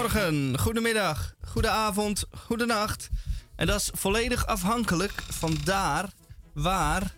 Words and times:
Goedemorgen, 0.00 0.58
goedemiddag, 0.58 1.34
goedenavond, 1.44 2.24
goedenacht. 2.30 3.10
En 3.56 3.66
dat 3.66 3.80
is 3.80 3.90
volledig 3.92 4.46
afhankelijk 4.46 5.12
van 5.28 5.56
daar, 5.64 6.08
waar 6.52 7.14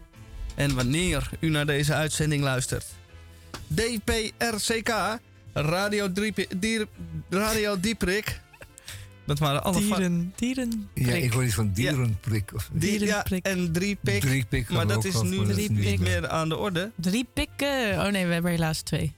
en 0.54 0.74
wanneer 0.74 1.30
u 1.40 1.48
naar 1.48 1.66
deze 1.66 1.94
uitzending 1.94 2.42
luistert. 2.42 2.86
DPRCK, 3.66 5.18
Radio, 5.52 6.12
Driep, 6.12 6.46
Dier, 6.56 6.86
Radio 7.28 7.80
Dieprik. 7.80 8.40
Dat 9.24 9.38
waren 9.38 9.62
alle 9.64 9.78
dieren, 9.78 10.32
dieren. 10.36 10.88
Ja, 10.94 11.12
ik 11.12 11.32
hoor 11.32 11.44
iets 11.44 11.54
van 11.54 11.72
dierenprik. 11.72 12.50
Of 12.54 12.68
dierenprik. 12.72 13.46
Ja, 13.46 13.52
en 13.52 13.72
driepik. 13.72 14.20
Driepik 14.20 14.68
maar 14.68 14.86
dat 14.86 15.04
is 15.04 15.22
nu 15.22 15.38
niet 15.68 16.00
meer 16.00 16.28
aan 16.28 16.48
de 16.48 16.56
orde. 16.56 16.90
Drie 16.96 17.26
pikken. 17.32 17.92
Oh 17.92 18.06
nee, 18.06 18.26
we 18.26 18.32
hebben 18.32 18.50
helaas 18.50 18.80
twee. 18.80 19.12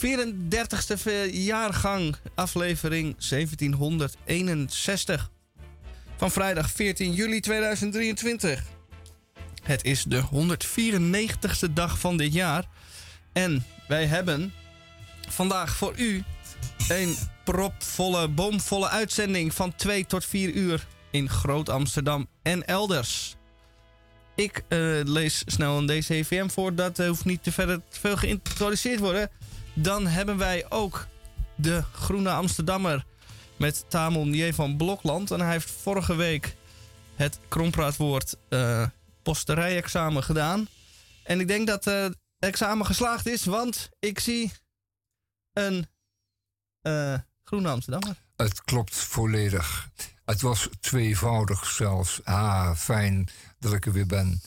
34ste 0.00 1.30
jaargang, 1.32 2.16
aflevering 2.34 3.16
1761. 3.28 5.30
Van 6.16 6.30
vrijdag 6.30 6.70
14 6.70 7.12
juli 7.12 7.40
2023. 7.40 8.62
Het 9.62 9.84
is 9.84 10.04
de 10.04 10.22
194ste 10.22 11.72
dag 11.72 11.98
van 11.98 12.16
dit 12.16 12.32
jaar. 12.32 12.64
En 13.32 13.64
wij 13.88 14.06
hebben 14.06 14.52
vandaag 15.28 15.76
voor 15.76 15.92
u 15.96 16.24
een 16.88 17.16
propvolle, 17.44 18.28
bomvolle 18.28 18.88
uitzending 18.88 19.54
van 19.54 19.74
2 19.74 20.06
tot 20.06 20.24
4 20.24 20.52
uur 20.52 20.86
in 21.10 21.28
Groot 21.28 21.68
Amsterdam 21.68 22.26
en 22.42 22.66
elders. 22.66 23.36
Ik 24.34 24.62
uh, 24.68 25.00
lees 25.04 25.42
snel 25.46 25.78
een 25.78 25.86
DCVM 25.86 26.48
voor, 26.48 26.74
dat 26.74 26.98
hoeft 26.98 27.24
niet 27.24 27.42
te 27.42 27.52
verder 27.52 27.80
veel 27.88 28.16
geïntroduceerd 28.16 28.98
worden. 28.98 29.30
Dan 29.82 30.06
hebben 30.06 30.36
wij 30.36 30.70
ook 30.70 31.06
de 31.56 31.84
Groene 31.92 32.30
Amsterdammer 32.30 33.04
met 33.56 33.84
Tamon 33.88 34.32
J. 34.32 34.52
van 34.52 34.76
Blokland. 34.76 35.30
En 35.30 35.40
hij 35.40 35.50
heeft 35.50 35.70
vorige 35.70 36.14
week 36.14 36.56
het 37.14 37.38
krompraatwoord 37.48 38.36
uh, 38.48 38.86
posterij-examen 39.22 40.22
gedaan. 40.22 40.68
En 41.22 41.40
ik 41.40 41.48
denk 41.48 41.66
dat 41.66 41.84
het 41.84 42.16
examen 42.38 42.86
geslaagd 42.86 43.26
is, 43.26 43.44
want 43.44 43.88
ik 43.98 44.18
zie 44.18 44.52
een 45.52 45.88
uh, 46.82 47.14
Groene 47.44 47.68
Amsterdammer. 47.68 48.16
Het 48.36 48.62
klopt 48.64 48.94
volledig. 48.94 49.88
Het 50.24 50.40
was 50.40 50.68
tweevoudig 50.80 51.66
zelfs. 51.66 52.24
Ah, 52.24 52.74
fijn 52.74 53.28
dat 53.58 53.72
ik 53.72 53.86
er 53.86 53.92
weer 53.92 54.06
ben. 54.06 54.40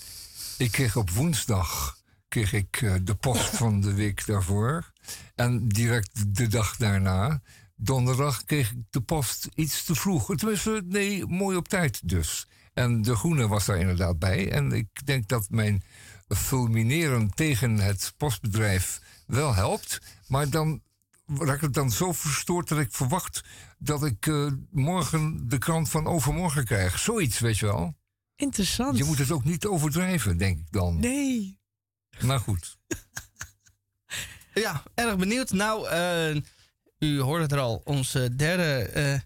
Ik 0.58 0.72
kreeg 0.72 0.96
op 0.96 1.10
woensdag 1.10 1.98
kreeg 2.28 2.54
ik, 2.54 2.80
de 3.06 3.16
post 3.16 3.58
van 3.62 3.82
de 3.82 3.94
week 3.94 4.26
daarvoor. 4.26 4.93
En 5.36 5.68
direct 5.68 6.36
de 6.36 6.48
dag 6.48 6.78
daarna, 6.78 7.42
donderdag, 7.76 8.44
kreeg 8.44 8.72
ik 8.72 8.78
de 8.90 9.02
post 9.02 9.50
iets 9.56 9.84
te 9.84 9.96
vroeg. 9.96 10.36
Tenminste, 10.36 10.84
nee, 10.86 11.26
mooi 11.26 11.58
op 11.58 11.68
tijd 11.68 12.10
dus. 12.10 12.48
En 12.74 13.02
de 13.02 13.16
groene 13.16 13.48
was 13.48 13.66
daar 13.66 13.80
inderdaad 13.80 14.20
bij. 14.20 14.52
En 14.52 14.72
ik 14.72 15.06
denk 15.06 15.28
dat 15.28 15.50
mijn 15.50 15.84
fulmineren 16.28 17.30
tegen 17.30 17.78
het 17.78 18.14
postbedrijf 18.18 19.02
wel 19.28 19.56
helpt. 19.56 20.02
Maar 20.28 20.50
dan 20.50 20.82
raak 21.28 21.62
ik 21.62 21.74
dan 21.74 21.92
zo 21.92 22.12
verstoord 22.12 22.68
dat 22.68 22.80
ik 22.80 22.92
verwacht 22.92 23.44
dat 23.78 24.06
ik 24.06 24.26
uh, 24.26 24.52
morgen 24.72 25.50
de 25.50 25.58
krant 25.58 25.90
van 25.90 26.08
overmorgen 26.08 26.66
krijg. 26.66 27.00
Zoiets, 27.00 27.40
weet 27.40 27.58
je 27.58 27.66
wel. 27.66 27.96
Interessant. 28.36 28.98
Je 28.98 29.04
moet 29.04 29.18
het 29.18 29.32
ook 29.32 29.44
niet 29.44 29.66
overdrijven, 29.66 30.38
denk 30.38 30.60
ik 30.60 30.72
dan. 30.72 31.00
Nee. 31.00 31.60
Maar 32.22 32.40
goed. 32.40 32.78
ja, 34.54 34.84
erg 34.94 35.18
benieuwd. 35.18 35.52
Nou, 35.52 35.90
uh, 35.90 36.42
u 37.00 37.20
hoorde 37.20 37.44
het 37.44 37.52
er 37.52 37.60
al. 37.60 37.82
Onze 37.84 38.36
derde 38.36 38.92
uh, 38.96 39.20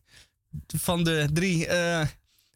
van 0.80 1.04
de 1.04 1.30
drie 1.34 1.68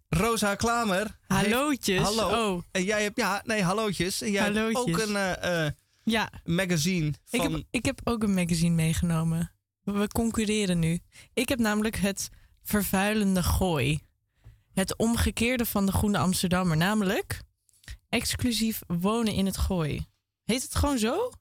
Rosa 0.09 0.55
Klamer. 0.55 1.17
Hallootjes. 1.27 2.01
hallo. 2.01 2.53
Oh. 2.53 2.63
En 2.71 2.83
jij 2.83 3.03
hebt, 3.03 3.17
ja, 3.17 3.41
nee, 3.45 3.63
hallootjes. 3.63 4.21
En 4.21 4.31
jij 4.31 4.43
hallootjes. 4.43 4.85
hebt 4.85 5.09
ook 5.09 5.15
een 5.15 5.75
ja. 6.03 6.29
magazine. 6.45 7.13
Van... 7.25 7.39
Ik, 7.39 7.51
heb, 7.51 7.63
ik 7.69 7.85
heb 7.85 8.01
ook 8.03 8.23
een 8.23 8.33
magazine 8.33 8.75
meegenomen. 8.75 9.51
We 9.83 10.07
concurreren 10.07 10.79
nu. 10.79 10.99
Ik 11.33 11.49
heb 11.49 11.59
namelijk 11.59 11.95
het 11.95 12.29
vervuilende 12.63 13.43
gooi. 13.43 13.99
Het 14.73 14.97
omgekeerde 14.97 15.65
van 15.65 15.85
de 15.85 15.91
Groene 15.91 16.17
Amsterdammer. 16.17 16.77
Namelijk 16.77 17.41
exclusief 18.09 18.81
wonen 18.87 19.33
in 19.33 19.45
het 19.45 19.57
gooi. 19.57 20.05
Heet 20.43 20.63
het 20.63 20.75
gewoon 20.75 20.97
zo? 20.97 21.31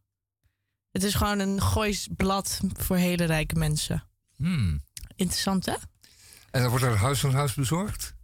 Het 0.93 1.03
is 1.03 1.15
gewoon 1.15 1.39
een 1.39 1.63
gooisblad 1.63 2.61
voor 2.73 2.97
hele 2.97 3.25
rijke 3.25 3.55
mensen. 3.55 4.05
Hmm. 4.37 4.81
Interessant, 5.17 5.67
hè? 5.67 5.75
En 6.51 6.61
dan 6.61 6.71
wordt 6.71 6.85
er 6.85 6.97
huis 6.97 7.21
van 7.21 7.33
huis 7.33 7.55
bezorgd? 7.55 8.15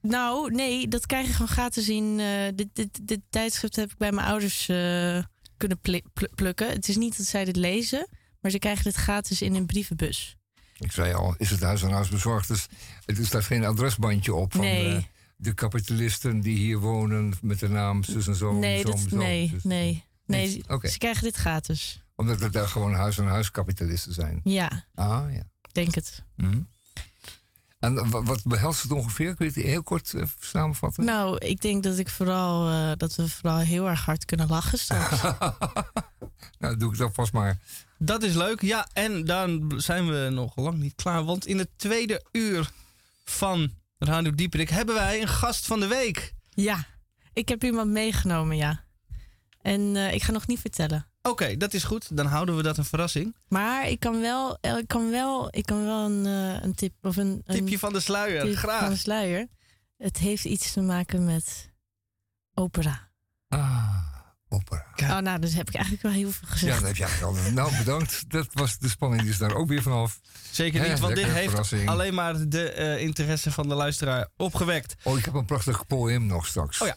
Nou, 0.00 0.50
nee, 0.54 0.88
dat 0.88 1.06
krijg 1.06 1.26
je 1.26 1.32
gewoon 1.32 1.48
gratis 1.48 1.88
in. 1.88 2.18
Uh, 2.18 2.48
dit, 2.54 2.68
dit, 2.72 3.08
dit, 3.08 3.20
tijdschrift 3.30 3.76
heb 3.76 3.90
ik 3.90 3.96
bij 3.96 4.12
mijn 4.12 4.26
ouders 4.26 4.68
uh, 4.68 5.22
kunnen 5.56 5.80
pl 5.80 5.98
pl 6.12 6.24
plukken. 6.34 6.68
Het 6.70 6.88
is 6.88 6.96
niet 6.96 7.16
dat 7.16 7.26
zij 7.26 7.44
dit 7.44 7.56
lezen, 7.56 8.08
maar 8.40 8.50
ze 8.50 8.58
krijgen 8.58 8.84
dit 8.84 8.94
gratis 8.94 9.42
in 9.42 9.54
een 9.54 9.66
brievenbus. 9.66 10.36
Ik 10.78 10.92
zei 10.92 11.14
al, 11.14 11.34
is 11.38 11.50
het 11.50 11.60
huis 11.60 11.84
aan 11.84 11.92
huis 11.92 12.08
bezorgd? 12.08 12.48
Dus 12.48 12.66
er 13.04 13.26
staat 13.26 13.44
geen 13.44 13.64
adresbandje 13.64 14.34
op 14.34 14.52
van 14.52 14.60
nee. 14.60 14.94
de, 14.94 15.04
de, 15.36 15.54
kapitalisten 15.54 16.40
die 16.40 16.56
hier 16.56 16.78
wonen 16.78 17.34
met 17.42 17.58
de 17.58 17.68
naam 17.68 18.04
zus 18.04 18.26
en 18.26 18.36
zo. 18.36 18.52
Nee, 18.52 18.80
zo, 18.80 18.90
dat, 18.90 18.98
zo, 19.08 19.16
nee, 19.16 19.50
dus, 19.50 19.64
nee, 19.64 20.04
nee. 20.26 20.64
Okay. 20.68 20.90
Ze 20.90 20.98
krijgen 20.98 21.22
dit 21.22 21.36
gratis. 21.36 22.02
Omdat 22.14 22.40
het 22.40 22.52
daar 22.52 22.68
gewoon 22.68 22.94
huis 22.94 23.20
aan 23.20 23.26
huis 23.26 23.50
kapitalisten 23.50 24.12
zijn. 24.12 24.40
Ja. 24.44 24.84
Ah, 24.94 25.32
ja. 25.32 25.42
Denk 25.72 25.94
het. 25.94 26.22
Mm. 26.36 26.68
En 27.78 28.10
wat 28.10 28.44
behelst 28.44 28.82
het 28.82 28.92
ongeveer? 28.92 29.34
Kun 29.34 29.46
je 29.46 29.52
het 29.52 29.62
heel 29.62 29.82
kort 29.82 30.12
uh, 30.12 30.22
samenvatten? 30.40 31.04
Nou, 31.04 31.38
ik 31.38 31.60
denk 31.60 31.82
dat 31.82 31.98
ik 31.98 32.08
vooral 32.08 32.70
uh, 32.70 32.92
dat 32.96 33.14
we 33.14 33.28
vooral 33.28 33.58
heel 33.58 33.88
erg 33.88 34.04
hard 34.04 34.24
kunnen 34.24 34.48
lachen 34.48 34.78
straks. 34.78 35.22
nou, 36.58 36.76
doe 36.76 36.92
ik 36.92 36.98
dat 36.98 37.14
vast 37.14 37.32
maar. 37.32 37.58
Dat 37.98 38.22
is 38.22 38.34
leuk. 38.34 38.62
Ja, 38.62 38.88
en 38.92 39.24
dan 39.24 39.72
zijn 39.76 40.08
we 40.08 40.28
nog 40.30 40.56
lang 40.56 40.78
niet 40.78 40.94
klaar. 40.94 41.24
Want 41.24 41.46
in 41.46 41.58
het 41.58 41.68
tweede 41.76 42.24
uur 42.32 42.70
van 43.24 43.70
Radio 43.98 44.34
Dieperik 44.34 44.68
hebben 44.68 44.94
wij 44.94 45.20
een 45.20 45.28
gast 45.28 45.66
van 45.66 45.80
de 45.80 45.86
week. 45.86 46.34
Ja, 46.50 46.86
ik 47.32 47.48
heb 47.48 47.64
iemand 47.64 47.90
meegenomen, 47.90 48.56
ja. 48.56 48.84
En 49.66 49.94
uh, 49.94 50.12
ik 50.12 50.22
ga 50.22 50.32
nog 50.32 50.46
niet 50.46 50.60
vertellen. 50.60 51.06
Oké, 51.18 51.28
okay, 51.28 51.56
dat 51.56 51.74
is 51.74 51.84
goed. 51.84 52.16
Dan 52.16 52.26
houden 52.26 52.56
we 52.56 52.62
dat 52.62 52.78
een 52.78 52.84
verrassing. 52.84 53.36
Maar 53.48 53.88
ik 53.88 54.00
kan 54.00 54.20
wel, 54.20 54.58
ik 54.60 54.86
kan 54.86 55.10
wel, 55.10 55.48
ik 55.50 55.66
kan 55.66 55.84
wel 55.84 56.04
een, 56.04 56.26
uh, 56.26 56.62
een 56.62 56.74
tip 56.74 56.92
of 57.02 57.16
een, 57.16 57.42
een 57.44 57.56
tipje 57.56 57.78
van 57.78 57.92
de 57.92 58.00
sluier. 58.00 58.42
Tip 58.42 58.56
Graag. 58.56 58.80
Van 58.80 58.90
de 58.90 58.96
sluier. 58.96 59.46
Het 59.96 60.16
heeft 60.16 60.44
iets 60.44 60.72
te 60.72 60.80
maken 60.80 61.24
met 61.24 61.72
opera. 62.54 63.10
Ah, 63.48 63.98
opera. 64.48 64.86
Oh, 64.96 65.18
nou, 65.18 65.38
dus 65.38 65.54
heb 65.54 65.68
ik 65.68 65.74
eigenlijk 65.74 66.04
wel 66.04 66.12
heel 66.12 66.30
veel 66.30 66.48
gezegd. 66.48 66.72
Ja, 66.72 66.78
dat 66.78 66.88
heb 66.88 66.96
je 66.96 67.04
eigenlijk 67.04 67.46
al. 67.46 67.52
Nou, 67.52 67.76
bedankt. 67.76 68.30
Dat 68.30 68.48
was 68.52 68.78
de 68.78 68.88
spanning 68.88 69.22
die 69.22 69.30
is 69.30 69.38
daar 69.38 69.54
ook 69.54 69.68
weer 69.68 69.82
vanaf. 69.82 70.20
Zeker 70.50 70.80
niet, 70.80 70.90
Hè, 70.90 70.96
want 70.96 71.14
dit 71.14 71.24
heeft 71.24 71.48
verrassing. 71.48 71.88
alleen 71.88 72.14
maar 72.14 72.48
de 72.48 72.74
uh, 72.78 73.00
interesse 73.00 73.50
van 73.50 73.68
de 73.68 73.74
luisteraar 73.74 74.28
opgewekt. 74.36 74.94
Oh, 75.02 75.18
ik 75.18 75.24
heb 75.24 75.34
een 75.34 75.44
prachtig 75.44 75.86
poëm 75.86 76.26
nog 76.26 76.46
straks. 76.46 76.80
Oh 76.80 76.86
ja. 76.86 76.96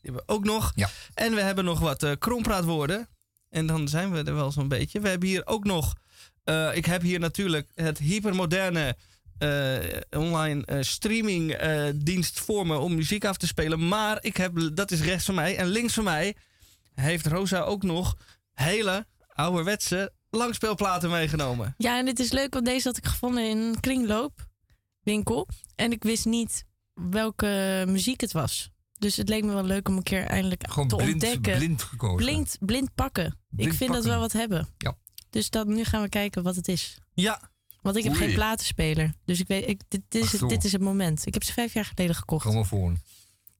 Die 0.00 0.10
hebben 0.10 0.22
we 0.26 0.32
ook 0.32 0.44
nog. 0.44 0.72
Ja. 0.74 0.90
En 1.14 1.34
we 1.34 1.40
hebben 1.40 1.64
nog 1.64 1.80
wat 1.80 2.02
uh, 2.02 2.12
krompraatwoorden. 2.18 3.08
En 3.48 3.66
dan 3.66 3.88
zijn 3.88 4.12
we 4.12 4.22
er 4.22 4.34
wel 4.34 4.52
zo'n 4.52 4.68
beetje. 4.68 5.00
We 5.00 5.08
hebben 5.08 5.28
hier 5.28 5.46
ook 5.46 5.64
nog. 5.64 5.94
Uh, 6.44 6.76
ik 6.76 6.84
heb 6.84 7.02
hier 7.02 7.18
natuurlijk 7.18 7.70
het 7.74 7.98
hypermoderne 7.98 8.96
uh, 9.38 9.76
online 10.10 10.66
uh, 10.66 10.82
streaming 10.82 11.56
dienst 11.96 12.40
voor 12.40 12.66
me 12.66 12.78
om 12.78 12.94
muziek 12.94 13.24
af 13.24 13.36
te 13.36 13.46
spelen. 13.46 13.88
Maar 13.88 14.18
ik 14.20 14.36
heb, 14.36 14.70
dat 14.74 14.90
is 14.90 15.00
rechts 15.00 15.24
van 15.24 15.34
mij. 15.34 15.56
En 15.56 15.66
links 15.66 15.94
van 15.94 16.04
mij 16.04 16.36
heeft 16.94 17.26
Rosa 17.26 17.60
ook 17.60 17.82
nog 17.82 18.16
hele 18.52 19.06
ouderwetse 19.28 20.12
langspeelplaten 20.30 21.10
meegenomen. 21.10 21.74
Ja, 21.78 21.98
en 21.98 22.06
het 22.06 22.18
is 22.18 22.32
leuk, 22.32 22.54
want 22.54 22.66
deze 22.66 22.88
had 22.88 22.96
ik 22.96 23.06
gevonden 23.06 23.48
in 23.48 23.58
een 23.58 23.80
kringloopwinkel. 23.80 25.48
En 25.74 25.92
ik 25.92 26.02
wist 26.02 26.24
niet 26.24 26.64
welke 26.94 27.84
muziek 27.88 28.20
het 28.20 28.32
was. 28.32 28.70
Dus 28.98 29.16
het 29.16 29.28
leek 29.28 29.44
me 29.44 29.52
wel 29.52 29.64
leuk 29.64 29.88
om 29.88 29.96
een 29.96 30.02
keer 30.02 30.24
eindelijk 30.24 30.64
Gewoon 30.70 30.88
te 30.88 30.96
blind, 30.96 31.12
ontdekken. 31.12 31.56
blind 31.58 31.82
gekozen. 31.82 32.16
Blind, 32.16 32.56
blind 32.60 32.94
pakken. 32.94 33.38
Blind 33.48 33.70
ik 33.72 33.76
vind 33.78 33.90
dat 33.92 34.02
pakken. 34.02 34.10
wel 34.10 34.20
wat 34.20 34.32
hebben. 34.32 34.68
Ja. 34.78 34.96
Dus 35.30 35.50
dan, 35.50 35.68
nu 35.74 35.84
gaan 35.84 36.02
we 36.02 36.08
kijken 36.08 36.42
wat 36.42 36.56
het 36.56 36.68
is. 36.68 36.98
Ja. 37.14 37.50
Want 37.82 37.96
ik 37.96 38.02
heb 38.04 38.12
Oei. 38.12 38.22
geen 38.24 38.34
platenspeler. 38.34 39.12
Dus 39.24 39.40
ik 39.40 39.46
weet, 39.48 39.68
ik, 39.68 39.80
dit, 39.88 40.02
is 40.08 40.32
het, 40.32 40.48
dit 40.48 40.64
is 40.64 40.72
het 40.72 40.80
moment. 40.80 41.26
Ik 41.26 41.34
heb 41.34 41.44
ze 41.44 41.52
vijf 41.52 41.72
jaar 41.74 41.84
geleden 41.84 42.14
gekocht. 42.14 42.42
Grammofoon. 42.44 42.98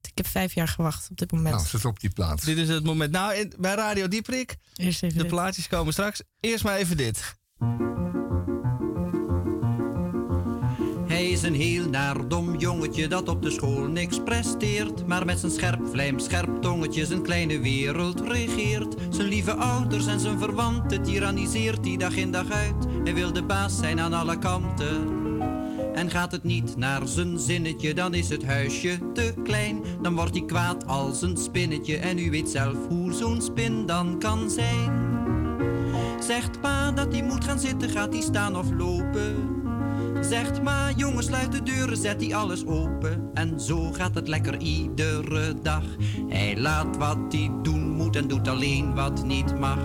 Ik 0.01 0.17
heb 0.17 0.27
vijf 0.27 0.53
jaar 0.53 0.67
gewacht 0.67 1.09
op 1.09 1.17
dit 1.17 1.31
moment. 1.31 1.55
Nou, 1.55 1.67
zet 1.67 1.85
op 1.85 1.99
die 1.99 2.09
plaats. 2.09 2.43
Dit 2.45 2.57
is 2.57 2.67
het 2.69 2.83
moment. 2.83 3.11
Nou, 3.11 3.33
in- 3.35 3.53
bij 3.57 3.75
Radio 3.75 4.07
Dieprik, 4.07 4.55
Eerst 4.75 5.03
even 5.03 5.15
de 5.17 5.23
dit. 5.23 5.31
plaatjes 5.31 5.67
komen 5.67 5.93
straks. 5.93 6.21
Eerst 6.39 6.63
maar 6.63 6.75
even 6.77 6.97
dit. 6.97 7.35
Hij 11.19 11.29
is 11.29 11.43
een 11.43 11.55
heel 11.55 11.89
naar 11.89 12.27
dom 12.27 12.57
jongetje 12.57 13.07
dat 13.07 13.29
op 13.29 13.41
de 13.41 13.51
school 13.51 13.87
niks 13.87 14.23
presteert. 14.23 15.07
Maar 15.07 15.25
met 15.25 15.39
zijn 15.39 15.51
scherp 15.51 15.87
vlijm, 15.91 16.19
scherp 16.19 16.61
tongetje 16.61 17.05
zijn 17.05 17.21
kleine 17.21 17.59
wereld 17.59 18.21
regeert. 18.21 18.95
Zijn 19.09 19.27
lieve 19.27 19.53
ouders 19.53 20.07
en 20.07 20.19
zijn 20.19 20.39
verwanten 20.39 21.03
tyranniseert 21.03 21.85
hij 21.85 21.97
dag 21.97 22.15
in 22.15 22.31
dag 22.31 22.51
uit. 22.51 22.85
Hij 23.03 23.13
wil 23.13 23.33
de 23.33 23.43
baas 23.43 23.77
zijn 23.77 23.99
aan 23.99 24.13
alle 24.13 24.37
kanten. 24.37 25.07
En 25.93 26.09
gaat 26.09 26.31
het 26.31 26.43
niet 26.43 26.77
naar 26.77 27.07
zijn 27.07 27.39
zinnetje, 27.39 27.93
dan 27.93 28.13
is 28.13 28.29
het 28.29 28.45
huisje 28.45 28.97
te 29.13 29.33
klein. 29.43 29.83
Dan 30.01 30.15
wordt 30.15 30.35
hij 30.35 30.45
kwaad 30.45 30.87
als 30.87 31.21
een 31.21 31.37
spinnetje. 31.37 31.97
En 31.97 32.19
u 32.19 32.29
weet 32.29 32.49
zelf 32.49 32.87
hoe 32.87 33.13
zo'n 33.13 33.41
spin 33.41 33.85
dan 33.85 34.19
kan 34.19 34.49
zijn. 34.49 35.07
Zegt 36.19 36.61
pa 36.61 36.91
dat 36.91 37.11
hij 37.11 37.23
moet 37.23 37.43
gaan 37.43 37.59
zitten, 37.59 37.89
gaat 37.89 38.13
hij 38.13 38.21
staan 38.21 38.57
of 38.57 38.71
lopen? 38.77 39.58
Zegt 40.21 40.61
maar, 40.63 40.93
jongen, 40.95 41.23
sluit 41.23 41.51
de 41.51 41.63
deuren, 41.63 41.97
zet 41.97 42.21
hij 42.21 42.35
alles 42.35 42.65
open. 42.65 43.29
En 43.33 43.59
zo 43.59 43.91
gaat 43.91 44.15
het 44.15 44.27
lekker 44.27 44.59
iedere 44.59 45.53
dag. 45.61 45.83
Hij 46.27 46.57
laat 46.57 46.97
wat 46.97 47.17
hij 47.29 47.51
doen 47.61 47.89
moet 47.89 48.15
en 48.15 48.27
doet 48.27 48.47
alleen 48.47 48.95
wat 48.95 49.25
niet 49.25 49.59
mag. 49.59 49.79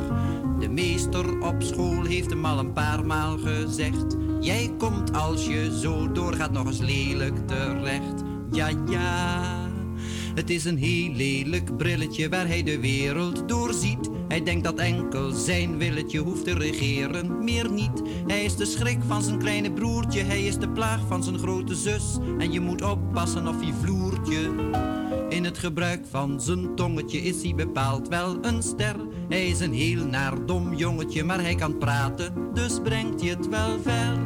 De 0.59 0.69
meester 0.69 1.41
op 1.41 1.63
school 1.63 2.05
heeft 2.05 2.31
hem 2.31 2.45
al 2.45 2.59
een 2.59 2.73
paar 2.73 3.07
maal 3.07 3.39
gezegd. 3.39 4.17
Jij 4.41 4.73
komt 4.79 5.15
als 5.15 5.47
je 5.47 5.79
zo 5.81 6.13
doorgaat 6.13 6.53
nog 6.53 6.67
eens 6.67 6.81
lelijk 6.81 7.47
terecht. 7.47 8.23
Ja, 8.51 8.69
ja. 8.91 9.63
Het 10.35 10.51
is 10.51 10.65
een 10.65 10.79
heel 10.79 11.13
lelijk 11.13 11.77
brilletje 11.77 12.29
waar 12.29 12.47
hij 12.47 12.63
de 12.63 12.81
wereld 12.81 13.49
doorziet. 13.49 14.11
Hij 14.29 14.43
denkt 14.43 14.65
dat 14.65 14.79
enkel 14.79 15.31
zijn 15.31 15.79
willetje 15.79 16.19
hoeft 16.19 16.45
te 16.45 16.55
regeren, 16.55 17.45
meer 17.45 17.71
niet. 17.71 18.03
Hij 18.27 18.45
is 18.45 18.57
de 18.57 18.65
schrik 18.65 18.99
van 19.07 19.23
zijn 19.23 19.39
kleine 19.39 19.73
broertje, 19.73 20.23
hij 20.23 20.45
is 20.45 20.59
de 20.59 20.69
plaag 20.69 21.01
van 21.09 21.23
zijn 21.23 21.39
grote 21.39 21.75
zus. 21.75 22.17
En 22.39 22.53
je 22.53 22.61
moet 22.61 22.83
oppassen 22.83 23.49
of 23.49 23.61
hij 23.61 23.73
vloertje. 23.83 24.51
In 25.29 25.45
het 25.45 25.59
gebruik 25.59 26.07
van 26.11 26.41
zijn 26.41 26.75
tongetje 26.75 27.19
is 27.19 27.43
hij 27.43 27.55
bepaald 27.55 28.09
wel 28.09 28.45
een 28.45 28.63
ster. 28.63 28.97
Hij 29.29 29.47
is 29.47 29.61
een 29.61 29.75
heel 29.75 30.07
naar 30.07 30.47
dom 30.47 30.75
jongetje, 30.75 31.25
maar 31.25 31.41
hij 31.41 31.55
kan 31.55 31.79
praten, 31.79 32.55
dus 32.55 32.81
brengt 32.83 33.21
hij 33.21 33.31
het 33.31 33.49
wel 33.49 33.81
ver. 33.83 34.19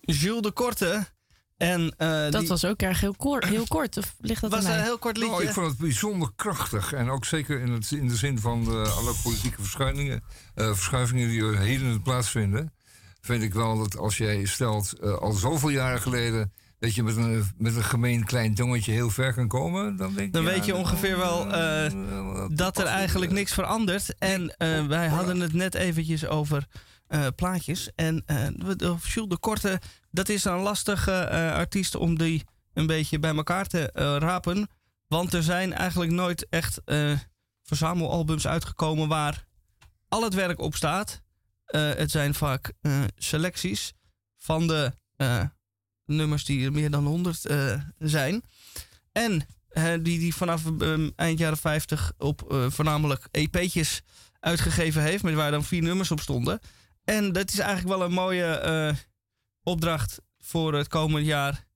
Jules 0.00 0.42
de 0.42 0.52
Korte. 0.52 1.13
En, 1.56 1.80
uh, 1.98 2.08
dat 2.30 2.40
die 2.40 2.48
was 2.48 2.64
ook 2.64 2.80
erg 2.82 3.00
heel, 3.00 3.14
kort, 3.14 3.44
heel 3.54 3.66
kort. 3.68 3.96
Of 3.96 4.14
ligt 4.20 4.40
dat 4.40 4.50
was 4.50 4.64
een 4.64 4.82
heel 4.82 4.98
kort 4.98 5.16
liedje. 5.16 5.30
Nou, 5.32 5.44
ik 5.44 5.52
vond 5.52 5.66
het 5.66 5.78
bijzonder 5.78 6.30
krachtig. 6.36 6.92
En 6.92 7.10
ook 7.10 7.24
zeker 7.24 7.60
in, 7.60 7.72
het, 7.72 7.90
in 7.90 8.08
de 8.08 8.16
zin 8.16 8.38
van 8.38 8.64
de, 8.64 8.94
alle 8.98 9.14
politieke 9.22 9.60
verschuivingen, 9.60 10.22
eh, 10.54 10.66
verschuivingen 10.66 11.28
die 11.28 11.42
er 11.44 11.58
heden 11.58 12.02
plaatsvinden. 12.02 12.72
Vind 13.20 13.42
ik 13.42 13.54
wel 13.54 13.78
dat 13.78 13.96
als 13.98 14.16
jij 14.16 14.44
stelt, 14.44 14.92
eh, 15.00 15.14
al 15.16 15.32
zoveel 15.32 15.68
jaren 15.68 16.00
geleden. 16.00 16.52
dat 16.78 16.94
je 16.94 17.02
met 17.02 17.16
een, 17.16 17.44
met 17.58 17.76
een 17.76 17.84
gemeen 17.84 18.24
klein 18.24 18.52
jongetje 18.52 18.92
heel 18.92 19.10
ver 19.10 19.34
kan 19.34 19.48
komen. 19.48 19.96
Dan, 19.96 20.14
denk 20.14 20.26
ik, 20.26 20.32
Dan 20.32 20.42
ja, 20.42 20.48
weet 20.50 20.64
je 20.64 20.74
ongeveer 20.74 21.16
wel 21.16 21.52
eh, 21.52 21.86
eh, 21.86 22.44
dat 22.50 22.78
er 22.78 22.86
eigenlijk 22.86 23.32
niks 23.32 23.52
verandert. 23.52 24.14
En 24.18 24.56
eh, 24.56 24.86
wij 24.86 25.08
hadden 25.08 25.40
het 25.40 25.52
net 25.52 25.74
eventjes 25.74 26.26
over 26.26 26.66
eh, 27.06 27.26
plaatjes. 27.36 27.90
En 27.94 28.22
eh, 28.26 28.46
de- 28.56 28.76
de- 28.76 28.94
Jules 29.02 29.28
de 29.28 29.38
Korte, 29.38 29.80
dat 30.14 30.28
is 30.28 30.44
een 30.44 30.58
lastige 30.58 31.12
eh, 31.12 31.52
artiest 31.52 31.94
om 31.94 32.18
die 32.18 32.44
een 32.72 32.86
beetje 32.86 33.18
bij 33.18 33.34
elkaar 33.34 33.66
te 33.66 33.92
eh, 33.92 34.16
rapen. 34.18 34.68
Want 35.06 35.32
er 35.32 35.42
zijn 35.42 35.72
eigenlijk 35.72 36.10
nooit 36.10 36.46
echt 36.48 36.80
eh, 36.84 37.18
verzamelalbums 37.62 38.46
uitgekomen 38.46 39.08
waar 39.08 39.44
al 40.08 40.22
het 40.22 40.34
werk 40.34 40.60
op 40.60 40.74
staat. 40.74 41.22
Het 41.64 42.10
zijn 42.10 42.34
vaak 42.34 42.72
selecties 43.16 43.92
van 44.36 44.66
de 44.66 44.92
nummers 46.06 46.44
die 46.44 46.64
er 46.64 46.72
meer 46.72 46.90
dan 46.90 47.06
100 47.06 47.44
eh, 47.44 47.80
zijn. 47.98 48.42
En 49.12 49.46
die 50.02 50.18
die 50.18 50.34
vanaf 50.34 50.62
ehm, 50.78 51.10
eind 51.16 51.38
jaren 51.38 51.58
50 51.58 52.12
op 52.18 52.68
voornamelijk 52.68 53.28
EP'tjes 53.30 54.02
uitgegeven 54.40 55.02
heeft, 55.02 55.22
met 55.22 55.34
waar 55.34 55.50
dan 55.50 55.64
vier 55.64 55.82
nummers 55.82 56.10
op 56.10 56.20
stonden. 56.20 56.60
En 57.04 57.32
dat 57.32 57.52
is 57.52 57.58
eigenlijk 57.58 57.96
wel 57.96 58.06
een 58.06 58.12
mooie 58.12 58.96
opdracht 59.64 60.20
voor 60.38 60.74
het 60.74 60.88
komende 60.88 61.24
jaar. 61.24 61.66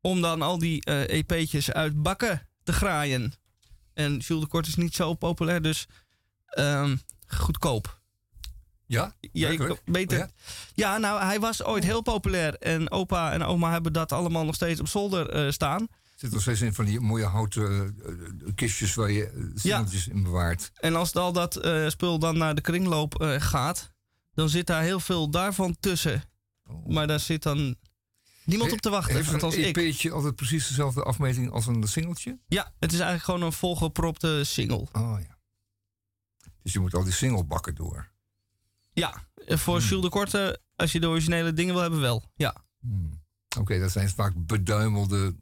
Om 0.00 0.20
dan 0.20 0.42
al 0.42 0.58
die 0.58 0.84
eh, 0.84 1.08
EP'tjes 1.08 1.72
uit 1.72 2.02
bakken 2.02 2.48
te 2.62 2.72
graaien. 2.72 3.32
En 3.94 4.16
Jules 4.16 4.42
de 4.42 4.48
Kort 4.48 4.66
is 4.66 4.74
niet 4.74 4.94
zo 4.94 5.14
populair, 5.14 5.62
dus 5.62 5.86
ehm, 6.46 6.96
goedkoop. 7.26 8.00
Ja? 8.86 9.14
Ja, 9.32 9.48
ik, 9.48 9.80
beter. 9.84 10.18
Oh, 10.18 10.24
ja? 10.74 10.92
ja? 10.92 10.98
nou, 10.98 11.22
hij 11.22 11.40
was 11.40 11.64
ooit 11.64 11.84
heel 11.84 12.02
populair. 12.02 12.54
En 12.54 12.90
opa 12.90 13.32
en 13.32 13.42
oma 13.42 13.72
hebben 13.72 13.92
dat 13.92 14.12
allemaal 14.12 14.44
nog 14.44 14.54
steeds 14.54 14.80
op 14.80 14.88
zolder 14.88 15.30
eh, 15.30 15.50
staan. 15.50 15.88
Zit 16.14 16.32
nog 16.32 16.40
steeds 16.40 16.60
in 16.60 16.74
van 16.74 16.84
die 16.84 17.00
mooie 17.00 17.24
houten 17.24 17.96
eh, 18.04 18.54
kistjes 18.54 18.94
waar 18.94 19.10
je 19.10 19.50
singeltjes 19.54 20.08
in 20.08 20.22
bewaart. 20.22 20.70
En 20.74 20.96
als 20.96 21.14
al 21.14 21.32
dat 21.32 21.68
spul 21.88 22.18
dan 22.18 22.38
naar 22.38 22.54
de 22.54 22.60
kringloop 22.60 23.24
gaat, 23.38 23.92
dan 24.34 24.48
zit 24.48 24.66
daar 24.66 24.82
heel 24.82 25.00
veel 25.00 25.30
daarvan 25.30 25.76
tussen. 25.80 26.22
Maar 26.86 27.06
daar 27.06 27.20
zit 27.20 27.42
dan 27.42 27.76
niemand 28.44 28.72
op 28.72 28.80
te 28.80 28.90
wachten, 28.90 29.14
Heeft 29.14 29.42
een. 29.42 29.50
EP'tje 29.52 30.12
altijd 30.12 30.36
precies 30.36 30.68
dezelfde 30.68 31.02
afmeting 31.02 31.50
als 31.50 31.66
een 31.66 31.88
singeltje? 31.88 32.38
Ja, 32.48 32.72
het 32.78 32.92
is 32.92 32.98
eigenlijk 32.98 33.24
gewoon 33.24 33.42
een 33.42 33.52
volgepropte 33.52 34.44
single. 34.44 34.86
Oh 34.92 35.16
ja. 35.20 35.38
Dus 36.62 36.72
je 36.72 36.80
moet 36.80 36.94
al 36.94 37.04
die 37.04 37.12
singlebakken 37.12 37.74
door. 37.74 38.12
Ja, 38.92 39.22
voor 39.46 39.78
Hmm. 39.78 39.86
Jules 39.86 40.02
de 40.04 40.08
Korte, 40.08 40.60
als 40.76 40.92
je 40.92 41.00
de 41.00 41.08
originele 41.08 41.52
dingen 41.52 41.72
wil 41.74 41.82
hebben, 41.82 42.00
wel. 42.00 42.32
Ja, 42.34 42.64
Hmm. 42.80 43.24
Oké, 43.58 43.78
dat 43.78 43.90
zijn 43.90 44.08
vaak 44.08 44.32
beduimelde 44.36 45.36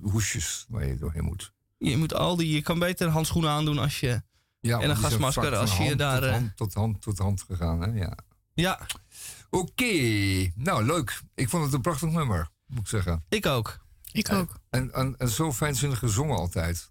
hoesjes 0.00 0.66
waar 0.68 0.86
je 0.86 0.96
doorheen 0.96 1.24
moet. 1.24 1.52
je 1.78 1.96
moet 1.96 2.14
al 2.14 2.36
die, 2.36 2.50
je 2.54 2.62
kan 2.62 2.78
beter 2.78 3.08
handschoenen 3.08 3.50
aandoen 3.50 3.78
als 3.78 4.00
je. 4.00 4.22
Ja, 4.60 4.80
En 4.80 4.90
een 4.90 4.96
gasmasker 4.96 5.56
als 5.56 5.76
je 5.76 5.82
je 5.82 5.88
hand 5.88 5.98
daar, 5.98 6.20
Tot 6.20 6.28
eh, 6.28 6.32
hand, 6.32 6.56
tot 6.56 6.74
hand 6.74 7.00
tot 7.00 7.18
hand 7.18 7.42
gegaan, 7.42 7.80
hè? 7.80 7.86
Ja. 8.00 8.18
Ja, 8.54 8.86
Oké, 9.50 9.92
nou 10.54 10.84
leuk. 10.84 11.22
Ik 11.34 11.48
vond 11.48 11.64
het 11.64 11.72
een 11.72 11.80
prachtig 11.80 12.10
nummer, 12.10 12.50
moet 12.66 12.80
ik 12.80 12.86
zeggen. 12.86 13.24
ik 13.28 13.46
ook. 13.46 13.84
Ik 14.12 14.32
ook. 14.32 14.60
En, 14.70 14.92
en, 14.92 15.16
en 15.18 15.28
zo 15.28 15.52
fijnzinnig 15.52 15.98
gezongen 15.98 16.36
altijd. 16.36 16.90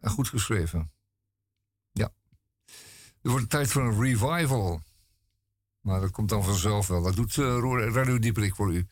En 0.00 0.10
goed 0.10 0.28
geschreven. 0.28 0.92
Ja. 1.92 2.12
Er 3.22 3.30
wordt 3.30 3.50
tijd 3.50 3.70
voor 3.70 3.82
een 3.82 4.00
revival. 4.00 4.82
Maar 5.80 6.00
dat 6.00 6.10
komt 6.10 6.28
dan 6.28 6.44
vanzelf 6.44 6.86
wel. 6.86 7.02
Dat 7.02 7.16
doet 7.16 7.38
eh, 7.38 7.92
Radio 7.92 8.18
Dieperik 8.18 8.54
voor 8.54 8.74
u. 8.74 8.86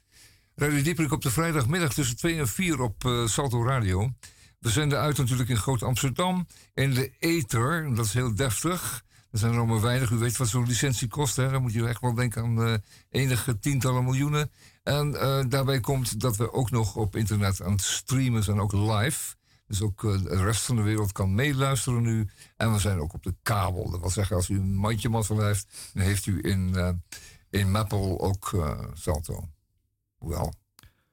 Radio 0.55 0.83
Dieperik 0.83 1.13
op 1.13 1.23
de 1.23 1.31
vrijdagmiddag 1.31 1.95
tussen 1.95 2.17
2 2.17 2.39
en 2.39 2.49
4 2.49 2.81
op 2.81 3.05
eh, 3.05 3.27
Salto 3.27 3.65
Radio. 3.65 4.13
We 4.59 4.71
zenden 4.71 4.99
uit 4.99 5.17
natuurlijk 5.17 5.49
in 5.49 5.57
Groot 5.57 5.83
Amsterdam. 5.83 6.47
In 6.75 6.95
de 6.95 7.13
Ether, 7.19 7.95
dat 7.95 8.05
is 8.05 8.13
heel 8.13 8.35
deftig. 8.35 9.05
Er 9.31 9.39
zijn 9.39 9.55
er 9.55 9.67
maar 9.67 9.81
weinig. 9.81 10.11
U 10.11 10.17
weet 10.17 10.37
wat 10.37 10.49
zo'n 10.49 10.67
licentie 10.67 11.09
kost. 11.09 11.37
Hè? 11.37 11.51
Dan 11.51 11.63
moet 11.63 11.73
je 11.73 11.89
echt 11.89 12.01
wel 12.01 12.15
denken 12.15 12.43
aan 12.43 12.63
eh, 12.63 12.75
enige 13.11 13.59
tientallen 13.59 14.05
miljoenen. 14.05 14.51
En 14.83 15.21
eh, 15.21 15.45
daarbij 15.49 15.81
komt 15.81 16.21
dat 16.21 16.37
we 16.37 16.53
ook 16.53 16.71
nog 16.71 16.97
op 16.97 17.17
internet 17.17 17.63
aan 17.63 17.73
het 17.73 17.83
streamen 17.83 18.45
zijn, 18.45 18.61
ook 18.61 18.73
live. 18.73 19.35
Dus 19.67 19.83
ook 19.83 20.05
eh, 20.05 20.23
de 20.23 20.43
rest 20.43 20.63
van 20.63 20.77
de 20.77 20.83
wereld 20.83 21.13
kan 21.13 21.35
meeluisteren 21.35 22.03
nu. 22.03 22.29
En 22.57 22.73
we 22.73 22.79
zijn 22.79 23.01
ook 23.01 23.13
op 23.13 23.23
de 23.23 23.35
kabel. 23.43 23.91
Dat 23.91 24.01
wil 24.01 24.11
zeggen, 24.11 24.37
als 24.37 24.49
u 24.49 24.57
een 24.57 24.75
mandje 24.75 25.09
mazzel 25.09 25.45
heeft, 25.45 25.91
dan 25.93 26.03
heeft 26.03 26.27
u 26.27 26.39
in, 26.43 26.75
eh 26.77 26.91
in 27.51 27.71
Maple 27.71 28.19
ook 28.19 28.69
Salto. 28.95 29.49
Hoewel, 30.17 30.55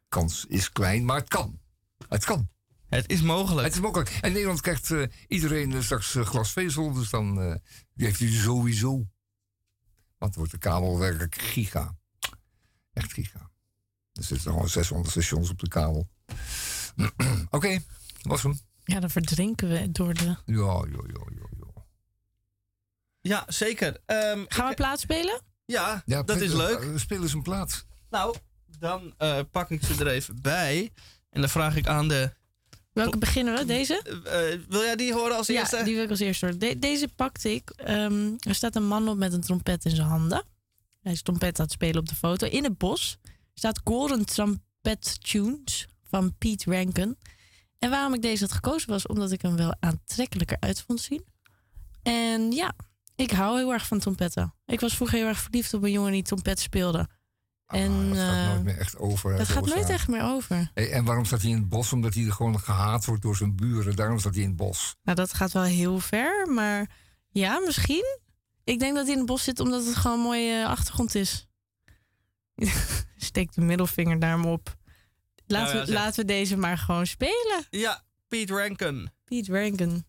kans 0.10 0.46
is 0.48 0.72
klein, 0.72 1.06
maar 1.06 1.18
het 1.18 1.28
kan. 1.28 1.60
Het 2.10 2.26
kan. 2.26 2.50
Het 2.90 3.10
is 3.10 3.22
mogelijk. 3.22 3.66
Het 3.66 3.76
is 3.76 3.82
mogelijk. 3.82 4.18
En 4.22 4.32
Nederland 4.32 4.62
krijgt 4.62 4.94
iedereen 5.28 5.84
straks 5.84 6.16
glasvezel, 6.20 6.94
dus 6.94 7.10
dan 7.10 7.60
die 7.96 8.06
heeft 8.06 8.20
u 8.20 8.30
sowieso. 8.32 8.90
Want 10.18 10.34
dan 10.34 10.34
wordt 10.34 10.52
de 10.52 10.58
kabel 10.58 10.98
werkelijk 11.00 11.36
giga. 11.36 11.96
Echt 12.94 13.14
giga. 13.14 13.50
Er 14.14 14.24
zitten 14.24 14.52
gewoon 14.52 14.70
600 14.70 15.10
stations 15.12 15.50
op 15.50 15.60
de 15.60 15.68
kabel. 15.68 16.08
Oké, 17.50 17.80
was 18.22 18.44
hem. 18.44 18.60
Ja, 18.84 19.00
dan 19.00 19.10
verdrinken 19.10 19.70
we 19.70 19.92
door 19.92 20.14
de... 20.14 20.24
Ja, 20.26 20.36
ja, 20.46 21.04
ja, 21.08 21.24
ja. 21.36 21.48
ja. 21.58 21.84
Ja, 23.22 23.44
zeker. 23.48 24.02
Ehm, 24.06 24.46
Gaan 24.48 24.70
we 24.70 24.74
plaats 24.76 25.02
spelen? 25.02 25.42
ja, 25.66 26.04
ja 26.06 26.24
dat 26.24 26.42
is 26.42 26.52
leuk. 26.54 26.80
eh, 26.80 26.98
Speel 26.98 27.22
eens 27.22 27.34
een 27.34 27.42
plaat. 27.42 27.86
Nou, 28.10 28.36
dan 28.80 29.14
eh, 29.18 29.40
pak 29.52 29.70
ik 29.70 29.84
ze 29.84 29.94
er 30.00 30.08
even 30.08 30.42
bij. 30.42 30.92
En 31.30 31.42
dan 31.42 31.50
vraag 31.50 31.76
ik 31.76 31.88
aan 31.88 32.08
de. 32.08 32.34
Welke 32.96 33.18
beginnen 33.18 33.56
we? 33.58 33.66
Deze? 33.66 34.02
eh, 34.26 34.54
eh, 34.54 34.60
wil 34.70 34.82
jij 34.82 34.96
die 34.96 35.14
horen 35.14 35.38
als 35.38 35.48
eerste? 35.48 35.76
Ja, 35.78 35.84
die 35.84 35.94
wil 35.96 36.04
ik 36.04 36.10
als 36.10 36.20
eerste 36.20 36.46
horen. 36.46 36.60
De- 36.60 36.80
deze 36.80 37.08
pakte 37.08 37.54
ik. 37.54 37.70
Ehm, 37.70 38.34
er 38.40 38.56
staat 38.56 38.76
een 38.76 38.88
man 38.88 39.08
op 39.10 39.18
met 39.18 39.34
een 39.34 39.42
trompet 39.42 39.86
in 39.86 39.96
zijn 39.96 40.08
handen. 40.08 40.44
Hij 41.02 41.12
is 41.12 41.22
trompet 41.22 41.60
aan 41.60 41.66
het 41.66 41.74
spelen 41.74 42.00
op 42.00 42.10
de 42.10 42.16
foto. 42.16 42.48
In 42.48 42.64
het 42.64 42.78
bos 42.78 43.18
staat 43.54 43.82
Golden 43.84 44.26
Trumpet 44.26 45.24
Tunes 45.32 45.88
van 46.04 46.36
Pete 46.38 46.72
Rankin. 46.72 47.18
En 47.80 47.90
waarom 47.90 48.14
ik 48.14 48.22
deze 48.22 48.44
had 48.44 48.52
gekozen 48.54 48.90
was 48.90 49.08
omdat 49.08 49.32
ik 49.32 49.42
hem 49.42 49.56
wel 49.56 49.76
aantrekkelijker 49.80 50.58
uit 50.60 50.82
vond 50.82 51.02
zien. 51.02 51.26
En 52.04 52.52
ja, 52.52 52.74
ik 53.16 53.32
hou 53.32 53.58
heel 53.58 53.74
erg 53.74 53.88
van 53.88 54.00
trompetten. 54.00 54.54
Ik 54.66 54.80
was 54.80 54.96
vroeger 54.96 55.18
heel 55.18 55.28
erg 55.28 55.40
verliefd 55.40 55.74
op 55.74 55.84
een 55.84 55.92
jongen 55.92 56.12
die 56.12 56.24
trompet 56.24 56.60
speelde. 56.60 57.08
En, 57.68 57.92
ah, 57.92 58.10
dat 58.10 58.18
gaat 58.18 58.36
eh, 58.36 58.48
nooit 58.52 58.64
meer 58.64 58.78
echt 58.78 58.98
over. 58.98 59.38
Dat 59.38 59.48
gaat 59.48 59.66
nooit 59.66 59.90
echt 59.90 60.08
meer 60.08 60.24
over. 60.24 60.72
Hey, 60.74 60.92
en 60.92 61.06
waarom 61.06 61.26
staat 61.26 61.42
hij 61.42 61.50
in 61.50 61.58
het 61.58 61.70
bos? 61.70 61.94
Omdat 61.94 62.14
hij 62.14 62.24
gewoon 62.24 62.60
gehaat 62.60 63.06
wordt 63.06 63.22
door 63.22 63.36
zijn 63.36 63.56
buren. 63.56 63.96
Daarom 63.96 64.20
staat 64.20 64.34
hij 64.34 64.44
in 64.44 64.48
het 64.48 64.58
bos. 64.58 64.96
Nou, 65.04 65.18
dat 65.18 65.34
gaat 65.34 65.52
wel 65.52 65.64
heel 65.64 66.00
ver, 66.00 66.48
maar 66.48 66.90
ja, 67.30 67.60
misschien. 67.60 68.20
Ik 68.64 68.80
denk 68.80 68.96
dat 68.96 69.04
hij 69.04 69.14
in 69.14 69.18
het 69.20 69.28
bos 69.28 69.44
zit 69.44 69.60
omdat 69.60 69.86
het 69.86 69.96
gewoon 69.96 70.18
een 70.18 70.24
mooie 70.24 70.68
achtergrond 70.68 71.16
is. 71.16 71.48
Steek 73.18 73.54
de 73.54 73.62
middelvinger 73.62 74.20
daar 74.20 74.40
maar 74.40 74.52
op. 74.52 74.76
Laten, 75.48 75.76
Nou 75.76 75.78
ja, 75.78 75.86
we, 75.86 75.92
laten 75.92 76.20
we 76.22 76.26
deze 76.26 76.58
maar 76.58 76.78
gewoon 76.78 77.06
spelen. 77.06 77.66
Ja, 77.70 78.04
Pete 78.28 78.54
Rankin. 78.54 79.10
Pete 79.24 79.52
Rankin. 79.62 80.06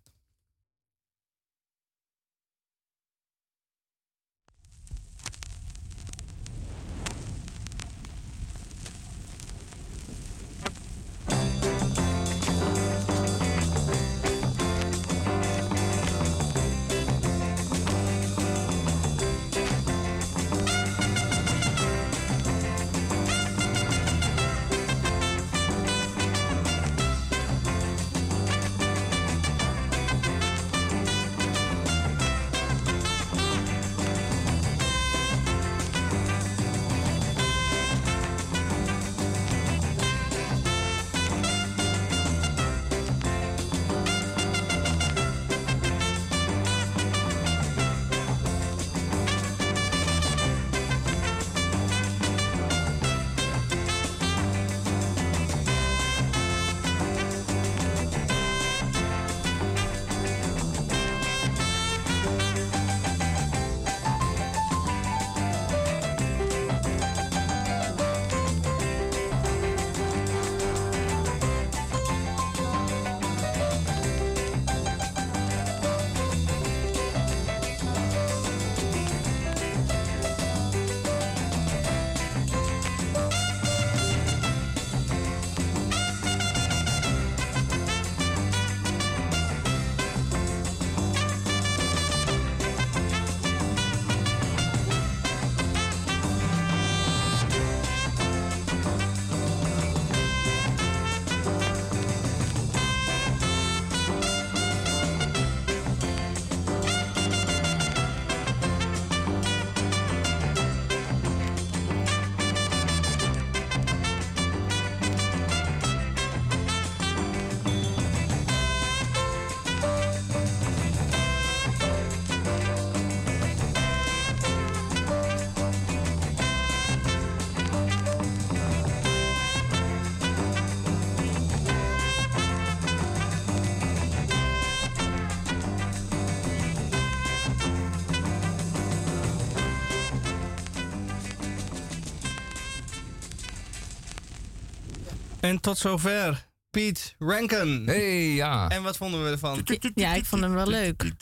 En 145.46 145.60
tot 145.60 145.78
zover 145.78 146.48
Pete 146.70 147.00
Rankin. 147.18 147.82
hey, 147.86 148.34
ja. 148.34 148.68
En 148.68 148.82
wat 148.82 148.96
vonden 148.96 149.24
we 149.24 149.30
ervan? 149.30 149.66
Ja, 149.94 150.14
ik 150.14 150.24
vond 150.24 150.42
hem 150.42 150.52
wel 150.52 150.66
leuk. 150.66 151.12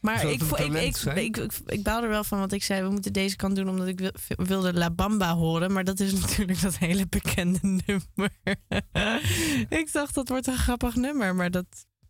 Maar 0.00 0.24
ik, 0.24 0.42
ik, 0.42 0.58
ik, 0.58 0.96
ik, 0.96 1.36
ik, 1.36 1.52
ik 1.66 1.82
baal 1.82 2.02
er 2.02 2.08
wel 2.08 2.24
van, 2.24 2.38
want 2.38 2.52
ik 2.52 2.62
zei 2.62 2.82
we 2.82 2.90
moeten 2.90 3.12
deze 3.12 3.36
kant 3.36 3.56
doen 3.56 3.68
omdat 3.68 3.86
ik 3.86 3.98
wil- 3.98 4.12
wilde 4.46 4.72
La 4.72 4.90
Bamba 4.90 5.34
horen. 5.34 5.72
Maar 5.72 5.84
dat 5.84 6.00
is 6.00 6.12
natuurlijk 6.20 6.60
dat 6.60 6.78
hele 6.78 7.06
bekende 7.06 7.58
nummer. 7.62 8.30
ik 9.80 9.88
dacht 9.92 10.14
dat 10.14 10.28
wordt 10.28 10.46
een 10.46 10.56
grappig 10.58 10.94
nummer, 10.94 11.34
maar 11.34 11.50
dat. 11.50 11.66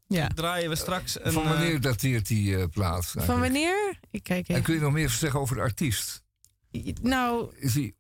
Ja. 0.07 0.29
Draaien 0.29 0.69
we 0.69 0.77
straks 0.77 1.25
een... 1.25 1.33
Van 1.33 1.43
eh, 1.43 1.49
wanneer 1.51 1.81
dateert 1.81 2.27
die 2.29 2.57
eh, 2.57 2.65
plaat? 2.71 3.15
Van 3.19 3.41
wanneer? 3.41 3.99
Ik 4.11 4.23
kijk 4.23 4.49
En 4.49 4.53
even. 4.55 4.65
kun 4.65 4.75
je 4.75 4.81
nog 4.81 4.93
meer 4.93 5.09
zeggen 5.11 5.41
over 5.41 5.57
de 5.57 5.63
artiest? 5.63 6.23
Nou, 7.03 7.55
Is 7.57 7.75
hij 7.75 7.95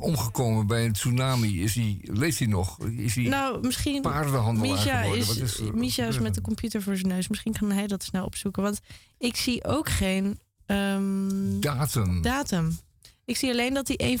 omgekomen 0.00 0.66
bij 0.66 0.84
een 0.84 0.92
tsunami? 0.92 1.62
Is 1.62 1.74
hij, 1.74 1.98
leeft 2.02 2.38
hij 2.38 2.48
nog? 2.48 2.78
Is 2.78 3.14
hij 3.14 3.24
nou, 3.24 3.60
misschien. 3.60 4.02
paardenhandelaar 4.02 4.70
Misha 4.70 5.00
geworden? 5.00 5.26
is, 5.42 5.60
is 5.60 5.60
Misha 5.72 6.06
is 6.06 6.18
met 6.18 6.34
de 6.34 6.40
computer 6.40 6.82
voor 6.82 6.96
zijn 6.96 7.08
neus. 7.08 7.28
Misschien 7.28 7.52
kan 7.52 7.70
hij 7.70 7.86
dat 7.86 8.02
snel 8.02 8.24
opzoeken. 8.24 8.62
Want 8.62 8.80
ik 9.18 9.36
zie 9.36 9.64
ook 9.64 9.88
geen 9.88 10.38
ehm, 10.66 11.60
Datum. 11.60 12.22
datum. 12.22 12.78
Ik 13.24 13.36
zie 13.36 13.50
alleen 13.50 13.74
dat 13.74 13.88
hij 13.94 14.18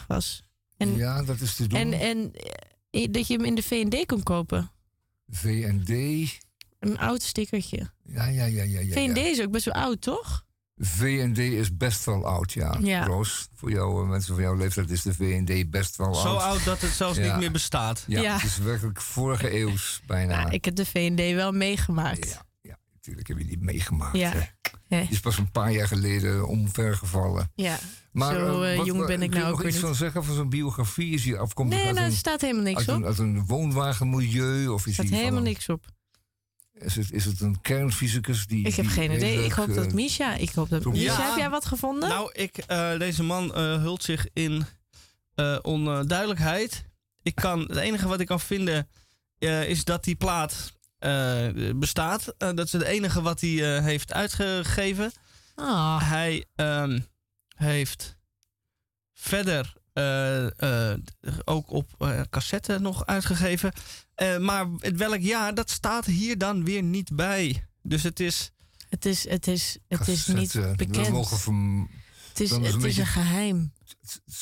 1,95 0.00 0.06
was. 0.06 0.42
En, 0.76 0.96
ja, 0.96 1.22
dat 1.22 1.40
is 1.40 1.54
te 1.54 1.66
doen. 1.66 1.78
en, 1.78 1.92
en 1.92 2.32
eh, 2.90 3.06
dat 3.10 3.26
je 3.26 3.34
hem 3.34 3.44
in 3.44 3.54
de 3.54 3.62
V&D 3.62 4.06
kon 4.06 4.22
kopen. 4.22 4.70
VND. 5.28 5.88
Een 6.78 6.98
oud 6.98 7.22
stickertje. 7.22 7.90
Ja, 8.04 8.26
ja, 8.26 8.44
ja, 8.44 8.62
ja. 8.62 8.80
ja, 8.80 8.92
V&D 8.92 9.16
is 9.16 9.40
ook 9.40 9.50
best 9.50 9.64
wel 9.64 9.74
oud, 9.74 10.00
toch? 10.00 10.45
VND 10.78 11.38
is 11.38 11.76
best 11.76 12.04
wel 12.04 12.26
oud, 12.26 12.52
ja. 12.52 12.76
Ja. 12.80 13.04
Roos, 13.04 13.48
voor 13.54 13.70
jou, 13.70 14.02
eh, 14.02 14.08
mensen 14.08 14.34
van 14.34 14.42
jouw 14.42 14.54
leeftijd 14.56 14.90
is 14.90 15.02
de 15.02 15.14
VND 15.14 15.70
best 15.70 15.96
wel 15.96 16.14
Zo 16.14 16.28
oud. 16.28 16.40
oud 16.42 16.64
dat 16.64 16.80
het 16.80 16.90
zelfs 16.90 17.18
Ja. 17.18 17.24
niet 17.30 17.36
meer 17.40 17.50
bestaat. 17.52 18.04
Ja, 18.06 18.20
Ja. 18.20 18.34
het 18.34 18.42
is 18.44 18.58
werkelijk 18.58 19.00
vorige 19.00 19.50
eeuws 19.54 20.00
bijna. 20.06 20.36
Nou, 20.42 20.50
ik 20.54 20.64
heb 20.64 20.74
de 20.74 20.84
V&D 20.86 21.34
wel 21.34 21.52
meegemaakt. 21.52 22.28
Ja, 22.28 22.42
ja, 22.60 22.78
natuurlijk 22.94 23.28
heb 23.28 23.38
je 23.38 23.44
die 23.44 23.58
meegemaakt. 23.60 24.16
Ja. 24.16 24.32
hè. 24.88 25.00
Die 25.00 25.10
is 25.10 25.20
pas 25.20 25.38
een 25.38 25.50
paar 25.50 25.72
jaar 25.72 25.86
geleden 25.88 26.46
omvergevallen. 26.48 27.50
Ja. 27.54 27.78
Maar, 28.12 28.34
Zo 28.34 28.62
eh, 28.62 28.70
eh, 28.72 28.76
wat- 28.78 28.86
jong 28.86 28.98
wat- 28.98 29.06
ben 29.08 29.22
ik 29.22 29.30
kun 29.30 29.38
je 29.38 29.44
nou 29.44 29.52
ook 29.54 29.58
nog 29.58 29.66
iets 29.68 29.76
niet. 29.76 29.84
van 29.86 29.94
zeggen 29.94 30.24
van 30.24 30.34
zo'n 30.34 30.48
biografie? 30.48 31.14
Is 31.14 31.24
hij 31.24 31.38
afkomstig 31.38 31.78
Nee, 31.78 31.86
uit, 31.86 31.94
nou, 31.96 32.06
er 32.06 32.12
een, 32.12 32.18
staat 32.18 32.40
helemaal 32.40 32.62
niks 32.62 32.78
uit, 32.78 32.88
op. 32.88 32.94
een, 32.96 33.04
uit 33.04 33.18
een 33.18 33.46
woonwagenmilieu? 33.46 34.68
Of 34.68 34.86
is, 34.86 34.92
staat 34.94 35.06
van 35.06 35.16
helemaal 35.16 35.38
een- 35.38 35.44
niks 35.44 35.68
op. 35.68 35.84
Is, 36.78 36.96
het, 36.96 37.12
is 37.12 37.24
het 37.24 37.40
een 37.40 37.60
kernfysicus? 37.60 38.46
Die, 38.46 38.66
Ik 38.66 38.74
heb 38.74 38.84
die 38.84 38.94
geen 38.94 39.12
idee. 39.12 39.44
Ik 39.44 39.52
hoop 39.52 39.68
eh, 39.68 39.74
dat 39.74 39.92
Misha... 39.92 40.34
Ik 40.34 40.50
hoop 40.50 40.68
dat... 40.68 40.82
Ja. 40.84 40.90
Misha, 40.90 41.28
heb 41.28 41.36
jij 41.36 41.50
wat 41.50 41.64
gevonden? 41.66 42.08
Nou, 42.08 42.30
ik, 42.32 42.56
eh, 42.58 42.98
deze 42.98 43.22
man 43.22 43.54
eh, 43.54 43.62
hult 43.82 44.02
zich 44.02 44.26
in 44.32 44.64
eh, 45.34 45.58
onduidelijkheid. 45.62 46.84
Ik 47.22 47.34
kan, 47.34 47.60
het 47.60 47.76
enige 47.76 48.08
wat 48.08 48.20
ik 48.20 48.26
kan 48.26 48.40
vinden 48.40 48.88
eh, 49.38 49.68
is 49.68 49.84
dat 49.84 50.04
die 50.04 50.14
plaat 50.14 50.72
eh, 50.98 51.48
bestaat. 51.76 52.34
Eh, 52.38 52.48
dat 52.54 52.66
is 52.66 52.72
het 52.72 52.82
enige 52.82 53.22
wat 53.22 53.40
hij 53.40 53.76
eh, 53.76 53.82
heeft 53.84 54.12
uitgegeven. 54.12 55.12
Ah, 55.54 56.08
Hij 56.10 56.44
ehm, 56.54 57.00
heeft 57.56 58.16
verder 59.12 59.60
eh, 59.64 59.72
eh, 59.72 59.85
ook 61.44 61.70
op 61.70 61.94
eh, 61.98 62.20
cassette 62.30 62.78
nog 62.78 63.06
uitgegeven. 63.06 63.72
Eh, 64.14 64.38
maar 64.38 64.66
het 64.78 64.96
welk 64.96 65.20
jaar, 65.20 65.54
dat 65.54 65.70
staat 65.70 66.04
hier 66.04 66.38
dan 66.38 66.64
weer 66.64 66.82
niet 66.82 67.16
bij. 67.16 67.66
Dus 67.82 68.02
het 68.02 68.20
is... 68.20 68.52
het 68.88 69.04
is, 69.06 69.28
het 69.28 69.46
is, 69.46 69.78
het 69.88 70.08
is 70.08 70.26
niet. 70.26 70.52
We 70.52 70.72
bekend. 70.76 71.08
mogen 71.08 71.38
van 71.38 71.88
Het 72.28 72.40
is, 72.40 72.50
het 72.50 72.58
een 72.58 72.64
is 72.64 72.76
beetje- 72.76 73.00
een 73.00 73.06
geheim. 73.06 73.72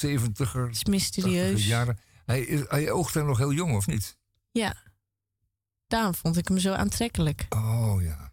70er, 0.04 0.52
Het 0.52 0.70
is 0.70 0.80
80er 0.86 0.90
mysterieus. 0.90 1.66
jaren. 1.66 1.98
Hij, 2.24 2.40
is, 2.40 2.60
hij 2.68 2.90
oogt 2.90 3.14
daar 3.14 3.24
nog 3.24 3.38
heel 3.38 3.52
jong, 3.52 3.76
of 3.76 3.86
niet? 3.86 4.16
Ja. 4.50 4.74
Daarom 5.86 6.14
vond 6.14 6.36
ik 6.36 6.48
hem 6.48 6.58
zo 6.58 6.72
aantrekkelijk. 6.72 7.46
Oh 7.48 8.02
ja. 8.02 8.32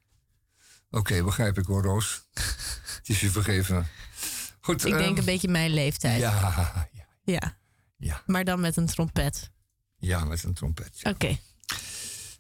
Oké, 0.89 1.23
begrijp 1.23 1.57
ik 1.57 1.65
hoor, 1.65 1.83
Roos. 1.83 2.27
Het 2.97 3.09
is 3.09 3.19
je 3.19 3.29
vergeven. 3.29 3.87
Goed, 4.59 4.85
Ik 4.85 4.91
denk 4.91 5.05
ehm, 5.09 5.17
een 5.17 5.25
beetje 5.25 5.47
mijn 5.47 5.71
leeftijd. 5.73 6.19
Ja. 6.19 6.89
Ja, 6.93 7.00
ja, 7.21 7.57
ja, 7.97 8.21
Maar 8.25 8.43
dan 8.43 8.59
met 8.59 8.77
een 8.77 8.85
trompet. 8.85 9.51
ja, 9.97 10.23
met 10.25 10.43
een 10.43 10.53
trompet. 10.53 10.99
ja. 10.99 11.09
Oké. 11.09 11.37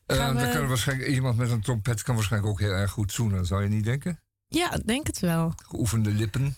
Eh, 0.05 0.17
Gaan 0.17 0.35
dan 0.35 0.51
we- 0.51 0.65
waarschijnlijk, 0.67 1.09
iemand 1.09 1.37
met 1.37 1.49
een 1.51 1.61
trompet 1.61 2.03
kan 2.03 2.15
waarschijnlijk 2.15 2.51
ook 2.51 2.59
heel 2.59 2.71
erg 2.71 2.91
goed 2.91 3.11
zoenen, 3.11 3.45
zou 3.45 3.63
je 3.63 3.69
niet 3.69 3.83
denken? 3.83 4.19
Ja, 4.47 4.69
denk 4.85 5.07
het 5.07 5.19
wel. 5.19 5.53
Geoefende 5.67 6.11
lippen. 6.11 6.55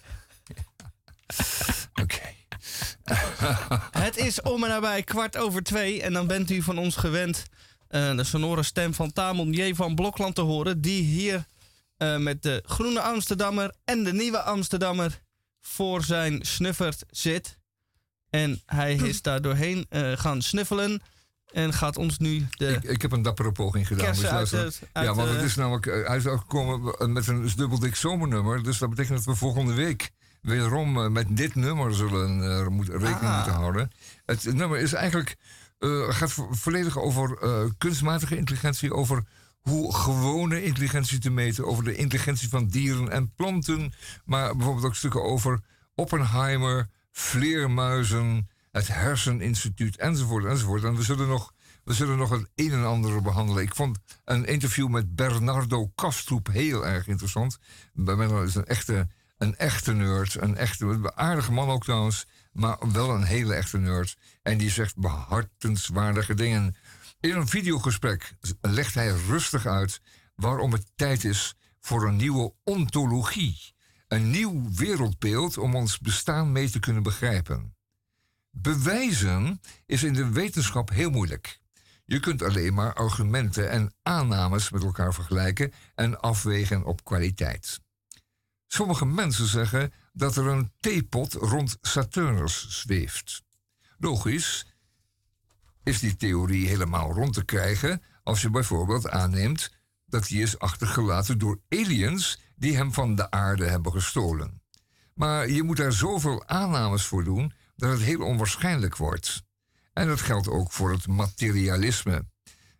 Oké. 2.02 2.22
Het 3.92 4.18
is 4.18 4.42
om 4.42 4.64
en 4.64 4.70
nabij 4.70 5.04
kwart 5.04 5.38
over 5.38 5.64
twee. 5.64 6.02
En 6.02 6.14
dan 6.14 6.28
bent 6.28 6.50
u 6.52 6.62
van 6.62 6.78
ons 6.78 6.96
gewend 6.96 7.44
uh, 7.90 8.16
de 8.16 8.24
sonore 8.24 8.64
stem 8.64 8.94
van 8.94 9.12
Tamon 9.14 9.52
J. 9.54 9.74
van 9.74 9.96
Blokland 9.96 10.36
te 10.36 10.42
horen. 10.42 10.82
Die 10.82 11.04
hier 11.04 11.46
uh, 11.98 12.18
met 12.18 12.42
de 12.44 12.64
Groene 12.66 13.02
Amsterdammer 13.02 13.74
en 13.84 14.04
de 14.04 14.14
Nieuwe 14.14 14.42
Amsterdammer 14.42 15.22
voor 15.62 16.04
zijn 16.04 16.46
snuffert 16.46 17.04
zit. 17.10 17.58
En 18.34 18.62
hij 18.66 18.96
is 18.96 19.22
daar 19.22 19.42
doorheen 19.42 19.86
uh, 19.90 20.12
gaan 20.16 20.42
snuffelen. 20.42 21.02
En 21.52 21.74
gaat 21.74 21.98
ons 21.98 22.18
nu 22.18 22.48
de. 22.50 22.68
Ik, 22.68 22.84
ik 22.84 23.02
heb 23.02 23.12
een 23.12 23.22
dappere 23.22 23.52
poging 23.52 23.88
gedaan. 23.88 24.14
Dus 24.14 24.26
uit 24.26 24.52
het, 24.52 24.82
uit 24.92 25.06
ja, 25.06 25.14
want 25.14 25.30
het 25.30 25.42
is 25.42 25.56
namelijk 25.56 25.88
uitgekomen 25.88 27.14
met 27.14 27.28
een 27.28 27.52
dubbeldik 27.56 27.96
zomernummer. 27.96 28.64
Dus 28.64 28.78
dat 28.78 28.90
betekent 28.90 29.18
dat 29.18 29.26
we 29.26 29.36
volgende 29.36 29.74
week 29.74 30.12
wederom 30.42 31.12
met 31.12 31.38
dit 31.38 31.56
nummer 31.56 31.96
zullen 31.96 32.40
uh, 32.40 32.68
moet, 32.68 32.88
rekening 32.88 33.20
ah. 33.22 33.36
moeten 33.36 33.54
houden. 33.54 33.92
Het 34.26 34.54
nummer 34.54 34.80
is 34.80 34.94
eigenlijk, 34.94 35.36
uh, 35.80 36.10
gaat 36.10 36.34
volledig 36.50 37.00
over 37.00 37.38
uh, 37.44 37.70
kunstmatige 37.78 38.38
intelligentie, 38.38 38.94
over 38.94 39.24
hoe 39.60 39.96
gewone 39.96 40.64
intelligentie 40.64 41.20
te 41.20 41.30
meten, 41.30 41.66
over 41.66 41.84
de 41.84 41.96
intelligentie 41.96 42.50
van 42.50 42.68
dieren 42.68 43.12
en 43.12 43.34
planten, 43.36 43.94
maar 44.26 44.56
bijvoorbeeld 44.56 44.86
ook 44.86 44.96
stukken 44.96 45.24
over 45.24 45.60
Oppenheimer, 45.96 46.88
vleermuizen, 47.14 48.50
het 48.72 48.88
herseninstituut 48.88 49.98
enzovoort 49.98 50.46
enzovoort. 50.46 50.84
En 50.84 50.96
we 50.96 51.04
zullen 51.04 51.28
nog, 51.28 51.54
we 51.84 51.94
zullen 51.94 52.18
nog 52.18 52.30
het 52.30 52.50
een 52.56 52.72
en 52.72 52.86
ander 52.86 53.22
behandelen. 53.22 53.64
Ik 53.64 53.76
vond 53.76 53.98
een 54.26 54.46
interview 54.46 54.88
met 54.88 55.16
Bernardo 55.16 55.92
Kastroep 55.96 56.48
heel 56.48 56.86
erg 56.86 57.08
interessant. 57.08 57.58
Bernardo 57.94 58.44
is 58.44 58.56
een 58.56 58.66
echte, 58.66 59.08
een 59.38 59.56
echte 59.56 59.94
nerd, 59.94 60.42
een 60.42 60.58
echte, 60.58 60.86
een 60.86 61.18
aardige 61.18 61.52
man 61.52 61.70
ook 61.70 61.84
trouwens, 61.84 62.26
maar 62.52 62.78
wel 62.92 63.10
een 63.10 63.24
hele 63.24 63.54
echte 63.54 63.78
nerd. 63.78 64.18
En 64.42 64.58
die 64.58 64.70
zegt 64.70 64.98
behartenswaardige 64.98 66.34
dingen. 66.34 66.76
In 67.20 67.36
een 67.36 67.48
videogesprek 67.48 68.36
legt 68.62 68.94
hij 68.94 69.12
rustig 69.28 69.66
uit 69.66 70.02
waarom 70.36 70.72
het 70.72 70.92
tijd 70.96 71.24
is 71.24 71.56
voor 71.80 72.08
een 72.08 72.16
nieuwe 72.16 72.54
ontologie. 72.64 73.73
Een 74.14 74.30
nieuw 74.30 74.74
wereldbeeld 74.74 75.58
om 75.58 75.76
ons 75.76 76.00
bestaan 76.00 76.52
mee 76.52 76.70
te 76.70 76.80
kunnen 76.80 77.04
begrijpen. 77.04 77.76
Bewijzen 78.50 79.62
is 79.86 80.04
in 80.04 80.14
de 80.14 80.30
wetenschap 80.30 80.90
heel 80.90 81.10
moeilijk. 81.10 81.60
Je 82.06 82.20
kunt 82.20 82.42
alleen 82.42 82.74
maar 82.74 82.94
argumenten 82.94 83.70
en 83.70 83.94
aannames 84.04 84.70
met 84.70 84.84
elkaar 84.84 85.14
vergelijken 85.14 85.74
en 85.96 86.20
afwegen 86.22 86.84
op 86.84 87.04
kwaliteit. 87.04 87.80
Sommige 88.68 89.06
mensen 89.06 89.48
zeggen 89.48 89.94
dat 90.12 90.36
er 90.36 90.48
een 90.48 90.72
theepot 90.80 91.34
rond 91.34 91.78
Saturnus 91.82 92.68
zweeft. 92.70 93.44
Logisch, 93.98 94.66
is 95.84 96.00
die 96.00 96.16
theorie 96.16 96.68
helemaal 96.68 97.12
rond 97.12 97.34
te 97.34 97.46
krijgen 97.46 98.02
als 98.24 98.42
je 98.42 98.50
bijvoorbeeld 98.50 99.10
aanneemt 99.10 99.72
dat 100.06 100.28
hij 100.28 100.40
is 100.40 100.60
achtergelaten 100.60 101.38
door 101.38 101.60
aliens 101.70 102.40
die 102.64 102.76
hem 102.76 102.94
van 102.94 103.16
de 103.16 103.32
aarde 103.32 103.66
hebben 103.66 103.92
gestolen. 103.92 104.62
Maar 105.14 105.50
je 105.50 105.64
moet 105.64 105.78
daar 105.78 105.92
zoveel 105.92 106.48
aannames 106.48 107.06
voor 107.06 107.24
doen 107.24 107.54
dat 107.76 107.92
het 107.92 108.02
heel 108.02 108.22
onwaarschijnlijk 108.22 108.98
wordt. 108.98 109.44
En 109.94 110.08
dat 110.08 110.22
geldt 110.22 110.48
ook 110.48 110.72
voor 110.72 110.92
het 110.92 111.08
materialisme. 111.08 112.26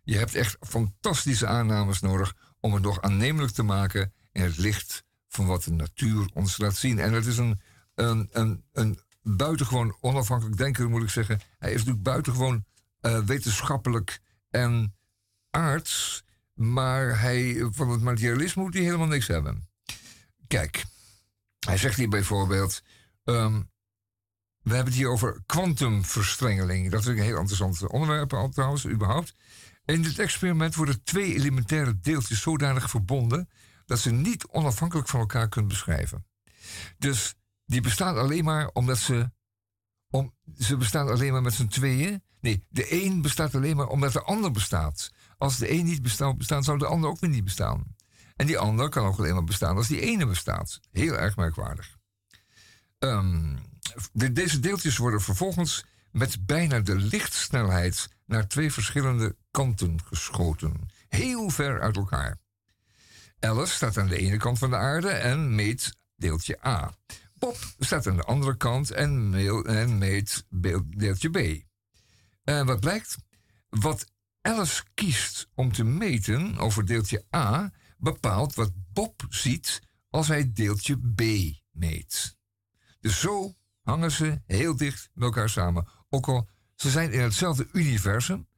Je 0.02 0.16
hebt 0.16 0.34
echt 0.34 0.56
fantastische 0.60 1.46
aannames 1.46 2.00
nodig 2.00 2.34
om 2.60 2.74
het 2.74 2.82
nog 2.82 3.00
aannemelijk 3.00 3.52
te 3.52 3.62
maken 3.62 4.12
in 4.32 4.42
het 4.42 4.56
licht 4.56 5.04
van 5.28 5.46
wat 5.46 5.62
de 5.62 5.72
natuur 5.72 6.30
ons 6.34 6.58
laat 6.58 6.76
zien. 6.76 6.98
En 6.98 7.12
het 7.12 7.26
is 7.26 7.38
een, 7.38 7.60
een, 7.94 8.28
een, 8.32 8.64
een 8.72 8.98
buitengewoon 9.22 9.96
onafhankelijk 10.00 10.56
denker, 10.56 10.90
moet 10.90 11.02
ik 11.02 11.08
zeggen. 11.08 11.40
Hij 11.58 11.70
is 11.70 11.78
natuurlijk 11.78 12.04
buitengewoon 12.04 12.64
uh, 13.00 13.18
wetenschappelijk 13.18 14.20
en 14.50 14.96
arts, 15.50 16.24
maar 16.54 17.20
hij, 17.20 17.68
van 17.70 17.90
het 17.90 18.00
materialisme 18.00 18.62
moet 18.62 18.74
hij 18.74 18.82
helemaal 18.82 19.06
niks 19.06 19.26
hebben. 19.26 19.72
Kijk, 20.46 20.84
hij 21.66 21.76
zegt 21.76 21.96
hier 21.96 22.08
bijvoorbeeld. 22.08 22.82
Um, 23.24 23.72
we 24.64 24.74
hebben 24.74 24.92
het 24.92 25.02
hier 25.02 25.10
over 25.10 25.42
kwantumverstrengeling. 25.46 26.90
Dat 26.90 27.00
is 27.00 27.06
een 27.06 27.18
heel 27.18 27.38
interessant 27.38 27.86
onderwerp 27.86 28.50
trouwens, 28.52 28.86
überhaupt. 28.86 29.34
In 29.84 30.02
dit 30.02 30.18
experiment 30.18 30.74
worden 30.74 31.02
twee 31.02 31.34
elementaire 31.34 32.00
deeltjes 32.00 32.40
zodanig 32.40 32.90
verbonden 32.90 33.48
dat 33.86 33.98
ze 33.98 34.10
niet 34.10 34.46
onafhankelijk 34.46 35.08
van 35.08 35.20
elkaar 35.20 35.48
kunnen 35.48 35.70
beschrijven. 35.70 36.26
Dus 36.98 37.34
die 37.64 37.80
bestaan 37.80 38.16
alleen 38.16 38.44
maar 38.44 38.68
omdat 38.68 38.98
ze. 38.98 39.32
Om, 40.10 40.34
ze 40.58 40.76
bestaan 40.76 41.08
alleen 41.08 41.32
maar 41.32 41.42
met 41.42 41.54
z'n 41.54 41.66
tweeën. 41.66 42.22
Nee, 42.40 42.64
de 42.68 43.04
een 43.04 43.22
bestaat 43.22 43.54
alleen 43.54 43.76
maar 43.76 43.88
omdat 43.88 44.12
de 44.12 44.22
ander 44.22 44.50
bestaat. 44.50 45.10
Als 45.38 45.58
de 45.58 45.70
een 45.70 45.84
niet 45.84 46.02
bestaat, 46.02 46.38
bestaat, 46.38 46.64
zou 46.64 46.78
de 46.78 46.86
ander 46.86 47.10
ook 47.10 47.20
weer 47.20 47.30
niet 47.30 47.44
bestaan. 47.44 47.93
En 48.36 48.46
die 48.46 48.58
ander 48.58 48.88
kan 48.88 49.06
ook 49.06 49.18
alleen 49.18 49.34
maar 49.34 49.44
bestaan 49.44 49.76
als 49.76 49.88
die 49.88 50.00
ene 50.00 50.26
bestaat. 50.26 50.80
Heel 50.90 51.18
erg 51.18 51.36
merkwaardig. 51.36 51.96
De, 54.12 54.32
deze 54.32 54.60
deeltjes 54.60 54.96
worden 54.96 55.20
vervolgens 55.20 55.84
met 56.10 56.46
bijna 56.46 56.80
de 56.80 56.96
lichtsnelheid 56.96 58.08
naar 58.26 58.48
twee 58.48 58.72
verschillende 58.72 59.36
kanten 59.50 60.00
geschoten. 60.04 60.88
Heel 61.08 61.50
ver 61.50 61.80
uit 61.80 61.96
elkaar. 61.96 62.38
Alice 63.40 63.72
staat 63.72 63.98
aan 63.98 64.08
de 64.08 64.18
ene 64.18 64.36
kant 64.36 64.58
van 64.58 64.70
de 64.70 64.76
aarde 64.76 65.08
en 65.08 65.54
meet 65.54 65.96
deeltje 66.16 66.66
A. 66.66 66.94
Bob 67.34 67.56
staat 67.78 68.06
aan 68.06 68.16
de 68.16 68.22
andere 68.22 68.56
kant 68.56 68.90
en, 68.90 69.98
meet 69.98 70.44
deeltje 70.88 71.30
B. 71.30 71.64
En 72.44 72.66
wat 72.66 72.80
blijkt? 72.80 73.16
Wat 73.68 74.06
Alice 74.40 74.82
kiest 74.94 75.48
om 75.54 75.72
te 75.72 75.84
meten 75.84 76.58
over 76.58 76.86
deeltje 76.86 77.24
A 77.36 77.72
bepaalt 78.04 78.54
wat 78.54 78.72
Bob 78.92 79.26
ziet 79.28 79.82
als 80.10 80.28
hij 80.28 80.52
deeltje 80.52 80.96
B 81.14 81.22
meet. 81.70 82.36
Dus 83.00 83.20
zo 83.20 83.54
hangen 83.82 84.10
ze 84.10 84.42
heel 84.46 84.76
dicht 84.76 85.10
met 85.14 85.24
elkaar 85.24 85.48
samen. 85.48 85.88
Ook 86.08 86.28
al 86.28 86.48
ze 86.74 86.90
zijn 86.90 87.12
in 87.12 87.20
hetzelfde 87.20 87.68
universum, 87.72 88.48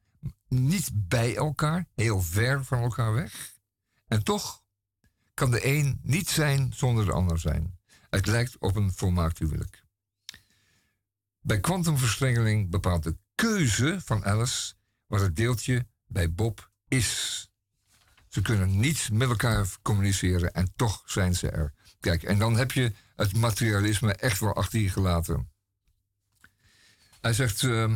niet 0.47 0.89
bij 0.93 1.35
elkaar, 1.35 1.87
heel 1.95 2.21
ver 2.21 2.65
van 2.65 2.81
elkaar 2.81 3.13
weg. 3.13 3.55
En 4.07 4.23
toch 4.23 4.63
kan 5.33 5.51
de 5.51 5.65
een 5.65 5.99
niet 6.01 6.29
zijn 6.29 6.73
zonder 6.73 7.05
de 7.05 7.11
ander 7.11 7.39
zijn. 7.39 7.79
Het 8.09 8.25
lijkt 8.25 8.57
op 8.57 8.75
een 8.75 8.93
volmaakt 8.93 9.39
huwelijk. 9.39 9.83
Bij 11.41 11.59
kwantumverstrengeling 11.59 12.69
bepaalt 12.69 13.03
de 13.03 13.17
keuze 13.35 14.01
van 14.03 14.25
Alice 14.25 14.73
wat 15.05 15.21
het 15.21 15.35
deeltje 15.35 15.87
bij 16.05 16.33
Bob 16.33 16.71
is. 16.87 17.46
Ze 18.37 18.43
kunnen 18.43 18.79
niet 18.79 19.09
met 19.11 19.29
elkaar 19.29 19.67
communiceren 19.81 20.53
en 20.53 20.71
toch 20.75 21.01
zijn 21.05 21.35
ze 21.35 21.49
er. 21.49 21.73
Kijk, 21.99 22.23
en 22.23 22.37
dan 22.37 22.57
heb 22.57 22.71
je 22.71 22.91
het 23.15 23.35
materialisme 23.35 24.13
echt 24.13 24.39
wel 24.39 24.55
achter 24.55 24.79
je 24.79 24.89
gelaten. 24.89 25.49
Hij 27.21 27.33
zegt 27.33 27.61
uh, 27.61 27.93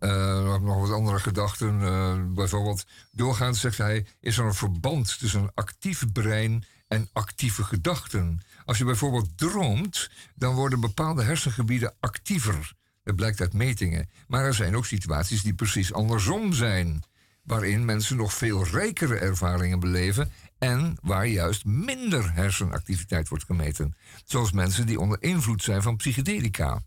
uh, 0.00 0.60
nog 0.60 0.80
wat 0.80 0.92
andere 0.92 1.18
gedachten. 1.18 1.80
Uh, 1.80 2.34
bijvoorbeeld, 2.34 2.86
doorgaans 3.10 3.60
zegt 3.60 3.78
hij: 3.78 4.06
is 4.20 4.38
er 4.38 4.44
een 4.44 4.54
verband 4.54 5.18
tussen 5.18 5.42
een 5.42 5.50
actief 5.54 6.12
brein 6.12 6.64
en 6.88 7.08
actieve 7.12 7.64
gedachten? 7.64 8.40
Als 8.64 8.78
je 8.78 8.84
bijvoorbeeld 8.84 9.38
droomt, 9.38 10.10
dan 10.34 10.54
worden 10.54 10.80
bepaalde 10.80 11.22
hersengebieden 11.22 11.94
actiever. 12.00 12.72
Dat 13.02 13.16
blijkt 13.16 13.40
uit 13.40 13.52
metingen. 13.52 14.10
Maar 14.26 14.44
er 14.44 14.54
zijn 14.54 14.76
ook 14.76 14.86
situaties 14.86 15.42
die 15.42 15.54
precies 15.54 15.92
andersom 15.92 16.52
zijn 16.52 17.04
waarin 17.48 17.84
mensen 17.84 18.16
nog 18.16 18.34
veel 18.34 18.64
rijkere 18.64 19.18
ervaringen 19.18 19.80
beleven 19.80 20.32
en 20.58 20.96
waar 21.00 21.26
juist 21.26 21.64
minder 21.64 22.32
hersenactiviteit 22.34 23.28
wordt 23.28 23.44
gemeten, 23.44 23.94
zoals 24.24 24.52
mensen 24.52 24.86
die 24.86 25.00
onder 25.00 25.22
invloed 25.22 25.62
zijn 25.62 25.82
van 25.82 25.96
psychedelica. 25.96 26.82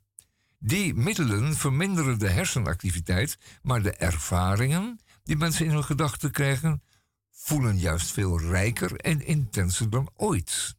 Die 0.59 0.93
middelen 0.93 1.55
verminderen 1.55 2.19
de 2.19 2.29
hersenactiviteit, 2.29 3.37
maar 3.61 3.81
de 3.81 3.91
ervaringen 3.91 4.99
die 5.23 5.37
mensen 5.37 5.65
in 5.65 5.71
hun 5.71 5.83
gedachten 5.83 6.31
krijgen, 6.31 6.83
voelen 7.31 7.77
juist 7.77 8.11
veel 8.11 8.39
rijker 8.39 8.95
en 8.95 9.25
intenser 9.25 9.89
dan 9.89 10.09
ooit. 10.15 10.75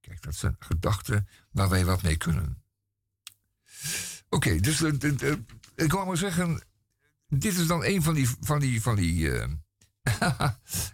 Kijk, 0.00 0.22
dat 0.22 0.34
zijn 0.34 0.56
gedachten 0.58 1.28
waar 1.50 1.68
wij 1.68 1.84
wat 1.84 2.02
mee 2.02 2.16
kunnen. 2.16 2.62
Oké, 4.28 4.60
dus 4.60 4.80
uh, 4.80 5.32
ik 5.74 5.92
wou 5.92 6.06
maar 6.06 6.16
zeggen, 6.16 6.62
dit 7.28 7.58
is 7.58 7.66
dan 7.66 7.84
een 7.84 8.02
van 8.02 8.14
die. 8.14 8.28
Van 8.40 8.58
die, 8.58 8.82
van 8.82 8.96
die 8.96 9.14
uh, 9.14 9.44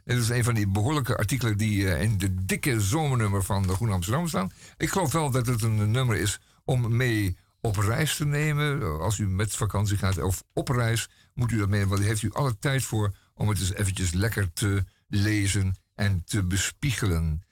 dit 0.04 0.18
is 0.18 0.28
een 0.28 0.44
van 0.44 0.54
die 0.54 0.68
behoorlijke 0.68 1.16
artikelen 1.16 1.58
die 1.58 1.82
uh, 1.82 2.02
in 2.02 2.18
de 2.18 2.44
dikke 2.44 2.80
zomernummer 2.80 3.44
van 3.44 3.62
de 3.62 3.72
Groene 3.74 3.94
Amsterdam 3.94 4.28
staan. 4.28 4.52
Ik 4.76 4.90
geloof 4.90 5.12
wel 5.12 5.30
dat 5.30 5.46
het 5.46 5.62
een 5.62 5.90
nummer 5.90 6.16
is 6.16 6.40
om 6.64 6.96
mee 6.96 7.36
op 7.60 7.76
reis 7.76 8.16
te 8.16 8.26
nemen. 8.26 9.00
Als 9.00 9.18
u 9.18 9.28
met 9.28 9.54
vakantie 9.54 9.96
gaat 9.96 10.22
of 10.22 10.44
op 10.52 10.68
reis, 10.68 11.08
moet 11.34 11.52
u 11.52 11.58
dat 11.58 11.68
mee. 11.68 11.86
Want 11.86 12.00
daar 12.00 12.08
heeft 12.08 12.22
u 12.22 12.32
alle 12.32 12.58
tijd 12.58 12.82
voor 12.82 13.14
om 13.34 13.48
het 13.48 13.58
eens 13.58 13.74
eventjes 13.74 14.12
lekker 14.12 14.52
te 14.52 14.84
lezen 15.08 15.74
en 15.94 16.24
te 16.24 16.44
bespiegelen. 16.44 17.42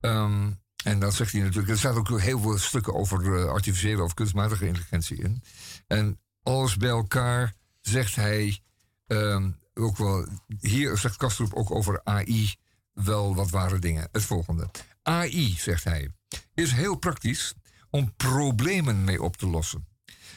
Ehm, 0.00 0.50
en 0.84 0.98
dan 0.98 1.12
zegt 1.12 1.32
hij 1.32 1.40
natuurlijk, 1.40 1.68
er 1.68 1.78
staan 1.78 1.96
ook 1.96 2.20
heel 2.20 2.40
veel 2.40 2.58
stukken 2.58 2.94
over 2.94 3.22
uh, 3.24 3.44
artificiële 3.44 4.02
of 4.02 4.14
kunstmatige 4.14 4.66
intelligentie 4.66 5.22
in. 5.22 5.42
En 5.86 6.20
alles 6.42 6.76
bij 6.76 6.88
elkaar 6.88 7.54
zegt 7.80 8.14
hij 8.14 8.60
um, 9.06 9.58
ook 9.74 9.96
wel, 9.96 10.28
hier 10.60 10.98
zegt 10.98 11.16
Kastrup 11.16 11.54
ook 11.54 11.70
over 11.70 12.00
AI 12.04 12.54
wel 12.92 13.34
wat 13.34 13.50
ware 13.50 13.78
dingen. 13.78 14.08
Het 14.12 14.24
volgende. 14.24 14.70
AI, 15.02 15.54
zegt 15.58 15.84
hij, 15.84 16.10
is 16.54 16.72
heel 16.72 16.96
praktisch 16.96 17.54
om 17.90 18.14
problemen 18.16 19.04
mee 19.04 19.22
op 19.22 19.36
te 19.36 19.46
lossen. 19.46 19.86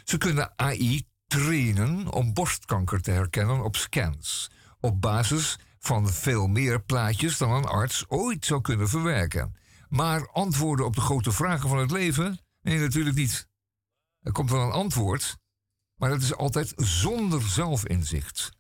Ze 0.03 0.17
kunnen 0.17 0.53
AI 0.55 1.07
trainen 1.27 2.11
om 2.11 2.33
borstkanker 2.33 3.01
te 3.01 3.11
herkennen 3.11 3.63
op 3.63 3.75
scans. 3.75 4.51
Op 4.79 5.01
basis 5.01 5.59
van 5.79 6.09
veel 6.09 6.47
meer 6.47 6.81
plaatjes 6.81 7.37
dan 7.37 7.51
een 7.51 7.65
arts 7.65 8.05
ooit 8.07 8.45
zou 8.45 8.61
kunnen 8.61 8.89
verwerken. 8.89 9.55
Maar 9.89 10.29
antwoorden 10.29 10.85
op 10.85 10.95
de 10.95 11.01
grote 11.01 11.31
vragen 11.31 11.69
van 11.69 11.77
het 11.77 11.91
leven? 11.91 12.39
Nee, 12.61 12.79
natuurlijk 12.79 13.15
niet. 13.15 13.47
Er 14.21 14.31
komt 14.31 14.49
wel 14.49 14.61
een 14.61 14.71
antwoord, 14.71 15.37
maar 16.03 16.11
het 16.11 16.21
is 16.21 16.35
altijd 16.35 16.73
zonder 16.75 17.41
zelfinzicht. 17.41 18.51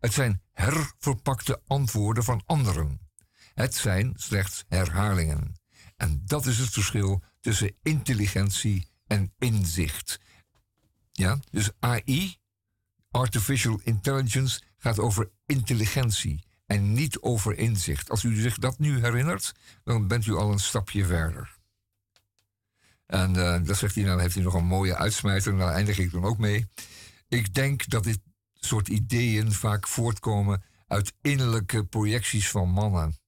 Het 0.00 0.12
zijn 0.12 0.42
herverpakte 0.52 1.60
antwoorden 1.66 2.24
van 2.24 2.42
anderen. 2.44 3.00
Het 3.54 3.74
zijn 3.74 4.12
slechts 4.16 4.64
herhalingen. 4.68 5.60
En 5.96 6.22
dat 6.24 6.46
is 6.46 6.58
het 6.58 6.70
verschil 6.70 7.22
tussen 7.40 7.76
intelligentie 7.82 8.88
en 9.06 9.32
inzicht. 9.38 10.20
Ja, 11.12 11.38
dus 11.50 11.70
AI, 11.78 12.36
artificial 13.10 13.80
intelligence, 13.84 14.62
gaat 14.78 14.98
over 14.98 15.30
intelligentie 15.46 16.46
en 16.66 16.92
niet 16.92 17.20
over 17.20 17.58
inzicht. 17.58 18.10
Als 18.10 18.22
u 18.22 18.40
zich 18.40 18.58
dat 18.58 18.78
nu 18.78 19.00
herinnert, 19.00 19.52
dan 19.84 20.06
bent 20.06 20.26
u 20.26 20.34
al 20.34 20.52
een 20.52 20.58
stapje 20.58 21.04
verder. 21.04 21.55
En 23.06 23.36
uh, 23.36 23.58
dat 23.64 23.76
zegt 23.76 23.94
hij, 23.94 24.04
nou 24.04 24.20
heeft 24.20 24.34
hij 24.34 24.42
nog 24.42 24.54
een 24.54 24.64
mooie 24.64 24.96
uitsmijter. 24.96 25.56
Daar 25.56 25.72
eindig 25.72 25.98
ik 25.98 26.12
dan 26.12 26.24
ook 26.24 26.38
mee. 26.38 26.66
Ik 27.28 27.54
denk 27.54 27.88
dat 27.88 28.04
dit 28.04 28.18
soort 28.54 28.88
ideeën 28.88 29.52
vaak 29.52 29.86
voortkomen 29.88 30.62
uit 30.86 31.12
innerlijke 31.20 31.84
projecties 31.84 32.50
van 32.50 32.68
mannen. 32.68 33.18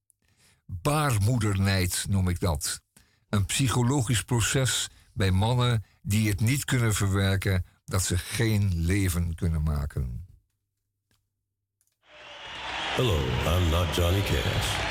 Baarmoedernijd 0.65 2.05
noem 2.09 2.27
ik 2.27 2.39
dat. 2.39 2.81
Een 3.29 3.45
psychologisch 3.45 4.23
proces 4.23 4.89
bij 5.13 5.31
mannen 5.31 5.83
die 6.01 6.29
het 6.29 6.39
niet 6.39 6.65
kunnen 6.65 6.93
verwerken 6.93 7.65
dat 7.85 8.03
ze 8.03 8.17
geen 8.17 8.71
leven 8.75 9.35
kunnen 9.35 9.63
maken. 9.63 10.27
Hello, 12.95 13.19
I'm 13.45 13.69
not 13.69 13.95
Johnny 13.95 14.21
Cash. 14.21 14.87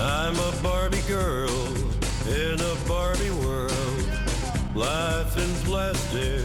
I'm 0.00 0.36
a 0.36 0.52
Barbie 0.62 1.02
girl 1.08 1.50
in 2.28 2.60
a 2.60 2.74
Barbie 2.86 3.32
world. 3.42 4.08
Life 4.76 5.36
in 5.36 5.50
plastic, 5.66 6.44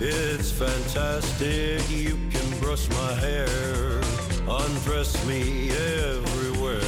it's 0.00 0.50
fantastic. 0.50 1.82
You 1.90 2.16
can 2.30 2.60
brush 2.60 2.88
my 2.88 3.12
hair, 3.20 3.46
undress 4.48 5.12
me 5.26 5.68
everywhere. 5.70 6.80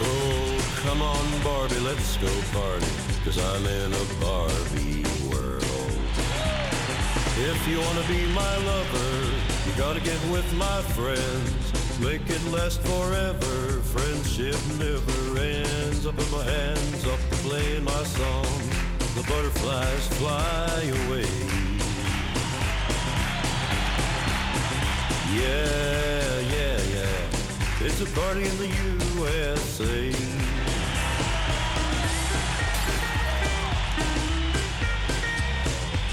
Oh, 0.00 0.80
come 0.84 1.02
on, 1.02 1.42
Barbie, 1.42 1.80
let's 1.80 2.16
go 2.18 2.30
party, 2.52 2.86
cause 3.24 3.38
I'm 3.38 3.66
in 3.66 3.92
a 3.92 4.06
Barbie 4.20 5.04
world. 5.28 5.64
if 7.38 7.68
you 7.68 7.80
wanna 7.80 8.06
be 8.06 8.24
my 8.32 8.56
lover, 8.58 9.43
you 9.66 9.72
gotta 9.76 10.00
get 10.00 10.20
with 10.30 10.50
my 10.54 10.82
friends. 10.92 12.00
Make 12.00 12.28
it 12.28 12.44
last 12.52 12.80
forever. 12.82 13.80
Friendship 13.94 14.56
never 14.78 15.40
ends. 15.40 16.06
Up 16.06 16.18
in 16.18 16.30
my 16.30 16.44
hands, 16.44 17.06
up 17.06 17.20
to 17.30 17.36
playing 17.36 17.84
my 17.84 18.02
song. 18.04 18.46
The 19.14 19.22
butterflies 19.28 20.08
fly 20.18 20.80
away. 21.06 21.28
Yeah, 25.32 26.40
yeah, 26.54 26.78
yeah. 26.94 27.86
It's 27.86 28.00
a 28.00 28.06
party 28.18 28.44
in 28.44 28.56
the 28.58 28.68
USA. 29.16 30.10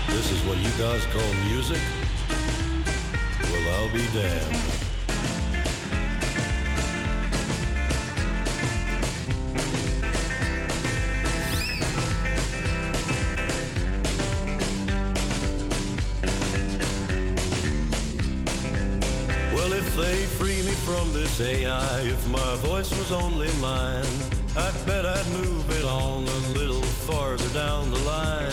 This 0.07 0.31
is 0.31 0.41
what 0.45 0.57
you 0.57 0.71
guys 0.77 1.05
call 1.07 1.33
music? 1.49 2.00
Well, 3.51 3.75
I'll 3.75 3.93
be 3.93 4.05
damned. 4.13 4.57
They 19.97 20.25
free 20.25 20.61
me 20.63 20.71
from 20.71 21.11
this 21.13 21.39
AI, 21.41 22.01
if 22.01 22.27
my 22.29 22.55
voice 22.55 22.89
was 22.97 23.11
only 23.11 23.51
mine, 23.59 24.05
I 24.55 24.71
bet 24.85 25.05
I'd 25.05 25.27
move 25.27 25.69
it 25.69 25.85
on 25.85 26.23
a 26.23 26.39
little 26.57 26.81
farther 26.81 27.47
down 27.49 27.91
the 27.91 27.99
line. 27.99 28.51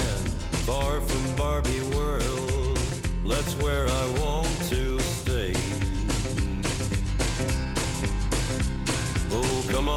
Far 0.66 1.00
from 1.00 1.37
Barbie 1.37 1.80
world, 1.96 2.76
that's 3.24 3.54
where 3.62 3.87
I 3.87 4.20
want 4.20 4.67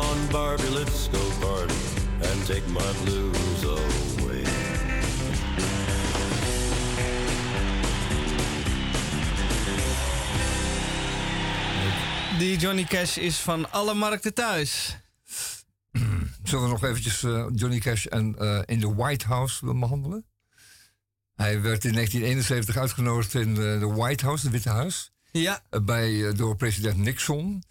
on, 0.02 0.28
Barbie, 0.32 0.70
let's 0.70 1.08
go 1.08 1.20
party 1.40 1.74
and 2.22 2.46
take 2.46 2.68
my 2.68 2.92
blues 3.04 3.64
away. 3.64 4.44
Die 12.38 12.58
Johnny 12.58 12.84
Cash 12.84 13.18
is 13.18 13.38
van 13.38 13.72
alle 13.72 13.94
markten 13.94 14.34
thuis. 14.34 14.98
Zullen 16.44 16.64
we 16.64 16.70
nog 16.70 16.84
eventjes 16.84 17.24
uh, 17.24 17.46
Johnny 17.56 17.80
Cash 17.80 18.06
en 18.06 18.36
uh, 18.40 18.62
in 18.66 18.80
de 18.80 18.94
White 18.96 19.28
House 19.28 19.66
behandelen? 19.66 20.26
Hij 21.36 21.62
werd 21.62 21.86
in 21.86 21.94
1971 21.94 22.78
uitgenodigd 22.78 23.34
in 23.34 23.54
de 23.54 23.94
White 23.96 24.26
House, 24.26 24.44
het 24.44 24.52
Witte 24.52 24.70
Huis. 24.70 25.12
Ja. 25.32 25.64
Eh, 25.70 25.82
bij, 25.82 26.28
eh, 26.28 26.38
door 26.38 26.56
president 26.56 26.98
Nixon. 26.98 27.64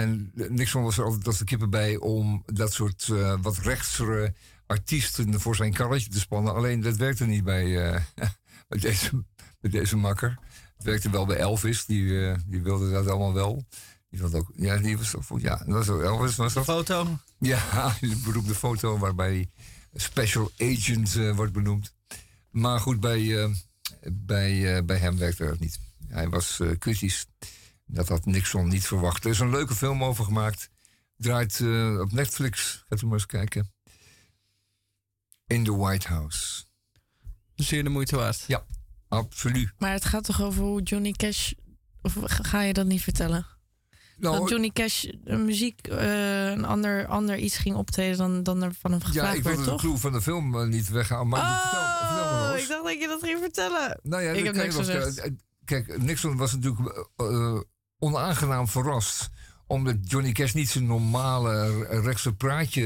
En 0.00 0.32
Nixon 0.34 0.82
was 0.82 0.98
er 0.98 1.04
altijd 1.04 1.26
als 1.26 1.38
de 1.38 1.44
kippen 1.44 1.70
bij 1.70 1.96
om 1.96 2.42
dat 2.46 2.72
soort 2.72 3.08
uh, 3.12 3.34
wat 3.42 3.58
rechtsere 3.58 4.34
artiesten 4.66 5.40
voor 5.40 5.56
zijn 5.56 5.72
karretje 5.72 6.10
te 6.10 6.18
spannen. 6.18 6.54
Alleen 6.54 6.80
dat 6.80 6.96
werkte 6.96 7.26
niet 7.26 7.44
bij, 7.44 7.64
uh, 7.66 8.00
bij, 8.68 8.78
deze, 8.78 9.24
bij 9.60 9.70
deze 9.70 9.96
makker. 9.96 10.38
Het 10.76 10.86
werkte 10.86 11.10
wel 11.10 11.26
bij 11.26 11.36
Elvis, 11.36 11.84
die, 11.84 12.02
uh, 12.02 12.34
die 12.46 12.62
wilde 12.62 12.90
dat 12.90 13.08
allemaal 13.08 13.32
wel. 13.32 13.64
Die 14.10 14.20
vond 14.20 14.34
ook, 14.34 14.52
ja, 14.54 14.76
die 14.76 14.98
was 14.98 15.10
toch, 15.10 15.40
ja, 15.40 15.56
dat 15.56 15.86
was 15.86 16.02
Elvis 16.02 16.36
was 16.36 16.52
dat. 16.52 16.64
foto? 16.64 17.18
Ja, 17.38 17.60
een 18.00 18.20
beroemde 18.24 18.54
foto 18.54 18.98
waarbij 18.98 19.50
Special 19.94 20.50
Agent 20.58 21.14
wordt 21.34 21.52
benoemd. 21.52 21.94
Maar 22.50 22.80
goed, 22.80 23.00
bij, 23.00 23.50
bij, 24.12 24.84
bij 24.84 24.98
hem 24.98 25.18
werkte 25.18 25.44
dat 25.46 25.58
niet. 25.58 25.78
Hij 26.08 26.28
was 26.28 26.60
kritisch. 26.78 27.26
Dat 27.86 28.08
had 28.08 28.26
Nixon 28.26 28.68
niet 28.68 28.86
verwacht. 28.86 29.24
Er 29.24 29.30
is 29.30 29.38
een 29.38 29.50
leuke 29.50 29.74
film 29.74 30.04
over 30.04 30.24
gemaakt. 30.24 30.70
Draait 31.16 31.60
op 32.00 32.12
Netflix. 32.12 32.84
Gaat 32.88 33.02
u 33.02 33.04
maar 33.04 33.14
eens 33.14 33.26
kijken. 33.26 33.74
In 35.46 35.64
the 35.64 35.76
White 35.76 36.08
House. 36.08 36.64
Zeer 37.54 37.84
de 37.84 37.90
moeite 37.90 38.16
waard. 38.16 38.44
Ja, 38.46 38.64
absoluut. 39.08 39.72
Maar 39.78 39.92
het 39.92 40.04
gaat 40.04 40.24
toch 40.24 40.42
over 40.42 40.62
hoe 40.62 40.82
Johnny 40.82 41.12
Cash. 41.12 41.52
Of 42.02 42.16
ga 42.22 42.62
je 42.62 42.72
dat 42.72 42.86
niet 42.86 43.02
vertellen? 43.02 43.46
Nou, 44.18 44.38
dat 44.38 44.48
Johnny 44.48 44.70
Cash 44.70 45.04
muziek 45.24 45.88
uh, 45.88 46.50
een 46.50 46.64
ander, 46.64 47.06
ander 47.06 47.38
iets 47.38 47.56
ging 47.56 47.76
optreden 47.76 48.16
dan, 48.16 48.42
dan 48.42 48.62
er 48.62 48.74
van 48.74 48.90
hem 48.90 49.00
gevraagd 49.00 49.42
werd, 49.42 49.44
toch? 49.44 49.44
Ja, 49.44 49.50
ik 49.50 49.56
wilde 49.56 49.76
de 49.76 49.86
clue 49.86 49.96
van 49.96 50.12
de 50.12 50.22
film 50.22 50.54
uh, 50.54 50.66
niet 50.66 50.88
weghalen. 50.88 51.28
Maar 51.28 51.40
oh, 51.40 51.60
vertel, 51.60 52.58
vertel 52.58 52.58
ik 52.58 52.68
dacht 52.68 52.82
dat 52.82 53.00
je 53.00 53.06
dat 53.06 53.22
ging 53.22 53.38
vertellen. 53.38 54.00
Nou 54.02 54.22
ja, 54.22 54.30
ik 54.30 54.44
heb 54.44 54.54
niks 54.54 54.74
gezegd. 54.74 55.18
Eh, 55.18 55.30
kijk, 55.64 56.02
Nixon 56.02 56.36
was 56.36 56.52
natuurlijk 56.52 57.08
uh, 57.16 57.60
onaangenaam 57.98 58.68
verrast. 58.68 59.30
Omdat 59.66 59.96
Johnny 60.02 60.32
Cash 60.32 60.52
niet 60.52 60.68
zijn 60.68 60.86
normale 60.86 61.84
rechtse 61.86 62.34
praatje 62.34 62.84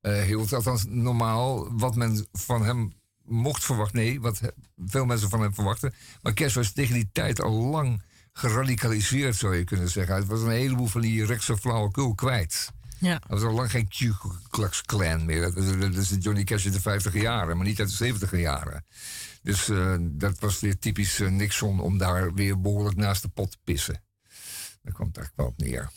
hield. 0.00 0.52
Althans, 0.52 0.84
normaal 0.88 1.78
wat 1.78 1.96
men 1.96 2.26
van 2.32 2.64
hem 2.64 2.92
mocht 3.24 3.64
verwachten. 3.64 3.98
Nee, 3.98 4.20
wat 4.20 4.40
veel 4.76 5.04
mensen 5.04 5.28
van 5.28 5.40
hem 5.40 5.54
verwachten. 5.54 5.94
Maar 6.22 6.32
Cash 6.32 6.54
was 6.54 6.72
tegen 6.72 6.94
die 6.94 7.08
tijd 7.12 7.42
al 7.42 7.52
lang 7.52 8.02
geradicaliseerd, 8.32 9.36
zou 9.36 9.56
je 9.56 9.64
kunnen 9.64 9.88
zeggen. 9.88 10.14
Het 10.14 10.26
was 10.26 10.40
een 10.40 10.50
heleboel 10.50 10.86
van 10.86 11.00
die 11.00 11.24
rechtse 11.24 11.56
flauwekul 11.56 12.14
kwijt. 12.14 12.72
Ja. 12.98 13.12
Dat 13.18 13.28
was 13.28 13.42
al 13.42 13.52
lang 13.54 13.70
geen 13.70 13.88
Ku 13.88 14.12
Klux 14.50 14.82
Klan 14.82 15.24
meer. 15.24 15.40
Dat, 15.40 15.54
dat- 15.54 15.80
dat 15.80 15.94
is 15.96 16.08
de 16.08 16.18
Johnny 16.18 16.44
Cash 16.44 16.64
uit 16.64 16.74
de 16.74 16.80
50 16.80 17.14
jaren, 17.14 17.56
maar 17.56 17.66
niet 17.66 17.80
uit 17.80 17.88
de 17.88 17.94
70 17.96 18.36
jaren. 18.40 18.84
Dus 19.42 19.68
eh, 19.68 19.96
dat 20.00 20.38
was 20.38 20.60
weer 20.60 20.78
typisch 20.78 21.20
eh, 21.20 21.28
Nixon 21.28 21.80
om 21.80 21.98
daar 21.98 22.34
weer 22.34 22.60
behoorlijk 22.60 22.96
naast 22.96 23.22
de 23.22 23.28
pot 23.28 23.50
te 23.50 23.58
pissen. 23.64 24.02
Daar 24.82 24.92
kwam 24.92 25.06
het 25.06 25.16
eigenlijk 25.16 25.36
wel 25.36 25.46
op 25.46 25.58
neer. 25.58 25.90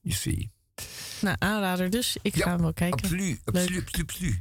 You 0.00 0.14
see. 0.16 0.52
Nou, 1.20 1.36
aanrader 1.38 1.90
dus. 1.90 2.16
Ik 2.22 2.34
Ja, 2.36 2.42
ga 2.44 2.50
hem 2.50 2.60
wel 2.60 2.72
kijken. 2.72 2.98
Absoluut, 3.02 3.40
absoluut, 3.44 3.82
absoluut, 3.82 4.10
absoluut. 4.10 4.38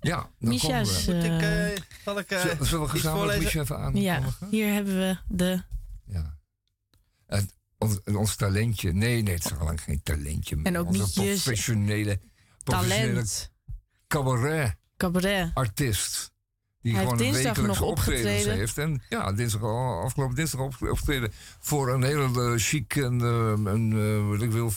Ja, 0.00 0.16
dan 0.16 0.48
Misha 0.48 0.66
komen 0.82 0.94
we. 1.06 1.12
Ik, 1.12 1.42
eh, 1.76 1.82
zal 2.04 2.18
ik 2.18 2.30
eh, 2.30 2.40
Zullen- 2.40 2.66
Zullen 2.66 2.84
we 2.84 2.90
gezamenlijk? 2.90 3.42
Misha 3.42 3.60
even 3.60 3.78
aan? 3.78 3.94
ja, 3.94 4.22
hier 4.50 4.72
hebben 4.72 4.98
we 4.98 5.18
de... 5.28 5.62
Ja. 6.04 6.36
En 7.26 7.50
ons, 7.78 7.98
ons 8.04 8.36
talentje. 8.36 8.92
Nee, 8.92 9.22
nee, 9.22 9.34
het 9.34 9.44
is 9.44 9.56
al 9.58 9.64
lang 9.64 9.80
geen 9.82 10.00
talentje 10.02 10.56
meer. 10.56 10.66
En 10.66 10.76
ook 10.78 10.86
Onze 10.86 11.00
niet 11.00 11.14
je 11.14 11.20
professionele, 11.20 12.20
professionele 12.64 13.12
talent. 13.12 13.50
cabaret-artiest. 14.06 14.80
Cabaret. 14.96 16.36
Die 16.82 16.94
Hij 16.94 17.02
gewoon 17.02 17.18
wekelijks 17.18 17.48
optredens 17.58 17.80
opgetreden. 17.80 18.54
heeft. 18.54 18.78
En 18.78 19.02
ja, 19.08 19.32
dinsdag, 19.32 19.62
al- 19.62 20.02
afgelopen 20.02 20.36
dinsdag 20.36 20.60
op- 20.60 20.82
opgetreden 20.82 21.32
voor 21.60 21.88
een 21.92 22.02
heel 22.02 22.52
eh, 22.52 22.52
chic 22.56 22.96
en, 22.96 23.20
eh, 23.20 23.72
en 23.72 23.92
eh, 23.92 24.28
wat 24.28 24.42
ik 24.42 24.50
wil, 24.50 24.72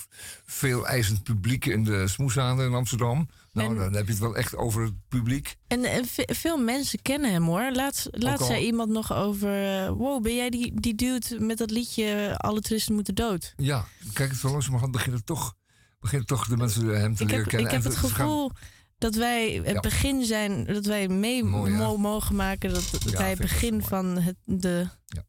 veel 0.45 0.87
eisend 0.87 1.23
publiek 1.23 1.65
in 1.65 1.83
de 1.83 2.07
Smoeshaven 2.07 2.65
in 2.65 2.73
Amsterdam. 2.73 3.29
Nou, 3.51 3.69
En- 3.69 3.75
dan 3.77 3.93
heb 3.93 4.05
je 4.05 4.11
het 4.11 4.21
wel 4.21 4.35
echt 4.35 4.55
over 4.55 4.83
het 4.83 4.93
publiek. 5.07 5.57
En, 5.67 5.83
en 5.83 6.05
ve- 6.05 6.29
veel 6.33 6.57
mensen 6.57 7.01
kennen 7.01 7.31
hem 7.31 7.43
hoor. 7.43 7.71
Laat, 7.73 8.07
laat 8.11 8.45
zei 8.45 8.65
iemand 8.65 8.89
nog 8.89 9.13
over... 9.13 9.83
eh, 9.83 9.89
wow, 9.89 10.23
ben 10.23 10.35
jij 10.35 10.49
die, 10.49 10.79
die 10.81 10.95
dude 10.95 11.39
met 11.39 11.57
dat 11.57 11.71
liedje... 11.71 12.37
Alle 12.37 12.61
toeristen 12.61 12.93
moeten 12.95 13.15
dood? 13.15 13.53
Ja, 13.57 13.85
kijk, 14.13 14.33
zo 14.33 14.49
langzamerhand 14.49 14.91
beginnen 14.91 15.23
toch, 15.23 15.55
beginnen 15.99 16.27
toch 16.27 16.47
de 16.47 16.57
mensen 16.57 16.85
hem 16.87 17.15
te 17.15 17.23
Ik 17.23 17.29
leren 17.29 17.41
heb, 17.43 17.47
kennen. 17.53 17.67
ik 17.67 17.73
heb 17.73 17.83
het 17.83 17.95
gevoel 17.95 18.51
dat 18.97 19.15
wij 19.15 19.51
het 19.63 19.73
Ja. 19.73 19.79
begin 19.79 20.25
zijn... 20.25 20.65
Dat 20.65 20.85
wij 20.85 21.07
mee 21.07 21.43
Mooi, 21.43 21.71
hè? 21.71 21.77
mo- 21.77 21.97
mogen 21.97 22.35
maken. 22.35 22.73
Dat, 22.73 22.89
dat 22.91 23.11
Ja, 23.11 23.17
wij 23.17 23.29
het 23.29 23.39
begin 23.39 23.83
van 23.83 24.05
het, 24.05 24.35
de... 24.45 24.87
Ja. 25.05 25.23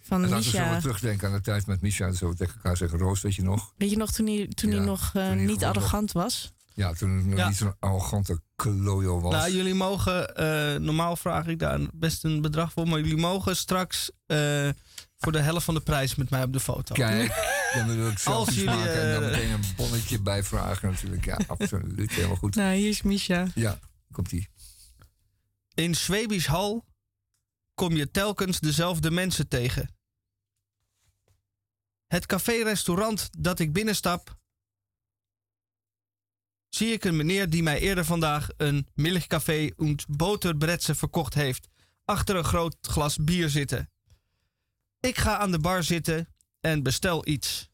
Van 0.00 0.22
En 0.22 0.28
laten 0.28 0.50
we 0.52 0.56
zo 0.72 0.78
terugdenken 0.80 1.28
aan 1.28 1.34
de 1.34 1.40
tijd 1.40 1.66
met 1.66 1.80
Misha 1.80 2.06
en 2.06 2.14
zo 2.14 2.32
tegen 2.32 2.54
elkaar 2.54 2.76
zeggen. 2.76 2.98
Roos, 2.98 3.20
weet 3.20 3.34
je 3.34 3.42
nog? 3.42 3.72
Weet 3.76 3.90
je 3.90 3.96
nog 3.96 4.12
toen 4.12 4.26
hij, 4.26 4.46
toen 4.54 4.70
hij 4.70 4.80
nog 4.84 5.00
eh, 5.00 5.12
toen 5.12 5.36
hij 5.36 5.46
niet 5.46 5.64
arrogant 5.64 6.12
was? 6.12 6.52
Ja, 6.80 6.92
toen 6.92 7.10
hij 7.10 7.22
nog 7.22 7.38
Ja. 7.38 7.48
niet 7.48 7.56
zo'n 7.56 7.74
arrogante 7.78 8.40
klojo 8.56 9.20
was. 9.20 9.32
Nou, 9.32 9.52
jullie 9.52 9.74
mogen, 9.74 10.36
eh, 10.36 10.80
normaal 10.80 11.16
vraag 11.16 11.46
ik 11.46 11.58
daar 11.58 11.80
best 11.92 12.24
een 12.24 12.40
bedrag 12.40 12.72
voor, 12.72 12.88
maar 12.88 12.98
jullie 12.98 13.16
mogen 13.16 13.56
straks 13.56 14.10
eh, 14.26 14.68
voor 15.16 15.32
de 15.32 15.40
helft 15.40 15.64
van 15.64 15.74
de 15.74 15.80
prijs 15.80 16.14
met 16.14 16.30
mij 16.30 16.42
op 16.42 16.52
de 16.52 16.60
foto. 16.60 16.94
Kijk, 16.94 17.28
dan 17.74 17.96
wil 17.96 18.08
ik 18.08 18.18
jullie, 18.18 18.64
maken 18.64 19.02
en 19.02 19.12
dan 19.14 19.22
eh, 19.22 19.30
meteen 19.30 19.50
een 19.50 19.64
bonnetje 19.76 20.20
bijvragen 20.22 20.90
natuurlijk. 20.90 21.24
Ja, 21.24 21.38
absoluut. 21.46 22.10
Helemaal 22.12 22.36
goed. 22.36 22.54
Nou, 22.54 22.74
hier 22.74 22.88
is 22.88 23.02
Misha. 23.02 23.46
Ja, 23.54 23.78
komt 24.12 24.32
ie. 24.32 24.48
In 25.74 25.94
Schwebisch 25.94 26.46
Hal 26.46 26.84
kom 27.74 27.96
je 27.96 28.10
telkens 28.10 28.60
dezelfde 28.60 29.10
mensen 29.10 29.48
tegen. 29.48 29.94
Het 32.06 32.26
café-restaurant 32.26 33.28
dat 33.38 33.58
ik 33.58 33.72
binnenstap, 33.72 34.38
zie 36.70 36.92
ik 36.92 37.04
een 37.04 37.16
meneer 37.16 37.50
die 37.50 37.62
mij 37.62 37.80
eerder 37.80 38.04
vandaag 38.04 38.48
een 38.56 38.86
milchcafé 38.94 39.70
und 39.76 40.04
boterbretze 40.08 40.94
verkocht 40.94 41.34
heeft, 41.34 41.68
achter 42.04 42.36
een 42.36 42.44
groot 42.44 42.76
glas 42.80 43.16
bier 43.16 43.48
zitten. 43.48 43.90
Ik 45.00 45.18
ga 45.18 45.38
aan 45.38 45.50
de 45.50 45.58
bar 45.58 45.82
zitten 45.82 46.28
en 46.60 46.82
bestel 46.82 47.28
iets. 47.28 47.70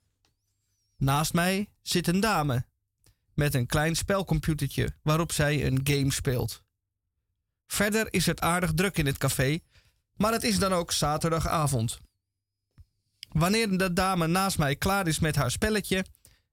Naast 0.97 1.33
mij 1.33 1.71
zit 1.83 2.07
een 2.09 2.21
dame 2.21 2.67
met 3.35 3.55
een 3.55 3.67
klein 3.67 3.97
spelcomputertje 3.97 4.95
waarop 5.03 5.33
zij 5.33 5.67
een 5.67 5.81
game 5.85 6.13
speelt. 6.13 6.63
Verder 7.67 8.13
is 8.13 8.27
het 8.27 8.41
aardig 8.41 8.73
druk 8.75 8.99
in 8.99 9.07
het 9.07 9.19
café, 9.19 9.59
maar 10.17 10.33
het 10.33 10.45
is 10.45 10.59
dan 10.59 10.73
ook 10.73 10.93
zaterdagavond. 10.93 11.99
Wanneer 13.29 13.79
de 13.79 13.93
dame 13.93 14.27
naast 14.27 14.59
mij 14.59 14.77
klaar 14.77 15.07
is 15.07 15.19
met 15.19 15.37
haar 15.37 15.51
spelletje 15.51 16.05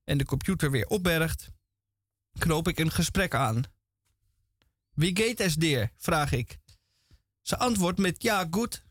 en 0.04 0.18
de 0.18 0.26
computer 0.26 0.72
weer 0.72 0.86
opbergt, 0.86 1.52
knoop 2.38 2.68
ik 2.68 2.80
een 2.80 2.92
gesprek 2.92 3.36
aan. 3.36 3.64
Wie 4.94 5.16
geht 5.16 5.40
es 5.40 5.56
dir? 5.56 5.92
vraag 5.98 6.32
ik. 6.32 6.60
Ze 7.42 7.58
antwoordt 7.58 8.00
met 8.00 8.24
ja, 8.24 8.48
goed 8.52 8.84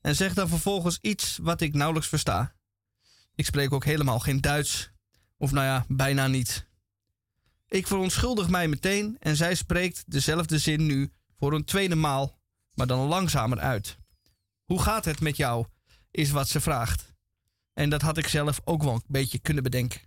en 0.00 0.14
zegt 0.14 0.34
dan 0.34 0.48
vervolgens 0.48 0.98
iets 1.00 1.38
wat 1.42 1.60
ik 1.60 1.74
nauwelijks 1.74 2.08
versta. 2.08 2.54
Ik 3.34 3.44
spreek 3.44 3.72
ook 3.72 3.84
helemaal 3.84 4.18
geen 4.18 4.40
Duits, 4.40 4.90
of 5.36 5.50
nou 5.52 5.66
ja, 5.66 5.84
bijna 5.88 6.26
niet. 6.26 6.66
Ik 7.68 7.86
verontschuldig 7.86 8.48
mij 8.48 8.68
meteen 8.68 9.16
en 9.18 9.36
zij 9.36 9.54
spreekt 9.54 10.04
dezelfde 10.06 10.58
zin 10.58 10.86
nu 10.86 11.12
voor 11.38 11.52
een 11.52 11.64
tweede 11.64 11.94
maal, 11.94 12.40
maar 12.74 12.86
dan 12.86 13.08
langzamer 13.08 13.58
uit. 13.58 13.98
Hoe 14.64 14.82
gaat 14.82 15.04
het 15.04 15.20
met 15.20 15.36
jou? 15.36 15.66
is 16.10 16.30
wat 16.30 16.48
ze 16.48 16.60
vraagt. 16.60 17.14
En 17.72 17.90
dat 17.90 18.02
had 18.02 18.18
ik 18.18 18.28
zelf 18.28 18.60
ook 18.64 18.82
wel 18.82 18.92
een 18.92 19.02
beetje 19.06 19.38
kunnen 19.38 19.62
bedenken. 19.62 20.00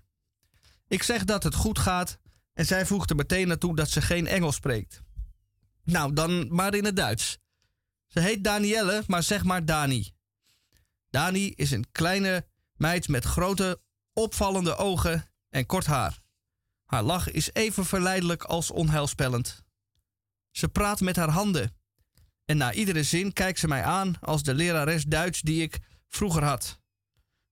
Ik 0.88 1.04
zeg 1.04 1.26
dat 1.26 1.44
het 1.44 1.56
goed 1.56 1.80
gaat 1.80 2.20
en 2.60 2.66
zij 2.66 2.86
voegt 2.86 3.10
er 3.10 3.16
meteen 3.16 3.48
naartoe 3.48 3.76
dat 3.76 3.90
ze 3.90 4.02
geen 4.02 4.28
Engels 4.28 4.56
spreekt. 4.56 5.02
Nou, 5.84 6.14
dan 6.14 6.56
maar 6.56 6.74
in 6.74 6.86
het 6.86 6.96
Duits. 6.96 7.38
Ze 8.08 8.20
heet 8.20 8.44
Danielle, 8.44 9.04
maar 9.08 9.24
zeg 9.24 9.44
maar 9.44 9.66
Dani. 9.66 10.12
Dani 11.10 11.52
is 11.56 11.72
een 11.72 11.92
kleine 11.92 12.48
meid 12.74 13.08
met 13.08 13.24
grote, 13.24 13.82
opvallende 14.14 14.76
ogen 14.76 15.32
en 15.50 15.66
kort 15.66 15.86
haar. 15.86 16.22
Haar 16.86 17.04
lach 17.04 17.32
is 17.32 17.54
even 17.54 17.86
verleidelijk 17.86 18.44
als 18.44 18.72
onheilspellend. 18.72 19.64
Ze 20.52 20.70
praat 20.70 21.00
met 21.00 21.16
haar 21.16 21.30
handen. 21.30 21.76
En 22.46 22.58
na 22.58 22.74
iedere 22.74 23.04
zin 23.04 23.34
kijkt 23.34 23.60
ze 23.60 23.68
mij 23.68 23.84
aan 23.84 24.20
als 24.20 24.44
de 24.44 24.54
lerares 24.54 25.04
Duits 25.04 25.42
die 25.42 25.62
ik 25.62 25.80
vroeger 26.08 26.44
had. 26.44 26.80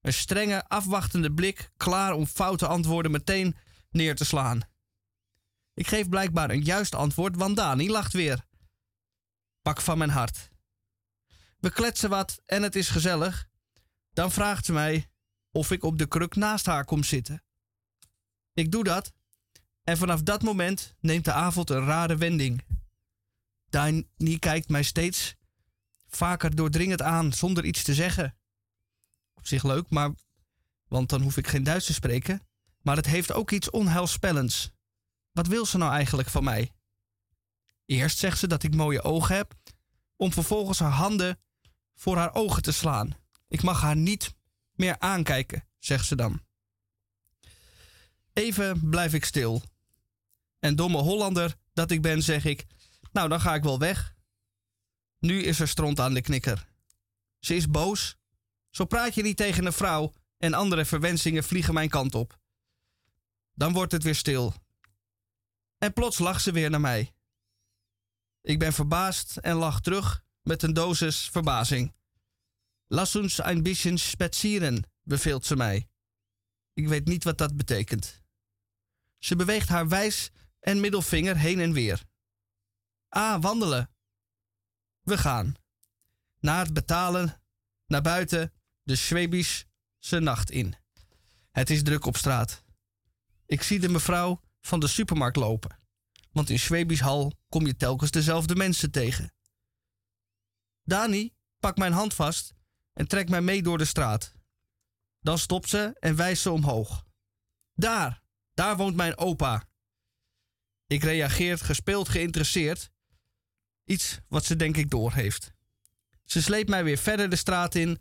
Een 0.01 0.13
strenge, 0.13 0.67
afwachtende 0.67 1.33
blik, 1.33 1.71
klaar 1.77 2.13
om 2.13 2.25
foute 2.25 2.67
antwoorden 2.67 3.11
meteen 3.11 3.55
neer 3.89 4.15
te 4.15 4.25
slaan. 4.25 4.75
Ik 5.77 5.87
geef 5.87 6.09
blijkbaar 6.09 6.49
een 6.49 6.63
juist 6.63 6.95
antwoord, 6.95 7.35
want 7.35 7.55
Dani 7.55 7.89
lacht 7.89 8.13
weer. 8.13 8.45
Pak 9.61 9.81
van 9.81 9.97
mijn 9.97 10.09
hart. 10.09 10.49
We 11.59 11.71
kletsen 11.71 12.09
wat 12.09 12.41
en 12.45 12.63
het 12.63 12.75
is 12.75 12.89
gezellig. 12.89 13.49
Dan 14.09 14.31
vraagt 14.31 14.65
ze 14.65 14.73
mij 14.73 15.09
of 15.51 15.71
ik 15.71 15.83
op 15.83 15.97
de 15.97 16.07
kruk 16.07 16.35
naast 16.35 16.65
haar 16.65 16.85
kom 16.85 17.03
zitten. 17.03 17.43
Ik 18.53 18.71
doe 18.71 18.83
dat 18.83 19.13
en 19.83 19.97
vanaf 19.97 20.21
dat 20.21 20.43
moment 20.43 20.95
neemt 20.99 21.25
de 21.25 21.31
avond 21.31 21.69
een 21.69 21.85
rare 21.85 22.17
wending. 22.17 22.65
Dani 23.69 24.39
kijkt 24.39 24.69
mij 24.69 24.83
steeds 24.83 25.35
vaker 26.07 26.55
doordringend 26.55 27.01
aan 27.01 27.33
zonder 27.33 27.65
iets 27.65 27.83
te 27.83 27.93
zeggen. 27.93 28.37
Op 29.33 29.47
zich 29.47 29.63
leuk, 29.63 29.89
maar 29.89 30.11
want 30.87 31.09
dan 31.09 31.21
hoef 31.21 31.37
ik 31.37 31.47
geen 31.47 31.63
Duits 31.63 31.85
te 31.85 31.93
spreken. 31.93 32.47
Maar 32.81 32.95
het 32.95 33.05
heeft 33.05 33.31
ook 33.31 33.51
iets 33.51 33.69
onheilspellends. 33.69 34.75
Wat 35.37 35.47
wil 35.47 35.65
ze 35.65 35.77
nou 35.77 35.91
eigenlijk 35.91 36.29
van 36.29 36.43
mij? 36.43 36.71
Eerst 37.85 38.17
zegt 38.17 38.37
ze 38.37 38.47
dat 38.47 38.63
ik 38.63 38.75
mooie 38.75 39.01
ogen 39.01 39.35
heb, 39.35 39.53
om 40.15 40.33
vervolgens 40.33 40.79
haar 40.79 40.91
handen 40.91 41.39
voor 41.95 42.17
haar 42.17 42.33
ogen 42.33 42.61
te 42.61 42.71
slaan. 42.71 43.15
Ik 43.47 43.63
mag 43.63 43.81
haar 43.81 43.95
niet 43.95 44.35
meer 44.73 44.99
aankijken, 44.99 45.67
zegt 45.79 46.05
ze 46.05 46.15
dan. 46.15 46.41
Even 48.33 48.89
blijf 48.89 49.13
ik 49.13 49.25
stil. 49.25 49.61
En 50.59 50.75
domme 50.75 50.97
Hollander 50.97 51.55
dat 51.73 51.91
ik 51.91 52.01
ben, 52.01 52.21
zeg 52.21 52.45
ik: 52.45 52.65
Nou, 53.11 53.29
dan 53.29 53.41
ga 53.41 53.55
ik 53.55 53.63
wel 53.63 53.79
weg. 53.79 54.15
Nu 55.19 55.43
is 55.43 55.59
er 55.59 55.67
stront 55.67 55.99
aan 55.99 56.13
de 56.13 56.21
knikker. 56.21 56.67
Ze 57.39 57.55
is 57.55 57.69
boos. 57.69 58.15
Zo 58.69 58.85
praat 58.85 59.15
je 59.15 59.23
niet 59.23 59.37
tegen 59.37 59.65
een 59.65 59.73
vrouw 59.73 60.13
en 60.37 60.53
andere 60.53 60.85
verwensingen 60.85 61.43
vliegen 61.43 61.73
mijn 61.73 61.89
kant 61.89 62.15
op. 62.15 62.39
Dan 63.53 63.73
wordt 63.73 63.91
het 63.91 64.03
weer 64.03 64.15
stil. 64.15 64.53
En 65.77 65.93
plots 65.93 66.19
lacht 66.19 66.41
ze 66.41 66.51
weer 66.51 66.69
naar 66.69 66.81
mij. 66.81 67.13
Ik 68.41 68.59
ben 68.59 68.73
verbaasd 68.73 69.37
en 69.37 69.55
lach 69.55 69.81
terug 69.81 70.23
met 70.41 70.63
een 70.63 70.73
dosis 70.73 71.29
verbazing. 71.29 71.95
Lass 72.87 73.15
uns 73.15 73.39
ein 73.39 73.63
bisschen 73.63 73.97
spazieren, 73.97 74.83
beveelt 75.03 75.45
ze 75.45 75.55
mij. 75.55 75.89
Ik 76.73 76.87
weet 76.87 77.05
niet 77.05 77.23
wat 77.23 77.37
dat 77.37 77.57
betekent. 77.57 78.21
Ze 79.17 79.35
beweegt 79.35 79.69
haar 79.69 79.87
wijs 79.87 80.31
en 80.59 80.79
middelvinger 80.79 81.37
heen 81.37 81.59
en 81.59 81.73
weer. 81.73 82.03
Ah, 83.09 83.41
wandelen. 83.41 83.89
We 85.01 85.17
gaan. 85.17 85.55
Na 86.39 86.59
het 86.59 86.73
betalen, 86.73 87.41
naar 87.87 88.01
buiten, 88.01 88.53
de 88.83 88.95
Schwäbische 88.95 90.19
nacht 90.19 90.51
in. 90.51 90.75
Het 91.51 91.69
is 91.69 91.83
druk 91.83 92.05
op 92.05 92.17
straat. 92.17 92.63
Ik 93.45 93.61
zie 93.61 93.79
de 93.79 93.89
mevrouw 93.89 94.41
van 94.67 94.79
de 94.79 94.87
supermarkt 94.87 95.35
lopen. 95.35 95.79
Want 96.31 96.49
in 96.49 96.59
Schwäbisch 96.59 96.99
Hal 96.99 97.33
kom 97.49 97.65
je 97.65 97.75
telkens 97.75 98.11
dezelfde 98.11 98.55
mensen 98.55 98.91
tegen. 98.91 99.33
Dani 100.83 101.33
pakt 101.59 101.77
mijn 101.77 101.93
hand 101.93 102.13
vast 102.13 102.53
en 102.93 103.07
trekt 103.07 103.29
mij 103.29 103.41
mee 103.41 103.63
door 103.63 103.77
de 103.77 103.85
straat. 103.85 104.33
Dan 105.19 105.37
stopt 105.37 105.69
ze 105.69 105.95
en 105.99 106.15
wijst 106.15 106.41
ze 106.41 106.51
omhoog. 106.51 107.05
Daar, 107.73 108.21
Daar 108.53 108.77
woont 108.77 108.95
mijn 108.95 109.17
opa. 109.17 109.69
Ik 110.87 111.03
reageer 111.03 111.57
gespeeld 111.57 112.09
geïnteresseerd. 112.09 112.91
Iets 113.83 114.19
wat 114.27 114.45
ze 114.45 114.55
denk 114.55 114.77
ik 114.77 114.89
doorheeft. 114.89 115.53
Ze 116.23 116.41
sleept 116.41 116.69
mij 116.69 116.83
weer 116.83 116.97
verder 116.97 117.29
de 117.29 117.35
straat 117.35 117.75
in 117.75 117.99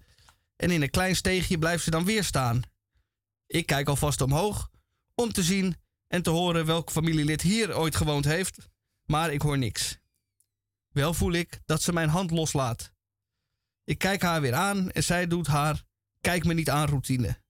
en 0.56 0.70
in 0.70 0.82
een 0.82 0.90
klein 0.90 1.16
steegje 1.16 1.58
blijft 1.58 1.84
ze 1.84 1.90
dan 1.90 2.04
weer 2.04 2.24
staan. 2.24 2.62
Ik 3.46 3.66
kijk 3.66 3.88
alvast 3.88 4.20
omhoog 4.20 4.70
om 5.14 5.32
te 5.32 5.42
zien 5.42 5.76
en 6.06 6.22
te 6.22 6.30
horen 6.30 6.66
welk 6.66 6.90
familielid 6.90 7.42
hier 7.42 7.76
ooit 7.76 7.96
gewoond 7.96 8.24
heeft, 8.24 8.68
maar 9.04 9.32
ik 9.32 9.42
hoor 9.42 9.58
niks. 9.58 9.98
Wel 10.88 11.14
voel 11.14 11.32
ik 11.32 11.60
dat 11.64 11.82
ze 11.82 11.92
mijn 11.92 12.08
hand 12.08 12.30
loslaat. 12.30 12.92
Ik 13.84 13.98
kijk 13.98 14.22
haar 14.22 14.40
weer 14.40 14.54
aan 14.54 14.90
en 14.90 15.04
zij 15.04 15.26
doet 15.26 15.46
haar 15.46 15.84
kijk 16.20 16.44
me 16.44 16.54
niet 16.54 16.70
aan 16.70 16.88
routine. 16.88 17.40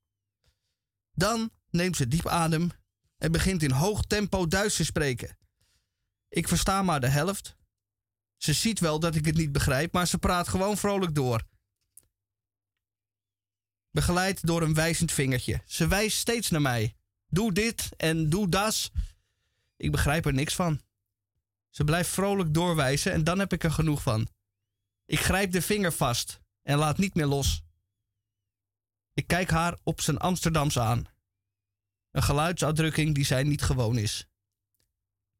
Dan 1.12 1.50
neemt 1.70 1.96
ze 1.96 2.08
diep 2.08 2.26
adem 2.26 2.70
en 3.18 3.32
begint 3.32 3.62
in 3.62 3.70
hoog 3.70 4.04
tempo 4.04 4.46
Duits 4.46 4.76
te 4.76 4.84
spreken. 4.84 5.38
Ik 6.28 6.48
versta 6.48 6.82
maar 6.82 7.00
de 7.00 7.08
helft. 7.08 7.56
Ze 8.36 8.52
ziet 8.52 8.80
wel 8.80 9.00
dat 9.00 9.14
ik 9.14 9.24
het 9.24 9.36
niet 9.36 9.52
begrijp, 9.52 9.92
maar 9.92 10.06
ze 10.06 10.18
praat 10.18 10.48
gewoon 10.48 10.76
vrolijk 10.76 11.14
door. 11.14 11.42
Begeleid 13.90 14.46
door 14.46 14.62
een 14.62 14.74
wijzend 14.74 15.12
vingertje. 15.12 15.62
Ze 15.66 15.88
wijst 15.88 16.18
steeds 16.18 16.50
naar 16.50 16.62
mij. 16.62 16.96
Doe 17.28 17.52
dit 17.52 17.90
en 17.96 18.28
doe 18.30 18.48
das. 18.48 18.90
Ik 19.76 19.90
begrijp 19.90 20.26
er 20.26 20.32
niks 20.32 20.54
van. 20.54 20.80
Ze 21.70 21.84
blijft 21.84 22.10
vrolijk 22.10 22.54
doorwijzen 22.54 23.12
en 23.12 23.24
dan 23.24 23.38
heb 23.38 23.52
ik 23.52 23.64
er 23.64 23.70
genoeg 23.70 24.02
van. 24.02 24.28
Ik 25.04 25.20
grijp 25.20 25.52
de 25.52 25.62
vinger 25.62 25.92
vast 25.92 26.40
en 26.62 26.78
laat 26.78 26.98
niet 26.98 27.14
meer 27.14 27.26
los. 27.26 27.62
Ik 29.12 29.26
kijk 29.26 29.50
haar 29.50 29.76
op 29.82 30.00
zijn 30.00 30.18
Amsterdams 30.18 30.78
aan. 30.78 31.06
Een 32.10 32.22
geluidsuitdrukking 32.22 33.14
die 33.14 33.24
zij 33.24 33.42
niet 33.42 33.62
gewoon 33.62 33.98
is. 33.98 34.28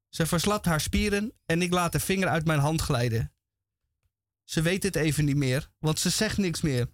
Ze 0.09 0.27
verslapt 0.27 0.65
haar 0.65 0.81
spieren 0.81 1.33
en 1.47 1.63
ik 1.63 1.73
laat 1.73 1.93
de 1.93 2.01
vinger 2.01 2.29
uit 2.29 2.47
mijn 2.47 2.59
hand 2.59 2.81
glijden. 2.81 3.33
Ze 4.45 4.63
weet 4.63 4.83
het 4.83 4.97
even 4.97 5.25
niet 5.25 5.37
meer, 5.37 5.71
want 5.79 5.99
ze 5.99 6.11
zegt 6.11 6.37
niks 6.37 6.61
meer. 6.61 6.91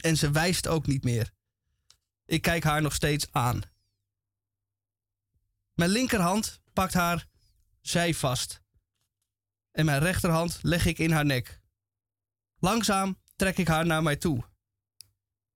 En 0.00 0.16
ze 0.16 0.30
wijst 0.30 0.66
ook 0.66 0.86
niet 0.86 1.04
meer. 1.04 1.32
Ik 2.24 2.42
kijk 2.42 2.64
haar 2.64 2.82
nog 2.82 2.94
steeds 2.94 3.32
aan. 3.32 3.62
Mijn 5.80 5.92
linkerhand 5.92 6.60
pakt 6.72 6.94
haar 6.94 7.28
zij 7.80 8.14
vast. 8.14 8.62
En 9.70 9.84
mijn 9.84 10.00
rechterhand 10.00 10.58
leg 10.62 10.86
ik 10.86 10.98
in 10.98 11.10
haar 11.10 11.24
nek. 11.24 11.60
Langzaam 12.58 13.20
trek 13.36 13.58
ik 13.58 13.68
haar 13.68 13.86
naar 13.86 14.02
mij 14.02 14.16
toe. 14.16 14.44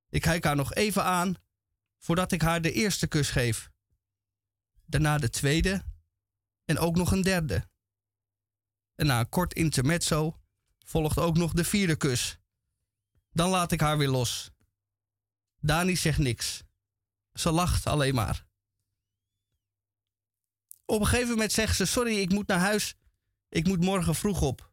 Ik 0.08 0.20
kijk 0.20 0.44
haar 0.44 0.56
nog 0.56 0.74
even 0.74 1.04
aan 1.04 1.34
voordat 1.98 2.32
ik 2.32 2.42
haar 2.42 2.62
de 2.62 2.72
eerste 2.72 3.06
kus 3.06 3.30
geef. 3.30 3.70
Daarna 4.84 5.18
de 5.18 5.30
tweede 5.30 5.84
en 6.64 6.78
ook 6.78 6.96
nog 6.96 7.12
een 7.12 7.22
derde. 7.22 7.68
En 8.94 9.06
na 9.06 9.20
een 9.20 9.28
kort 9.28 9.54
intermezzo 9.54 10.40
volgt 10.78 11.18
ook 11.18 11.36
nog 11.36 11.52
de 11.52 11.64
vierde 11.64 11.96
kus. 11.96 12.38
Dan 13.30 13.50
laat 13.50 13.72
ik 13.72 13.80
haar 13.80 13.98
weer 13.98 14.10
los. 14.10 14.50
Dani 15.60 15.96
zegt 15.96 16.18
niks. 16.18 16.62
Ze 17.32 17.50
lacht 17.50 17.86
alleen 17.86 18.14
maar. 18.14 18.43
Op 20.86 21.00
een 21.00 21.06
gegeven 21.06 21.30
moment 21.30 21.52
zegt 21.52 21.76
ze: 21.76 21.84
Sorry, 21.84 22.18
ik 22.18 22.30
moet 22.30 22.46
naar 22.46 22.58
huis. 22.58 22.94
Ik 23.48 23.66
moet 23.66 23.80
morgen 23.80 24.14
vroeg 24.14 24.42
op. 24.42 24.72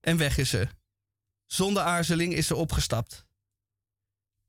En 0.00 0.16
weg 0.16 0.38
is 0.38 0.50
ze. 0.50 0.68
Zonder 1.46 1.82
aarzeling 1.82 2.34
is 2.34 2.46
ze 2.46 2.56
opgestapt. 2.56 3.26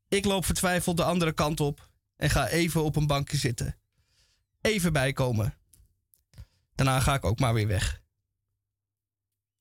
Ik 0.08 0.26
loop 0.26 0.46
vertwijfeld 0.46 0.98
de 0.98 1.04
andere 1.04 1.34
kant 1.34 1.60
op 1.60 1.90
en 2.16 2.30
ga 2.30 2.48
even 2.48 2.84
op 2.84 2.96
een 2.96 3.08
bankje 3.08 3.38
zitten. 3.38 3.78
Even 4.62 4.94
bijkomen. 4.94 5.58
Daarna 6.76 7.00
ga 7.00 7.14
ik 7.14 7.26
ook 7.26 7.40
maar 7.40 7.54
weer 7.54 7.68
weg. 7.68 8.02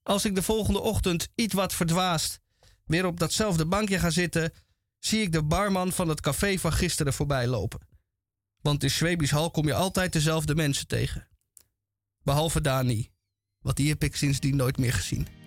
Als 0.03 0.25
ik 0.25 0.35
de 0.35 0.43
volgende 0.43 0.81
ochtend 0.81 1.29
iets 1.35 1.55
wat 1.55 1.75
verdwaasd 1.75 2.41
weer 2.85 3.07
op 3.07 3.19
datzelfde 3.19 3.67
bankje 3.67 3.99
ga 3.99 4.11
zitten, 4.11 4.53
zie 4.99 5.23
ik 5.23 5.33
de 5.33 5.43
barman 5.43 5.93
van 5.93 6.09
het 6.09 6.21
café 6.21 6.59
van 6.59 6.73
gisteren 6.73 7.13
voorbij 7.13 7.47
lopen. 7.47 7.81
Want 8.61 8.83
in 8.83 8.91
Schwebisch 8.91 9.31
Hal 9.31 9.51
kom 9.51 9.67
je 9.67 9.75
altijd 9.75 10.13
dezelfde 10.13 10.55
mensen 10.55 10.87
tegen. 10.87 11.30
Behalve 12.23 12.61
Dani, 12.61 13.09
want 13.63 13.77
die 13.77 13.89
heb 13.89 14.03
ik 14.03 14.17
sindsdien 14.17 14.57
nooit 14.57 14.79
meer 14.79 14.93
gezien. 14.93 15.40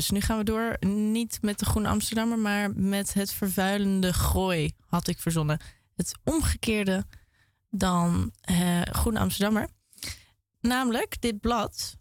Dus 0.00 0.10
nu 0.10 0.20
gaan 0.20 0.38
we 0.38 0.44
door. 0.44 0.76
Niet 0.86 1.38
met 1.42 1.58
de 1.58 1.64
Groene 1.64 1.88
Amsterdammer, 1.88 2.38
maar 2.38 2.70
met 2.74 3.14
het 3.14 3.32
vervuilende 3.32 4.12
gooi, 4.12 4.72
had 4.86 5.08
ik 5.08 5.18
verzonnen. 5.18 5.60
Het 5.96 6.18
omgekeerde 6.24 7.04
dan 7.70 8.32
eh 8.40 8.82
Groene 8.82 9.18
Amsterdammer. 9.18 9.68
Namelijk, 10.60 11.20
dit 11.20 11.40
blad 11.40 11.96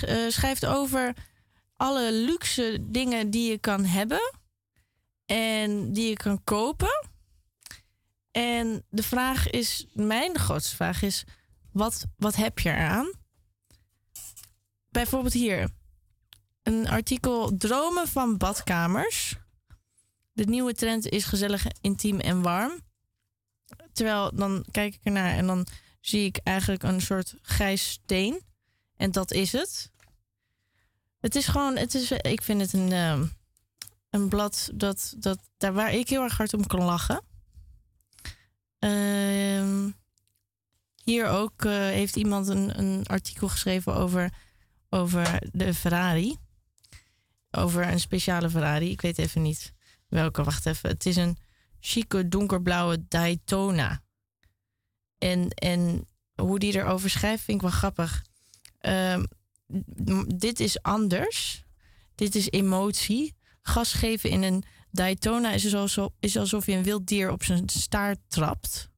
eh, 0.00 0.28
schrijft 0.28 0.66
over 0.66 1.14
alle 1.76 2.12
luxe 2.12 2.78
dingen 2.80 3.30
die 3.30 3.50
je 3.50 3.58
kan 3.58 3.84
hebben 3.84 4.32
en 5.24 5.92
die 5.92 6.08
je 6.08 6.16
kan 6.16 6.44
kopen. 6.44 7.08
En 8.30 8.84
de 8.90 9.02
vraag 9.02 9.50
is, 9.50 9.86
mijn 9.92 10.38
grootste 10.38 10.76
vraag 10.76 11.02
is, 11.02 11.24
wat, 11.72 12.06
wat 12.16 12.36
heb 12.36 12.58
je 12.58 12.70
eraan? 12.70 13.12
Bijvoorbeeld 14.90 15.32
hier, 15.32 15.76
een 16.68 16.88
artikel 16.88 17.56
Dromen 17.56 18.08
van 18.08 18.36
badkamers. 18.36 19.36
De 20.32 20.44
nieuwe 20.44 20.74
trend 20.74 21.08
is 21.08 21.24
gezellig, 21.24 21.66
intiem 21.80 22.20
en 22.20 22.42
warm. 22.42 22.80
Terwijl 23.92 24.34
dan 24.34 24.64
kijk 24.70 24.94
ik 24.94 25.00
ernaar 25.02 25.30
en 25.30 25.46
dan 25.46 25.66
zie 26.00 26.24
ik 26.24 26.40
eigenlijk 26.42 26.82
een 26.82 27.00
soort 27.00 27.34
grijs 27.42 27.90
steen. 27.90 28.40
En 28.96 29.10
dat 29.10 29.32
is 29.32 29.52
het. 29.52 29.90
Het 31.20 31.34
is 31.34 31.46
gewoon, 31.46 31.76
het 31.76 31.94
is, 31.94 32.10
ik 32.10 32.42
vind 32.42 32.60
het 32.60 32.72
een, 32.72 32.92
ehm, 32.92 33.26
een 34.10 34.28
blad 34.28 34.70
dat, 34.74 35.14
dat, 35.18 35.38
daar 35.56 35.72
waar 35.72 35.92
ik 35.92 36.08
heel 36.08 36.22
erg 36.22 36.36
hard 36.36 36.54
om 36.54 36.66
kan 36.66 36.84
lachen. 36.84 37.22
Ehm, 38.78 39.90
hier 41.04 41.26
ook 41.26 41.64
eh, 41.64 41.72
heeft 41.72 42.16
iemand 42.16 42.48
een, 42.48 42.78
een 42.78 43.06
artikel 43.06 43.48
geschreven 43.48 43.94
over, 43.94 44.32
over 44.88 45.42
de 45.52 45.74
Ferrari. 45.74 46.36
Over 47.50 47.88
een 47.88 48.00
speciale 48.00 48.50
Ferrari. 48.50 48.90
Ik 48.90 49.00
weet 49.00 49.18
even 49.18 49.42
niet 49.42 49.72
welke. 50.08 50.44
Wacht 50.44 50.66
even. 50.66 50.90
Het 50.90 51.06
is 51.06 51.16
een 51.16 51.38
chique 51.80 52.28
donkerblauwe 52.28 53.04
Daytona. 53.08 54.02
En, 55.18 55.48
en 55.50 56.06
hoe 56.34 56.58
die 56.58 56.74
erover 56.74 57.10
schrijft 57.10 57.44
vind 57.44 57.56
ik 57.56 57.68
wel 57.68 57.78
grappig. 57.78 58.24
Ehm, 58.78 59.24
dit 60.36 60.60
is 60.60 60.82
anders. 60.82 61.64
Dit 62.14 62.34
is 62.34 62.50
emotie. 62.50 63.36
Gas 63.62 63.92
geven 63.92 64.30
in 64.30 64.42
een 64.42 64.64
Daytona 64.90 65.50
is, 65.50 65.74
alsof, 65.74 66.10
is 66.20 66.36
alsof 66.36 66.66
je 66.66 66.72
een 66.72 66.82
wild 66.82 67.06
dier 67.06 67.30
op 67.30 67.44
zijn 67.44 67.68
staart 67.68 68.18
trapt. 68.28 68.90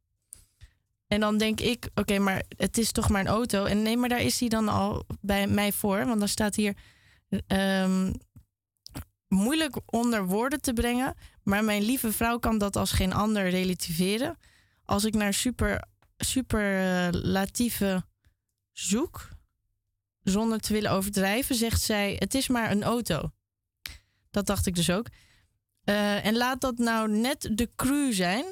En 1.06 1.20
dan 1.20 1.38
denk 1.38 1.60
ik, 1.60 1.88
oké, 1.94 2.18
maar 2.18 2.42
het 2.56 2.78
is 2.78 2.92
toch 2.92 3.08
maar 3.08 3.20
een 3.20 3.26
auto. 3.26 3.64
En 3.64 3.82
nee, 3.82 3.96
maar 3.96 4.08
daar 4.08 4.22
is 4.22 4.40
hij 4.40 4.48
dan 4.48 4.68
al 4.68 5.04
bij 5.20 5.46
mij 5.46 5.72
voor. 5.72 6.06
Want 6.06 6.18
dan 6.18 6.28
staat 6.28 6.54
hier 6.54 6.76
ehm, 7.46 8.12
moeilijk 9.30 9.76
onder 9.86 10.26
woorden 10.26 10.60
te 10.60 10.72
brengen. 10.72 11.14
Maar 11.42 11.64
mijn 11.64 11.82
lieve 11.82 12.12
vrouw 12.12 12.38
kan 12.38 12.58
dat 12.58 12.76
als 12.76 12.92
geen 12.92 13.12
ander 13.12 13.50
relativeren. 13.50 14.38
Als 14.84 15.04
ik 15.04 15.14
naar 15.14 15.34
super, 15.34 15.84
superlatieve 16.16 18.04
zoek, 18.72 19.28
zonder 20.22 20.60
te 20.60 20.72
willen 20.72 20.90
overdrijven, 20.90 21.54
zegt 21.54 21.82
zij: 21.82 22.16
Het 22.18 22.34
is 22.34 22.48
maar 22.48 22.70
een 22.70 22.82
auto. 22.82 23.30
Dat 24.30 24.46
dacht 24.46 24.66
ik 24.66 24.74
dus 24.74 24.90
ook. 24.90 25.06
Eh, 25.84 26.26
en 26.26 26.36
laat 26.36 26.60
dat 26.60 26.78
nou 26.78 27.10
net 27.10 27.50
de 27.52 27.70
crew 27.76 28.12
zijn. 28.12 28.44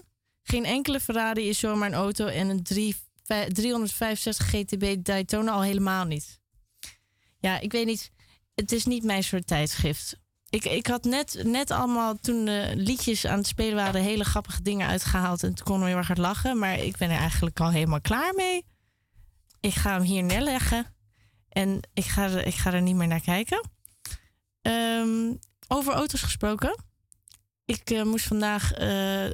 Geen 0.42 0.64
enkele 0.64 1.00
Ferrari 1.00 1.48
is 1.48 1.58
zomaar 1.58 1.88
een 1.88 1.94
auto 1.94 2.26
en 2.26 2.48
een 2.48 2.62
3, 2.62 2.96
365 3.24 4.46
GTB 4.46 5.04
Daytona 5.04 5.52
al 5.52 5.62
helemaal 5.62 6.04
niet. 6.04 6.40
Ja, 7.38 7.58
ik 7.60 7.72
weet 7.72 7.86
niet. 7.86 8.10
Het 8.54 8.72
is 8.72 8.84
niet 8.84 9.04
mijn 9.04 9.24
soort 9.24 9.46
tijdschrift. 9.46 10.18
Ik, 10.50 10.64
ik 10.64 10.86
had 10.86 11.04
net, 11.04 11.42
net 11.44 11.70
allemaal 11.70 12.16
toen 12.20 12.44
de 12.44 12.72
liedjes 12.74 13.26
aan 13.26 13.38
het 13.38 13.46
spelen 13.46 13.74
waren, 13.74 14.02
hele 14.02 14.24
grappige 14.24 14.62
dingen 14.62 14.88
uitgehaald. 14.88 15.42
En 15.42 15.54
toen 15.54 15.66
kon 15.66 15.80
we 15.80 15.86
heel 15.86 15.96
erg 15.96 16.06
hard 16.06 16.18
lachen. 16.18 16.58
Maar 16.58 16.78
ik 16.78 16.96
ben 16.96 17.10
er 17.10 17.18
eigenlijk 17.18 17.60
al 17.60 17.70
helemaal 17.70 18.00
klaar 18.00 18.34
mee. 18.34 18.64
Ik 19.60 19.74
ga 19.74 19.92
hem 19.92 20.02
hier 20.02 20.22
neerleggen. 20.22 20.86
En 21.48 21.80
ik 21.94 22.04
ga, 22.04 22.26
ik 22.26 22.54
ga 22.54 22.72
er 22.72 22.82
niet 22.82 22.94
meer 22.94 23.06
naar 23.06 23.20
kijken. 23.20 23.70
Ehm, 24.62 25.34
over 25.68 25.92
auto's 25.92 26.22
gesproken. 26.22 26.84
Ik 27.64 27.90
eh, 27.90 28.02
moest 28.02 28.26
vandaag 28.26 28.72
eh, 28.72 28.88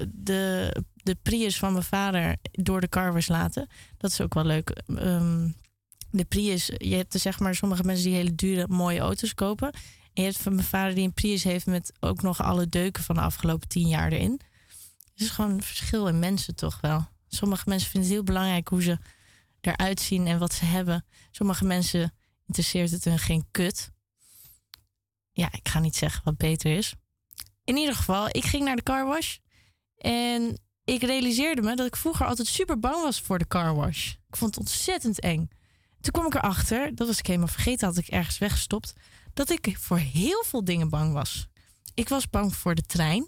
de, 0.09 0.75
de 0.95 1.17
Prius 1.23 1.59
van 1.59 1.73
mijn 1.73 1.85
vader 1.85 2.37
door 2.51 2.81
de 2.81 2.89
carwash 2.89 3.29
laten. 3.29 3.69
Dat 3.99 4.11
is 4.11 4.21
ook 4.21 4.35
wel 4.35 4.45
leuk. 4.45 4.71
Ehm, 4.87 5.51
de 6.11 6.25
Prius, 6.25 6.71
je 6.77 6.95
hebt 6.95 7.15
er 7.15 7.21
zeg 7.21 7.39
maar 7.39 7.55
sommige 7.55 7.83
mensen 7.83 8.05
die 8.05 8.15
hele 8.15 8.35
dure, 8.35 8.67
mooie 8.69 9.01
auto's 9.01 9.35
kopen. 9.35 9.75
En 10.15 10.23
je 10.23 10.33
van 10.33 10.55
mijn 10.55 10.67
vader 10.67 10.95
die 10.95 11.05
een 11.05 11.12
Prius 11.12 11.43
heeft 11.43 11.67
met 11.67 11.93
ook 12.01 12.23
nog 12.23 12.43
alle 12.43 12.69
deuken 12.69 13.03
van 13.03 13.15
de 13.15 13.21
afgelopen 13.21 13.69
tien 13.69 13.89
jaar 13.89 14.12
erin. 14.12 14.41
Het 15.12 15.23
is 15.23 15.29
gewoon 15.29 15.51
een 15.51 15.62
verschil 15.62 16.09
in 16.09 16.19
mensen 16.19 16.55
toch 16.55 16.81
wel. 16.81 17.07
Sommige 17.29 17.69
mensen 17.69 17.91
vinden 17.91 18.09
het 18.09 18.19
heel 18.19 18.27
belangrijk 18.27 18.69
hoe 18.69 18.83
ze 18.83 18.99
eruit 19.61 20.01
zien 20.01 20.27
en 20.27 20.39
wat 20.39 20.53
ze 20.53 20.65
hebben. 20.65 21.05
Sommige 21.31 21.65
mensen 21.65 22.15
interesseert 22.47 22.91
het 22.91 23.05
hun 23.05 23.19
geen 23.19 23.47
kut. 23.51 23.91
Ja, 25.33 25.49
ik 25.53 25.69
ga 25.69 25.79
niet 25.79 25.97
zeggen 25.97 26.21
wat 26.25 26.37
beter 26.37 26.77
is. 26.77 26.95
In 27.65 27.77
ieder 27.77 27.95
geval, 27.95 28.29
ik 28.31 28.45
ging 28.45 28.65
naar 28.65 28.77
de 28.77 28.83
carwash. 28.83 29.37
En 29.97 30.59
ik 30.85 31.03
realiseerde 31.03 31.62
me 31.62 31.77
dat 31.77 31.87
ik 31.87 31.97
vroeger 31.97 32.27
altijd 32.27 32.49
super 32.49 32.79
bang 32.79 33.03
was 33.03 33.21
voor 33.21 33.39
de 33.39 33.47
carwash. 33.47 34.12
Ik 34.29 34.37
vond 34.37 34.55
het 34.55 34.65
ontzettend 34.65 35.21
eng. 35.21 35.49
Toen 36.01 36.12
kwam 36.12 36.27
ik 36.27 36.35
erachter, 36.35 36.95
dat 36.95 37.07
was 37.07 37.19
ik 37.19 37.27
helemaal 37.27 37.49
vergeten, 37.49 37.89
had 37.89 37.97
ik 37.97 38.07
ergens 38.07 38.39
weggestopt, 38.39 38.93
dat 39.35 39.51
ik 39.51 39.76
voor 39.78 39.99
heel 39.99 40.45
veel 40.47 40.64
dingen 40.64 40.89
bang 40.89 41.12
was. 41.12 41.47
Ik 41.95 42.09
was 42.09 42.30
bang 42.30 42.55
voor 42.57 42.74
de 42.74 42.82
trein. 42.82 43.26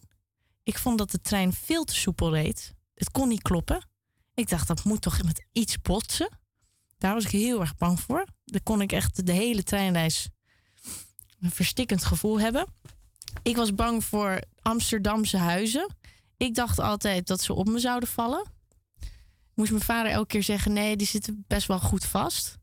Ik 0.62 0.78
vond 0.78 0.98
dat 0.98 1.10
de 1.10 1.20
trein 1.20 1.52
veel 1.52 1.84
te 1.84 1.94
soepel 1.94 2.34
reed. 2.34 2.74
Het 2.94 3.10
kon 3.10 3.28
niet 3.28 3.42
kloppen. 3.42 3.88
Ik 4.34 4.48
dacht, 4.48 4.68
dat 4.68 4.84
moet 4.84 5.02
toch 5.02 5.22
met 5.22 5.46
iets 5.52 5.80
botsen. 5.80 6.38
Daar 6.98 7.14
was 7.14 7.24
ik 7.24 7.30
heel 7.30 7.60
erg 7.60 7.76
bang 7.76 8.00
voor. 8.00 8.26
Dan 8.44 8.62
kon 8.62 8.80
ik 8.80 8.92
echt 8.92 9.26
de 9.26 9.32
hele 9.32 9.62
treinreis 9.62 10.28
een 11.40 11.50
verstikkend 11.50 12.04
gevoel 12.04 12.40
hebben. 12.40 12.66
Ik 13.42 13.56
was 13.56 13.74
bang 13.74 14.04
voor 14.04 14.40
Amsterdamse 14.62 15.36
huizen. 15.36 15.96
Ik 16.36 16.54
dacht 16.54 16.78
altijd 16.78 17.26
dat 17.26 17.40
ze 17.40 17.52
op 17.52 17.68
me 17.68 17.78
zouden 17.78 18.08
vallen. 18.08 18.46
Moest 19.54 19.70
mijn 19.70 19.82
vader 19.82 20.12
elke 20.12 20.26
keer 20.26 20.42
zeggen: 20.42 20.72
nee, 20.72 20.96
die 20.96 21.06
zitten 21.06 21.44
best 21.46 21.66
wel 21.66 21.80
goed 21.80 22.04
vast. 22.04 22.58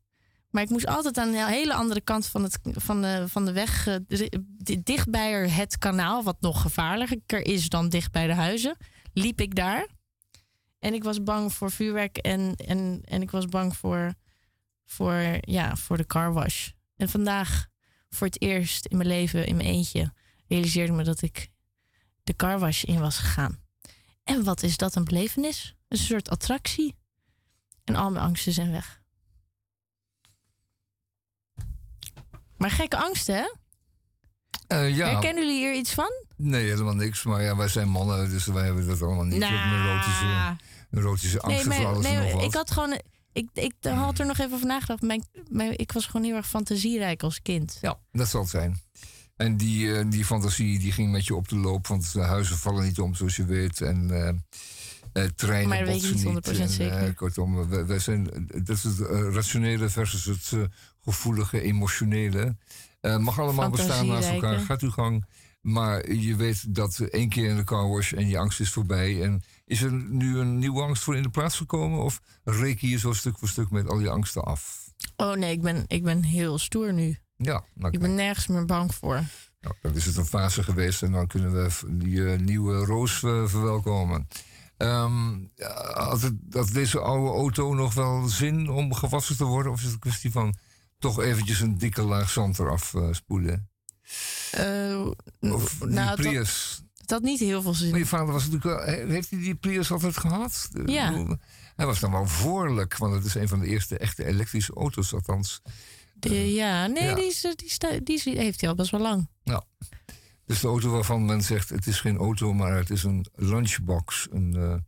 Maar 0.54 0.64
ik 0.64 0.70
moest 0.70 0.88
altijd 0.88 1.18
aan 1.18 1.28
een 1.34 1.47
hele 1.47 1.74
andere 1.74 2.01
kant 2.01 2.28
van, 2.28 2.43
het, 2.43 2.60
van, 2.64 3.01
de, 3.01 3.26
van 3.28 3.45
de 3.45 3.51
weg, 3.51 3.88
eh, 3.88 3.95
di- 4.58 4.84
dicht 4.84 5.10
bij 5.10 5.49
het 5.49 5.78
kanaal, 5.78 6.24
wat 6.24 6.41
nog 6.41 6.62
gevaarlijker 6.62 7.45
is 7.45 7.70
dan 7.70 7.89
dicht 7.89 8.12
bij 8.12 8.28
de 8.28 8.34
huizen, 8.34 8.78
liep 9.14 9.41
ik 9.41 9.56
daar. 9.56 9.88
En 10.80 10.93
ik 10.93 11.04
was 11.04 11.24
bang 11.24 11.54
voor 11.54 11.72
vuurwerk 11.72 12.18
en, 12.18 12.56
en, 12.56 13.01
en 13.06 13.22
ik 13.22 13.32
was 13.32 13.45
bang 13.45 13.78
voor, 13.78 14.14
voor, 14.86 15.38
ja, 15.39 15.76
voor 15.76 15.97
de 15.97 16.06
carwash. 16.06 16.70
En 16.95 17.10
vandaag, 17.10 17.68
voor 18.10 18.28
het 18.28 18.41
eerst 18.41 18.86
in 18.86 18.97
mijn 18.97 19.10
leven, 19.10 19.45
in 19.45 19.56
mijn 19.56 19.68
eentje, 19.70 20.14
realiseerde 20.47 20.93
me 20.93 21.04
dat 21.04 21.22
ik 21.22 21.49
de 22.24 22.36
carwash 22.36 22.84
in 22.84 22.99
was 22.99 23.18
gegaan. 23.18 23.60
En 24.24 24.43
wat 24.43 24.64
is 24.64 24.78
dat 24.78 24.95
een 24.95 25.04
belevenis? 25.04 25.76
Een 25.88 25.97
soort 25.97 26.30
attractie. 26.30 26.95
En 27.84 27.95
al 27.95 28.12
mijn 28.12 28.26
angsten 28.26 28.54
zijn 28.54 28.72
weg. 28.72 29.01
Maar 32.64 32.72
gekke 32.72 32.97
angsten, 32.97 33.36
hè? 33.36 33.51
Eh, 34.68 34.95
ja, 34.95 35.09
Herkennen 35.09 35.43
jullie 35.45 35.59
hier 35.59 35.76
iets 35.76 35.93
van? 35.93 36.11
nee, 36.38 36.70
helemaal 36.70 36.95
niks. 36.95 37.24
Maar 37.24 37.41
ja, 37.41 37.55
wij 37.55 37.68
zijn 37.68 37.89
mannen, 37.89 38.30
dus 38.30 38.45
wij 38.45 38.66
hebben 38.66 38.88
dat 38.88 39.01
allemaal 39.01 39.24
niet. 39.24 39.39
Nou. 39.39 39.53
Een 39.53 39.86
erotische, 39.86 40.57
erotische 40.91 41.39
Nee, 41.45 41.55
angsten 41.55 41.74
voor 41.74 41.84
maar, 41.84 42.11
en 42.11 42.36
nee, 42.36 42.45
ik 42.45 42.53
had 42.53 42.72
gewoon. 42.72 42.99
Ik, 43.34 43.49
ik 43.53 43.74
had 43.82 44.20
er 44.20 44.26
nog 44.26 44.38
even 44.39 44.53
over 44.53 44.68
nagedacht. 44.68 45.01
Mijn, 45.01 45.24
mijn, 45.49 45.78
ik 45.78 45.91
was 45.91 46.05
gewoon 46.05 46.24
heel 46.24 46.36
erg 46.36 46.47
fantasierijk 46.47 47.24
als 47.24 47.41
kind. 47.41 47.78
Ja, 47.82 47.99
dat 48.11 48.28
zal 48.28 48.41
het 48.41 48.49
zijn. 48.49 48.82
En 49.36 49.57
die, 49.57 49.95
eh, 49.95 50.05
die 50.09 50.26
fantasie 50.26 50.80
die 50.80 50.91
ging 50.91 51.11
met 51.11 51.26
je 51.26 51.36
op 51.36 51.47
de 51.47 51.55
loop, 51.55 51.88
want 51.88 52.14
de 52.14 52.22
huizen 52.22 52.57
vallen 52.57 52.84
niet 52.84 52.99
om, 52.99 53.16
zoals 53.16 53.36
je 53.36 53.45
weet. 53.45 53.82
En 53.82 54.11
eh, 54.11 54.34
eh, 55.14 55.30
treinen 55.36 55.70
Maar 55.70 55.80
dat 55.80 55.88
weet 55.88 56.03
je 56.03 56.14
niet 56.14 56.24
100% 56.24 56.47
En, 56.47 56.61
eh, 56.61 56.68
zeker. 56.68 57.14
kortom, 57.14 57.70
wij, 57.70 57.86
wij 57.86 57.99
zijn, 57.99 58.47
dat 58.64 58.78
is 58.78 58.84
het 58.84 58.99
eh, 58.99 59.34
rationele 59.34 59.89
versus 59.89 60.26
het 60.26 60.51
eh, 60.53 60.64
gevoelige, 61.04 61.62
emotionele. 61.62 62.56
Eh, 63.01 63.18
mag 63.18 63.39
allemaal 63.39 63.70
bestaan 63.70 64.08
naast 64.08 64.30
elkaar, 64.30 64.60
gaat 64.60 64.82
uw 64.82 64.91
gang. 64.91 65.26
Maar 65.62 66.12
je 66.12 66.36
weet 66.36 66.76
dat 66.76 66.99
één 66.99 67.30
keer 67.30 67.49
in 67.49 67.56
de 67.56 67.64
car 67.64 67.89
wash 67.89 68.14
en 68.14 68.28
je 68.28 68.38
angst 68.38 68.60
is 68.60 68.70
voorbij. 68.70 69.24
En 69.24 69.43
is 69.66 69.82
er 69.82 69.91
nu 69.91 70.38
een 70.38 70.58
nieuwe 70.58 70.82
angst 70.82 71.04
voor 71.04 71.16
in 71.16 71.24
de 71.24 71.30
plaats 71.30 71.58
gekomen? 71.58 72.04
Of 72.04 72.22
reken 72.43 72.88
je 72.88 72.97
zo 72.97 73.14
stuk 73.14 73.38
voor 73.38 73.47
stuk 73.47 73.72
met 73.72 73.89
al 73.89 73.99
je 73.99 74.10
angsten 74.10 74.43
af? 74.43 74.91
Oh 75.16 75.34
nee, 75.34 75.51
ik 75.51 75.62
ben, 75.62 75.84
ik 75.88 76.04
ben 76.04 76.24
heel 76.24 76.58
stoer 76.58 76.93
nu. 76.93 77.18
Ja, 77.38 77.64
nou, 77.74 77.93
Ik 77.93 77.99
ben 77.99 78.16
nergens 78.16 78.47
meer 78.47 78.66
bang 78.66 78.95
voor. 78.95 79.24
Nou, 79.62 79.76
dan 79.82 79.95
is 79.95 80.06
het 80.06 80.18
een 80.18 80.26
fase 80.26 80.64
geweest 80.64 81.04
en 81.04 81.12
dan 81.12 81.28
kunnen 81.28 81.54
we 81.54 81.70
die 81.88 82.32
eh, 82.32 82.39
nieuwe 82.39 82.86
roos 82.86 83.24
eh, 83.24 83.45
verwelkomen. 83.45 84.28
Ja, 84.78 85.10
had, 85.93 86.22
het, 86.22 86.34
had 86.49 86.68
deze 86.74 86.99
oude 86.99 87.30
auto 87.30 87.74
nog 87.74 87.93
wel 87.93 88.28
zin 88.28 88.70
om 88.70 88.93
gewassen 88.93 89.38
te 89.38 89.43
worden? 89.43 89.72
Of 89.72 89.78
is 89.78 89.84
het 89.84 89.93
een 89.93 89.99
kwestie 89.99 90.32
van 90.32 90.56
toch 91.04 91.22
eventjes 91.22 91.60
een 91.60 91.78
dikke 91.78 92.01
laag 92.01 92.30
zand 92.30 92.60
eraf 92.60 92.93
eh, 92.93 93.08
spoelen. 93.12 93.70
Eh, 94.51 95.06
Of 95.39 95.76
die 95.80 95.88
nou, 95.89 96.16
Prius. 96.16 96.84
het 96.97 97.10
had 97.12 97.22
niet 97.22 97.39
heel 97.39 97.62
veel 97.62 97.72
Maar 97.72 97.80
zin. 97.80 97.97
je 97.97 98.06
vader 98.06 98.34
was 98.34 98.47
natuurlijk 98.49 98.64
wel, 98.86 98.95
he- 98.95 99.06
heeft 99.08 99.30
hij 99.30 99.39
die 99.39 99.56
Prius 99.56 99.91
altijd 99.91 100.18
gehad? 100.18 100.70
Ja. 100.86 101.10
bedoel, 101.12 101.38
Hij 101.76 101.86
was 101.86 101.99
dan 101.99 102.12
wel 102.12 102.28
voorlijk, 102.28 102.97
want 102.97 103.14
het 103.14 103.26
is 103.26 103.36
een 103.36 103.47
van 103.47 103.60
de 103.60 103.68
eerste 103.68 103.97
echte 103.97 104.26
elektrische 104.26 104.74
auto's 104.74 105.14
althans. 105.14 105.62
Eh, 106.20 106.56
ja, 106.56 106.88
nee, 106.88 107.04
ja. 107.04 107.16
Die, 107.16 107.26
is, 107.26 107.41
die, 107.56 107.70
sta- 107.70 107.99
die 108.04 108.16
is- 108.16 108.24
heeft 108.24 108.60
hij 108.62 108.70
al 108.70 108.76
best 108.76 108.91
wel 108.91 109.01
lang. 109.01 109.28
Dus 110.45 110.60
de 110.60 110.68
auto 110.68 110.89
waarvan 110.89 111.26
men 111.26 111.41
zegt, 111.41 111.70
het 111.70 111.88
is 111.88 111.99
geen 111.99 112.18
auto, 112.18 112.54
maar 112.54 112.76
het 112.76 112.89
is 112.89 113.04
een 113.04 113.26
lunchbox. 113.36 114.28
Een, 114.32 114.86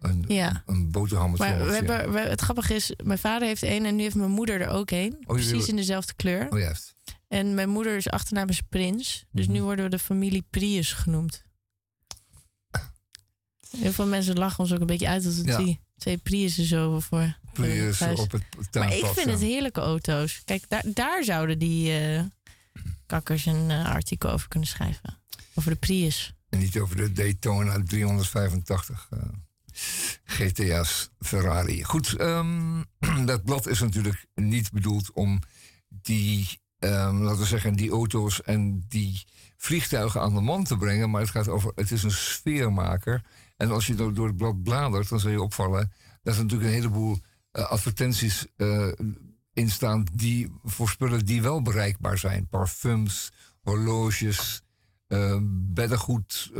een, 0.00 0.24
Ja. 0.28 0.62
een 0.66 0.90
boterhammetje. 0.90 1.48
Maar 1.48 1.66
we 1.66 1.72
hebben, 1.74 2.12
we- 2.12 2.18
het 2.20 2.40
grappige 2.40 2.74
is, 2.74 2.92
mijn 3.04 3.18
vader 3.18 3.48
heeft 3.48 3.62
één 3.62 3.84
en 3.84 3.96
nu 3.96 4.02
heeft 4.02 4.14
mijn 4.14 4.30
moeder 4.30 4.60
er 4.60 4.68
ook 4.68 4.90
één. 4.90 5.18
Precies 5.26 5.50
jullie- 5.50 5.66
in 5.68 5.76
dezelfde 5.76 6.12
kleur. 6.14 6.50
Oh 6.52 6.58
juist. 6.58 6.94
En 7.28 7.54
mijn 7.54 7.68
moeder 7.68 7.96
is 7.96 8.08
achternaam 8.10 8.48
is 8.48 8.60
Prins. 8.68 9.24
Dus 9.32 9.44
Mhm. 9.46 9.54
nu 9.54 9.62
worden 9.62 9.84
we 9.84 9.90
de 9.90 9.98
familie 9.98 10.46
Prius 10.50 10.92
genoemd. 10.92 11.42
Heel 13.76 13.92
veel 13.92 14.06
mensen 14.06 14.38
lachen 14.38 14.58
ons 14.58 14.72
ook 14.72 14.80
een 14.80 14.86
beetje 14.86 15.08
uit 15.08 15.24
dat 15.24 15.34
we 15.34 15.44
Ja. 15.46 15.56
die 15.58 15.80
twee 15.96 16.16
Priussen 16.16 16.64
zo 16.64 17.00
voor 17.00 17.36
Prius 17.52 17.98
het 17.98 18.18
op 18.18 18.32
het 18.32 18.74
Maar 18.74 18.94
ik 18.96 19.04
vind 19.06 19.30
het 19.30 19.40
heerlijke 19.40 19.80
auto's. 19.80 20.42
Kijk, 20.44 20.64
daar, 20.68 20.84
daar 20.94 21.24
zouden 21.24 21.58
die 21.58 21.98
eh, 21.98 22.22
kakkers 23.06 23.46
een 23.46 23.70
eh, 23.70 23.86
artikel 23.86 24.30
over 24.30 24.48
kunnen 24.48 24.68
schrijven. 24.68 25.18
Over 25.54 25.70
de 25.70 25.76
Prius. 25.76 26.32
En 26.48 26.58
niet 26.58 26.78
over 26.78 26.96
de 26.96 27.12
Daytona 27.12 27.82
385 27.84 29.06
eh, 29.10 29.18
GTA's 30.24 31.10
Ferrari. 31.18 31.84
Goed, 31.84 32.16
ehm, 32.16 32.82
dat 33.24 33.44
blad 33.44 33.66
is 33.66 33.80
natuurlijk 33.80 34.26
niet 34.34 34.72
bedoeld 34.72 35.12
om 35.12 35.40
die, 35.88 36.60
ehm, 36.78 37.16
laten 37.16 37.40
we 37.40 37.46
zeggen, 37.46 37.74
die 37.74 37.90
auto's 37.90 38.42
en 38.42 38.84
die 38.88 39.24
vliegtuigen 39.56 40.20
aan 40.20 40.34
de 40.34 40.40
man 40.40 40.64
te 40.64 40.76
brengen. 40.76 41.10
Maar 41.10 41.20
het 41.20 41.30
gaat 41.30 41.48
over, 41.48 41.72
het 41.74 41.90
is 41.90 42.02
een 42.02 42.10
sfeermaker. 42.10 43.24
En 43.56 43.70
als 43.70 43.86
je 43.86 43.94
door, 43.94 44.14
door 44.14 44.26
het 44.26 44.36
blad 44.36 44.62
bladert, 44.62 45.08
dan 45.08 45.20
zal 45.20 45.30
je 45.30 45.42
opvallen 45.42 45.92
dat 46.22 46.36
er 46.36 46.42
natuurlijk 46.42 46.68
een 46.68 46.76
heleboel 46.76 47.18
eh, 47.50 47.70
advertenties 47.70 48.46
eh, 48.56 48.88
in 49.52 49.70
staan 49.70 50.06
die 50.12 50.52
voor 50.64 50.88
spullen 50.88 51.26
die 51.26 51.42
wel 51.42 51.62
bereikbaar 51.62 52.18
zijn. 52.18 52.48
Parfums, 52.48 53.32
horloges, 53.60 54.62
eh, 55.06 55.38
beddengoed, 55.42 56.50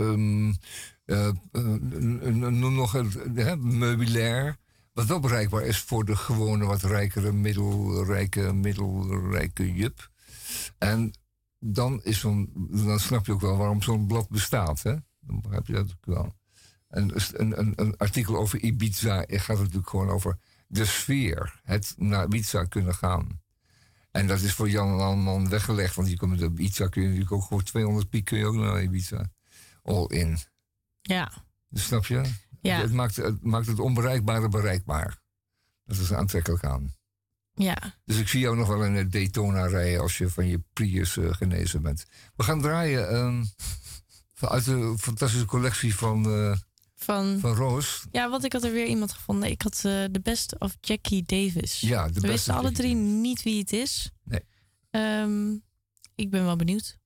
eh, 1.08 1.28
eh, 1.52 2.34
noem 2.34 2.74
nog 2.74 2.92
het 2.92 3.60
meubilair. 3.62 4.56
Wat 4.92 5.06
wel 5.06 5.20
bereikbaar 5.20 5.62
is 5.62 5.78
voor 5.78 6.04
de 6.04 6.16
gewone 6.16 6.64
wat 6.64 6.82
rijkere, 6.82 7.32
middelrijke, 7.32 8.52
middelrijke 8.52 9.72
jup. 9.72 10.10
En 10.78 11.12
dan, 11.58 12.00
is 12.02 12.20
dan 12.20 13.00
snap 13.00 13.26
je 13.26 13.32
ook 13.32 13.40
wel 13.40 13.56
waarom 13.56 13.82
zo'n 13.82 14.06
blad 14.06 14.28
bestaat. 14.28 14.82
Hè? 14.82 14.94
Dan 15.20 15.40
begrijp 15.40 15.66
je 15.66 15.72
dat 15.72 15.90
ook 15.90 16.06
wel. 16.06 16.34
En 16.88 17.12
een, 17.32 17.58
een, 17.58 17.72
een 17.76 17.96
artikel 17.96 18.36
over 18.36 18.60
Ibiza 18.60 19.24
gaat 19.28 19.58
natuurlijk 19.58 19.88
gewoon 19.88 20.10
over 20.10 20.38
de 20.66 20.84
sfeer. 20.84 21.60
Het 21.64 21.94
naar 21.96 22.24
Ibiza 22.24 22.64
kunnen 22.64 22.94
gaan. 22.94 23.40
En 24.10 24.26
dat 24.26 24.40
is 24.40 24.54
voor 24.54 24.70
Jan 24.70 25.00
Alman 25.00 25.48
weggelegd. 25.48 25.94
Want 25.94 26.10
je 26.10 26.16
komt 26.16 26.30
met 26.30 26.40
Ibiza 26.40 26.86
kun 26.86 27.02
je 27.02 27.08
natuurlijk 27.08 27.34
ook 27.34 27.44
voor 27.44 27.62
200 27.62 28.08
piek 28.08 28.24
kun 28.24 28.38
je 28.38 28.46
ook 28.46 28.54
naar 28.54 28.82
Ibiza. 28.82 29.30
All 29.82 30.06
in. 30.06 30.38
Ja, 31.08 31.32
Dus 31.68 31.84
snap 31.84 32.06
je? 32.06 32.22
ja, 32.60 32.80
Het, 32.80 32.92
maakt, 32.92 33.16
het 33.16 33.44
maakt 33.44 33.66
het 33.66 33.78
onbereikbare 33.78 34.48
bereikbaar. 34.48 35.18
Dat 35.84 35.96
is 35.98 36.12
aantrekkelijk 36.12 36.64
aan. 36.64 36.94
ja. 37.54 37.96
Dus 38.04 38.18
ik 38.18 38.28
zie 38.28 38.40
jou 38.40 38.56
nog 38.56 38.68
wel 38.68 38.84
in 38.84 38.94
het 38.94 39.12
Daytona 39.12 39.66
rijden 39.66 40.00
als 40.00 40.18
je 40.18 40.30
van 40.30 40.46
je 40.46 40.60
Prius 40.72 41.16
eh, 41.16 41.32
genezen 41.32 41.82
bent. 41.82 42.04
We 42.36 42.42
gaan 42.42 42.60
draaien 42.60 43.08
ehm, 43.10 43.44
uit 44.40 44.64
de 44.64 44.94
fantastische 44.98 45.46
collectie 45.46 45.94
van, 45.94 46.24
eh, 46.26 46.56
Van, 46.94 47.38
van 47.40 47.54
Roos. 47.54 48.04
ja, 48.10 48.30
want 48.30 48.44
ik 48.44 48.52
had 48.52 48.64
er 48.64 48.72
weer 48.72 48.86
iemand 48.86 49.12
gevonden. 49.12 49.50
Ik 49.50 49.62
had 49.62 49.74
eh, 49.74 50.04
de 50.10 50.20
best 50.22 50.58
of 50.58 50.76
Jackie 50.80 51.22
Davis. 51.22 51.80
Ja, 51.80 52.02
de 52.02 52.12
We 52.12 52.12
beste. 52.12 52.28
wisten 52.30 52.54
alle 52.54 52.72
drie 52.72 52.94
Davis. 52.94 53.10
niet 53.10 53.42
wie 53.42 53.58
het 53.58 53.72
is. 53.72 54.10
Nee. 54.24 54.40
Ehm, 54.90 55.50
ik 56.14 56.30
ben 56.30 56.44
wel 56.44 56.56
benieuwd. 56.56 56.98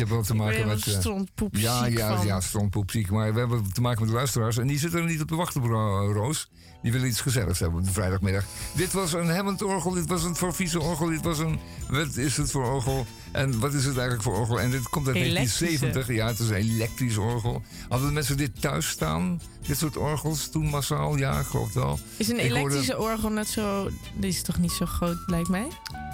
Je 0.00 0.06
hebt 0.06 0.10
wel 0.16 0.22
te 0.22 0.34
maken 0.34 0.66
met... 0.66 0.86
eh, 0.86 1.60
ja, 1.62 1.86
ja, 1.86 2.16
van. 2.16 2.26
ja, 2.26 2.40
strontpoepziek. 2.40 3.10
Maar 3.10 3.32
we 3.32 3.38
hebben 3.38 3.72
te 3.72 3.80
maken 3.80 4.00
met 4.00 4.08
de 4.08 4.14
luisteraars. 4.14 4.58
En 4.58 4.66
die 4.66 4.78
zitten 4.78 5.00
er 5.00 5.06
niet 5.06 5.20
op 5.20 5.28
te 5.28 5.34
wachten, 5.36 5.60
bro- 5.60 6.12
Roos. 6.12 6.48
Die 6.82 6.92
willen 6.92 7.06
iets 7.08 7.20
gezelligs 7.20 7.58
hebben 7.58 7.78
op 7.80 7.84
de 7.86 7.92
vrijdagmiddag. 7.92 8.44
Dit 8.74 8.92
was 8.92 9.12
een 9.12 9.30
Hammond-orgel, 9.34 9.90
dit 9.90 10.06
was 10.08 10.24
een 10.24 10.36
Forviese-orgel, 10.36 11.06
dit 11.08 11.22
was 11.22 11.38
een... 11.38 11.58
Wat 11.88 12.16
is 12.16 12.36
het 12.36 12.50
voor 12.50 12.64
orgel? 12.72 13.06
En 13.32 13.58
wat 13.60 13.74
is 13.74 13.84
het 13.84 13.92
eigenlijk 13.94 14.22
voor 14.22 14.36
orgel? 14.38 14.60
En 14.60 14.70
dit 14.70 14.88
komt 14.88 15.06
uit 15.06 15.16
Elektrische. 15.16 15.64
1970. 15.64 16.16
Ja, 16.16 16.26
het 16.26 16.38
is 16.38 16.48
een 16.48 16.72
elektrisch 16.72 17.16
orgel. 17.16 17.62
Hadden 17.88 18.08
de 18.08 18.14
mensen 18.14 18.36
dit 18.36 18.60
thuis 18.60 18.88
staan? 18.88 19.40
Dit 19.66 19.78
soort 19.78 19.96
orgels 19.96 20.48
toen 20.50 20.66
massaal? 20.66 21.16
Ja, 21.16 21.38
ik 21.38 21.46
geloof 21.46 21.72
wel. 21.72 21.98
Is 22.16 22.28
een 22.28 22.34
hoorde- 22.40 22.48
elektrische 22.54 22.98
orgel 22.98 23.30
net 23.30 23.48
zo... 23.48 23.90
Die 24.16 24.30
is 24.30 24.42
toch 24.42 24.58
niet 24.58 24.72
zo 24.72 24.86
groot, 24.86 25.16
lijkt 25.26 25.48
mij? 25.48 25.66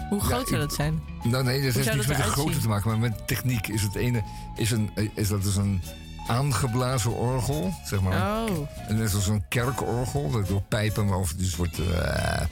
Hoe 0.09 0.21
groot 0.21 0.41
ik- 0.41 0.47
zou 0.49 0.61
dat 0.61 0.75
zijn? 0.75 1.03
Nou, 1.23 1.45
nee, 1.45 1.63
dat 1.63 1.75
heeft 1.75 1.95
niets 1.95 2.07
dat 2.07 2.17
met 2.17 2.27
de 2.27 2.33
grootte 2.33 2.59
te 2.59 2.69
maken, 2.69 2.91
maar 2.91 2.99
met 2.99 3.27
techniek 3.27 3.67
is 3.69 3.83
het 3.83 3.95
ene... 3.95 4.23
Is, 4.57 4.71
een, 4.71 4.91
is 5.15 5.29
dat 5.29 5.43
dus 5.43 5.57
een 5.57 5.83
aangeblazen 6.27 7.13
orgel, 7.17 7.75
zeg 7.85 8.01
maar. 8.01 8.43
Oh, 8.43 8.69
En 8.89 8.97
net 8.97 9.15
als 9.15 9.27
een 9.27 9.45
kerkorgel, 9.49 10.31
dat 10.31 10.49
door 10.49 10.63
pijpen 10.63 11.15
of 11.15 11.33
dus 11.35 11.57
wordt, 11.57 11.79
laten 11.79 12.49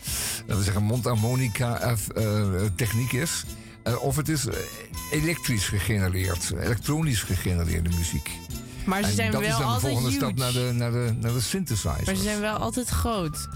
we 0.47 0.63
zeggen, 0.63 0.83
mondharmonica 0.83 1.79
eh, 1.81 1.93
eh, 2.17 2.71
techniek 2.77 3.13
is. 3.13 3.45
Eh, 3.83 4.03
of 4.03 4.17
het 4.17 4.29
is 4.29 4.47
elektrisch 5.13 5.69
gegenereerd, 5.69 6.53
elektronisch 6.61 7.23
gegenereerde 7.23 7.91
muziek. 7.97 8.31
maar 8.87 9.03
ze 9.03 9.09
en 9.09 9.15
zijn 9.15 9.31
dat 9.33 9.41
wel 9.41 9.51
is 9.51 9.57
dan 9.57 9.67
de 9.67 9.73
altijd 9.73 9.93
volgende 9.93 10.11
huge. 10.11 10.25
stap 10.25 10.37
naar 10.39 10.53
de, 10.53 10.71
naar 10.75 10.91
de, 10.93 11.15
naar 11.21 11.33
de 11.33 11.41
synthesizer. 11.41 12.03
Maar 12.07 12.15
ze 12.15 12.23
zijn 12.23 12.41
wel 12.41 12.57
altijd 12.57 12.89
groot. 12.89 13.49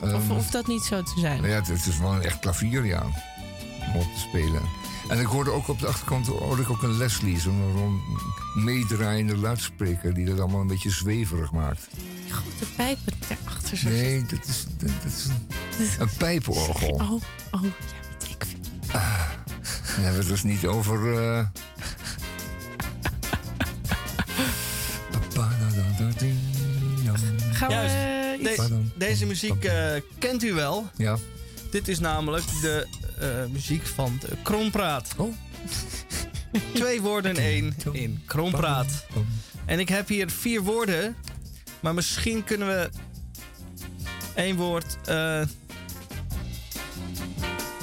Of 0.00 0.08
Ehm, 0.08 0.28
hoeft 0.30 0.52
dat 0.52 0.66
niet 0.66 0.82
zo 0.82 1.02
te 1.02 1.12
zijn? 1.20 1.36
nou 1.36 1.48
ja, 1.48 1.54
het, 1.58 1.68
het 1.68 1.86
is 1.86 1.98
wel 1.98 2.12
een 2.12 2.22
echt 2.22 2.38
klavier, 2.38 2.84
ja. 2.84 3.02
Om 3.94 4.00
op 4.00 4.12
te 4.14 4.20
spelen. 4.20 4.62
En 5.08 5.20
ik 5.20 5.26
hoorde 5.26 5.50
ook 5.50 5.68
op 5.68 5.78
de 5.78 5.86
achterkant 5.86 6.26
hoorde 6.26 6.62
ik 6.62 6.70
ook 6.70 6.82
een 6.82 6.96
Leslie, 6.96 7.40
zo'n 7.40 8.00
meedraaiende 8.54 9.36
luidspreker 9.36 10.14
die 10.14 10.24
dat 10.26 10.38
allemaal 10.40 10.60
een 10.60 10.66
beetje 10.66 10.90
zweverig 10.90 11.52
maakt. 11.52 11.86
Die 12.24 12.32
grote 12.32 12.72
pijpen 12.76 13.12
daarachter. 13.28 13.76
Zo. 13.76 13.88
Nee, 13.88 14.22
dat 14.26 14.46
is, 14.48 14.64
dat, 14.78 14.88
dat 15.02 15.12
is 15.12 15.24
een, 15.26 16.00
een 16.00 16.10
pijpenorgel. 16.18 16.88
Oh, 16.90 17.10
oh, 17.10 17.20
ja, 17.52 17.60
weet 17.60 18.28
ik 18.30 18.44
veel. 18.46 18.58
Dan 18.92 19.00
hebben 20.04 20.12
we 20.12 20.18
het 20.18 20.28
dus 20.28 20.42
niet 20.42 20.66
over. 20.66 21.22
eh, 21.22 21.46
Gaan 27.52 27.70
Juist. 27.70 27.94
we... 27.94 28.36
iets- 28.40 28.56
De- 28.68 28.82
deze 28.96 29.26
muziek 29.26 29.64
eh, 29.64 29.86
kent 30.18 30.42
u 30.44 30.52
wel. 30.54 30.90
Ja. 30.96 31.16
Dit 31.70 31.88
is 31.88 31.98
namelijk 31.98 32.44
de 32.60 32.86
muziek 33.50 33.86
van 33.86 34.18
de 34.20 34.36
Krompraat. 34.42 35.14
Oh. 35.16 35.34
Twee 36.74 37.00
woorden 37.00 37.36
in 37.36 37.42
één 37.42 37.74
in 37.92 38.22
Krompraat. 38.26 39.06
En 39.64 39.78
ik 39.78 39.88
heb 39.88 40.08
hier 40.08 40.30
vier 40.30 40.62
woorden. 40.62 41.16
Maar 41.80 41.94
misschien 41.94 42.44
kunnen 42.44 42.68
we 42.68 42.90
één 44.34 44.56
woord 44.56 44.96
eh, 45.04 45.42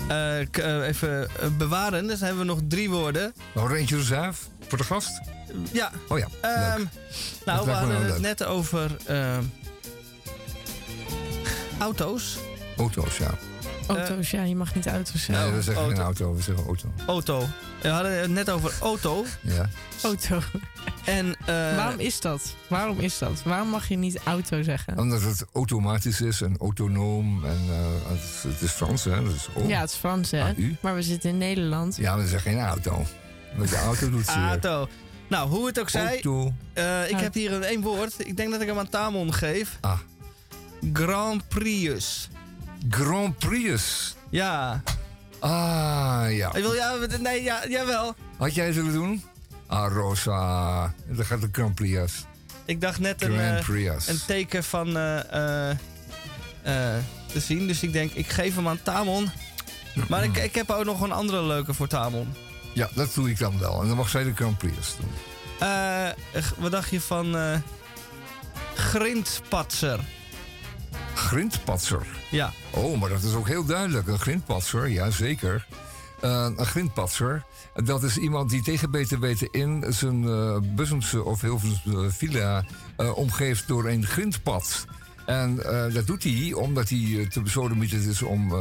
eh, 0.07 0.41
eh, 0.41 0.87
even 0.87 1.27
eh, 1.39 1.47
bewaren. 1.57 2.07
Dus 2.07 2.19
dan 2.19 2.27
hebben 2.27 2.45
we 2.45 2.51
nog 2.51 2.61
drie 2.67 2.89
woorden. 2.89 3.33
Nog 3.53 3.73
eentje 3.73 3.95
reserve 3.95 4.43
voor 4.67 4.77
de 4.77 4.83
gast? 4.83 5.21
Ja. 5.71 5.91
Oh 6.07 6.17
ja. 6.17 6.27
ehm, 6.41 6.83
nou, 7.45 7.65
we 7.65 7.71
hadden 7.71 7.95
het 7.95 8.11
leuk. 8.11 8.19
net 8.19 8.43
over 8.43 8.97
ehm, 9.05 9.43
auto's. 11.79 12.37
Auto's, 12.77 13.17
ja. 13.17 13.37
Auto's, 13.87 14.31
ja, 14.31 14.43
je 14.43 14.55
mag 14.55 14.75
niet 14.75 14.87
auto's 14.87 15.25
zeggen. 15.25 15.45
Nee, 15.45 15.55
we 15.55 15.61
zeggen 15.61 15.87
geen 15.87 15.97
auto. 15.99 16.35
we 16.35 16.41
zeggen 16.41 16.65
auto. 16.65 16.87
Auto. 17.07 17.45
We 17.81 17.89
hadden 17.89 18.19
het 18.21 18.29
net 18.31 18.49
over 18.49 18.73
auto. 18.81 19.25
Ja. 19.41 19.69
Auto. 20.03 20.39
En, 21.05 21.35
eh, 21.45 21.75
Waarom 21.75 21.99
is 21.99 22.19
dat? 22.21 22.55
Waarom 22.67 22.99
is 22.99 23.17
dat? 23.17 23.43
Waarom 23.43 23.69
mag 23.69 23.87
je 23.87 23.97
niet 23.97 24.19
auto 24.23 24.61
zeggen? 24.63 24.97
Omdat 24.97 25.21
het 25.21 25.45
automatisch 25.53 26.21
is 26.21 26.41
en 26.41 26.55
autonoom. 26.59 27.45
En 27.45 27.59
eh, 27.69 28.09
het, 28.11 28.19
is, 28.19 28.43
het 28.51 28.61
is 28.61 28.71
Frans, 28.71 29.03
hè? 29.03 29.23
Dat 29.23 29.33
is 29.33 29.47
O. 29.55 29.67
Ja, 29.67 29.79
het 29.79 29.89
is 29.89 29.95
Frans, 29.95 30.31
hè? 30.31 30.53
Maar 30.81 30.95
we 30.95 31.01
zitten 31.01 31.29
in 31.29 31.37
Nederland. 31.37 31.95
Ja, 31.97 32.17
we 32.17 32.27
zeggen 32.27 32.51
geen 32.51 32.61
auto. 32.61 33.05
Want 33.55 33.69
de 33.69 33.77
auto 33.77 34.09
doet 34.09 34.25
zeer. 34.25 34.35
Auto. 34.47 34.87
Nou, 35.27 35.49
hoe 35.49 35.65
het 35.67 35.79
ook 35.79 35.89
zij. 35.89 36.09
Auto. 36.11 36.53
eh, 36.73 37.09
ik 37.09 37.19
heb 37.19 37.33
hier 37.33 37.53
een 37.53 37.63
één 37.63 37.81
woord. 37.81 38.13
Ik 38.27 38.37
denk 38.37 38.51
dat 38.51 38.61
ik 38.61 38.67
hem 38.67 38.77
aan 38.79 38.89
Tamon 38.89 39.33
geef. 39.33 39.77
Ah. 39.81 39.99
Grand 40.93 41.47
Prius. 41.47 42.29
Grand 42.89 43.37
Prius. 43.37 44.15
Ja. 44.29 44.81
Ah, 45.39 46.25
ja. 46.29 46.53
Ik 46.53 46.61
wil, 46.61 46.73
ja, 46.73 46.95
nee, 47.19 47.43
ja, 47.43 47.67
jawel. 47.67 48.15
Had 48.37 48.55
jij 48.55 48.65
het 48.65 48.75
willen 48.75 48.93
doen? 48.93 49.23
Ah, 49.67 49.93
Rosa. 49.93 50.93
Dan 51.07 51.25
gaat 51.25 51.41
de 51.41 51.49
Grand 51.51 51.75
Prius. 51.75 52.25
Ik 52.65 52.81
dacht 52.81 52.99
net 52.99 53.21
een, 53.21 53.39
eh, 53.39 54.07
een 54.07 54.19
teken 54.25 54.63
van 54.63 54.97
eh, 54.97 55.69
eh, 55.69 55.77
te 57.25 57.39
zien. 57.39 57.67
Dus 57.67 57.83
ik 57.83 57.93
denk, 57.93 58.11
ik 58.11 58.29
geef 58.29 58.55
hem 58.55 58.67
aan 58.67 58.81
Tamon. 58.83 59.29
Maar 60.07 60.23
ik, 60.23 60.37
ik 60.37 60.55
heb 60.55 60.69
ook 60.69 60.85
nog 60.85 61.01
een 61.01 61.11
andere 61.11 61.43
leuke 61.43 61.73
voor 61.73 61.87
Tamon. 61.87 62.33
Ja, 62.73 62.89
dat 62.93 63.13
doe 63.13 63.29
ik 63.29 63.39
dan 63.39 63.59
wel. 63.59 63.81
En 63.81 63.87
dan 63.87 63.97
mag 63.97 64.09
zij 64.09 64.23
de 64.23 64.33
Grand 64.35 64.57
Prius 64.57 64.95
doen. 64.99 65.11
Wat 66.57 66.71
dacht 66.71 66.89
je 66.89 67.01
van 67.01 67.35
grindpatser? 68.75 69.99
Grindpatser. 71.13 72.07
Ja. 72.31 72.51
Oh, 72.69 72.99
maar 72.99 73.09
dat 73.09 73.23
is 73.23 73.33
ook 73.33 73.47
heel 73.47 73.65
duidelijk. 73.65 74.07
Een 74.07 74.19
grindpatser, 74.19 74.87
ja 74.87 75.09
zeker. 75.09 75.67
Eh, 76.21 76.47
een 76.55 76.65
grindpatser, 76.65 77.43
dat 77.73 78.03
is 78.03 78.17
iemand 78.17 78.49
die 78.49 78.61
tegen 78.61 78.91
beter 78.91 79.19
weten 79.19 79.47
in 79.51 79.85
zijn 79.87 80.23
eh 80.27 80.57
Bussumse 80.75 81.23
of 81.23 81.41
Hilversumse 81.41 82.11
villa 82.11 82.65
eh, 82.97 83.17
omgeeft 83.17 83.67
door 83.67 83.87
een 83.87 84.05
grindpad. 84.05 84.85
En 85.25 85.55
dat 85.93 86.07
doet 86.07 86.23
hij 86.23 86.53
omdat 86.53 86.89
hij 86.89 87.27
te 87.29 87.41
besodemieterd 87.41 88.05
is 88.05 88.21
om 88.21 88.53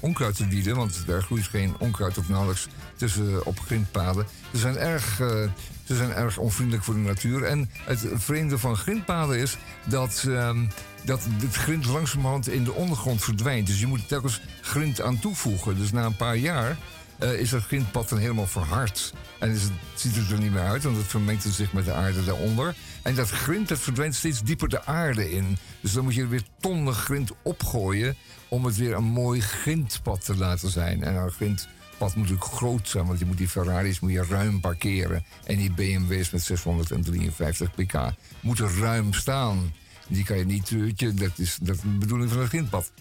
onkruid 0.00 0.36
te 0.36 0.46
bieden. 0.46 0.76
Want 0.76 1.04
er 1.08 1.22
groeit 1.22 1.46
geen 1.46 1.74
onkruid 1.78 2.18
of 2.18 2.28
nauwelijks 2.28 2.68
tussen 2.96 3.46
op 3.46 3.60
grindpaden. 3.60 4.26
Ze 4.52 4.58
zijn 4.58 4.76
erg... 4.76 5.20
ze 5.86 5.96
zijn 5.96 6.12
erg 6.12 6.38
onvriendelijk 6.38 6.84
voor 6.84 6.94
de 6.94 7.00
natuur. 7.00 7.42
En 7.42 7.70
het 7.84 8.06
vreemde 8.14 8.58
van 8.58 8.76
grindpaden 8.76 9.38
is 9.38 9.56
dat, 9.84 10.24
ehm, 10.28 10.64
dat 11.04 11.26
het 11.40 11.54
grind 11.54 11.86
langzamerhand 11.86 12.48
in 12.48 12.64
de 12.64 12.72
ondergrond 12.72 13.22
verdwijnt. 13.22 13.66
Dus 13.66 13.80
je 13.80 13.86
moet 13.86 14.00
er 14.00 14.06
telkens 14.06 14.40
grind 14.60 15.00
aan 15.00 15.18
toevoegen. 15.18 15.78
Dus 15.78 15.92
na 15.92 16.04
een 16.04 16.16
paar 16.16 16.36
jaar 16.36 16.76
eh, 17.18 17.40
is 17.40 17.50
dat 17.50 17.62
grindpad 17.62 18.08
dan 18.08 18.18
helemaal 18.18 18.46
verhard. 18.46 19.12
En 19.38 19.50
het, 19.50 19.70
ziet 19.94 20.16
het 20.16 20.30
er 20.30 20.38
niet 20.38 20.52
meer 20.52 20.62
uit, 20.62 20.82
want 20.82 20.96
het 20.96 21.06
vermengt 21.06 21.42
zich 21.42 21.72
met 21.72 21.84
de 21.84 21.92
aarde 21.92 22.24
daaronder. 22.24 22.74
En 23.02 23.14
dat 23.14 23.30
grind 23.30 23.68
dat 23.68 23.78
verdwijnt 23.78 24.14
steeds 24.14 24.42
dieper 24.42 24.68
de 24.68 24.84
aarde 24.84 25.30
in. 25.30 25.58
Dus 25.80 25.92
dan 25.92 26.04
moet 26.04 26.14
je 26.14 26.22
er 26.22 26.28
weer 26.28 26.46
tonnen 26.60 26.94
grind 26.94 27.32
opgooien 27.42 28.16
om 28.48 28.64
het 28.64 28.76
weer 28.76 28.94
een 28.94 29.04
mooi 29.04 29.40
grindpad 29.40 30.24
te 30.24 30.36
laten 30.36 30.70
zijn. 30.70 31.04
En 31.04 31.14
een 31.14 31.30
grindpad 31.96 32.16
moet 32.16 32.28
natuurlijk 32.28 32.58
groot 32.58 32.88
zijn, 32.88 33.06
want 33.06 33.18
je 33.18 33.24
moet 33.24 33.38
die 33.38 33.48
Ferraris 33.48 34.00
moet 34.00 34.12
je 34.12 34.24
ruim 34.24 34.60
parkeren. 34.60 35.24
En 35.44 35.56
die 35.56 35.72
BMW's 35.72 36.30
met 36.30 36.42
653 36.42 37.74
pk 37.74 38.12
moeten 38.40 38.78
ruim 38.78 39.12
staan. 39.12 39.74
Die 40.08 40.24
kan 40.24 40.38
je 40.38 40.44
niet, 40.44 40.68
je, 40.68 41.14
dat 41.14 41.38
is, 41.38 41.58
dat 41.62 41.80
de 41.80 41.88
bedoeling 41.88 42.30
van 42.30 42.40
een 42.40 42.48
grindpad. 42.48 42.92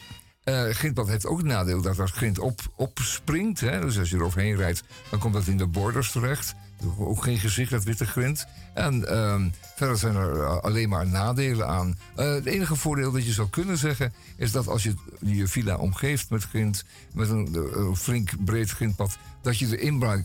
Eh 0.44 0.70
grindpad 0.70 1.08
heeft 1.08 1.26
ook 1.26 1.38
het 1.38 1.48
nadeel 1.48 1.82
dat 1.82 2.00
als 2.00 2.12
grind 2.12 2.40
op, 2.40 2.60
opspringt. 2.76 3.60
Hè, 3.60 3.82
dus 3.82 3.98
als 3.98 4.10
je 4.10 4.16
er 4.16 4.24
overheen 4.24 4.56
rijdt, 4.56 4.84
dan 5.10 5.20
komt 5.20 5.34
dat 5.34 5.48
in 5.48 5.58
de 5.58 5.68
borders 5.68 6.12
terecht. 6.12 6.56
Ook 6.98 7.24
geen 7.24 7.38
gezicht, 7.38 7.72
dat 7.72 7.84
witte 7.84 8.06
grind. 8.06 8.46
En 8.74 9.08
ehm, 9.08 9.50
verder 9.76 9.98
zijn 9.98 10.16
er 10.16 10.42
eh, 10.42 10.58
alleen 10.58 10.90
maar 10.90 11.08
nadelen 11.08 11.68
aan. 11.68 11.98
Eh, 12.16 12.34
het 12.34 12.46
enige 12.46 12.76
voordeel 12.76 13.12
dat 13.12 13.26
je 13.26 13.32
zou 13.32 13.50
kunnen 13.50 13.78
zeggen... 13.78 14.14
is 14.38 14.52
dat 14.52 14.68
als 14.68 14.84
je 14.84 14.94
je 15.20 15.48
villa 15.48 15.76
omgeeft 15.76 16.30
met 16.30 16.44
grind... 16.44 16.86
met 17.14 17.30
een 17.30 17.56
eh, 17.56 17.94
flink 17.94 18.30
breed 18.46 18.70
grindpad... 18.70 19.18
dat 19.42 19.58
je 19.58 19.68
de 19.68 19.80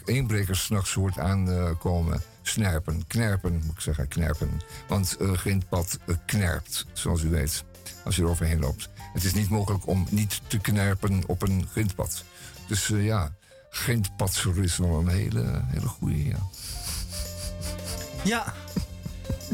inbrekers 0.04 0.64
s'nachts 0.64 0.94
hoort 0.94 1.18
aankomen. 1.18 2.22
Snerpen, 2.42 3.06
knerpen, 3.06 3.52
moet 3.52 3.74
ik 3.74 3.80
zeggen, 3.80 4.08
knerpen. 4.08 4.60
Want 4.88 5.16
eh 5.16 5.32
grindpad 5.32 5.98
knerpt, 6.26 6.86
zoals 6.92 7.22
u 7.22 7.28
weet, 7.28 7.64
als 8.04 8.16
je 8.16 8.22
er 8.22 8.28
overheen 8.28 8.60
loopt. 8.60 8.88
Het 9.12 9.24
is 9.24 9.34
niet 9.34 9.48
mogelijk 9.48 9.86
om 9.86 10.06
niet 10.10 10.40
te 10.46 10.58
knerpen 10.58 11.22
op 11.26 11.42
een 11.42 11.66
grindpad. 11.70 12.24
Dus 12.66 12.86
ja, 12.86 13.32
grindpadser 13.70 14.62
is 14.62 14.76
wel 14.76 14.98
een 14.98 15.08
hele, 15.08 15.62
hele 15.66 15.86
goede. 15.86 16.24
Ja. 16.24 16.38
Ja. 18.24 18.54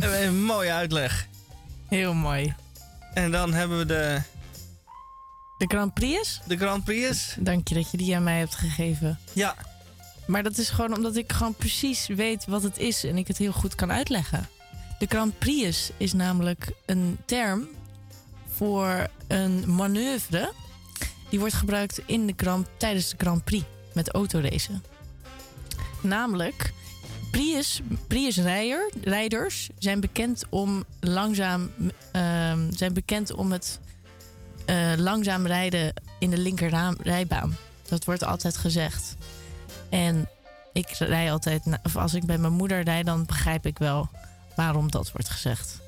Een 0.01 0.43
mooie 0.45 0.73
uitleg. 0.73 1.27
Heel 1.89 2.15
mooi. 2.15 2.55
En 3.15 3.31
dan 3.31 3.53
hebben 3.53 3.79
we 3.79 3.87
de, 3.87 4.21
De 5.59 5.67
Grand 5.67 5.95
Prix? 5.95 6.41
de 6.47 6.57
Grand 6.57 6.85
Prix. 6.85 7.37
Dank 7.39 7.69
je 7.69 7.75
dat 7.75 7.91
je 7.91 7.97
die 7.97 8.17
aan 8.17 8.23
mij 8.23 8.39
hebt 8.39 8.55
gegeven. 8.55 9.19
Ja. 9.33 9.55
Maar 10.27 10.43
dat 10.43 10.59
is 10.59 10.69
gewoon 10.71 10.95
omdat 10.97 11.17
ik 11.17 11.33
gewoon 11.33 11.55
precies 11.55 12.07
weet 12.07 12.47
wat 12.47 12.63
het 12.63 12.79
is 12.79 13.05
en 13.05 13.17
ik 13.17 13.27
het 13.27 13.39
heel 13.39 13.53
goed 13.53 13.75
kan 13.75 13.93
uitleggen. 13.93 14.49
De 14.99 15.07
Grand 15.09 15.39
Prix 15.39 15.91
is 15.97 16.13
namelijk 16.13 16.73
een 16.87 17.19
term 17.25 17.69
voor 18.57 19.07
een 19.27 19.75
manoeuvre 19.75 20.53
die 21.31 21.39
wordt 21.39 21.55
gebruikt 21.55 22.01
in 22.07 22.27
de 22.27 22.35
Grand, 22.37 22.67
tijdens 22.77 23.09
de 23.11 23.17
Grand 23.19 23.45
Prix 23.45 23.65
met 23.97 24.11
autoracen. 24.11 24.83
Namelijk, 26.01 26.73
Prius, 27.31 27.81
Prius 28.07 28.37
rijder, 28.37 28.91
rijders 29.03 29.69
zijn 29.79 30.01
bekend 30.01 30.45
om 30.49 30.85
langzaam, 31.01 31.71
ehm, 32.13 32.73
zijn 32.73 32.93
bekend 32.93 33.33
om 33.33 33.53
het 33.53 33.81
eh, 34.67 34.93
langzaam 34.97 35.47
rijden 35.47 35.93
in 36.19 36.31
de 36.31 36.39
linkerrijbaan. 36.39 37.57
Dat 37.89 38.05
wordt 38.05 38.25
altijd 38.25 38.57
gezegd. 38.57 39.17
En 39.89 40.29
ik 40.73 40.89
rij 40.89 41.33
altijd, 41.33 41.63
of 41.83 41.97
als 41.97 42.15
ik 42.15 42.25
bij 42.25 42.39
mijn 42.39 42.53
moeder 42.53 42.83
rijd, 42.83 43.07
dan 43.07 43.27
begrijp 43.27 43.67
ik 43.67 43.79
wel 43.79 44.09
waarom 44.57 44.91
dat 44.91 45.13
wordt 45.13 45.29
gezegd. 45.29 45.79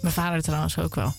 Mijn 0.00 0.14
vader 0.14 0.42
trouwens 0.42 0.78
ook 0.78 0.94
wel. 0.94 1.14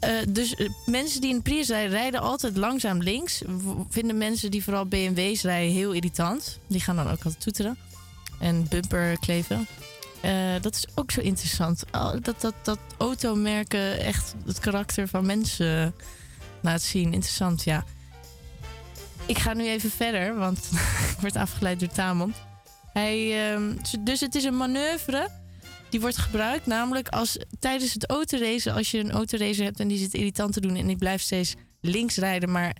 Eh, 0.00 0.12
dus 0.28 0.54
eh, 0.54 0.68
mensen 0.86 1.20
die 1.20 1.34
in 1.34 1.42
Prius 1.42 1.68
rijden, 1.68 1.90
rijden 1.90 2.20
altijd 2.20 2.56
langzaam 2.56 3.02
links. 3.02 3.42
Vinden 3.88 4.18
mensen 4.18 4.50
die 4.50 4.64
vooral 4.64 4.86
BMW's 4.86 5.42
rijden 5.42 5.72
heel 5.74 5.92
irritant. 5.92 6.58
Die 6.66 6.80
gaan 6.80 6.96
dan 6.96 7.04
ook 7.04 7.24
altijd 7.24 7.40
toeteren. 7.40 7.78
En 8.38 8.66
bumper 8.68 9.18
kleven. 9.18 9.66
Eh, 10.20 10.54
dat 10.60 10.74
is 10.74 10.86
ook 10.94 11.10
zo 11.10 11.20
interessant. 11.20 11.84
Oh, 11.92 12.12
dat, 12.22 12.40
dat, 12.40 12.54
dat 12.62 12.78
automerken 12.98 14.00
echt 14.00 14.34
het 14.46 14.58
karakter 14.58 15.08
van 15.08 15.26
mensen 15.26 15.94
laat 16.60 16.82
zien. 16.82 17.12
Interessant, 17.12 17.62
ja. 17.64 17.84
Ik 19.26 19.38
ga 19.38 19.52
nu 19.52 19.68
even 19.68 19.90
verder, 19.90 20.34
want 20.34 20.58
ik 21.12 21.20
word 21.20 21.36
afgeleid 21.36 21.80
door 21.80 21.88
Tamon. 21.88 22.34
Hij, 22.92 23.50
ehm, 23.52 23.76
dus 24.00 24.20
het 24.20 24.34
is 24.34 24.44
een 24.44 24.56
manoeuvre 24.56 25.28
die 25.90 26.00
wordt 26.00 26.16
gebruikt. 26.16 26.66
Namelijk 26.66 27.08
als 27.08 27.38
tijdens 27.58 27.92
het 27.92 28.06
autoracen, 28.10 28.72
als 28.74 28.90
je 28.90 28.98
een 28.98 29.10
autoracer 29.10 29.64
hebt 29.64 29.80
en 29.80 29.88
die 29.88 29.98
zit 29.98 30.14
irritant 30.14 30.52
te 30.52 30.60
doen 30.60 30.76
en 30.76 30.86
die 30.86 30.96
blijft 30.96 31.24
steeds 31.24 31.54
links 31.80 32.16
rijden, 32.16 32.50
maar 32.50 32.76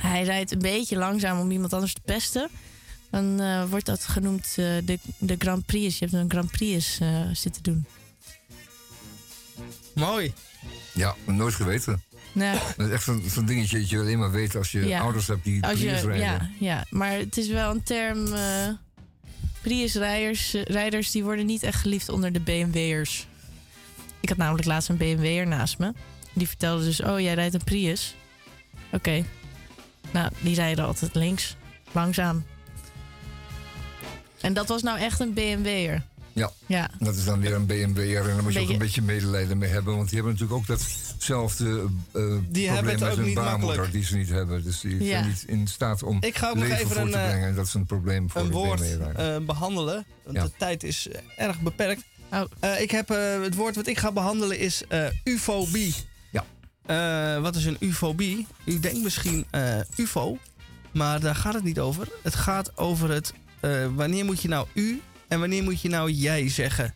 hij 0.00 0.22
rijdt 0.22 0.52
een 0.52 0.58
beetje 0.58 0.96
langzaam 0.96 1.38
om 1.40 1.50
iemand 1.50 1.72
anders 1.72 1.92
te 1.94 2.00
pesten. 2.04 2.48
Dan 3.10 3.40
eh, 3.40 3.64
wordt 3.70 3.86
dat 3.86 4.04
genoemd 4.04 4.44
eh, 4.46 4.54
de, 4.84 4.98
de 5.18 5.34
Grand 5.38 5.66
Prix. 5.66 5.98
Je 5.98 6.04
hebt 6.04 6.16
een 6.16 6.30
Grand 6.30 6.50
Prix 6.50 6.98
eh, 7.00 7.20
zitten 7.32 7.62
doen. 7.62 7.86
Mooi. 9.94 10.32
Ja, 10.92 11.14
nooit 11.24 11.54
geweten. 11.54 12.02
Nou, 12.32 12.58
Dat 12.76 12.86
is 12.86 12.92
echt 12.92 13.04
zo'n 13.32 13.46
dingetje 13.46 13.78
dat 13.78 13.90
je 13.90 13.98
alleen 13.98 14.18
maar 14.18 14.30
weet 14.30 14.56
als 14.56 14.72
je 14.72 14.86
Ja. 14.86 15.00
ouders 15.00 15.26
hebt 15.26 15.44
die 15.44 15.62
als 15.64 15.78
Prius 15.78 16.00
je, 16.00 16.06
rijden. 16.06 16.26
ja, 16.26 16.50
ja, 16.58 16.84
maar 16.90 17.12
het 17.12 17.36
is 17.36 17.48
wel 17.48 17.70
een 17.70 17.82
term. 17.82 18.24
Prius-rijders 19.66 20.54
eh, 20.54 20.62
rijders, 20.62 21.10
die 21.10 21.24
worden 21.24 21.46
niet 21.46 21.62
echt 21.62 21.80
geliefd 21.80 22.08
onder 22.08 22.32
de 22.32 22.40
BMW'ers. 22.40 23.26
Ik 24.20 24.28
had 24.28 24.38
namelijk 24.38 24.64
laatst 24.64 24.88
een 24.88 24.96
BMW'er 24.96 25.46
naast 25.46 25.78
me. 25.78 25.92
Die 26.32 26.48
vertelde 26.48 26.84
dus, 26.84 27.02
oh, 27.02 27.20
jij 27.20 27.34
rijdt 27.34 27.54
een 27.54 27.64
Prius. 27.64 28.14
Oké. 28.92 29.24
Nou, 30.10 30.30
die 30.40 30.54
rijden 30.54 30.84
altijd 30.84 31.14
links. 31.14 31.56
Langzaam. 31.92 32.44
En 34.40 34.52
dat 34.52 34.68
was 34.68 34.82
nou 34.82 34.98
echt 34.98 35.20
een 35.20 35.32
BMW'er. 35.32 36.02
Ja. 36.36 36.50
Ja. 36.66 36.90
Dat 36.98 37.14
is 37.16 37.24
dan 37.24 37.40
weer 37.40 37.54
een 37.54 37.66
BMW'er 37.66 38.20
en 38.28 38.34
daar 38.34 38.42
moet 38.42 38.52
je 38.52 38.60
ook 38.60 38.68
een 38.68 38.78
beetje 38.78 39.02
medelijden 39.02 39.58
mee 39.58 39.70
hebben. 39.70 39.96
Want 39.96 40.08
die 40.10 40.14
hebben 40.20 40.32
natuurlijk 40.38 40.60
ook 40.70 40.78
datzelfde 40.78 41.64
eh 42.12 42.22
hebben 42.22 42.42
probleem 42.44 42.84
met 42.84 43.02
ook 43.02 43.16
hun 43.16 43.34
baarmoeder 43.34 43.58
makkelijk. 43.66 43.92
die 43.92 44.04
ze 44.04 44.16
niet 44.16 44.28
hebben. 44.28 44.62
Dus 44.64 44.80
die 44.80 45.04
Ja. 45.04 45.10
zijn 45.10 45.26
niet 45.28 45.44
in 45.46 45.66
staat 45.66 46.02
om 46.02 46.16
Ik 46.20 46.36
ga 46.36 46.48
ook 46.48 46.54
nog 46.54 46.62
leven 46.64 46.78
even 46.78 46.90
voor 46.90 47.04
een, 47.04 47.10
te 47.10 47.16
eh, 47.18 47.28
brengen. 47.28 47.48
En 47.48 47.54
dat 47.54 47.66
is 47.66 47.74
een 47.74 47.86
probleem 47.86 48.30
voor 48.30 48.40
een 48.40 48.46
de 48.46 48.52
woord 48.52 48.98
eh, 48.98 49.36
behandelen. 49.46 50.04
Want 50.24 50.36
Ja. 50.36 50.42
de 50.44 50.50
tijd 50.58 50.82
is 50.82 51.08
erg 51.36 51.60
beperkt. 51.60 52.02
Oh. 52.32 52.42
Eh, 52.60 52.80
ik 52.80 52.90
heb, 52.90 53.10
eh, 53.10 53.40
het 53.42 53.54
woord 53.54 53.76
wat 53.76 53.86
ik 53.86 53.98
ga 53.98 54.12
behandelen 54.12 54.58
is 54.58 54.82
eh, 54.88 55.06
ufobie. 55.24 55.94
Ja. 56.30 56.44
Eh, 57.36 57.42
wat 57.42 57.56
is 57.56 57.64
een 57.64 57.76
ufobie? 57.80 58.46
U 58.64 58.80
denkt 58.80 59.02
misschien 59.02 59.46
eh, 59.50 59.78
ufo, 59.96 60.38
maar 60.92 61.20
daar 61.20 61.34
gaat 61.34 61.54
het 61.54 61.64
niet 61.64 61.78
over. 61.80 62.08
Het 62.22 62.34
gaat 62.34 62.76
over 62.78 63.10
het 63.10 63.32
eh, 63.60 63.86
wanneer 63.94 64.24
moet 64.24 64.42
je 64.42 64.48
nou 64.48 64.66
u 64.72 65.00
en 65.28 65.40
wanneer 65.40 65.62
moet 65.62 65.80
je 65.80 65.88
nou 65.88 66.10
jij 66.10 66.48
zeggen. 66.48 66.94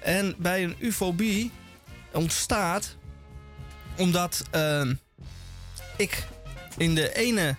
En 0.00 0.34
bij 0.38 0.64
een 0.64 0.76
ufobie 0.78 1.50
ontstaat 2.12 2.96
omdat 3.96 4.44
eh, 4.50 4.90
ik 5.96 6.26
in 6.76 6.94
de 6.94 7.16
ene 7.16 7.56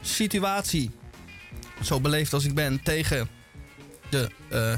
situatie, 0.00 0.90
zo 1.82 2.00
beleefd 2.00 2.32
als 2.32 2.44
ik 2.44 2.54
ben, 2.54 2.82
tegen 2.82 3.28
de 4.10 4.30
eh, 4.48 4.74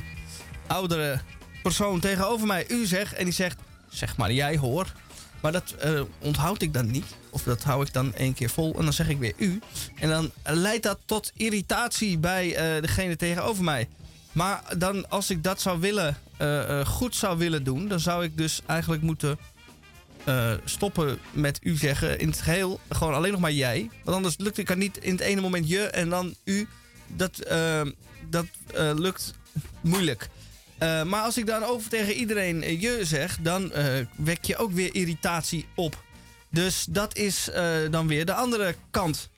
oudere 0.66 1.20
persoon 1.62 2.00
tegenover 2.00 2.46
mij 2.46 2.64
u 2.68 2.86
zeg 2.86 3.14
en 3.14 3.24
die 3.24 3.32
zegt, 3.32 3.58
zeg 3.88 4.16
maar 4.16 4.32
jij 4.32 4.56
hoor. 4.56 4.92
Maar 5.40 5.52
dat 5.52 5.74
eh, 5.78 6.00
onthoud 6.18 6.62
ik 6.62 6.72
dan 6.72 6.90
niet. 6.90 7.04
Of 7.30 7.42
dat 7.42 7.62
hou 7.62 7.84
ik 7.84 7.92
dan 7.92 8.14
één 8.14 8.34
keer 8.34 8.50
vol 8.50 8.74
en 8.78 8.84
dan 8.84 8.92
zeg 8.92 9.08
ik 9.08 9.18
weer 9.18 9.32
u. 9.36 9.60
En 9.94 10.08
dan 10.08 10.30
leidt 10.42 10.82
dat 10.82 10.98
tot 11.04 11.32
irritatie 11.36 12.18
bij 12.18 12.54
eh, 12.54 12.82
degene 12.82 13.16
tegenover 13.16 13.64
mij. 13.64 13.88
Maar 14.38 14.62
dan 14.78 15.10
als 15.10 15.30
ik 15.30 15.42
dat 15.42 15.60
zou 15.60 15.80
willen, 15.80 16.16
eh, 16.36 16.80
eh, 16.80 16.86
goed 16.86 17.14
zou 17.16 17.38
willen 17.38 17.64
doen, 17.64 17.88
dan 17.88 18.00
zou 18.00 18.24
ik 18.24 18.36
dus 18.36 18.60
eigenlijk 18.66 19.02
moeten 19.02 19.38
eh, 20.24 20.52
stoppen 20.64 21.18
met 21.32 21.58
u 21.62 21.76
zeggen 21.76 22.18
in 22.18 22.28
het 22.28 22.40
geheel. 22.40 22.80
Gewoon 22.88 23.14
alleen 23.14 23.32
nog 23.32 23.40
maar 23.40 23.52
jij. 23.52 23.90
Want 24.04 24.16
anders 24.16 24.36
lukt 24.38 24.56
het 24.56 24.66
kan 24.66 24.78
niet 24.78 24.98
in 24.98 25.12
het 25.12 25.20
ene 25.20 25.40
moment 25.40 25.68
je 25.68 25.82
en 25.82 26.08
dan 26.08 26.34
u. 26.44 26.68
Dat, 27.06 27.48
dat 28.30 28.46
lukt 28.96 29.34
moeilijk. 29.80 30.28
Maar 30.78 31.22
als 31.22 31.38
ik 31.38 31.46
dan 31.46 31.64
over 31.64 31.90
tegen 31.90 32.14
iedereen 32.14 32.80
je 32.80 32.98
zeg, 33.02 33.38
dan 33.40 33.72
wek 34.16 34.44
je 34.44 34.56
ook 34.56 34.72
weer 34.72 34.94
irritatie 34.94 35.66
op. 35.74 36.02
Dus 36.50 36.86
dat 36.90 37.16
is 37.16 37.50
dan 37.90 38.06
weer 38.06 38.26
de 38.26 38.34
andere 38.34 38.74
kant. 38.90 39.30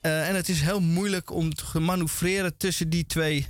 En 0.00 0.34
het 0.34 0.48
is 0.48 0.60
heel 0.60 0.80
moeilijk 0.80 1.30
om 1.30 1.54
te 1.54 1.80
manoeuvreren 1.80 2.56
tussen 2.56 2.88
die 2.88 3.06
twee 3.06 3.48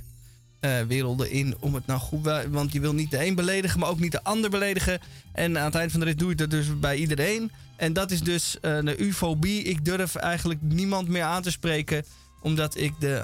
eh, 0.63 0.81
werelden 0.81 1.31
in. 1.31 1.55
Om 1.59 1.73
het 1.75 1.85
nou 1.85 1.99
goed. 1.99 2.23
wa- 2.23 2.49
Want 2.49 2.71
je 2.73 2.79
wil 2.79 2.93
niet 2.93 3.11
de 3.11 3.25
een 3.25 3.35
beledigen, 3.35 3.79
maar 3.79 3.89
ook 3.89 3.99
niet 3.99 4.11
de 4.11 4.23
ander 4.23 4.49
beledigen. 4.49 4.99
En 5.31 5.57
aan 5.57 5.65
het 5.65 5.75
eind 5.75 5.91
van 5.91 5.99
de 5.99 6.05
rit 6.05 6.19
doe 6.19 6.31
ik 6.31 6.37
dat 6.37 6.49
dus 6.49 6.79
bij 6.79 6.95
iedereen. 6.97 7.51
En 7.75 7.93
dat 7.93 8.11
is 8.11 8.21
dus 8.21 8.59
eh, 8.59 8.79
de 8.79 9.01
ufobie. 9.01 9.63
Ik 9.63 9.85
durf 9.85 10.15
eigenlijk 10.15 10.61
niemand 10.61 11.07
meer 11.07 11.23
aan 11.23 11.41
te 11.41 11.51
spreken. 11.51 12.05
Omdat 12.41 12.77
ik 12.77 12.93
de 12.99 13.21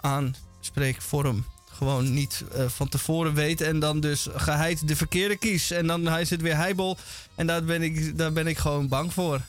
aanspreekvorm 0.00 1.44
gewoon 1.72 2.12
niet 2.14 2.44
eh, 2.52 2.68
van 2.68 2.88
tevoren 2.88 3.34
weet. 3.34 3.60
En 3.60 3.78
dan 3.78 4.00
dus 4.00 4.26
geheid 4.34 4.88
de 4.88 4.96
verkeerde 4.96 5.36
kies. 5.36 5.70
En 5.70 5.86
dan 5.86 6.08
is 6.18 6.30
het 6.30 6.40
weer 6.40 6.56
heibel. 6.56 6.98
En 7.34 7.46
daar 7.46 7.64
ben 7.64 7.82
ik, 7.82 8.18
daar 8.18 8.32
ben 8.32 8.46
ik 8.46 8.58
gewoon 8.58 8.88
bang 8.88 9.12
voor. 9.12 9.40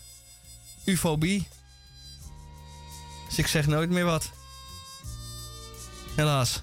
Ufobie. 0.85 1.47
Dus 3.27 3.37
ik 3.37 3.47
zeg 3.47 3.67
nooit 3.67 3.89
meer 3.89 4.05
wat. 4.05 4.29
Helaas. 6.15 6.61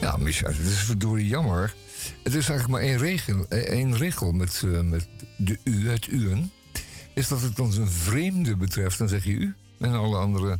Ja, 0.00 0.16
Micha, 0.16 0.46
het 0.46 0.58
is 0.58 0.78
verdorie 0.78 1.26
jammer. 1.26 1.74
Het 2.22 2.34
is 2.34 2.48
eigenlijk 2.48 2.68
maar 2.68 2.80
één 2.80 2.98
regel, 2.98 3.46
eh, 3.48 3.58
één 3.58 3.96
regel 3.96 4.32
met, 4.32 4.62
eh, 4.64 4.80
met 4.80 5.08
de 5.36 5.58
u, 5.64 5.88
het 5.90 6.06
u'en. 6.06 6.52
Is 7.14 7.28
dat 7.28 7.40
het 7.40 7.60
ons 7.60 7.76
een 7.76 7.90
vreemde 7.90 8.56
betreft, 8.56 8.98
dan 8.98 9.08
zeg 9.08 9.24
je 9.24 9.30
u. 9.30 9.54
En 9.78 9.92
alle 9.92 10.16
andere, 10.16 10.58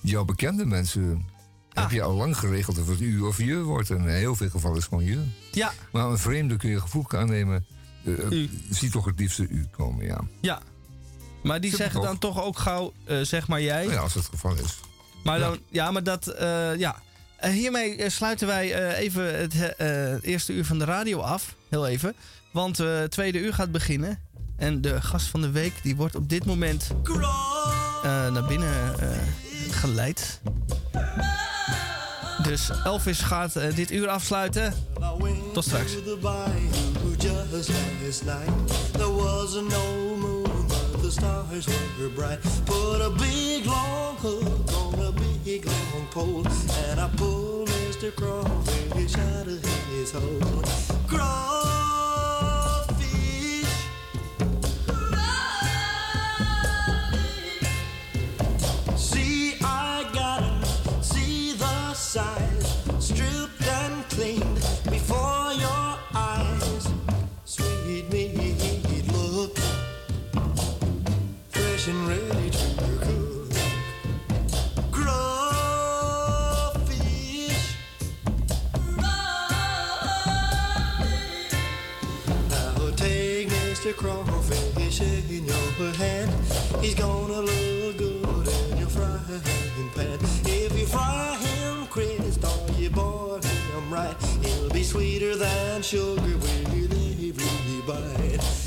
jouw 0.00 0.24
bekende 0.24 0.64
mensen, 0.66 1.24
heb 1.72 1.90
je 1.90 2.02
al 2.02 2.14
lang 2.14 2.36
geregeld 2.38 2.78
of 2.78 2.88
het 2.88 3.00
u 3.00 3.20
of 3.20 3.38
je 3.38 3.62
wordt. 3.62 3.90
En 3.90 3.96
in 3.96 4.08
heel 4.08 4.36
veel 4.36 4.48
gevallen 4.50 4.76
is 4.76 4.82
het 4.82 4.92
gewoon 4.92 5.08
je. 5.08 5.22
Ja, 5.52 5.72
Maar 5.92 6.04
een 6.06 6.18
vreemde 6.18 6.56
kun 6.56 6.70
je 6.70 6.80
gevoelig 6.80 7.14
aannemen. 7.14 7.66
eh, 8.04 8.30
U. 8.30 8.50
Zie 8.70 8.90
toch 8.90 9.04
het 9.04 9.18
liefste 9.18 9.46
u 9.48 9.66
komen, 9.70 10.04
ja. 10.04 10.20
ja. 10.40 10.60
Maar 11.42 11.60
die 11.60 11.70
Super 11.70 11.84
zeggen 11.84 12.04
dan 12.04 12.18
toch? 12.18 12.42
ook 12.42 12.58
gauw, 12.58 12.92
zeg 13.22 13.48
maar 13.48 13.60
jij. 13.62 13.82
Nou 13.82 13.92
ja, 13.94 14.00
als 14.00 14.14
het 14.14 14.22
het 14.22 14.32
geval 14.32 14.56
is. 14.56 14.78
Maar 15.24 15.38
Ja. 15.38 15.48
dan, 15.48 15.58
ja, 15.70 15.90
maar 15.90 16.02
dat, 16.02 16.34
ja. 16.78 17.02
Eh, 17.38 17.50
hiermee 17.50 17.96
eh, 17.96 18.10
sluiten 18.10 18.46
wij 18.46 18.72
eh, 18.72 18.98
even 18.98 19.38
het 19.38 19.54
eerste 20.22 20.52
uur 20.52 20.64
van 20.64 20.78
de 20.78 20.84
radio 20.84 21.20
af. 21.20 21.54
Heel 21.68 21.86
even. 21.86 22.14
Want 22.50 22.78
het 22.78 23.10
tweede 23.10 23.38
uur 23.38 23.54
gaat 23.54 23.72
beginnen. 23.72 24.18
En 24.56 24.80
de 24.80 25.00
gast 25.00 25.26
van 25.26 25.40
de 25.40 25.50
week, 25.50 25.72
die 25.82 25.96
wordt 25.96 26.14
op 26.14 26.28
dit 26.28 26.44
moment 26.44 26.90
naar 28.02 28.46
binnen 28.46 28.94
geleid. 29.70 30.40
Dus 32.42 32.70
Elvis 32.84 33.20
gaat 33.20 33.52
dit 33.74 33.90
uur 33.90 34.08
afsluiten. 34.08 34.74
Tot 35.52 35.64
straks. 35.64 35.92
Big 45.48 45.64
long 45.64 46.06
pole, 46.10 46.46
and 46.90 47.00
I 47.00 47.08
pulled 47.16 47.68
Mr. 47.68 48.14
Crawfish 48.14 49.16
out 49.16 49.46
of 49.46 49.64
his 49.88 50.12
hole. 50.12 50.62
Crawfish. 51.08 51.87
Mr. 83.88 83.96
Crawfish 83.96 85.00
in 85.00 85.46
your 85.46 85.92
hand. 85.94 86.30
He's 86.82 86.94
gonna 86.94 87.40
look 87.40 87.96
good 87.96 88.48
in 88.70 88.78
your 88.78 88.88
frying 88.88 89.90
pan. 89.94 90.18
If 90.44 90.78
you 90.78 90.84
fry 90.84 91.36
him, 91.40 91.86
Chris, 91.86 92.38
or 92.44 92.72
you 92.78 92.90
boil 92.90 93.40
him 93.40 93.90
right, 93.90 94.14
he'll 94.42 94.68
be 94.68 94.82
sweeter 94.82 95.36
than 95.36 95.80
sugar 95.80 96.20
with 96.20 96.68
every 96.68 97.80
bite. 97.86 98.57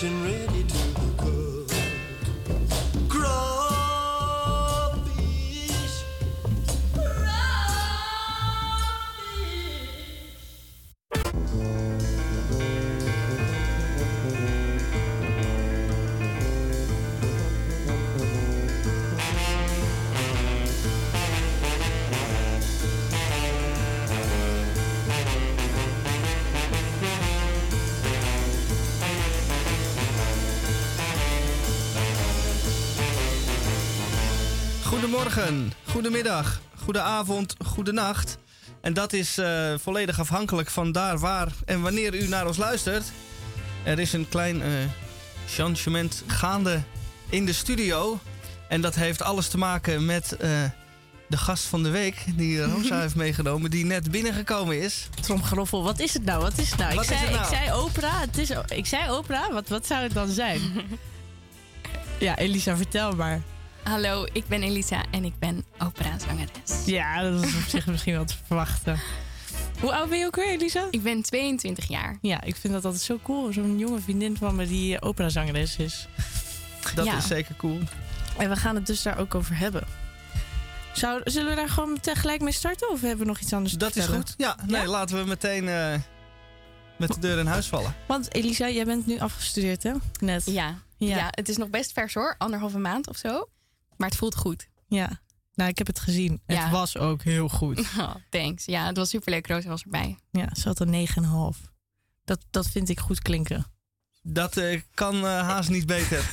And 0.00 0.22
ready 0.22 0.57
Goedemorgen, 35.08 35.72
goedemiddag, 35.86 36.60
goedenavond, 36.84 37.54
goedenacht. 37.64 38.38
En 38.80 38.92
dat 38.92 39.12
is 39.12 39.38
eh, 39.38 39.74
volledig 39.78 40.20
afhankelijk 40.20 40.70
van 40.70 40.92
daar, 40.92 41.18
waar 41.18 41.48
en 41.64 41.80
wanneer 41.80 42.14
u 42.14 42.28
naar 42.28 42.46
ons 42.46 42.56
luistert. 42.56 43.04
Er 43.84 43.98
is 43.98 44.12
een 44.12 44.28
klein 44.28 44.62
eh 44.62 44.68
changement 45.46 46.22
gaande 46.26 46.82
in 47.28 47.46
de 47.46 47.52
studio. 47.52 48.18
En 48.68 48.80
dat 48.80 48.94
heeft 48.94 49.22
alles 49.22 49.48
te 49.48 49.58
maken 49.58 50.06
met 50.06 50.36
eh, 50.36 50.50
de 51.28 51.36
gast 51.36 51.64
van 51.64 51.82
de 51.82 51.90
week, 51.90 52.24
die 52.36 52.62
Rosa 52.62 53.00
heeft 53.04 53.16
meegenomen, 53.16 53.70
die 53.70 53.84
net 53.84 54.10
binnengekomen 54.10 54.80
is. 54.80 55.08
Tromgeroffel, 55.20 55.82
wat 55.82 55.98
is 55.98 56.14
het 56.14 56.24
nou? 56.24 56.42
Wat 56.42 56.58
is 56.58 56.70
het 56.70 56.78
nou? 56.78 56.94
Wat 56.94 57.04
ik, 57.04 57.10
is 57.10 57.18
zei, 57.18 57.30
het 57.30 57.40
nou? 57.40 57.52
ik 57.52 57.58
zei 57.58 57.72
opera. 57.72 58.20
Het 58.20 58.38
is, 58.38 58.50
ik 58.68 58.86
zei 58.86 59.10
opera. 59.10 59.52
Wat, 59.52 59.68
wat 59.68 59.86
zou 59.86 60.02
het 60.02 60.12
dan 60.14 60.28
zijn? 60.28 60.60
ja, 62.18 62.36
Elisa, 62.38 62.76
vertel 62.76 63.12
maar. 63.12 63.42
Hallo, 63.82 64.26
ik 64.32 64.46
ben 64.46 64.62
Elisa 64.62 65.02
en 65.10 65.24
ik 65.24 65.38
ben 65.38 65.64
operazangeres. 65.78 66.84
Ja, 66.86 67.22
dat 67.22 67.44
is 67.44 67.54
op 67.56 67.62
zich 67.68 67.86
misschien 67.86 68.14
wel 68.14 68.24
te 68.24 68.34
verwachten. 68.46 69.00
Hoe 69.80 69.92
oud 69.94 70.08
ben 70.08 70.18
je 70.18 70.26
ook 70.26 70.36
weer, 70.36 70.48
Elisa? 70.48 70.86
Ik 70.90 71.02
ben 71.02 71.22
22 71.22 71.88
jaar. 71.88 72.18
Ja, 72.22 72.42
ik 72.42 72.56
vind 72.56 72.72
dat 72.72 72.84
altijd 72.84 73.02
zo 73.02 73.18
cool. 73.22 73.52
Zo'n 73.52 73.78
jonge 73.78 74.00
vriendin 74.00 74.36
van 74.36 74.56
me 74.56 74.66
die 74.66 74.98
eh, 74.98 75.08
operazangeres 75.08 75.76
is. 75.76 76.08
Dat 76.94 77.04
Ja. 77.04 77.16
is 77.16 77.26
zeker 77.26 77.56
cool. 77.56 77.78
En 78.38 78.48
we 78.48 78.56
gaan 78.56 78.74
het 78.74 78.86
dus 78.86 79.02
daar 79.02 79.18
ook 79.18 79.34
over 79.34 79.58
hebben. 79.58 79.86
Zou, 80.92 81.20
zullen 81.24 81.50
we 81.50 81.56
daar 81.56 81.68
gewoon 81.68 82.00
tegelijk 82.00 82.40
mee 82.40 82.52
starten? 82.52 82.90
Of 82.90 83.00
hebben 83.00 83.18
we 83.18 83.24
nog 83.24 83.38
iets 83.40 83.52
anders 83.52 83.72
te 83.72 83.78
Dat 83.78 83.88
is 83.88 83.94
vertellen? 83.94 84.20
goed. 84.26 84.34
Ja, 84.36 84.56
nee, 84.66 84.80
Ja? 84.80 84.86
laten 84.88 85.18
we 85.22 85.24
meteen 85.28 85.68
eh, 85.68 85.94
met 86.96 87.12
de 87.14 87.20
deur 87.20 87.38
in 87.38 87.46
huis 87.46 87.66
vallen. 87.66 87.94
Want 88.06 88.34
Elisa, 88.34 88.68
jij 88.68 88.84
bent 88.84 89.06
nu 89.06 89.18
afgestudeerd, 89.18 89.82
hè? 89.82 89.92
Net. 90.20 90.46
Ja. 90.46 90.74
Ja. 90.96 91.16
Ja. 91.16 91.28
het 91.30 91.48
is 91.48 91.56
nog 91.56 91.68
best 91.68 91.92
vers 91.92 92.14
hoor. 92.14 92.34
Anderhalve 92.38 92.78
maand 92.78 93.08
of 93.08 93.16
zo. 93.16 93.48
Maar 93.98 94.08
het 94.08 94.18
voelt 94.18 94.36
goed. 94.36 94.68
Ja. 94.86 95.20
Nou, 95.54 95.70
ik 95.70 95.78
heb 95.78 95.86
het 95.86 95.98
gezien. 96.00 96.40
Ja. 96.46 96.62
Het 96.62 96.70
was 96.70 96.96
ook 96.96 97.22
heel 97.22 97.48
goed. 97.48 97.78
Oh, 97.98 98.14
thanks. 98.30 98.64
Ja, 98.64 98.86
het 98.86 98.96
was 98.96 99.08
superleuk. 99.08 99.46
Rosa 99.46 99.68
was 99.68 99.82
erbij. 99.82 100.18
Ja, 100.30 100.54
ze 100.54 100.68
had 100.68 100.80
een 100.80 101.08
9,5. 101.54 101.70
Dat, 102.24 102.44
dat 102.50 102.68
vind 102.68 102.88
ik 102.88 103.00
goed 103.00 103.20
klinken. 103.22 103.66
Dat 104.22 104.56
eh, 104.56 104.80
kan 104.94 105.14
eh, 105.14 105.22
haast 105.22 105.68
niet 105.70 105.86
beter. 105.86 106.30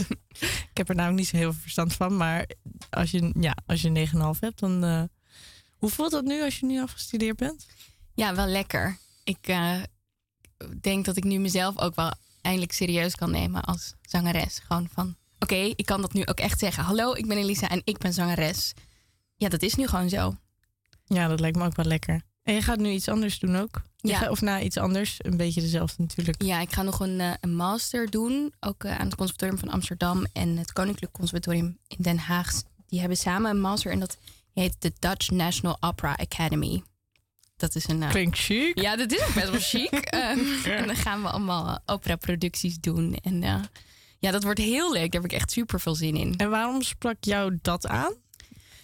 Ik 0.70 0.76
heb 0.76 0.88
er 0.88 0.94
namelijk 0.94 1.20
niet 1.20 1.28
zo 1.28 1.36
heel 1.36 1.52
veel 1.52 1.60
verstand 1.62 1.92
van. 1.92 2.16
Maar 2.16 2.46
als 2.90 3.10
je, 3.10 3.32
ja, 3.40 3.56
als 3.66 3.82
je 3.82 4.08
9,5 4.34 4.38
hebt, 4.40 4.58
dan... 4.58 4.84
eh, 4.84 5.02
hoe 5.76 5.90
voelt 5.90 6.10
dat 6.10 6.24
nu 6.24 6.42
als 6.42 6.58
je 6.58 6.66
nu 6.66 6.82
afgestudeerd 6.82 7.36
bent? 7.36 7.66
Ja, 8.14 8.34
wel 8.34 8.46
lekker. 8.46 8.98
Ik 9.24 9.46
eh, 9.48 9.82
denk 10.80 11.04
dat 11.04 11.16
ik 11.16 11.24
nu 11.24 11.38
mezelf 11.38 11.78
ook 11.78 11.94
wel 11.94 12.12
eindelijk 12.42 12.72
serieus 12.72 13.14
kan 13.16 13.30
nemen 13.30 13.62
als 13.62 13.94
zangeres. 14.02 14.58
Gewoon 14.58 14.88
van, 14.92 15.16
oké, 15.38 15.54
ik 15.76 15.86
kan 15.86 16.00
dat 16.00 16.12
nu 16.12 16.26
ook 16.26 16.38
echt 16.40 16.58
zeggen. 16.58 16.84
Hallo, 16.84 17.12
ik 17.12 17.26
ben 17.26 17.36
Elisa 17.36 17.68
en 17.68 17.80
ik 17.84 17.98
ben 17.98 18.12
zangeres. 18.12 18.72
Ja, 19.36 19.48
dat 19.48 19.62
is 19.62 19.74
nu 19.74 19.86
gewoon 19.86 20.08
zo. 20.08 20.36
Ja, 21.04 21.28
dat 21.28 21.40
lijkt 21.40 21.56
me 21.56 21.64
ook 21.64 21.76
wel 21.76 21.84
lekker. 21.86 22.22
En 22.42 22.54
je 22.54 22.62
gaat 22.62 22.78
nu 22.78 22.88
iets 22.90 23.08
anders 23.08 23.38
doen 23.38 23.56
ook? 23.56 23.82
Ja. 23.96 24.18
gaat- 24.18 24.28
of 24.28 24.40
nou, 24.40 24.62
iets 24.62 24.76
anders. 24.76 25.16
Een 25.18 25.36
beetje 25.36 25.60
dezelfde 25.60 26.02
natuurlijk. 26.02 26.42
Ja, 26.42 26.60
ik 26.60 26.72
ga 26.72 26.82
nog 26.82 27.00
een, 27.00 27.20
eh, 27.20 27.30
een 27.40 27.54
master 27.56 28.10
doen. 28.10 28.52
Ook 28.60 28.84
eh, 28.84 28.98
aan 28.98 29.06
het 29.06 29.14
Conservatorium 29.14 29.58
van 29.58 29.68
Amsterdam 29.68 30.26
en 30.32 30.56
het 30.56 30.72
Koninklijk 30.72 31.12
Conservatorium 31.12 31.78
in 31.86 31.96
Den 32.02 32.18
Haag. 32.18 32.62
Die 32.86 32.98
hebben 33.00 33.18
samen 33.18 33.50
een 33.50 33.60
master 33.60 33.92
en 33.92 34.00
dat 34.00 34.16
heet 34.52 34.76
de 34.78 34.92
Dutch 34.98 35.30
National 35.30 35.76
Opera 35.80 36.12
Academy. 36.16 36.82
Dat 37.56 37.74
is 37.74 37.88
een. 37.88 38.02
eh, 38.02 38.10
Klinkt 38.10 38.38
chic. 38.38 38.80
ja, 38.80 38.96
dat 38.96 39.12
is 39.12 39.20
ook 39.20 39.34
best 39.34 39.50
wel 39.50 39.60
chic. 39.60 39.92
Ehm, 40.06 40.38
En 40.64 40.86
dan 40.86 40.96
gaan 40.96 41.22
we 41.22 41.28
allemaal 41.28 41.78
opera-producties 41.86 42.80
doen. 42.80 43.14
En 43.22 43.42
ja, 44.18 44.30
dat 44.30 44.42
wordt 44.42 44.60
heel 44.60 44.92
leuk. 44.92 45.12
Daar 45.12 45.22
heb 45.22 45.30
ik 45.30 45.36
echt 45.36 45.50
super 45.50 45.80
veel 45.80 45.94
zin 45.94 46.16
in. 46.16 46.36
En 46.36 46.50
waarom 46.50 46.82
sprak 46.82 47.16
jou 47.20 47.58
dat 47.62 47.86
aan? 47.86 48.14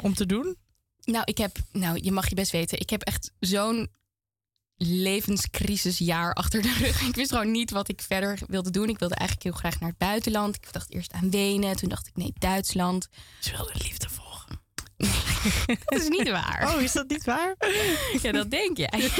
Om 0.00 0.14
te 0.14 0.26
doen? 0.26 0.56
Nou, 1.04 1.24
ik 1.24 1.38
heb, 1.38 1.56
nou, 1.72 1.98
je 2.02 2.12
mag 2.12 2.28
je 2.28 2.34
best 2.34 2.52
weten, 2.52 2.80
ik 2.80 2.90
heb 2.90 3.02
echt 3.02 3.32
zo'n 3.38 3.90
levenscrisisjaar 4.76 6.34
achter 6.34 6.62
de 6.62 6.72
rug. 6.78 7.00
Ik 7.08 7.14
wist 7.14 7.30
gewoon 7.30 7.50
niet 7.50 7.70
wat 7.70 7.88
ik 7.88 8.00
verder 8.00 8.38
wilde 8.46 8.70
doen. 8.70 8.88
Ik 8.88 8.98
wilde 8.98 9.14
eigenlijk 9.14 9.48
heel 9.48 9.58
graag 9.58 9.80
naar 9.80 9.88
het 9.88 9.98
buitenland. 9.98 10.56
Ik 10.56 10.72
dacht 10.72 10.92
eerst 10.92 11.12
aan 11.12 11.30
Wenen, 11.30 11.76
toen 11.76 11.88
dacht 11.88 12.06
ik 12.06 12.16
nee, 12.16 12.32
Duitsland. 12.38 13.08
Ze 13.40 13.50
wilde 13.50 13.72
liefde 13.74 14.08
volgen. 14.08 14.21
Dat 15.84 16.00
is 16.00 16.08
niet 16.08 16.30
waar. 16.30 16.72
Oh, 16.74 16.82
is 16.82 16.92
dat 16.92 17.08
niet 17.08 17.24
waar? 17.24 17.56
Ja, 18.22 18.32
dat 18.32 18.50
denk 18.50 18.76
jij. 18.76 18.90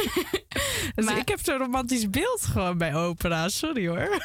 Dus 0.94 1.04
Maar- 1.04 1.18
ik 1.18 1.28
heb 1.28 1.38
zo'n 1.42 1.56
romantisch 1.58 2.10
beeld 2.10 2.42
gewoon 2.42 2.78
bij 2.78 2.94
opera. 2.94 3.48
Sorry 3.48 3.88
hoor. 3.88 4.22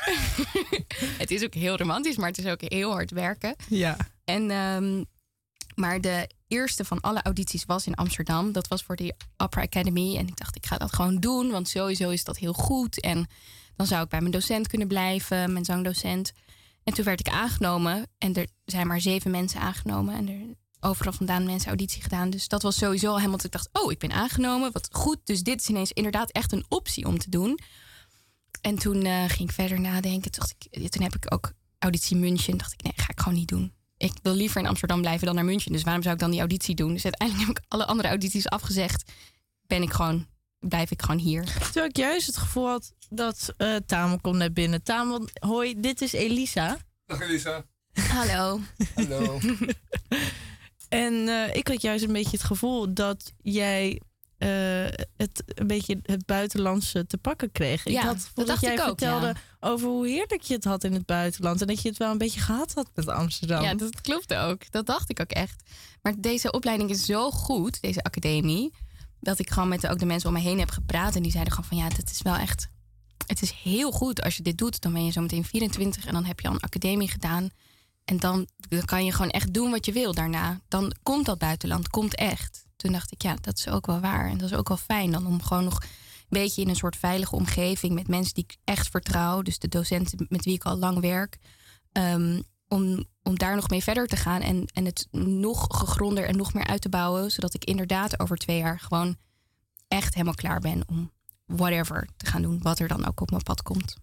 Het 1.22 1.32
is 1.32 1.44
ook 1.44 1.54
heel 1.54 1.78
romantisch, 1.78 2.16
maar 2.18 2.28
het 2.28 2.38
is 2.38 2.46
ook 2.46 2.62
heel 2.62 2.92
hard 2.92 3.12
werken. 3.12 3.56
Ja. 3.70 3.98
En, 4.24 4.52
ehm, 4.52 5.04
maar 5.76 6.02
de 6.02 6.30
eerste 6.48 6.86
van 6.86 7.02
alle 7.02 7.22
audities 7.22 7.66
was 7.66 7.88
in 7.88 7.96
Amsterdam. 7.96 8.52
Dat 8.52 8.68
was 8.68 8.84
voor 8.84 8.96
de 8.96 9.16
Opera 9.38 9.62
Academy. 9.62 10.18
En 10.18 10.28
ik 10.28 10.38
dacht, 10.38 10.56
ik 10.56 10.66
ga 10.66 10.78
dat 10.78 10.94
gewoon 10.96 11.20
doen, 11.20 11.52
want 11.52 11.70
sowieso 11.70 12.10
is 12.10 12.24
dat 12.24 12.38
heel 12.38 12.54
goed. 12.54 13.02
En 13.02 13.28
dan 13.76 13.88
zou 13.88 14.04
ik 14.04 14.10
bij 14.10 14.20
mijn 14.20 14.32
docent 14.32 14.68
kunnen 14.68 14.88
blijven, 14.88 15.52
mijn 15.54 15.66
zangdocent. 15.66 16.32
En 16.84 16.94
toen 16.94 17.06
werd 17.06 17.20
ik 17.20 17.28
aangenomen. 17.30 18.08
En 18.18 18.34
er 18.34 18.48
zijn 18.66 18.88
maar 18.88 19.02
zeven 19.02 19.32
mensen 19.32 19.60
aangenomen. 19.60 20.16
En 20.16 20.28
er 20.30 20.56
overal 20.80 21.14
vandaan 21.14 21.46
mensen 21.46 21.68
auditie 21.68 22.02
gedaan. 22.02 22.30
Dus 22.30 22.48
dat 22.48 22.62
was 22.62 22.78
sowieso 22.78 23.08
al 23.08 23.16
helemaal 23.16 23.38
dat 23.38 23.46
ik 23.46 23.52
dacht, 23.52 23.70
oh, 23.72 23.92
ik 23.92 24.00
ben 24.00 24.12
aangenomen. 24.12 24.72
Wat 24.72 24.90
goed. 24.92 25.18
Dus 25.24 25.44
dit 25.44 25.62
is 25.62 25.70
ineens 25.70 25.92
inderdaad 25.92 26.32
echt 26.32 26.52
een 26.52 26.66
optie 26.70 27.06
om 27.06 27.18
te 27.18 27.30
doen. 27.30 27.60
En 28.62 28.76
toen 28.78 29.04
eh, 29.04 29.24
ging 29.28 29.50
ik 29.50 29.56
verder 29.56 29.80
nadenken. 29.80 30.32
Toen, 30.32 30.40
dacht 30.40 30.56
ik, 30.60 30.92
toen 30.92 31.04
heb 31.04 31.16
ik 31.16 31.34
ook 31.34 31.52
auditie 31.80 32.18
München. 32.18 32.58
dacht 32.58 32.74
ik, 32.74 32.84
nee, 32.84 32.94
ga 32.96 33.10
ik 33.10 33.20
gewoon 33.20 33.38
niet 33.38 33.48
doen. 33.48 33.74
Ik 33.98 34.14
wil 34.22 34.34
liever 34.34 34.62
in 34.62 34.68
Amsterdam 34.68 35.02
blijven 35.02 35.26
dan 35.26 35.36
naar 35.36 35.46
München. 35.46 35.72
Dus 35.72 35.84
waarom 35.84 36.02
zou 36.02 36.14
ik 36.14 36.22
dan 36.22 36.32
die 36.32 36.40
auditie 36.40 36.76
doen? 36.76 36.94
Dus 36.94 37.04
uiteindelijk 37.04 37.48
heb 37.48 37.58
ik 37.58 37.64
alle 37.68 37.86
andere 37.86 38.08
audities 38.08 38.50
afgezegd. 38.50 39.12
Ben 39.68 39.82
ik 39.82 39.94
gewoon, 39.94 40.28
blijf 40.60 40.92
ik 40.92 41.02
gewoon 41.02 41.20
hier. 41.20 41.44
Terwijl 41.44 41.86
ik 41.86 41.98
juist 41.98 42.28
het 42.28 42.38
gevoel 42.38 42.68
had 42.68 42.94
dat 43.10 43.54
eh 43.58 43.76
Tamel 43.76 44.20
komt 44.20 44.36
net 44.36 44.54
binnen. 44.54 44.84
Tamel, 44.84 45.28
hoi, 45.40 45.80
dit 45.80 46.02
is 46.02 46.12
Elisa. 46.12 46.78
Dag 47.06 47.22
Elisa. 47.22 47.66
Hallo. 47.94 48.60
Hallo. 48.96 49.40
En 50.90 51.28
eh, 51.28 51.56
ik 51.56 51.68
had 51.68 51.82
juist 51.82 52.04
een 52.04 52.14
beetje 52.14 52.38
het 52.38 52.46
gevoel 52.46 52.94
dat 52.94 53.34
jij 53.42 54.02
eh, 54.38 54.50
het 55.18 55.44
een 55.46 55.68
beetje 55.68 56.00
het 56.02 56.26
buitenlandse 56.26 57.08
te 57.08 57.18
pakken 57.18 57.52
kreeg. 57.52 57.86
ik 57.86 57.92
Ja, 57.92 58.02
had 58.02 58.16
het 58.16 58.32
dat 58.34 58.48
dacht 58.48 58.62
jij 58.62 58.74
ik 58.74 58.80
ook, 58.80 58.86
vertelde 58.86 59.26
ja. 59.26 59.36
over 59.60 59.88
hoe 59.88 60.08
heerlijk 60.08 60.42
je 60.42 60.54
het 60.54 60.64
had 60.64 60.84
in 60.84 60.94
het 60.94 61.06
buitenland. 61.06 61.62
En 61.62 61.68
dat 61.68 61.82
je 61.82 61.90
het 61.90 61.98
wel 61.98 62.12
een 62.12 62.18
beetje 62.18 62.40
gehad 62.40 62.74
had 62.74 62.90
met 62.96 63.08
Amsterdam. 63.08 63.62
Ja, 63.64 63.74
dat 63.74 64.02
klopt 64.02 64.34
ook. 64.34 64.72
Dat 64.72 64.86
dacht 64.86 65.10
ik 65.10 65.20
ook 65.20 65.32
echt. 65.32 65.64
Maar 66.02 66.14
deze 66.18 66.52
opleiding 66.52 66.90
is 66.90 67.06
zo 67.06 67.32
goed, 67.32 67.82
deze 67.82 68.04
academie, 68.04 68.74
dat 69.20 69.40
ik 69.40 69.50
gewoon 69.50 69.70
met 69.70 69.82
de, 69.82 69.90
ook 69.90 70.00
de 70.00 70.06
mensen 70.06 70.30
om 70.30 70.36
me 70.36 70.42
heen 70.42 70.60
heb 70.60 70.70
gepraat. 70.70 71.16
En 71.16 71.22
die 71.22 71.32
zeiden 71.32 71.54
gewoon 71.54 71.70
van 71.70 71.78
ja, 71.78 71.90
dat 71.90 72.10
is 72.10 72.22
wel 72.22 72.36
echt. 72.36 72.68
Het 73.26 73.42
is 73.42 73.52
heel 73.52 73.92
goed 73.92 74.22
als 74.22 74.38
je 74.38 74.44
dit 74.44 74.58
doet. 74.58 74.82
Dan 74.82 74.94
ben 74.94 75.06
je 75.06 75.12
zo 75.12 75.22
meteen 75.22 75.46
24 75.46 76.06
en 76.06 76.14
dan 76.14 76.26
heb 76.26 76.40
je 76.40 76.48
al 76.48 76.54
een 76.54 76.60
academie 76.60 77.10
gedaan. 77.10 77.50
En 78.10 78.18
dan, 78.18 78.48
dan 78.70 78.86
kan 78.86 79.06
je 79.06 79.12
gewoon 79.12 79.32
echt 79.32 79.54
doen 79.54 79.72
wat 79.72 79.86
je 79.86 79.92
wil 79.92 80.14
daarna. 80.14 80.60
Dan 80.68 80.94
komt 81.04 81.26
dat 81.26 81.38
buitenland, 81.38 81.90
komt 81.90 82.16
echt. 82.16 82.66
toen 82.76 82.92
dacht 82.92 83.12
ik, 83.12 83.22
ja, 83.22 83.36
dat 83.42 83.58
is 83.58 83.68
ook 83.68 83.86
wel 83.86 84.00
waar. 84.00 84.30
En 84.30 84.38
dat 84.38 84.52
is 84.52 84.58
ook 84.58 84.68
wel 84.68 84.78
fijn 84.78 85.12
dan 85.12 85.26
om 85.26 85.42
gewoon 85.42 85.64
nog 85.64 85.82
een 85.82 86.40
beetje 86.40 86.62
in 86.62 86.70
een 86.70 86.76
soort 86.76 86.96
veilige 86.96 87.36
omgeving 87.36 87.94
met 87.94 88.08
mensen 88.08 88.34
die 88.34 88.44
ik 88.44 88.58
echt 88.64 88.90
vertrouw. 88.90 89.42
Dus 89.42 89.60
de 89.60 89.68
docenten 89.68 90.26
met 90.30 90.46
wie 90.46 90.54
ik 90.54 90.64
al 90.64 90.78
lang 90.78 91.00
werk. 91.00 91.38
ehm, 91.92 92.42
om, 92.68 93.06
om 93.24 93.38
daar 93.38 93.56
nog 93.56 93.70
mee 93.70 93.84
verder 93.84 94.08
te 94.08 94.16
gaan 94.16 94.42
en, 94.42 94.66
en 94.74 94.86
het 94.86 95.08
nog 95.12 95.68
gegronder 95.70 96.26
en 96.26 96.38
nog 96.38 96.54
meer 96.54 96.68
uit 96.68 96.82
te 96.82 96.90
bouwen. 96.90 97.32
Zodat 97.32 97.54
ik 97.54 97.66
inderdaad 97.66 98.20
over 98.20 98.38
twee 98.38 98.58
jaar 98.58 98.80
gewoon 98.80 99.18
echt 99.88 100.14
helemaal 100.14 100.34
klaar 100.34 100.60
ben 100.60 100.84
om 100.88 101.12
whatever 101.46 102.08
te 102.18 102.26
gaan 102.26 102.42
doen. 102.42 102.62
Wat 102.62 102.80
er 102.80 102.88
dan 102.88 103.06
ook 103.06 103.22
op 103.22 103.30
mijn 103.30 103.44
pad 103.44 103.62
komt. 103.62 103.96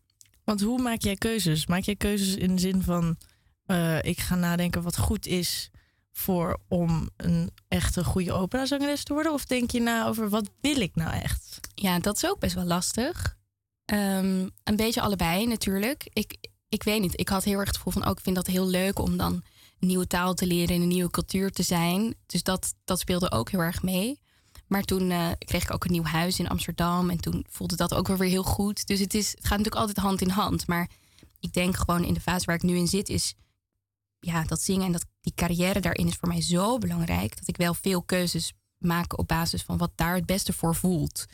Want 0.44 0.60
hoe 0.60 0.82
maak 0.82 1.02
jij 1.02 1.16
keuzes? 1.16 1.66
Maak 1.66 1.82
jij 1.82 1.96
keuzes 1.96 2.34
in 2.34 2.54
de 2.54 2.60
zin 2.60 2.82
van... 2.82 3.16
eh, 3.66 4.02
ik 4.02 4.20
ga 4.20 4.34
nadenken 4.34 4.82
wat 4.82 4.98
goed 4.98 5.26
is 5.26 5.70
voor 6.12 6.60
om 6.68 7.10
een 7.16 7.50
echte 7.68 8.04
goede 8.04 8.32
operazangeres 8.32 9.04
te 9.04 9.12
worden? 9.12 9.32
Of 9.32 9.44
denk 9.44 9.70
je 9.70 9.80
na 9.80 10.06
over 10.06 10.28
wat 10.28 10.50
wil 10.60 10.80
ik 10.80 10.94
nou 10.94 11.12
echt? 11.12 11.60
Ja, 11.74 11.98
dat 11.98 12.16
is 12.16 12.26
ook 12.26 12.38
best 12.38 12.54
wel 12.54 12.64
lastig. 12.64 13.36
Ehm, 13.84 14.48
een 14.64 14.76
beetje 14.76 15.00
allebei 15.00 15.46
natuurlijk. 15.46 16.08
Ik, 16.12 16.36
ik 16.68 16.82
weet 16.82 17.00
niet. 17.00 17.20
Ik 17.20 17.28
had 17.28 17.44
heel 17.44 17.58
erg 17.58 17.66
het 17.66 17.76
gevoel 17.76 17.92
van... 17.92 18.04
ook 18.04 18.16
ik 18.16 18.22
vind 18.22 18.36
dat 18.36 18.46
heel 18.46 18.66
leuk 18.66 18.98
om 18.98 19.16
dan 19.16 19.32
een 19.80 19.86
nieuwe 19.86 20.06
taal 20.06 20.34
te 20.34 20.46
leren... 20.46 20.76
en 20.76 20.82
een 20.82 20.88
nieuwe 20.88 21.10
cultuur 21.10 21.50
te 21.50 21.62
zijn. 21.62 22.14
Dus 22.26 22.42
dat, 22.42 22.74
dat 22.84 23.00
speelde 23.00 23.30
ook 23.30 23.50
heel 23.50 23.60
erg 23.60 23.82
mee. 23.82 24.20
Maar 24.66 24.82
toen 24.82 25.10
eh, 25.10 25.28
kreeg 25.38 25.62
ik 25.62 25.74
ook 25.74 25.84
een 25.84 25.92
nieuw 25.92 26.04
huis 26.04 26.38
in 26.38 26.48
Amsterdam... 26.48 27.10
en 27.10 27.20
toen 27.20 27.46
voelde 27.48 27.76
dat 27.76 27.94
ook 27.94 28.08
wel 28.08 28.16
weer 28.16 28.28
heel 28.28 28.42
goed. 28.42 28.86
Dus 28.86 29.00
het, 29.00 29.14
is, 29.14 29.30
het 29.30 29.40
gaat 29.40 29.58
natuurlijk 29.58 29.76
altijd 29.76 29.96
hand 29.96 30.20
in 30.20 30.30
hand. 30.30 30.66
Maar 30.66 30.90
ik 31.40 31.52
denk 31.52 31.76
gewoon 31.76 32.04
in 32.04 32.14
de 32.14 32.20
fase 32.20 32.46
waar 32.46 32.54
ik 32.54 32.62
nu 32.62 32.76
in 32.76 32.88
zit... 32.88 33.08
is 33.08 33.34
ja, 34.24 34.44
dat 34.44 34.60
zingen 34.60 34.86
en 34.86 34.92
dat, 34.92 35.06
die 35.20 35.34
carrière 35.34 35.80
daarin 35.80 36.06
is 36.06 36.14
voor 36.14 36.28
mij 36.28 36.40
zo 36.40 36.78
belangrijk... 36.78 37.38
dat 37.38 37.48
ik 37.48 37.56
wel 37.56 37.74
veel 37.74 38.02
keuzes 38.02 38.52
maak 38.78 39.18
op 39.18 39.28
basis 39.28 39.62
van 39.62 39.78
wat 39.78 39.92
daar 39.94 40.14
het 40.14 40.26
beste 40.26 40.52
voor 40.52 40.74
voelt... 40.74 41.24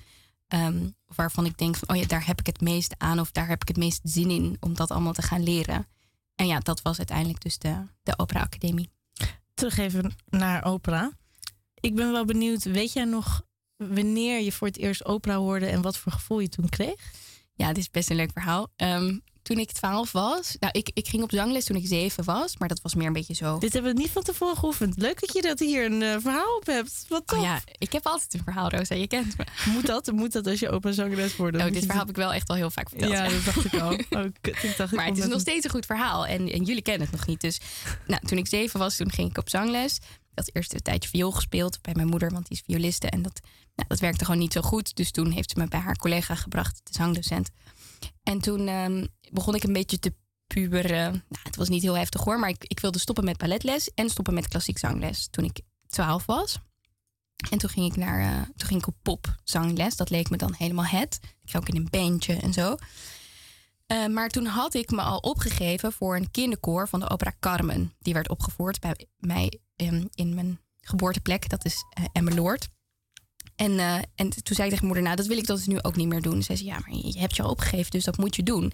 Ehm, 0.49 0.89
waarvan 1.05 1.47
ik 1.47 1.59
denk 1.59 1.77
van, 1.77 1.89
oh 1.89 1.97
ja, 1.97 2.07
daar 2.07 2.27
heb 2.27 2.41
ik 2.41 2.47
het 2.47 2.61
meest 2.61 2.95
aan 2.99 3.21
of 3.21 3.31
daar 3.31 3.49
heb 3.49 3.63
ik 3.63 3.69
het 3.69 3.77
meest 3.77 4.01
zin 4.03 4.31
in 4.31 4.57
om 4.61 4.75
dat 4.75 4.91
allemaal 4.91 5.13
te 5.13 5.23
gaan 5.23 5.43
leren. 5.43 5.87
En 6.35 6.47
ja, 6.47 6.59
dat 6.59 6.83
was 6.83 6.99
uiteindelijk 6.99 7.41
dus 7.41 7.59
de, 7.59 7.87
de 8.03 8.19
Opera 8.19 8.41
Academie. 8.41 8.91
Terug 9.55 9.79
even 9.79 10.15
naar 10.29 10.65
opera. 10.65 11.13
Ik 11.75 11.95
ben 11.95 12.13
wel 12.13 12.25
benieuwd, 12.25 12.65
weet 12.65 12.93
jij 12.93 13.05
nog 13.05 13.43
wanneer 13.77 14.41
je 14.41 14.53
voor 14.53 14.67
het 14.67 14.77
eerst 14.77 15.05
opera 15.05 15.37
hoorde 15.37 15.67
en 15.67 15.83
wat 15.83 15.97
voor 15.97 16.13
gevoel 16.13 16.41
je 16.41 16.49
toen 16.49 16.69
kreeg? 16.69 17.13
Ja, 17.55 17.69
dit 17.69 17.77
is 17.77 17.91
best 17.91 18.11
een 18.11 18.17
leuk 18.17 18.33
verhaal. 18.33 18.69
Ehm, 18.77 19.19
toen 19.43 19.59
ik 19.59 19.73
twaalf 19.73 20.13
was, 20.13 20.57
nou, 20.61 20.73
ik, 20.79 20.91
ik 20.95 21.09
ging 21.09 21.23
op 21.23 21.31
zangles 21.31 21.65
toen 21.65 21.77
ik 21.77 21.87
zeven 21.87 22.25
was, 22.25 22.57
maar 22.57 22.69
dat 22.69 22.81
was 22.83 22.95
meer 22.95 23.07
een 23.07 23.13
beetje 23.13 23.35
zo. 23.35 23.59
Dit 23.59 23.73
hebben 23.73 23.95
we 23.95 24.01
niet 24.01 24.11
van 24.11 24.23
tevoren 24.23 24.57
geoefend. 24.57 24.97
Leuk 24.97 25.21
dat 25.21 25.33
je 25.33 25.43
dat 25.43 25.59
hier 25.59 25.85
een 25.85 26.03
eh, 26.03 26.17
verhaal 26.19 26.57
op 26.57 26.67
hebt. 26.67 27.05
Wat 27.09 27.27
tof. 27.27 27.39
Oh 27.39 27.45
ja, 27.45 27.61
ik 27.79 27.93
heb 27.93 28.07
altijd 28.07 28.35
een 28.35 28.43
verhaal, 28.45 28.71
Rosa, 28.71 28.95
je 28.95 29.07
kent 29.07 29.37
me. 29.37 29.45
Moet 29.75 29.87
dat? 29.87 30.13
Moet 30.13 30.33
dat 30.33 30.47
als 30.47 30.61
je 30.61 30.71
operazangeres 30.71 31.37
wordt? 31.37 31.59
Dan 31.59 31.67
Oh, 31.67 31.73
dit 31.73 31.83
verhaal 31.83 32.01
heb 32.01 32.11
ik 32.11 32.17
wel 32.17 32.33
echt 32.33 32.49
al 32.49 32.57
heel 32.57 32.71
vaak 32.71 32.89
verteld. 32.89 33.13
Ja, 33.13 33.29
dat 33.29 33.45
dacht 33.45 33.65
ik 33.65 33.81
al. 33.81 33.89
Oh, 34.11 34.25
kut, 34.41 34.63
ik 34.63 34.77
dacht, 34.77 34.93
maar 34.93 35.07
het 35.07 35.19
is 35.19 35.27
nog 35.27 35.41
steeds 35.41 35.65
een 35.65 35.71
goed 35.71 35.87
verhaal. 35.87 36.27
En, 36.27 36.53
en 36.53 36.65
jullie 36.65 36.83
kennen 36.83 37.09
het 37.09 37.17
nog 37.17 37.27
niet. 37.27 37.41
Dus 37.41 37.61
nou, 38.07 38.27
toen 38.27 38.39
ik 38.39 38.47
zeven 38.47 38.79
was, 38.79 38.97
toen 38.97 39.11
ging 39.11 39.31
ik 39.31 39.39
op 39.39 39.49
zangles. 39.49 39.97
Ik 39.97 40.03
had 40.35 40.51
eerst 40.53 40.75
een 40.75 40.83
tijdje 40.83 41.09
viool 41.09 41.31
gespeeld 41.31 41.83
bij 41.83 41.95
mijn 41.95 42.09
moeder, 42.09 42.31
want 42.31 42.49
die 42.49 42.57
is 42.57 42.63
violiste. 42.67 43.07
En 43.11 43.23
dat, 43.23 43.41
nou, 43.75 43.89
dat 43.89 44.01
werkte 44.01 44.25
gewoon 44.25 44.41
niet 44.41 44.53
zo 44.53 44.61
goed. 44.61 44.97
Dus 44.97 45.11
toen 45.11 45.31
heeft 45.31 45.51
ze 45.51 45.59
me 45.59 45.69
bij 45.69 45.81
haar 45.81 45.97
collega 45.97 46.35
gebracht, 46.35 46.81
de 46.85 46.93
zangdocent. 46.93 47.51
En 48.23 48.41
toen 48.41 48.69
ehm, 48.69 49.07
begon 49.33 49.55
ik 49.55 49.63
een 49.63 49.73
beetje 49.73 49.99
te 49.99 50.15
puberen. 50.47 51.11
Nou, 51.13 51.43
het 51.43 51.57
was 51.57 51.69
niet 51.69 51.83
heel 51.83 51.97
heftig 51.97 52.25
hoor, 52.25 52.39
maar 52.39 52.49
ik, 52.49 52.65
ik 52.65 52.81
wilde 52.81 52.99
stoppen 52.99 53.25
met 53.25 53.37
balletles 53.37 53.91
en 53.95 54.11
stoppen 54.11 54.35
met 54.35 54.49
klassiek 54.49 54.79
zangles 54.79 55.29
toen 55.31 55.45
ik 55.45 55.61
twaalf 55.87 56.27
was. 56.27 56.59
En 57.51 57.59
toen 57.59 57.71
ging 57.71 57.87
ik 57.87 57.97
naar, 57.97 58.21
eh, 58.21 58.43
toen 58.57 58.69
ging 58.69 58.81
ik 58.81 58.87
op 58.87 58.97
popzangles. 59.03 59.97
Dat 59.97 60.11
leek 60.11 60.31
me 60.31 60.37
dan 60.37 60.55
helemaal 60.59 60.85
het. 60.85 61.19
Ik 61.23 61.51
ging 61.51 61.63
ook 61.63 61.69
in 61.69 61.77
een 61.77 61.91
bandje 61.91 62.35
en 62.35 62.53
zo. 62.53 62.77
Eh, 63.87 64.07
maar 64.07 64.29
toen 64.29 64.47
had 64.47 64.75
ik 64.75 64.91
me 64.91 65.03
al 65.03 65.19
opgegeven 65.19 65.93
voor 65.93 66.17
een 66.17 66.31
kinderkoor 66.31 66.89
van 66.89 67.01
de 67.01 67.11
opera 67.11 67.33
Carmen. 67.41 67.95
Die 67.99 68.15
werd 68.15 68.29
opgevoerd 68.29 68.81
bij 68.81 69.07
mij 69.17 69.61
em, 69.77 70.09
in 70.15 70.35
mijn 70.35 70.61
geboorteplek. 70.81 71.49
Dat 71.49 71.65
is 71.65 71.85
eh 71.91 72.05
Emmeloord. 72.13 72.69
En, 73.61 73.79
eh, 73.79 73.95
en 74.15 74.31
toen 74.43 74.57
zei 74.57 74.63
ik 74.63 74.71
tegen 74.71 74.87
moeder, 74.87 75.03
nou 75.03 75.17
dat 75.17 75.27
wil 75.27 75.39
ik 75.39 75.47
dus 75.47 75.67
nu 75.67 75.83
ook 75.83 75.97
niet 75.97 76.09
meer 76.09 76.23
doen. 76.23 76.43
Zei 76.43 76.59
ze, 76.59 76.65
ja 76.65 76.79
maar 76.79 76.95
je 76.95 77.19
hebt 77.19 77.37
je 77.37 77.43
al 77.43 77.51
opgegeven, 77.51 77.91
dus 77.91 78.05
dat 78.05 78.17
moet 78.17 78.37
je 78.37 78.43
doen. 78.43 78.73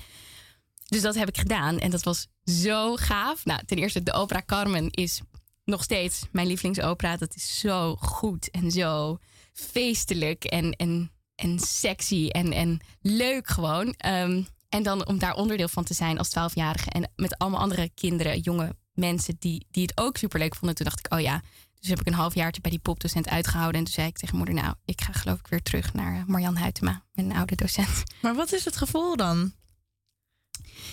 Dus 0.85 1.03
dat 1.03 1.15
heb 1.15 1.29
ik 1.29 1.39
gedaan 1.39 1.79
en 1.79 1.91
dat 1.91 2.03
was 2.03 2.27
zo 2.45 2.97
gaaf. 2.97 3.45
Nou, 3.45 3.61
ten 3.67 3.79
eerste, 3.79 4.03
de 4.03 4.13
opera 4.13 4.43
Carmen 4.47 4.91
is 4.91 5.21
nog 5.65 5.83
steeds 5.83 6.23
mijn 6.33 6.47
lievelingsopera. 6.47 7.17
Dat 7.17 7.35
is 7.35 7.59
zo 7.59 7.97
goed 7.97 8.51
en 8.51 8.71
zo 8.71 9.19
feestelijk 9.53 10.45
en, 10.45 10.73
en, 10.73 11.11
en 11.35 11.59
sexy 11.59 12.29
en, 12.29 12.53
en 12.53 12.81
leuk 13.01 13.49
gewoon. 13.49 13.95
Ehm, 13.97 14.43
en 14.69 14.83
dan 14.83 15.07
om 15.07 15.19
daar 15.19 15.35
onderdeel 15.35 15.69
van 15.69 15.85
te 15.85 15.95
zijn 15.95 16.19
als 16.19 16.29
twaalfjarige. 16.29 16.91
En 16.91 17.11
met 17.17 17.39
allemaal 17.39 17.61
andere 17.61 17.91
kinderen, 17.95 18.41
jonge 18.41 18.77
mensen 18.93 19.37
die, 19.39 19.67
die 19.71 19.83
het 19.83 19.99
ook 20.01 20.17
superleuk 20.17 20.55
vonden. 20.55 20.77
Toen 20.77 20.87
dacht 20.87 21.07
ik, 21.07 21.13
oh 21.15 21.21
ja. 21.21 21.43
Dus 21.87 21.95
heb 21.95 22.07
ik 22.07 22.13
een 22.13 22.21
halfjaartje 22.21 22.61
bij 22.61 22.71
die 22.71 22.81
popdocent 22.81 23.29
uitgehouden. 23.29 23.79
En 23.79 23.85
toen 23.85 23.95
zei 23.95 24.07
ik 24.07 24.19
tegen 24.19 24.37
moeder, 24.37 24.55
nou, 24.55 24.75
ik 24.85 25.01
ga 25.01 25.13
geloof 25.13 25.39
ik 25.39 25.47
weer 25.47 25.63
terug 25.63 25.93
naar 25.93 26.17
eh, 26.17 26.25
Marjan 26.25 26.59
Huytema, 26.59 27.03
mijn 27.13 27.33
oude 27.33 27.55
docent. 27.55 28.03
Maar 28.23 28.35
wat 28.35 28.53
is 28.53 28.65
het 28.65 28.77
gevoel 28.77 29.17
dan? 29.17 29.53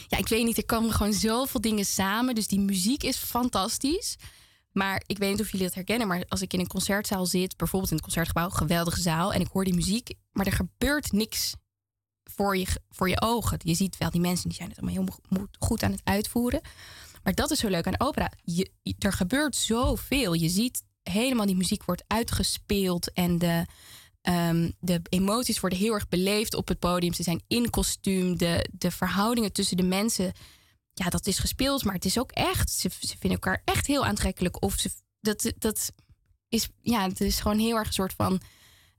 Ja, 0.08 0.18
ik 0.18 0.28
weet 0.28 0.46
niet, 0.46 0.58
er 0.58 0.66
komen 0.66 0.92
gewoon 0.92 1.14
zoveel 1.14 1.62
dingen 1.62 1.86
samen. 1.86 2.36
Dus 2.36 2.48
die 2.48 2.60
muziek 2.60 3.04
is 3.04 3.18
fantastisch. 3.18 4.16
Maar 4.72 5.04
ik 5.06 5.18
weet 5.18 5.32
niet 5.32 5.42
of 5.42 5.52
jullie 5.52 5.66
dat 5.66 5.76
herkennen, 5.76 6.08
maar 6.08 6.24
als 6.28 6.42
ik 6.42 6.54
in 6.54 6.60
een 6.60 6.68
concertzaal 6.68 7.26
zit, 7.26 7.58
bijvoorbeeld 7.58 7.92
in 7.92 7.98
het 7.98 8.06
concertgebouw, 8.06 8.50
geweldige 8.50 9.02
zaal, 9.02 9.34
en 9.34 9.42
ik 9.42 9.48
hoor 9.52 9.64
die 9.64 9.74
muziek, 9.74 10.14
maar 10.32 10.46
er 10.46 10.52
gebeurt 10.52 11.12
niks 11.12 11.54
voor 12.24 12.58
je, 12.58 12.68
voor 12.90 13.10
je 13.10 13.22
ogen. 13.22 13.60
Je 13.64 13.74
ziet 13.74 13.98
wel 13.98 14.10
die 14.10 14.22
mensen 14.22 14.50
die 14.50 14.58
zijn 14.58 14.70
het 14.70 14.78
allemaal 14.80 15.06
heel 15.32 15.48
goed 15.60 15.84
aan 15.84 15.92
het 15.92 16.02
uitvoeren. 16.04 16.62
Maar 17.24 17.34
dat 17.34 17.52
is 17.52 17.60
zo 17.60 17.70
leuk 17.70 17.88
aan 17.88 18.00
opera. 18.00 18.32
Je, 18.44 18.72
er 19.00 19.14
gebeurt 19.14 19.56
zoveel. 19.56 20.34
Je 20.34 20.50
ziet 20.50 20.84
helemaal 21.04 21.46
die 21.46 21.56
muziek 21.56 21.84
wordt 21.84 22.04
uitgespeeld 22.08 23.14
en 23.14 23.38
de, 23.38 23.66
ehm, 24.22 24.72
de 24.80 25.02
emoties 25.10 25.60
worden 25.60 25.80
heel 25.80 25.94
erg 25.94 26.08
beleefd 26.08 26.54
op 26.54 26.68
het 26.68 26.80
podium. 26.80 27.14
Ze 27.14 27.24
zijn 27.24 27.44
in 27.48 27.70
kostuum. 27.70 28.38
De, 28.38 28.70
de 28.72 28.92
verhoudingen 28.92 29.52
tussen 29.52 29.78
de 29.78 29.84
mensen, 29.84 30.32
ja, 30.94 31.10
dat 31.10 31.28
is 31.28 31.40
gespeeld, 31.40 31.84
maar 31.84 31.94
het 31.94 32.06
is 32.06 32.20
ook 32.20 32.32
echt. 32.32 32.70
Ze, 32.70 32.90
ze 33.00 33.18
vinden 33.20 33.40
elkaar 33.40 33.62
echt 33.66 33.88
heel 33.88 34.06
aantrekkelijk. 34.06 34.64
Of 34.64 34.74
ze, 34.74 34.90
dat, 35.20 35.54
dat 35.58 35.92
is, 36.50 36.70
ja, 36.82 37.08
het 37.08 37.22
is 37.22 37.40
gewoon 37.40 37.60
heel 37.60 37.78
erg 37.78 37.88
een 37.88 37.94
soort 37.94 38.14
van 38.14 38.42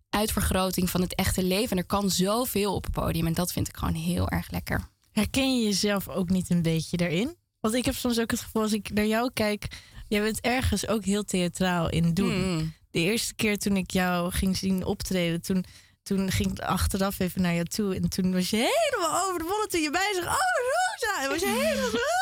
uitvergroting 0.09 0.91
van 0.91 1.01
het 1.01 1.15
echte 1.15 1.43
leven. 1.43 1.71
En 1.71 1.79
er 1.79 1.87
kan 1.87 2.11
zoveel 2.11 2.75
op 2.75 2.85
het 2.85 2.93
podium. 2.93 3.27
En 3.27 3.35
dat 3.35 3.53
vind 3.53 3.69
ik 3.69 3.77
gewoon 3.77 3.95
heel 3.95 4.29
erg 4.29 4.51
lekker. 4.51 4.89
Herken 5.11 5.59
je 5.59 5.65
jezelf 5.65 6.09
ook 6.09 6.31
niet 6.31 6.51
een 6.51 6.63
beetje 6.63 6.97
daarin? 6.97 7.37
Want 7.65 7.77
ik 7.77 7.85
heb 7.85 7.95
soms 7.95 8.21
ook 8.21 8.31
het 8.31 8.41
gevoel 8.41 8.63
als 8.63 8.73
ik 8.73 8.91
naar 8.93 9.07
jou 9.07 9.31
kijk, 9.33 9.67
jij 10.09 10.21
bent 10.23 10.41
ergens 10.41 10.89
ook 10.89 11.05
heel 11.05 11.25
theatraal 11.25 11.91
in 11.91 12.15
doen. 12.15 12.55
Mm. 12.55 12.75
De 12.91 12.99
eerste 12.99 13.35
keer 13.35 13.59
toen 13.59 13.77
ik 13.77 13.91
jou 13.91 14.33
ging 14.33 14.57
zien 14.57 14.85
optreden, 14.85 15.43
toen, 15.43 15.65
toen 16.03 16.31
ging 16.31 16.51
ik 16.51 16.59
achteraf 16.59 17.19
even 17.19 17.43
naar 17.43 17.55
jou 17.55 17.65
toe. 17.65 17.95
En 17.95 18.09
toen 18.09 18.33
was 18.33 18.51
je 18.51 18.57
helemaal 18.57 19.27
over 19.27 19.39
de 19.39 19.45
bollen 19.45 19.69
toen 19.69 19.81
je 19.81 19.91
bij 19.91 20.13
zag. 20.15 20.25
Oh, 20.25 20.41
Rosa! 20.71 21.23
En 21.23 21.29
was 21.29 21.41
je 21.41 21.67
helemaal. 21.67 22.01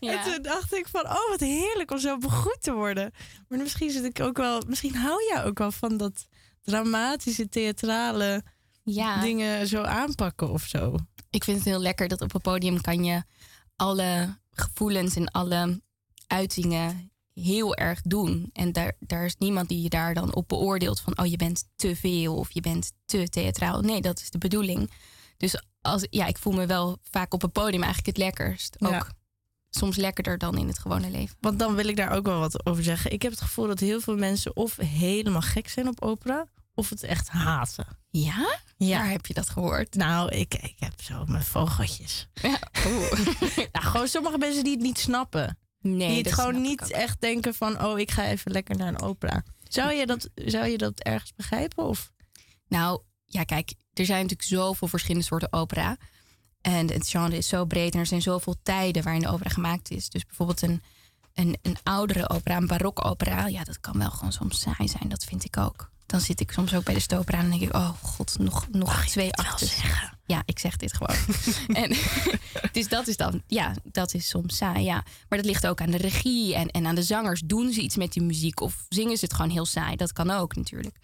Ja. 0.00 0.24
En 0.24 0.32
toen 0.32 0.42
dacht 0.42 0.74
ik 0.74 0.88
van, 0.88 1.04
oh 1.06 1.28
wat 1.28 1.40
heerlijk 1.40 1.90
om 1.90 1.98
zo 1.98 2.18
begroet 2.18 2.62
te 2.62 2.72
worden. 2.72 3.12
Maar 3.48 3.58
misschien 3.58 3.90
zit 3.90 4.04
ik 4.04 4.20
ook 4.20 4.36
wel, 4.36 4.62
misschien 4.66 4.94
hou 4.96 5.24
jij 5.32 5.44
ook 5.44 5.58
wel 5.58 5.72
van 5.72 5.96
dat 5.96 6.26
dramatische, 6.62 7.48
theatrale 7.48 8.42
Ja. 8.84 9.20
dingen 9.20 9.66
zo 9.66 9.82
aanpakken 9.82 10.50
of 10.50 10.62
zo. 10.62 10.94
ik 11.30 11.44
vind 11.44 11.56
het 11.56 11.66
heel 11.66 11.80
lekker 11.80 12.08
dat 12.08 12.20
op 12.20 12.34
een 12.34 12.40
podium 12.40 12.80
kan 12.80 13.04
je 13.04 13.22
alle 13.76 14.38
gevoelens 14.60 15.16
en 15.16 15.30
alle 15.30 15.82
uitingen 16.26 17.10
heel 17.34 17.74
erg 17.76 18.00
doen. 18.02 18.50
En 18.52 18.72
daar, 18.72 18.92
daar 18.98 19.24
is 19.24 19.36
niemand 19.36 19.68
die 19.68 19.82
je 19.82 19.88
daar 19.88 20.14
dan 20.14 20.34
op 20.34 20.48
beoordeelt 20.48 21.00
van 21.00 21.18
oh 21.18 21.26
je 21.26 21.36
bent 21.36 21.64
te 21.76 21.96
veel 21.96 22.36
of 22.36 22.50
je 22.50 22.60
bent 22.60 22.92
te 23.04 23.28
theatraal. 23.28 23.80
Nee, 23.80 24.00
dat 24.00 24.20
is 24.20 24.30
de 24.30 24.38
bedoeling. 24.38 24.90
Dus 25.36 25.62
als, 25.80 26.06
ja, 26.10 26.26
ik 26.26 26.38
voel 26.38 26.52
me 26.52 26.66
wel 26.66 26.98
vaak 27.02 27.34
op 27.34 27.42
een 27.42 27.52
podium 27.52 27.82
eigenlijk 27.82 28.16
het 28.16 28.24
lekkerst. 28.26 28.76
Ook 28.78 28.90
Ja. 28.90 29.06
soms 29.70 29.96
lekkerder 29.96 30.38
dan 30.38 30.58
in 30.58 30.66
het 30.66 30.78
gewone 30.78 31.10
leven. 31.10 31.36
Want 31.40 31.58
dan 31.58 31.74
wil 31.74 31.88
ik 31.88 31.96
daar 31.96 32.10
ook 32.10 32.26
wel 32.26 32.38
wat 32.38 32.66
over 32.66 32.82
zeggen. 32.82 33.12
Ik 33.12 33.22
heb 33.22 33.30
het 33.30 33.40
gevoel 33.40 33.66
dat 33.66 33.80
heel 33.80 34.00
veel 34.00 34.16
mensen 34.16 34.56
of 34.56 34.76
helemaal 34.76 35.40
gek 35.40 35.68
zijn 35.68 35.88
op 35.88 36.02
opera, 36.02 36.46
of 36.80 36.90
het 36.90 37.02
echt 37.02 37.28
haten. 37.28 37.86
Ja? 38.10 38.58
Ja. 38.76 38.98
Waar 38.98 39.10
heb 39.10 39.26
je 39.26 39.34
dat 39.34 39.48
gehoord? 39.48 39.94
Nou, 39.94 40.30
ik, 40.30 40.54
ik 40.54 40.76
heb 40.78 41.02
zo 41.02 41.24
mijn 41.26 41.44
vogeltjes. 41.44 42.28
Ja. 42.42 42.58
Nou, 43.72 43.86
gewoon 43.86 44.08
sommige 44.08 44.38
mensen 44.38 44.64
die 44.64 44.72
het 44.72 44.82
niet 44.82 44.98
snappen. 44.98 45.58
Nee, 45.80 46.08
die 46.08 46.22
het 46.22 46.32
gewoon 46.32 46.60
niet 46.60 46.90
echt 46.90 47.20
denken 47.20 47.54
van... 47.54 47.84
oh, 47.84 47.98
ik 47.98 48.10
ga 48.10 48.26
even 48.26 48.52
lekker 48.52 48.76
naar 48.76 48.88
een 48.88 49.00
opera. 49.00 49.44
Zou 49.68 49.92
je 49.92 50.06
dat, 50.06 50.28
zou 50.34 50.66
je 50.66 50.78
dat 50.78 51.00
ergens 51.00 51.32
begrijpen? 51.34 51.84
Of? 51.84 52.12
Nou, 52.68 53.00
ja, 53.24 53.44
kijk, 53.44 53.74
er 53.92 54.04
zijn 54.04 54.22
natuurlijk 54.22 54.48
zoveel 54.48 54.88
verschillende 54.88 55.26
soorten 55.26 55.52
opera. 55.52 55.96
En 56.60 56.90
het 56.90 57.08
genre 57.08 57.36
is 57.36 57.48
zo 57.48 57.64
breed 57.64 57.94
en 57.94 58.00
er 58.00 58.06
zijn 58.06 58.22
zoveel 58.22 58.56
tijden 58.62 59.02
waarin 59.02 59.22
de 59.22 59.28
opera 59.28 59.50
gemaakt 59.50 59.90
is. 59.90 60.08
Dus 60.08 60.26
bijvoorbeeld 60.26 60.62
een, 60.62 60.82
een, 61.34 61.58
een 61.62 61.76
oudere 61.82 62.28
opera, 62.28 62.56
een 62.56 62.66
barokopera, 62.66 63.46
ja, 63.46 63.64
dat 63.64 63.80
kan 63.80 63.98
wel 63.98 64.10
gewoon 64.10 64.32
soms 64.32 64.60
saai 64.60 64.88
zijn. 64.88 65.08
Dat 65.08 65.24
vind 65.24 65.44
ik 65.44 65.56
ook. 65.56 65.90
Dan 66.10 66.20
zit 66.20 66.40
ik 66.40 66.52
soms 66.52 66.74
ook 66.74 66.84
bij 66.84 66.94
de 66.94 67.00
stopera 67.00 67.38
en 67.38 67.50
denk 67.50 67.62
ik, 67.62 67.74
oh 67.74 67.88
god, 68.02 68.38
nog, 68.38 68.68
nog 68.70 69.04
twee 69.06 69.32
actes. 69.32 69.76
Ja, 70.26 70.42
ik 70.44 70.58
zeg 70.58 70.76
dit 70.76 70.92
gewoon. 70.92 71.16
en, 71.82 71.96
dus 72.72 72.88
dat 72.88 73.06
is 73.06 73.16
dan, 73.16 73.42
ja, 73.46 73.74
dat 73.84 74.14
is 74.14 74.28
soms 74.28 74.56
saai, 74.56 74.84
ja. 74.84 75.04
Maar 75.28 75.38
dat 75.38 75.46
ligt 75.46 75.66
ook 75.66 75.80
aan 75.80 75.90
de 75.90 75.96
regie 75.96 76.54
en, 76.54 76.68
en 76.68 76.86
aan 76.86 76.94
de 76.94 77.02
zangers. 77.02 77.40
Doen 77.44 77.72
ze 77.72 77.80
iets 77.80 77.96
met 77.96 78.12
die 78.12 78.22
muziek 78.22 78.60
of 78.60 78.86
zingen 78.88 79.16
ze 79.16 79.24
het 79.24 79.34
gewoon 79.34 79.50
heel 79.50 79.66
saai? 79.66 79.96
Dat 79.96 80.12
kan 80.12 80.30
ook 80.30 80.56
natuurlijk. 80.56 80.96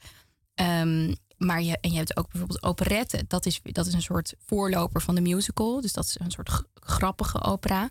Ehm, 0.55 1.15
maar 1.37 1.63
je, 1.63 1.79
en 1.81 1.91
je 1.91 1.97
hebt 1.97 2.17
ook 2.17 2.31
bijvoorbeeld 2.31 2.63
operette. 2.63 3.25
Dat 3.29 3.47
is, 3.47 3.61
dat 3.63 3.87
is 3.87 3.93
een 3.93 4.03
soort 4.03 4.35
voorloper 4.47 5.01
van 5.01 5.15
de 5.15 5.21
musical. 5.21 5.81
Dus 5.81 5.93
dat 5.93 6.05
is 6.05 6.17
een 6.19 6.31
soort 6.31 6.63
grappige 6.75 7.43
opera. 7.43 7.89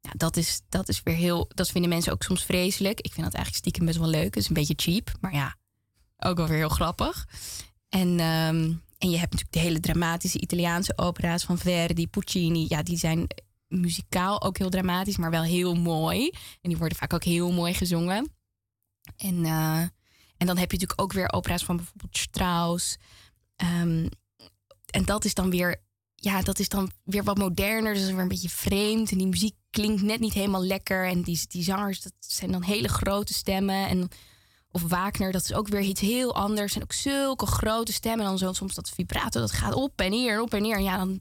Ja, 0.00 0.10
dat 0.16 0.36
is, 0.36 0.60
dat 0.68 0.88
is 0.88 1.02
weer 1.02 1.14
heel. 1.14 1.50
Dat 1.54 1.70
vinden 1.70 1.90
mensen 1.90 2.12
ook 2.12 2.22
soms 2.22 2.44
vreselijk. 2.44 3.00
Ik 3.00 3.12
vind 3.12 3.26
dat 3.26 3.34
eigenlijk 3.34 3.64
stiekem 3.64 3.86
best 3.86 3.98
wel 3.98 4.08
leuk. 4.08 4.34
Het 4.34 4.36
is 4.36 4.48
een 4.48 4.54
beetje 4.54 4.74
cheap, 4.76 5.12
maar 5.20 5.34
ja, 5.34 5.56
ook 6.24 6.36
wel 6.36 6.46
weer 6.46 6.56
heel 6.56 6.68
grappig. 6.68 7.28
En, 7.88 8.20
ehm, 8.20 8.72
en 8.98 9.10
je 9.10 9.18
hebt 9.18 9.32
natuurlijk 9.32 9.52
de 9.52 9.58
hele 9.58 9.80
dramatische 9.80 10.40
Italiaanse 10.40 10.92
opera's 10.96 11.44
van 11.44 11.58
Verdi, 11.58 12.08
Puccini. 12.08 12.66
Ja, 12.68 12.82
die 12.82 12.98
zijn 12.98 13.26
muzikaal 13.68 14.42
ook 14.42 14.58
heel 14.58 14.70
dramatisch, 14.70 15.16
maar 15.16 15.30
wel 15.30 15.42
heel 15.42 15.74
mooi. 15.74 16.30
En 16.60 16.68
die 16.68 16.76
worden 16.76 16.98
vaak 16.98 17.12
ook 17.12 17.24
heel 17.24 17.52
mooi 17.52 17.74
gezongen. 17.74 18.32
En, 19.16 19.44
eh, 19.44 19.80
en 20.36 20.46
dan 20.46 20.58
heb 20.58 20.70
je 20.70 20.78
natuurlijk 20.78 21.00
ook 21.00 21.12
weer 21.12 21.32
opera's 21.32 21.64
van 21.64 21.76
bijvoorbeeld 21.76 22.18
Strauss. 22.18 22.96
Ehm, 23.56 24.06
en 24.90 25.04
dat 25.04 25.24
is 25.24 25.34
dan 25.34 25.50
weer, 25.50 25.82
ja, 26.14 26.42
dat 26.42 26.58
is 26.58 26.68
dan 26.68 26.90
weer 27.04 27.24
wat 27.24 27.38
moderner. 27.38 27.94
Dus 27.94 28.10
weer 28.10 28.18
een 28.18 28.28
beetje 28.28 28.48
vreemd. 28.48 29.10
En 29.10 29.18
die 29.18 29.26
muziek 29.26 29.54
klinkt 29.70 30.02
net 30.02 30.20
niet 30.20 30.34
helemaal 30.34 30.64
lekker. 30.64 31.06
En 31.06 31.22
die, 31.22 31.40
die 31.48 31.62
zangers, 31.62 32.02
dat 32.02 32.12
zijn 32.18 32.52
dan 32.52 32.62
hele 32.62 32.88
grote 32.88 33.34
stemmen. 33.34 33.88
En, 33.88 34.08
of 34.72 34.82
Wagner, 34.82 35.32
dat 35.32 35.42
is 35.44 35.52
ook 35.52 35.68
weer 35.68 35.80
iets 35.80 36.00
heel 36.00 36.34
anders. 36.34 36.74
En 36.76 36.82
ook 36.82 36.92
zulke 36.92 37.46
grote 37.46 37.92
stemmen. 37.92 38.20
En 38.20 38.26
dan 38.26 38.38
zo, 38.38 38.52
soms 38.52 38.74
dat 38.74 38.90
vibrato, 38.90 39.40
dat 39.40 39.52
gaat 39.52 39.74
op 39.74 40.00
en 40.00 40.10
neer, 40.10 40.40
op 40.40 40.54
en 40.54 40.62
neer. 40.62 40.76
En 40.76 40.82
ja, 40.82 40.96
dan, 40.96 41.20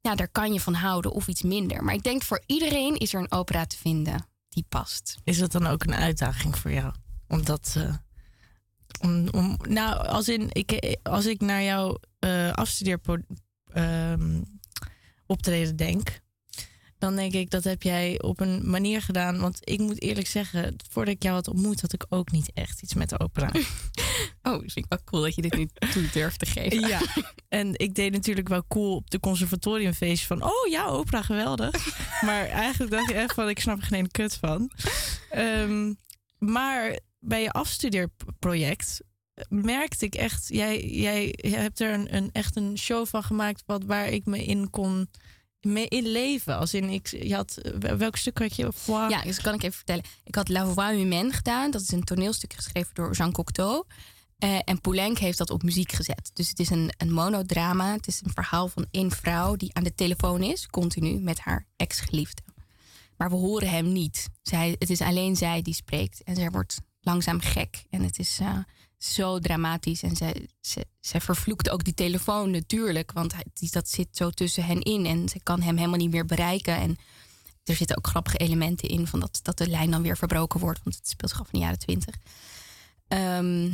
ja, 0.00 0.14
daar 0.14 0.28
kan 0.28 0.52
je 0.52 0.60
van 0.60 0.74
houden 0.74 1.12
of 1.12 1.28
iets 1.28 1.42
minder. 1.42 1.84
Maar 1.84 1.94
ik 1.94 2.02
denk 2.02 2.22
voor 2.22 2.42
iedereen 2.46 2.96
is 2.96 3.14
er 3.14 3.20
een 3.20 3.32
opera 3.32 3.66
te 3.66 3.76
vinden 3.76 4.26
die 4.48 4.64
past. 4.68 5.16
Is 5.24 5.38
dat 5.38 5.52
dan 5.52 5.66
ook 5.66 5.84
een 5.84 5.94
uitdaging 5.94 6.58
voor 6.58 6.72
jou? 6.72 6.92
Omdat. 7.28 7.74
eh, 7.76 7.94
om, 9.00 9.28
om, 9.28 9.56
nou, 9.68 10.06
als, 10.06 10.28
in, 10.28 10.48
ik, 10.52 10.98
als 11.02 11.26
ik 11.26 11.40
naar 11.40 11.62
jouw 11.62 11.98
eh 12.18 12.52
afstudeerpo- 12.52 13.26
ehm, 13.72 14.40
optreden 15.26 15.76
denk, 15.76 16.20
dan 17.02 17.16
denk 17.16 17.32
ik 17.32 17.50
dat 17.50 17.64
heb 17.64 17.82
jij 17.82 18.20
op 18.20 18.40
een 18.40 18.70
manier 18.70 19.02
gedaan. 19.02 19.40
Want 19.40 19.58
ik 19.60 19.78
moet 19.78 20.02
eerlijk 20.02 20.26
zeggen, 20.26 20.76
voordat 20.90 21.14
ik 21.14 21.22
jou 21.22 21.34
had 21.34 21.48
ontmoet, 21.48 21.80
had 21.80 21.92
ik 21.92 22.06
ook 22.08 22.30
niet 22.30 22.50
echt 22.54 22.82
iets 22.82 22.94
met 22.94 23.08
de 23.08 23.18
opera. 23.18 23.50
Oh, 24.42 24.58
vind 24.58 24.76
ik 24.76 24.84
wel 24.88 24.98
cool 25.04 25.22
dat 25.22 25.34
je 25.34 25.42
dit 25.42 25.56
nu 25.56 25.68
toe 25.92 26.08
durft 26.12 26.38
te 26.38 26.46
geven. 26.46 26.88
Ja, 26.88 27.00
en 27.48 27.78
ik 27.78 27.94
deed 27.94 28.12
natuurlijk 28.12 28.48
wel 28.48 28.64
cool 28.68 28.94
op 28.94 29.10
de 29.10 29.20
conservatoriumfeest 29.20 30.26
van... 30.26 30.42
oh 30.42 30.68
ja, 30.70 30.86
opera, 30.86 31.22
geweldig. 31.22 31.98
maar 32.26 32.46
eigenlijk 32.46 32.90
dacht 32.90 33.10
ik 33.10 33.16
echt 33.16 33.34
van, 33.34 33.48
ik 33.48 33.60
snap 33.60 33.78
er 33.78 33.86
geen 33.86 34.10
kut 34.10 34.34
van. 34.34 34.70
Ehm, 35.30 35.92
maar 36.38 36.98
bij 37.18 37.42
je 37.42 37.50
afstudeerproject 37.50 39.00
merkte 39.48 40.04
ik 40.04 40.14
echt... 40.14 40.48
jij, 40.48 40.84
jij 40.84 41.34
hebt 41.40 41.80
er 41.80 41.92
een, 41.92 42.16
een, 42.16 42.30
echt 42.32 42.56
een 42.56 42.78
show 42.78 43.06
van 43.06 43.22
gemaakt... 43.22 43.62
Wat, 43.66 43.84
waar 43.84 44.08
ik 44.08 44.24
me 44.24 44.44
in 44.44 44.70
kon 44.70 45.08
mee 45.64 45.88
inleven. 45.88 46.58
Als 46.58 46.74
in, 46.74 46.88
ik, 46.88 47.32
had, 47.32 47.60
welk 47.78 48.16
stuk 48.16 48.38
had 48.38 48.56
je? 48.56 48.68
Ja, 48.86 49.22
dus 49.22 49.40
kan 49.40 49.54
ik 49.54 49.62
even 49.62 49.76
vertellen. 49.76 50.04
Ik 50.24 50.34
had 50.34 50.48
La 50.48 50.66
Voix 50.66 50.90
Humaine 50.90 51.32
gedaan. 51.32 51.70
Dat 51.70 51.80
is 51.80 51.90
een 51.92 52.04
toneelstuk 52.04 52.52
geschreven 52.52 52.94
door 52.94 53.12
Jean 53.12 53.32
Cocteau. 53.32 53.84
Eh, 54.38 54.58
en 54.64 54.80
Poulenc 54.80 55.18
heeft 55.18 55.38
dat 55.38 55.50
op 55.50 55.62
muziek 55.62 55.92
gezet. 55.92 56.30
Dus 56.32 56.48
het 56.48 56.58
is 56.58 56.70
een, 56.70 56.92
een 56.96 57.12
monodrama. 57.12 57.92
Het 57.92 58.06
is 58.06 58.20
een 58.24 58.32
verhaal 58.34 58.68
van 58.68 58.86
één 58.90 59.10
vrouw 59.10 59.56
die 59.56 59.74
aan 59.74 59.84
de 59.84 59.94
telefoon 59.94 60.42
is, 60.42 60.66
continu, 60.66 61.20
met 61.20 61.38
haar 61.38 61.66
ex-geliefde. 61.76 62.42
Maar 63.16 63.30
we 63.30 63.36
horen 63.36 63.70
hem 63.70 63.92
niet. 63.92 64.28
Zij, 64.42 64.76
het 64.78 64.90
is 64.90 65.00
alleen 65.00 65.36
zij 65.36 65.62
die 65.62 65.74
spreekt. 65.74 66.22
En 66.22 66.34
zij 66.34 66.50
wordt 66.50 66.80
langzaam 67.00 67.40
gek. 67.40 67.84
En 67.90 68.02
het 68.02 68.18
is 68.18 68.38
eh, 68.40 68.58
zo 69.04 69.38
dramatisch. 69.38 70.02
En 70.02 70.16
zij, 70.16 70.46
zij, 70.60 70.84
zij 71.00 71.20
vervloekt 71.20 71.70
ook 71.70 71.84
die 71.84 71.94
telefoon 71.94 72.50
natuurlijk. 72.50 73.12
Want 73.12 73.32
hij, 73.34 73.44
die- 73.54 73.70
dat 73.70 73.88
zit 73.88 74.08
zo 74.10 74.30
tussen 74.30 74.64
hen 74.64 74.80
in. 74.80 75.06
En 75.06 75.28
ze 75.28 75.40
kan 75.42 75.60
hem 75.62 75.76
helemaal 75.76 75.98
niet 75.98 76.10
meer 76.10 76.26
bereiken. 76.26 76.76
En 76.76 76.98
er 77.64 77.74
zitten 77.76 77.96
ook 77.96 78.06
grappige 78.06 78.36
elementen 78.36 78.88
in. 78.88 79.06
Van 79.06 79.20
dat, 79.20 79.40
dat 79.42 79.58
de 79.58 79.68
lijn 79.68 79.90
dan 79.90 80.02
weer 80.02 80.16
verbroken 80.16 80.60
wordt. 80.60 80.80
Want 80.84 80.96
het 80.96 81.08
speelt 81.08 81.30
zich 81.30 81.40
af 81.40 81.46
in 81.52 81.58
de 81.58 81.64
jaren 81.64 81.78
twintig. 81.78 82.14
Ehm, 83.08 83.70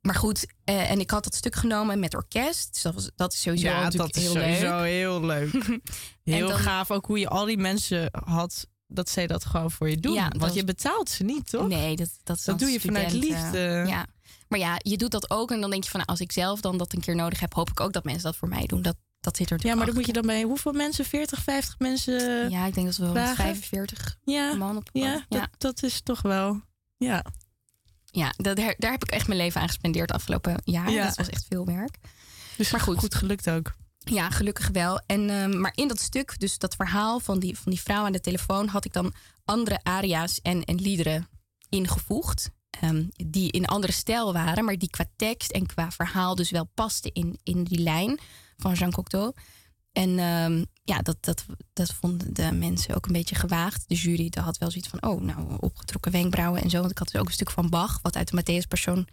maar 0.00 0.14
goed, 0.14 0.46
eh, 0.64 0.90
en 0.90 1.00
ik 1.00 1.10
had 1.10 1.24
dat 1.24 1.34
stuk 1.34 1.54
genomen 1.54 2.00
met 2.00 2.14
orkest. 2.14 2.72
Dus 2.72 2.82
dat, 2.82 2.94
was, 2.94 3.10
dat 3.16 3.32
is 3.32 3.40
sowieso 3.40 3.66
Ja, 3.66 3.90
dat 3.90 4.16
is 4.16 4.22
heel 4.22 4.32
sowieso 4.32 4.76
leuk. 4.76 4.84
heel 4.86 5.20
leuk. 5.24 5.52
Heel 6.24 6.48
dan- 6.48 6.58
gaaf 6.58 6.90
ook 6.90 7.06
hoe 7.06 7.18
je 7.18 7.28
al 7.28 7.44
die 7.44 7.56
mensen 7.58 8.08
had 8.24 8.66
dat 8.86 9.08
zij 9.10 9.26
dat 9.26 9.44
gewoon 9.44 9.70
voor 9.70 9.90
je 9.90 9.96
doen. 9.96 10.12
Ja, 10.14 10.28
Want 10.28 10.40
dat- 10.40 10.54
je 10.54 10.64
betaalt 10.64 11.10
ze 11.10 11.24
niet, 11.24 11.50
toch? 11.50 11.68
Nee, 11.68 11.96
dat, 11.96 12.08
dat, 12.22 12.42
Dat 12.44 12.58
doe 12.58 12.68
je 12.70 12.80
vanuit 12.80 13.12
liefde. 13.12 13.84
Ja. 13.88 14.06
Maar 14.52 14.60
ja, 14.60 14.78
je 14.78 14.96
doet 14.96 15.10
dat 15.10 15.30
ook. 15.30 15.50
En 15.50 15.60
dan 15.60 15.70
denk 15.70 15.84
je 15.84 15.90
van, 15.90 16.00
nou, 16.00 16.10
als 16.10 16.20
ik 16.20 16.32
zelf 16.32 16.60
dan 16.60 16.78
dat 16.78 16.92
een 16.92 17.00
keer 17.00 17.14
nodig 17.14 17.40
heb, 17.40 17.54
hoop 17.54 17.70
ik 17.70 17.80
ook 17.80 17.92
dat 17.92 18.04
mensen 18.04 18.22
dat 18.22 18.36
voor 18.36 18.48
mij 18.48 18.66
doen. 18.66 18.82
Dat, 18.82 18.96
dat 19.20 19.36
zit 19.36 19.50
er 19.50 19.66
Ja, 19.66 19.74
maar 19.74 19.86
dan 19.86 19.94
moet 19.94 20.06
je 20.06 20.12
dan 20.12 20.26
bij 20.26 20.42
hoeveel 20.42 20.72
mensen? 20.72 21.04
40, 21.04 21.42
50 21.42 21.78
mensen? 21.78 22.50
Ja, 22.50 22.66
ik 22.66 22.74
denk 22.74 22.86
dat 22.86 22.96
we 22.96 23.02
wel 23.02 23.12
vragen? 23.12 23.36
45 23.36 24.18
ja, 24.24 24.54
man 24.54 24.76
op 24.76 24.88
ja, 24.92 25.24
ja. 25.28 25.40
Dat, 25.40 25.48
dat 25.58 25.82
is 25.82 26.00
toch 26.02 26.22
wel. 26.22 26.60
Ja. 26.96 27.24
Ja, 28.04 28.32
dat, 28.36 28.56
daar, 28.56 28.74
daar 28.78 28.90
heb 28.90 29.04
ik 29.04 29.10
echt 29.10 29.26
mijn 29.26 29.38
leven 29.38 29.60
aan 29.60 29.66
gespendeerd 29.66 30.12
afgelopen 30.12 30.56
jaar. 30.64 30.90
Ja. 30.90 31.06
Dat 31.06 31.16
was 31.16 31.28
echt 31.28 31.46
veel 31.48 31.64
werk. 31.64 31.96
Dus 32.56 32.70
Maar 32.70 32.80
goed. 32.80 32.98
goed 32.98 33.14
gelukt 33.14 33.50
ook. 33.50 33.74
Ja, 33.98 34.30
gelukkig 34.30 34.68
wel. 34.68 35.00
En, 35.06 35.30
ehm, 35.30 35.60
maar 35.60 35.72
in 35.74 35.88
dat 35.88 36.00
stuk, 36.00 36.40
dus 36.40 36.58
dat 36.58 36.74
verhaal 36.74 37.20
van 37.20 37.38
die, 37.38 37.58
van 37.58 37.72
die 37.72 37.80
vrouw 37.80 38.04
aan 38.04 38.12
de 38.12 38.20
telefoon, 38.20 38.68
had 38.68 38.84
ik 38.84 38.92
dan 38.92 39.14
andere 39.44 39.80
aria's 39.82 40.40
en, 40.40 40.64
en 40.64 40.74
liederen 40.74 41.28
ingevoegd. 41.68 42.50
Ehm, 42.80 43.04
die 43.26 43.50
in 43.50 43.62
een 43.62 43.68
andere 43.68 43.92
stijl 43.92 44.32
waren, 44.32 44.64
maar 44.64 44.78
die 44.78 44.90
qua 44.90 45.04
tekst 45.16 45.50
en 45.50 45.66
qua 45.66 45.90
verhaal 45.90 46.34
dus 46.34 46.50
wel 46.50 46.68
pasten 46.74 47.12
in, 47.12 47.38
in 47.42 47.64
die 47.64 47.78
lijn 47.78 48.18
van 48.56 48.74
Jean 48.74 48.92
Cocteau. 48.92 49.32
En 49.92 50.18
ehm, 50.18 50.64
ja, 50.84 50.98
dat, 50.98 51.16
dat, 51.20 51.44
dat 51.72 51.92
vonden 51.92 52.34
de 52.34 52.52
mensen 52.52 52.94
ook 52.94 53.06
een 53.06 53.12
beetje 53.12 53.34
gewaagd. 53.34 53.88
De 53.88 53.94
jury 53.94 54.28
daar 54.28 54.44
had 54.44 54.58
wel 54.58 54.70
zoiets 54.70 54.88
van, 54.88 55.02
oh, 55.02 55.20
nou, 55.20 55.56
opgetrokken 55.60 56.12
wenkbrauwen 56.12 56.62
en 56.62 56.70
zo. 56.70 56.78
Want 56.78 56.90
ik 56.90 56.98
had 56.98 57.10
dus 57.10 57.20
ook 57.20 57.26
een 57.26 57.32
stuk 57.32 57.50
van 57.50 57.68
Bach, 57.70 57.98
wat 58.02 58.16
uit 58.16 58.30
de 58.30 58.40
Matthäus 58.42 58.68
Persoon 58.68 59.06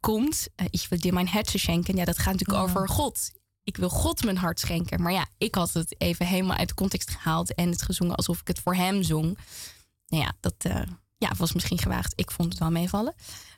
komt. 0.00 0.46
Eh, 0.54 0.66
ik 0.70 0.86
wil 0.88 1.00
dir 1.00 1.12
mijn 1.12 1.28
herzen 1.28 1.60
schenken. 1.60 1.96
Ja, 1.96 2.04
dat 2.04 2.18
gaat 2.18 2.32
natuurlijk 2.32 2.58
Ja. 2.58 2.64
over 2.64 2.88
God. 2.88 3.30
Ik 3.64 3.76
wil 3.76 3.88
God 3.88 4.24
mijn 4.24 4.36
hart 4.36 4.60
schenken. 4.60 5.02
Maar 5.02 5.12
ja, 5.12 5.26
ik 5.38 5.54
had 5.54 5.72
het 5.72 5.94
even 6.00 6.26
helemaal 6.26 6.56
uit 6.56 6.68
de 6.68 6.74
context 6.74 7.10
gehaald 7.10 7.54
en 7.54 7.70
het 7.70 7.82
gezongen 7.82 8.14
alsof 8.16 8.40
ik 8.40 8.48
het 8.48 8.58
voor 8.60 8.74
hem 8.74 9.02
zong. 9.02 9.38
Nou 10.06 10.22
ja, 10.22 10.32
dat 10.40 10.54
eh, 10.58 10.82
ja, 11.22 11.30
was 11.38 11.52
misschien 11.52 11.78
gewaagd. 11.78 12.12
Ik 12.16 12.30
vond 12.30 12.48
het 12.48 12.58
wel 12.58 12.70
meevallen. 12.70 13.14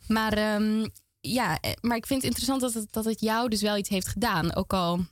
Maar 0.09 0.33
ehm, 0.33 0.87
ja, 1.21 1.59
eh, 1.61 1.73
maar 1.81 1.97
ik 1.97 2.07
vind 2.07 2.23
het 2.23 2.31
interessant 2.31 2.61
dat 2.61 2.75
het, 2.75 2.93
dat 2.93 3.05
het 3.05 3.21
jou 3.21 3.49
dus 3.49 3.61
wel 3.61 3.77
iets 3.77 3.89
heeft 3.89 4.09
gedaan. 4.09 4.55
Ook 4.55 4.73
al 4.73 4.97
had 4.97 5.07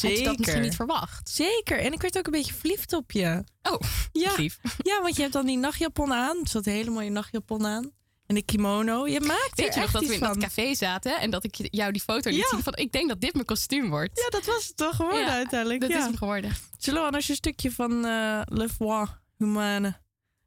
je 0.00 0.08
dat 0.08 0.16
Zeker. 0.16 0.34
misschien 0.38 0.62
niet 0.62 0.74
verwacht. 0.76 1.28
Zeker. 1.28 1.78
En 1.80 1.92
ik 1.92 2.00
werd 2.02 2.18
ook 2.18 2.26
een 2.26 2.32
beetje 2.32 2.54
verliefd 2.54 2.92
op 2.92 3.10
je. 3.10 3.44
Oh, 3.62 3.80
Ja. 4.12 4.32
lief. 4.36 4.58
Ja, 4.82 5.02
want 5.02 5.14
je 5.16 5.20
hebt 5.22 5.34
dan 5.34 5.46
die 5.46 5.58
nachtjapon 5.58 6.12
aan. 6.12 6.36
Er 6.42 6.48
zat 6.48 6.66
een 6.66 6.72
hele 6.72 6.90
mooie 6.90 7.10
nachtjapon 7.10 7.66
aan. 7.66 7.90
En 8.26 8.34
de 8.34 8.42
kimono. 8.42 9.06
Je 9.06 9.20
maakt 9.20 9.52
Weet 9.54 9.74
je 9.74 9.80
nog 9.80 9.90
dat 9.90 10.06
we 10.06 10.14
in 10.14 10.20
dat 10.20 10.28
van. 10.28 10.40
café 10.40 10.74
zaten 10.74 11.20
en 11.20 11.30
dat 11.30 11.44
ik 11.44 11.54
jou 11.70 11.92
die 11.92 12.02
foto 12.02 12.30
liet 12.30 12.38
Ja. 12.38 12.48
zien 12.50 12.62
van 12.62 12.74
ik 12.76 12.92
denk 12.92 13.08
dat 13.08 13.20
dit 13.20 13.32
mijn 13.34 13.44
kostuum 13.44 13.88
wordt. 13.90 14.18
Ja, 14.20 14.28
dat 14.38 14.44
was 14.44 14.66
het 14.66 14.76
toch 14.76 14.96
geworden 14.96 15.20
Ja, 15.26 15.32
uiteindelijk. 15.32 15.80
Dat 15.80 15.90
ja. 15.90 15.98
is 15.98 16.04
hem 16.04 16.16
geworden. 16.16 16.52
Zullen 16.78 17.00
we 17.00 17.06
anders 17.06 17.28
een 17.28 17.34
stukje 17.34 17.72
van 17.72 18.04
eh 18.04 18.40
Le 18.44 18.68
Foi 18.68 19.06
Humane 19.38 20.00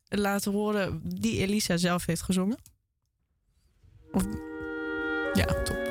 laten 0.10 0.52
horen 0.52 1.02
die 1.04 1.40
Elisa 1.40 1.78
zelf 1.78 2.06
heeft 2.06 2.22
gezongen? 2.22 2.58
Of... 4.12 4.24
Ja, 5.34 5.46
top. 5.64 5.85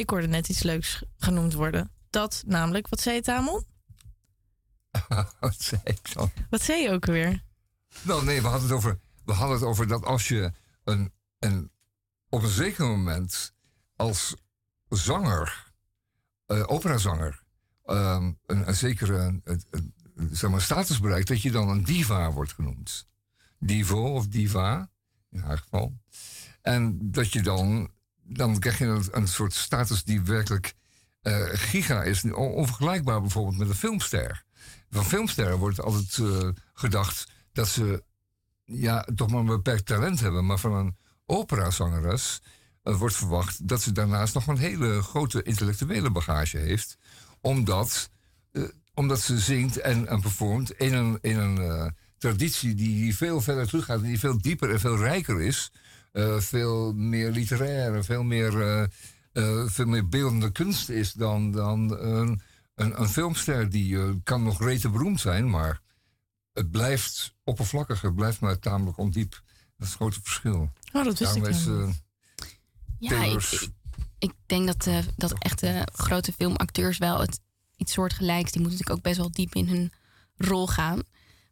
Ik 0.00 0.10
hoorde 0.10 0.26
net 0.26 0.48
iets 0.48 0.62
leuks 0.62 1.02
genoemd 1.16 1.54
worden. 1.54 1.90
Dat 2.10 2.42
namelijk, 2.46 2.88
wat 2.88 3.00
zei 3.00 3.14
je 3.14 3.22
Tamon? 3.22 3.64
Wat 5.40 5.60
zei 5.62 5.80
ik 5.84 6.12
dan? 6.14 6.30
Wat 6.50 6.62
zei 6.62 6.82
je 6.82 6.90
ook 6.90 7.06
alweer? 7.06 7.42
Nou, 8.02 8.24
nee, 8.24 8.40
we 8.42 8.46
hadden 8.48 8.68
het 8.68 8.76
over, 8.76 8.98
we 9.24 9.32
hadden 9.32 9.56
het 9.56 9.66
over 9.66 9.86
dat 9.86 10.04
als 10.04 10.28
je 10.28 10.52
een, 10.84 11.12
een, 11.38 11.70
op 12.28 12.42
een 12.42 12.48
zeker 12.48 12.86
moment 12.86 13.52
als 13.96 14.34
zanger, 14.88 15.72
eh, 16.46 16.62
operazanger, 16.66 17.42
ehm, 17.84 18.32
een, 18.46 18.68
een 18.68 18.74
zekere 18.74 19.40
een, 19.44 19.62
een- 19.70 19.94
zeg 20.32 20.50
maar, 20.50 20.60
status 20.62 21.00
bereikt, 21.00 21.28
dat 21.28 21.42
je 21.42 21.50
dan 21.50 21.68
een 21.68 21.84
diva 21.84 22.32
wordt 22.32 22.52
genoemd. 22.52 23.06
Divo 23.58 24.14
of 24.14 24.26
diva, 24.26 24.90
in 25.30 25.40
haar 25.40 25.58
geval. 25.58 25.98
En 26.62 27.10
dat 27.10 27.32
je 27.32 27.42
dan, 27.42 27.90
dan 28.32 28.58
krijg 28.58 28.78
je 28.78 28.84
een, 28.84 29.04
een 29.10 29.28
soort 29.28 29.54
status 29.54 30.04
die 30.04 30.20
werkelijk 30.20 30.74
eh, 31.22 31.44
giga 31.52 32.02
is. 32.02 32.24
On- 32.24 32.32
Onvergelijkbaar 32.34 33.20
bijvoorbeeld 33.20 33.58
met 33.58 33.68
een 33.68 33.74
filmster. 33.74 34.44
Van 34.90 35.04
filmsterren 35.04 35.58
wordt 35.58 35.80
altijd 35.80 36.18
eh, 36.18 36.48
gedacht 36.74 37.30
dat 37.52 37.68
ze 37.68 38.02
ja, 38.64 39.06
toch 39.14 39.30
maar 39.30 39.40
een 39.40 39.46
beperkt 39.46 39.86
talent 39.86 40.20
hebben. 40.20 40.46
Maar 40.46 40.58
van 40.58 40.72
een 40.72 40.96
operazangeres 41.26 42.40
eh, 42.82 42.96
wordt 42.96 43.16
verwacht 43.16 43.68
dat 43.68 43.82
ze 43.82 43.92
daarnaast 43.92 44.34
nog 44.34 44.46
een 44.46 44.58
hele 44.58 45.02
grote 45.02 45.42
intellectuele 45.42 46.10
bagage 46.10 46.58
heeft. 46.58 46.96
Omdat, 47.40 48.10
omdat 48.94 49.20
ze 49.20 49.38
zingt 49.38 49.76
en, 49.76 50.06
en 50.06 50.20
performt 50.20 50.70
in 50.72 50.94
een, 50.94 51.18
in 51.20 51.38
een 51.38 51.94
traditie 52.18 52.74
die, 52.74 53.16
veel 53.16 53.40
verder 53.40 53.66
teruggaat. 53.66 54.02
Die 54.02 54.18
veel 54.18 54.40
dieper 54.40 54.70
en 54.70 54.80
veel 54.80 54.96
rijker 54.96 55.40
is. 55.40 55.72
Eh, 56.12 56.40
veel 56.40 56.92
meer 56.92 57.30
literair 57.30 57.94
en 57.94 58.04
veel 58.04 58.22
meer, 58.22 58.60
eh, 58.60 58.82
eh, 59.32 59.66
veel 59.66 59.86
meer 59.86 60.08
beeldende 60.08 60.52
kunst 60.52 60.88
is 60.88 61.12
dan, 61.12 61.52
dan 61.52 61.98
een, 61.98 62.40
een, 62.74 63.00
een 63.00 63.08
filmster. 63.08 63.70
Die 63.70 64.22
kan 64.22 64.42
nog 64.42 64.62
rete 64.62 64.88
beroemd 64.88 65.20
zijn, 65.20 65.50
maar 65.50 65.80
het 66.52 66.70
blijft 66.70 67.34
oppervlakkig. 67.44 68.00
Het 68.00 68.14
blijft 68.14 68.40
maar 68.40 68.58
tamelijk 68.58 68.98
ondiep. 68.98 69.30
Dat 69.30 69.40
is 69.78 69.86
het 69.86 69.94
grote 69.94 70.20
verschil. 70.22 70.70
Oh, 70.92 71.04
dat 71.04 71.18
wist 71.18 71.34
Daarom 71.34 71.44
ik 71.44 71.48
is, 71.48 71.64
Ja, 72.98 73.22
ik, 73.22 73.42
ik, 73.42 73.68
ik 74.18 74.32
denk 74.46 74.66
dat, 74.66 75.04
dat 75.16 75.38
echte 75.38 75.88
grote 75.92 76.32
filmacteurs 76.32 76.98
wel 76.98 77.20
het, 77.20 77.40
iets 77.76 77.92
soortgelijks... 77.92 78.52
die 78.52 78.60
moeten 78.60 78.78
natuurlijk 78.78 78.98
ook 78.98 79.12
best 79.12 79.16
wel 79.16 79.30
diep 79.32 79.54
in 79.54 79.68
hun 79.68 79.92
rol 80.36 80.66
gaan. 80.66 81.02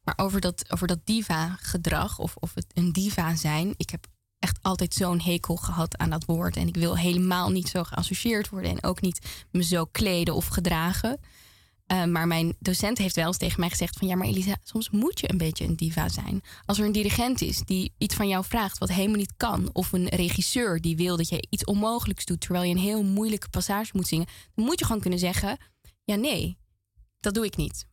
Maar 0.02 0.14
over 0.16 0.40
dat, 0.40 0.70
over 0.72 0.86
dat 0.86 1.00
diva-gedrag 1.04 2.18
of, 2.18 2.36
of 2.36 2.54
het 2.54 2.66
een 2.74 2.92
diva 2.92 3.34
zijn... 3.34 3.74
ik 3.76 3.90
heb 3.90 4.06
echt 4.38 4.58
altijd 4.62 4.94
zo'n 4.94 5.20
hekel 5.20 5.56
gehad 5.56 5.98
aan 5.98 6.10
dat 6.10 6.24
woord. 6.24 6.56
En 6.56 6.66
ik 6.66 6.76
wil 6.76 6.96
helemaal 6.96 7.50
niet 7.50 7.68
zo 7.68 7.84
geassocieerd 7.84 8.48
worden... 8.48 8.70
en 8.70 8.82
ook 8.82 9.00
niet 9.00 9.46
me 9.50 9.62
zo 9.62 9.84
kleden 9.84 10.34
of 10.34 10.46
gedragen... 10.46 11.20
Uh, 11.92 12.04
maar 12.04 12.26
mijn 12.26 12.56
docent 12.58 12.98
heeft 12.98 13.14
wel 13.14 13.26
eens 13.26 13.36
tegen 13.36 13.60
mij 13.60 13.68
gezegd 13.68 13.98
van 13.98 14.08
ja, 14.08 14.16
maar 14.16 14.26
Elisa, 14.26 14.56
soms 14.62 14.90
moet 14.90 15.20
je 15.20 15.30
een 15.30 15.38
beetje 15.38 15.64
een 15.64 15.76
diva 15.76 16.08
zijn. 16.08 16.42
Als 16.64 16.78
er 16.78 16.84
een 16.84 16.92
dirigent 16.92 17.40
is 17.40 17.58
die 17.58 17.92
iets 17.98 18.14
van 18.14 18.28
jou 18.28 18.44
vraagt 18.44 18.78
wat 18.78 18.88
helemaal 18.88 19.16
niet 19.16 19.36
kan, 19.36 19.70
of 19.72 19.92
een 19.92 20.08
regisseur 20.08 20.80
die 20.80 20.96
wil 20.96 21.16
dat 21.16 21.28
je 21.28 21.46
iets 21.50 21.64
onmogelijks 21.64 22.24
doet 22.24 22.40
terwijl 22.40 22.64
je 22.64 22.74
een 22.74 22.80
heel 22.80 23.02
moeilijke 23.02 23.48
passage 23.48 23.90
moet 23.92 24.08
zingen, 24.08 24.26
dan 24.54 24.64
moet 24.64 24.78
je 24.78 24.84
gewoon 24.84 25.00
kunnen 25.00 25.18
zeggen: 25.18 25.58
ja, 26.04 26.14
nee, 26.14 26.58
dat 27.20 27.34
doe 27.34 27.44
ik 27.44 27.56
niet. 27.56 27.86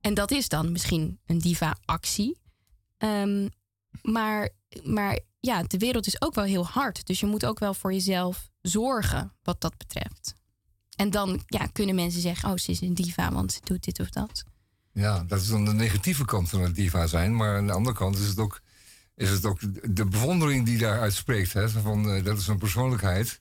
En 0.00 0.14
dat 0.14 0.30
is 0.30 0.48
dan 0.48 0.72
misschien 0.72 1.20
een 1.26 1.38
diva-actie. 1.38 2.38
Um, 2.98 3.48
maar, 4.02 4.50
maar 4.82 5.18
ja, 5.40 5.62
de 5.62 5.78
wereld 5.78 6.06
is 6.06 6.20
ook 6.20 6.34
wel 6.34 6.44
heel 6.44 6.66
hard, 6.66 7.06
dus 7.06 7.20
je 7.20 7.26
moet 7.26 7.46
ook 7.46 7.58
wel 7.58 7.74
voor 7.74 7.92
jezelf 7.92 8.50
zorgen 8.60 9.32
wat 9.42 9.60
dat 9.60 9.76
betreft. 9.76 10.34
En 10.96 11.10
dan 11.10 11.42
ja, 11.46 11.66
kunnen 11.66 11.94
mensen 11.94 12.20
zeggen: 12.20 12.50
Oh, 12.50 12.56
ze 12.56 12.70
is 12.70 12.80
een 12.80 12.94
diva, 12.94 13.32
want 13.32 13.52
ze 13.52 13.60
doet 13.64 13.84
dit 13.84 14.00
of 14.00 14.10
dat. 14.10 14.44
Ja, 14.92 15.24
dat 15.24 15.40
is 15.40 15.48
dan 15.48 15.64
de 15.64 15.72
negatieve 15.72 16.24
kant 16.24 16.48
van 16.48 16.60
het 16.60 16.74
diva 16.74 17.06
zijn. 17.06 17.36
Maar 17.36 17.56
aan 17.56 17.66
de 17.66 17.72
andere 17.72 17.96
kant 17.96 18.18
is 18.18 18.26
het 18.26 18.38
ook, 18.38 18.60
is 19.14 19.30
het 19.30 19.44
ook 19.44 19.60
de 19.94 20.06
bewondering 20.06 20.66
die 20.66 20.78
daaruit 20.78 21.14
spreekt. 21.14 21.52
Hè? 21.52 21.68
Van, 21.68 22.16
uh, 22.16 22.24
dat 22.24 22.38
is 22.38 22.46
een 22.46 22.58
persoonlijkheid 22.58 23.40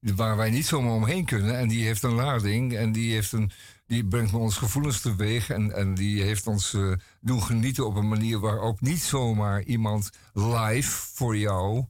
waar 0.00 0.36
wij 0.36 0.50
niet 0.50 0.66
zomaar 0.66 0.92
omheen 0.92 1.24
kunnen. 1.24 1.58
En 1.58 1.68
die 1.68 1.84
heeft 1.84 2.02
een 2.02 2.14
lading 2.14 2.76
en 2.76 2.92
die, 2.92 3.12
heeft 3.12 3.32
een, 3.32 3.50
die 3.86 4.06
brengt 4.06 4.34
ons 4.34 4.56
gevoelens 4.56 5.00
teweeg. 5.00 5.50
En, 5.50 5.72
en 5.72 5.94
die 5.94 6.22
heeft 6.22 6.46
ons 6.46 6.72
uh, 6.72 6.96
doen 7.20 7.42
genieten 7.42 7.86
op 7.86 7.96
een 7.96 8.08
manier 8.08 8.38
waarop 8.38 8.80
niet 8.80 9.02
zomaar 9.02 9.62
iemand 9.62 10.10
live 10.32 10.90
voor 11.14 11.36
jou 11.36 11.84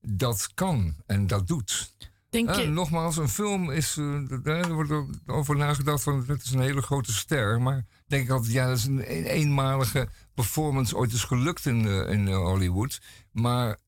dat 0.00 0.50
kan 0.54 0.94
en 1.06 1.26
dat 1.26 1.46
doet. 1.46 1.94
Denk 2.30 2.54
je... 2.54 2.66
Uh, 2.66 2.70
nogmaals, 2.70 3.16
een 3.16 3.28
film 3.28 3.70
is. 3.70 3.96
Uh, 3.96 4.46
er 4.46 4.74
wordt 4.74 4.92
over 5.26 5.56
nagedacht 5.56 6.02
van 6.02 6.24
het 6.26 6.44
is 6.44 6.50
een 6.50 6.60
hele 6.60 6.82
grote 6.82 7.12
ster. 7.12 7.62
Maar 7.62 7.84
denk 8.06 8.24
ik 8.24 8.30
altijd, 8.30 8.52
ja, 8.52 8.66
dat 8.66 8.76
is 8.76 8.84
een 8.84 9.00
eenmalige 9.00 10.08
performance 10.34 10.96
ooit 10.96 11.12
is 11.12 11.24
gelukt 11.24 11.66
in, 11.66 11.84
uh, 11.84 12.10
in 12.10 12.32
Hollywood. 12.32 13.00
Maar 13.32 13.78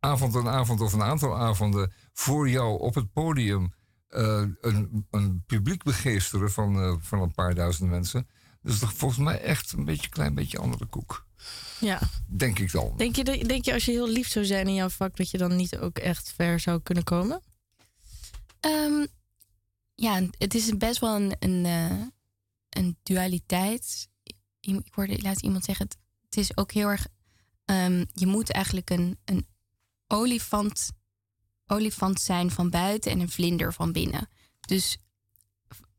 avond 0.00 0.36
aan 0.36 0.48
avond 0.48 0.80
of 0.80 0.92
een 0.92 1.02
aantal 1.02 1.36
avonden 1.36 1.92
voor 2.12 2.48
jou 2.48 2.80
op 2.80 2.94
het 2.94 3.12
podium 3.12 3.72
uh, 4.10 4.44
een, 4.60 5.06
een 5.10 5.42
publiek 5.46 5.82
begeesteren 5.82 6.52
van, 6.52 6.76
uh, 6.76 6.94
van 6.98 7.20
een 7.20 7.34
paar 7.34 7.54
duizend 7.54 7.90
mensen. 7.90 8.28
Dat 8.62 8.72
is 8.72 8.78
toch 8.78 8.92
volgens 8.92 9.20
mij 9.20 9.40
echt 9.40 9.72
een 9.72 9.84
beetje 9.84 10.08
klein 10.08 10.34
beetje 10.34 10.58
andere 10.58 10.86
koek. 10.86 11.26
Ja. 11.80 12.00
Denk 12.26 12.58
ik 12.58 12.72
dan. 12.72 12.96
Denk 12.96 13.16
je, 13.16 13.24
denk 13.24 13.64
je 13.64 13.72
als 13.72 13.84
je 13.84 13.90
heel 13.90 14.08
lief 14.08 14.28
zou 14.28 14.44
zijn 14.44 14.66
in 14.66 14.74
jouw 14.74 14.88
vak, 14.88 15.16
dat 15.16 15.30
je 15.30 15.38
dan 15.38 15.56
niet 15.56 15.78
ook 15.78 15.98
echt 15.98 16.32
ver 16.32 16.60
zou 16.60 16.80
kunnen 16.82 17.04
komen? 17.04 17.42
Um, 18.60 19.06
ja, 19.94 20.22
het 20.38 20.54
is 20.54 20.76
best 20.76 21.00
wel 21.00 21.16
een, 21.16 21.36
een, 21.38 21.64
uh, 21.64 22.06
een 22.68 22.96
dualiteit. 23.02 24.08
Ik 24.60 24.86
hoorde 24.90 25.22
laatst 25.22 25.44
iemand 25.44 25.64
zeggen, 25.64 25.86
het, 25.86 25.96
het 26.24 26.36
is 26.36 26.56
ook 26.56 26.72
heel 26.72 26.88
erg... 26.88 27.06
Um, 27.64 28.06
je 28.12 28.26
moet 28.26 28.50
eigenlijk 28.50 28.90
een, 28.90 29.18
een 29.24 29.46
olifant, 30.06 30.90
olifant 31.66 32.20
zijn 32.20 32.50
van 32.50 32.70
buiten 32.70 33.10
en 33.10 33.20
een 33.20 33.30
vlinder 33.30 33.72
van 33.72 33.92
binnen. 33.92 34.28
Dus 34.60 34.98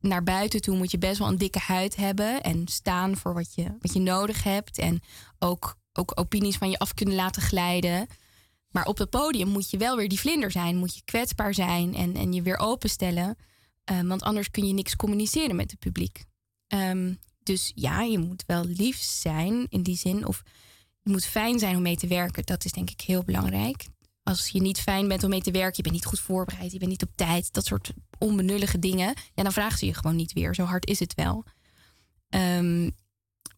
naar 0.00 0.22
buiten 0.22 0.60
toe 0.60 0.76
moet 0.76 0.90
je 0.90 0.98
best 0.98 1.18
wel 1.18 1.28
een 1.28 1.38
dikke 1.38 1.58
huid 1.58 1.96
hebben... 1.96 2.42
en 2.42 2.68
staan 2.68 3.16
voor 3.16 3.34
wat 3.34 3.54
je, 3.54 3.76
wat 3.80 3.92
je 3.92 4.00
nodig 4.00 4.42
hebt. 4.42 4.78
En 4.78 5.00
ook, 5.38 5.76
ook 5.92 6.12
opinies 6.14 6.56
van 6.56 6.70
je 6.70 6.78
af 6.78 6.94
kunnen 6.94 7.14
laten 7.14 7.42
glijden... 7.42 8.06
Maar 8.70 8.86
op 8.86 8.98
het 8.98 9.10
podium 9.10 9.48
moet 9.48 9.70
je 9.70 9.76
wel 9.76 9.96
weer 9.96 10.08
die 10.08 10.20
vlinder 10.20 10.50
zijn. 10.50 10.76
Moet 10.76 10.94
je 10.94 11.02
kwetsbaar 11.04 11.54
zijn 11.54 11.94
en, 11.94 12.16
en 12.16 12.32
je 12.32 12.42
weer 12.42 12.58
openstellen. 12.58 13.36
Uh, 13.90 14.00
want 14.00 14.22
anders 14.22 14.50
kun 14.50 14.66
je 14.66 14.72
niks 14.72 14.96
communiceren 14.96 15.56
met 15.56 15.70
het 15.70 15.80
publiek. 15.80 16.24
Um, 16.74 17.18
dus 17.42 17.72
ja, 17.74 18.00
je 18.02 18.18
moet 18.18 18.44
wel 18.46 18.64
lief 18.64 18.96
zijn 18.96 19.66
in 19.68 19.82
die 19.82 19.96
zin. 19.96 20.26
Of 20.26 20.42
je 21.02 21.10
moet 21.10 21.24
fijn 21.24 21.58
zijn 21.58 21.76
om 21.76 21.82
mee 21.82 21.96
te 21.96 22.06
werken. 22.06 22.46
Dat 22.46 22.64
is 22.64 22.72
denk 22.72 22.90
ik 22.90 23.00
heel 23.00 23.24
belangrijk. 23.24 23.86
Als 24.28 24.48
je 24.48 24.60
niet 24.60 24.80
fijn 24.80 25.08
bent 25.08 25.22
om 25.22 25.30
mee 25.30 25.42
te 25.42 25.50
werken, 25.50 25.76
je 25.76 25.82
bent 25.82 25.94
niet 25.94 26.04
goed 26.04 26.20
voorbereid, 26.20 26.72
je 26.72 26.78
bent 26.78 26.90
niet 26.90 27.02
op 27.02 27.10
tijd, 27.14 27.52
dat 27.52 27.66
soort 27.66 27.92
onbenullige 28.18 28.78
dingen. 28.78 29.14
Ja, 29.34 29.42
dan 29.42 29.52
vragen 29.52 29.78
ze 29.78 29.86
je 29.86 29.94
gewoon 29.94 30.16
niet 30.16 30.32
weer. 30.32 30.54
Zo 30.54 30.64
hard 30.64 30.86
is 30.86 30.98
het 30.98 31.14
wel. 31.14 31.44
Um, 32.28 32.90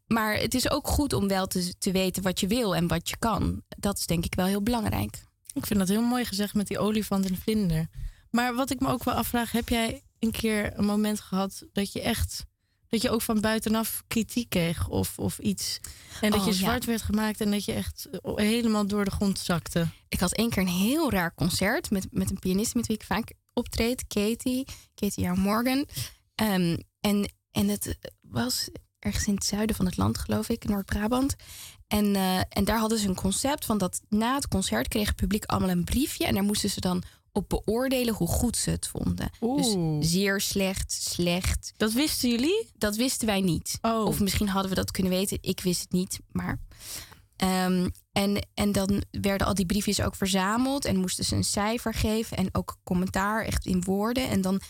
maar 0.06 0.34
het 0.34 0.54
is 0.54 0.70
ook 0.70 0.88
goed 0.88 1.12
om 1.12 1.28
wel 1.28 1.46
te, 1.46 1.78
te 1.78 1.92
weten 1.92 2.22
wat 2.22 2.40
je 2.40 2.46
wil 2.46 2.74
en 2.74 2.86
wat 2.86 3.08
je 3.08 3.16
kan. 3.16 3.62
Dat 3.68 3.98
is 3.98 4.06
denk 4.06 4.24
ik 4.24 4.34
wel 4.34 4.46
heel 4.46 4.62
belangrijk. 4.62 5.24
Ik 5.52 5.66
vind 5.66 5.78
dat 5.78 5.88
heel 5.88 6.02
mooi 6.02 6.24
gezegd 6.24 6.54
met 6.54 6.66
die 6.66 6.78
olifant 6.78 7.24
en 7.26 7.32
de 7.32 7.40
vlinder. 7.40 7.88
Maar 8.30 8.54
wat 8.54 8.70
ik 8.70 8.80
me 8.80 8.88
ook 8.88 9.04
wel 9.04 9.14
afvraag, 9.14 9.52
heb 9.52 9.68
jij 9.68 10.02
een 10.18 10.30
keer 10.30 10.78
een 10.78 10.84
moment 10.84 11.20
gehad 11.20 11.64
dat 11.72 11.92
je 11.92 12.02
echt 12.02 12.46
dat 12.90 13.02
je 13.02 13.10
ook 13.10 13.22
van 13.22 13.40
buitenaf 13.40 14.02
kritiek 14.08 14.48
kreeg 14.48 14.88
of, 14.88 15.18
of 15.18 15.38
iets. 15.38 15.80
En 16.20 16.30
dat 16.30 16.40
Oh, 16.40 16.46
je 16.46 16.52
ja. 16.52 16.58
zwart 16.58 16.84
werd 16.84 17.02
gemaakt 17.02 17.40
en 17.40 17.50
dat 17.50 17.64
je 17.64 17.72
echt 17.72 18.08
helemaal 18.22 18.86
door 18.86 19.04
de 19.04 19.10
grond 19.10 19.38
zakte. 19.38 19.88
Ik 20.08 20.20
had 20.20 20.32
één 20.34 20.50
keer 20.50 20.62
een 20.62 20.68
heel 20.68 21.10
raar 21.10 21.34
concert 21.34 21.90
met, 21.90 22.06
met 22.10 22.30
een 22.30 22.38
pianist 22.38 22.74
met 22.74 22.86
wie 22.86 22.96
ik 22.96 23.04
vaak 23.04 23.32
optreed, 23.52 24.06
Katie, 24.06 24.66
Katie 24.94 25.22
Jan 25.22 25.38
Morgan. 25.38 25.86
Ehm, 26.34 26.76
en, 27.00 27.32
en 27.50 27.68
het 27.68 27.98
was 28.20 28.68
ergens 28.98 29.26
in 29.26 29.34
het 29.34 29.44
zuiden 29.44 29.76
van 29.76 29.86
het 29.86 29.96
land, 29.96 30.18
geloof 30.18 30.48
ik, 30.48 30.64
Noord-Brabant. 30.64 31.36
En, 31.86 32.16
eh, 32.16 32.40
en 32.48 32.64
daar 32.64 32.78
hadden 32.78 32.98
ze 32.98 33.08
een 33.08 33.14
concept 33.14 33.64
van 33.64 33.78
dat 33.78 34.00
na 34.08 34.34
het 34.34 34.48
concert 34.48 34.88
kreeg 34.88 35.06
het 35.06 35.16
publiek 35.16 35.44
allemaal 35.44 35.70
een 35.70 35.84
briefje. 35.84 36.26
En 36.26 36.34
daar 36.34 36.42
moesten 36.42 36.70
ze 36.70 36.80
dan 36.80 37.02
op 37.32 37.48
beoordelen 37.48 38.14
hoe 38.14 38.28
goed 38.28 38.56
ze 38.56 38.70
het 38.70 38.86
vonden. 38.86 39.30
Oeh. 39.40 39.96
Dus 39.98 40.10
zeer 40.10 40.40
slecht, 40.40 40.92
slecht. 40.92 41.72
Dat 41.76 41.92
wisten 41.92 42.30
jullie? 42.30 42.68
Dat 42.74 42.96
wisten 42.96 43.26
wij 43.26 43.40
niet. 43.40 43.78
Oh. 43.82 44.04
Of 44.04 44.20
misschien 44.20 44.48
hadden 44.48 44.70
we 44.70 44.76
dat 44.76 44.90
kunnen 44.90 45.12
weten. 45.12 45.38
Ik 45.40 45.60
wist 45.60 45.80
het 45.80 45.92
niet, 45.92 46.20
maar... 46.32 46.58
Ehm, 47.36 47.88
en, 48.12 48.46
en 48.54 48.72
dan 48.72 49.02
werden 49.10 49.46
al 49.46 49.54
die 49.54 49.66
briefjes 49.66 50.00
ook 50.00 50.14
verzameld 50.14 50.84
en 50.84 50.96
moesten 50.96 51.24
ze 51.24 51.36
een 51.36 51.44
cijfer 51.44 51.94
geven 51.94 52.36
en 52.36 52.48
ook 52.52 52.76
commentaar 52.84 53.44
echt 53.44 53.66
in 53.66 53.84
woorden. 53.84 54.28
En 54.28 54.40
dan 54.40 54.60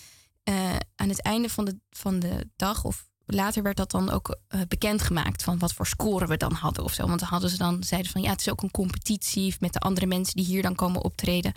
eh, 0.42 0.76
aan 0.96 1.08
het 1.08 1.22
einde 1.22 1.48
van 1.48 1.64
de, 1.64 1.80
van 1.90 2.18
de 2.18 2.50
dag 2.56 2.84
of 2.84 3.08
later 3.26 3.62
werd 3.62 3.76
dat 3.76 3.90
dan 3.90 4.10
ook 4.10 4.38
eh, 4.48 4.60
bekendgemaakt 4.68 5.42
van 5.42 5.58
wat 5.58 5.72
voor 5.72 5.86
score 5.86 6.26
we 6.26 6.36
dan 6.36 6.52
hadden 6.52 6.84
of 6.84 6.92
zo. 6.92 7.06
Want 7.06 7.20
dan 7.20 7.28
hadden 7.28 7.50
ze 7.50 7.56
dan 7.56 7.84
zeiden 7.84 8.12
van 8.12 8.22
ja, 8.22 8.30
het 8.30 8.40
is 8.40 8.50
ook 8.50 8.62
een 8.62 8.70
competitie 8.70 9.54
met 9.60 9.72
de 9.72 9.78
andere 9.80 10.06
mensen 10.06 10.36
die 10.36 10.44
hier 10.44 10.62
dan 10.62 10.74
komen 10.74 11.04
optreden. 11.04 11.52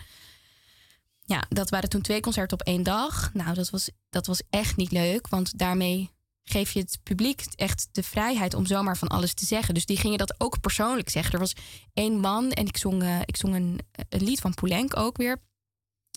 Ja, 1.24 1.44
dat 1.48 1.70
waren 1.70 1.88
toen 1.88 2.02
twee 2.02 2.20
concerten 2.20 2.60
op 2.60 2.66
één 2.66 2.82
dag. 2.82 3.30
Nou, 3.32 3.54
dat 3.54 3.70
was, 3.70 3.90
dat 4.10 4.26
was 4.26 4.42
echt 4.50 4.76
niet 4.76 4.92
leuk, 4.92 5.28
want 5.28 5.58
daarmee 5.58 6.10
geef 6.44 6.72
je 6.72 6.80
het 6.80 6.98
publiek 7.02 7.44
echt 7.54 7.88
de 7.92 8.02
vrijheid 8.02 8.54
om 8.54 8.66
zomaar 8.66 8.96
van 8.96 9.08
alles 9.08 9.34
te 9.34 9.46
zeggen. 9.46 9.74
Dus 9.74 9.86
die 9.86 9.96
gingen 9.96 10.18
dat 10.18 10.40
ook 10.40 10.60
persoonlijk 10.60 11.10
zeggen. 11.10 11.32
Er 11.32 11.38
was 11.38 11.56
één 11.92 12.20
man 12.20 12.50
en 12.50 12.66
ik 12.66 12.76
zong, 12.76 13.02
eh, 13.02 13.20
ik 13.24 13.36
zong 13.36 13.54
een, 13.54 13.80
een 14.08 14.22
lied 14.22 14.40
van 14.40 14.54
Poulenc 14.54 14.96
ook 14.96 15.16
weer. 15.16 15.42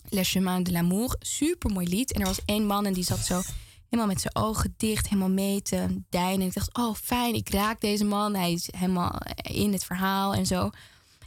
Le 0.08 0.24
Chemin 0.24 0.62
de 0.62 0.72
l'Amour. 0.72 1.16
Super 1.18 1.70
mooi 1.70 1.88
lied. 1.88 2.12
En 2.12 2.20
er 2.20 2.26
was 2.26 2.44
één 2.44 2.66
man 2.66 2.86
en 2.86 2.92
die 2.92 3.04
zat 3.04 3.18
zo 3.18 3.40
helemaal 3.88 4.12
met 4.12 4.20
zijn 4.20 4.36
ogen 4.36 4.74
dicht, 4.76 5.08
helemaal 5.08 5.30
mee 5.30 5.62
te 5.62 6.02
deinen. 6.08 6.40
En 6.40 6.46
ik 6.46 6.54
dacht, 6.54 6.76
oh 6.76 6.94
fijn, 6.94 7.34
ik 7.34 7.48
raak 7.48 7.80
deze 7.80 8.04
man. 8.04 8.34
Hij 8.34 8.52
is 8.52 8.68
helemaal 8.76 9.18
in 9.42 9.72
het 9.72 9.84
verhaal 9.84 10.34
en 10.34 10.46
zo. 10.46 10.70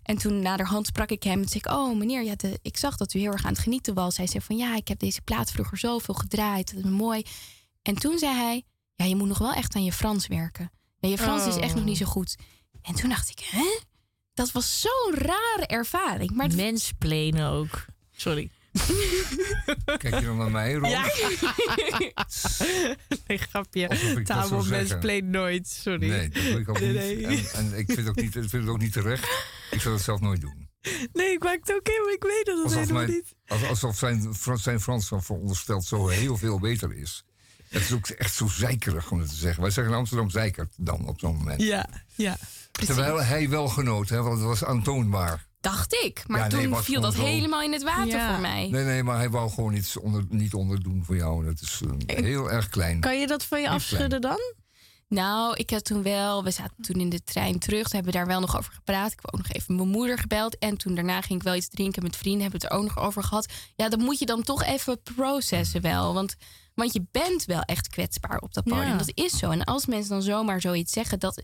En 0.04 0.18
toen 0.18 0.40
naderhand 0.40 0.88
sprak 0.88 1.10
ik 1.10 1.24
hem 1.24 1.42
en 1.42 1.48
zei 1.48 1.62
ik... 1.66 1.72
oh 1.72 1.98
meneer, 1.98 2.24
ja, 2.24 2.36
de, 2.36 2.60
ik 2.62 2.78
zag 2.78 2.98
dat 2.98 3.14
u 3.14 3.20
heel 3.20 3.32
erg 3.32 3.46
aan 3.46 3.52
het 3.52 3.62
genieten 3.62 3.94
was. 3.94 4.18
Hij 4.18 4.28
zei 4.28 4.44
van 4.44 4.58
ja, 4.58 4.76
ik 4.76 4.88
heb 4.88 5.00
deze 5.00 5.22
plaat 5.22 5.52
vroeger 5.52 5.78
zoveel 5.78 6.14
gedraaid. 6.14 6.76
Dat 6.76 6.84
is 6.84 6.90
mooi. 6.90 7.24
En 7.82 7.96
toen 7.96 8.18
zei 8.18 8.36
hij, 8.36 8.64
ja, 8.96 9.06
je 9.06 9.16
moet 9.16 9.28
nog 9.28 9.38
wel 9.38 9.54
echt 9.54 9.76
aan 9.76 9.84
je 9.84 9.94
Frans 9.94 10.28
werken. 10.28 10.72
Ja, 11.00 11.10
je 11.10 11.18
Frans 11.18 11.46
is 11.46 11.56
echt 11.56 11.76
nog 11.76 11.84
niet 11.84 11.98
zo 11.98 12.06
goed. 12.06 12.38
En 12.82 12.96
toen 12.96 13.10
dacht 13.10 13.30
ik, 13.30 13.40
hè? 13.40 13.80
Dat 14.34 14.52
was 14.52 14.82
zo'n 14.82 15.14
rare 15.16 15.66
ervaring. 15.66 16.32
Maar 16.32 16.56
Mensplenen 16.56 17.50
ook. 17.50 17.86
Sorry. 18.12 18.52
Kijk 19.98 20.20
je 20.20 20.26
dan 20.26 20.38
naar 20.38 20.52
mij, 20.52 20.74
Ron? 20.74 20.90
Ja. 20.90 21.04
nee, 23.28 23.38
grapje. 23.38 25.22
Nooit. 25.22 25.68
Sorry. 25.68 26.10
Nee, 26.10 26.30
dat 26.30 26.44
doe 26.44 26.60
ik 26.60 26.70
ook 26.70 26.80
Nee, 26.80 27.28
niet. 27.28 27.52
En, 27.52 27.66
en 27.72 27.78
ik, 27.78 27.92
vind 27.92 28.08
ook 28.10 28.16
niet, 28.16 28.36
ik 28.36 28.50
vind 28.50 28.52
het 28.52 28.68
ook 28.68 28.80
niet 28.80 28.92
terecht. 28.94 29.28
Ik 29.72 29.82
zou 29.82 29.94
het 29.96 30.04
zelf 30.04 30.20
nooit 30.20 30.42
doen. 30.42 30.70
Nee, 31.14 31.32
ik 31.32 31.44
maak 31.44 31.60
het 31.60 31.74
ook 31.76 31.88
helemaal. 31.88 32.10
Ik 32.14 32.24
weet 32.24 32.46
dat 32.46 32.56
het 32.56 32.64
Alsof, 32.66 32.80
helemaal 32.80 33.02
mijn, 33.02 33.14
niet. 33.16 33.34
als- 33.48 33.64
alsof 33.64 33.98
zijn, 33.98 34.34
zijn 34.56 34.82
Frans 34.82 35.10
dan 35.10 35.24
verondersteld 35.24 35.86
zo 35.86 36.08
heel 36.08 36.38
veel 36.38 36.60
beter 36.60 36.94
is. 36.96 37.24
Het 37.70 37.82
is 37.82 37.92
ook 37.94 38.08
echt 38.08 38.34
zo 38.34 38.48
zeikerig 38.48 39.12
om 39.12 39.20
het 39.20 39.30
te 39.30 39.36
zeggen. 39.36 39.62
Wij 39.62 39.72
zeggen 39.72 39.94
in 39.94 40.00
Amsterdam 40.00 40.30
zeikert 40.30 40.74
dan 40.78 41.08
op 41.08 41.20
zo'n 41.20 41.36
moment. 41.36 41.62
Ja, 41.62 41.90
ja. 42.16 42.38
Terwijl 42.72 43.24
hij 43.24 43.50
wel 43.50 43.68
genoot, 43.68 44.10
hè, 44.10 44.22
want 44.22 44.38
het 44.38 44.48
was 44.48 44.64
aantoonbaar. 44.64 45.48
Dacht 45.62 45.94
ik. 45.94 46.24
Maar 46.28 46.40
Ja, 46.40 46.48
nee, 46.58 46.68
toen 46.70 46.84
viel 46.84 47.02
dat 47.02 47.14
zo. 47.14 47.24
helemaal 47.26 47.62
in 47.62 47.74
het 47.74 47.84
water 47.84 48.08
Ja. 48.08 48.32
voor 48.32 48.42
mij. 48.42 48.68
Nee, 48.72 48.84
nee, 48.84 49.04
maar 49.04 49.18
hij 49.18 49.30
wou 49.30 49.50
gewoon 49.50 49.74
iets 49.74 49.98
onder, 49.98 50.24
niet 50.30 50.54
onderdoen 50.54 51.04
voor 51.06 51.16
jou. 51.16 51.46
Dat 51.46 51.62
is 51.62 51.82
eh, 52.08 52.24
heel 52.24 52.52
erg 52.52 52.70
klein. 52.70 53.00
Kan 53.00 53.20
je 53.20 53.28
dat 53.28 53.46
van 53.46 53.60
je 53.60 53.66
Heel 53.66 53.74
afschudden 53.76 54.22
dan? 54.22 54.40
Nou, 55.08 55.56
ik 55.56 55.70
had 55.70 55.86
toen 55.86 56.04
wel, 56.04 56.44
we 56.44 56.52
zaten 56.52 56.76
toen 56.82 57.00
in 57.00 57.10
de 57.10 57.24
trein 57.24 57.60
terug, 57.60 57.82
toen 57.84 57.92
hebben 57.94 58.12
we 58.12 58.18
daar 58.18 58.28
wel 58.28 58.40
nog 58.40 58.58
over 58.58 58.74
gepraat. 58.74 59.12
Ik 59.12 59.20
heb 59.22 59.34
ook 59.34 59.42
nog 59.42 59.52
even 59.52 59.76
mijn 59.76 59.88
moeder 59.88 60.18
gebeld. 60.18 60.58
En 60.58 60.78
toen 60.78 60.96
daarna 60.96 61.22
ging 61.22 61.40
ik 61.40 61.46
wel 61.46 61.56
iets 61.56 61.70
drinken 61.70 62.04
met 62.04 62.16
vrienden, 62.16 62.42
hebben 62.42 62.60
we 62.60 62.66
het 62.66 62.76
er 62.76 62.82
ook 62.82 62.96
nog 62.96 63.06
over 63.06 63.24
gehad. 63.24 63.52
Ja, 63.76 63.90
dat 63.90 64.00
moet 64.00 64.20
je 64.20 64.26
dan 64.26 64.44
toch 64.44 64.64
even 64.64 65.02
processen 65.16 65.82
wel. 65.82 66.14
Want, 66.14 66.36
want 66.74 66.94
je 66.94 67.06
bent 67.12 67.46
wel 67.46 67.62
echt 67.62 67.88
kwetsbaar 67.88 68.40
op 68.40 68.54
dat 68.54 68.64
podium. 68.64 68.88
Ja. 68.88 68.98
Dat 68.98 69.12
is 69.14 69.38
zo. 69.38 69.50
En 69.50 69.64
als 69.64 69.86
mensen 69.86 70.10
dan 70.10 70.22
zomaar 70.22 70.62
zoiets 70.62 70.94
zeggen, 70.94 71.20
dat, 71.20 71.42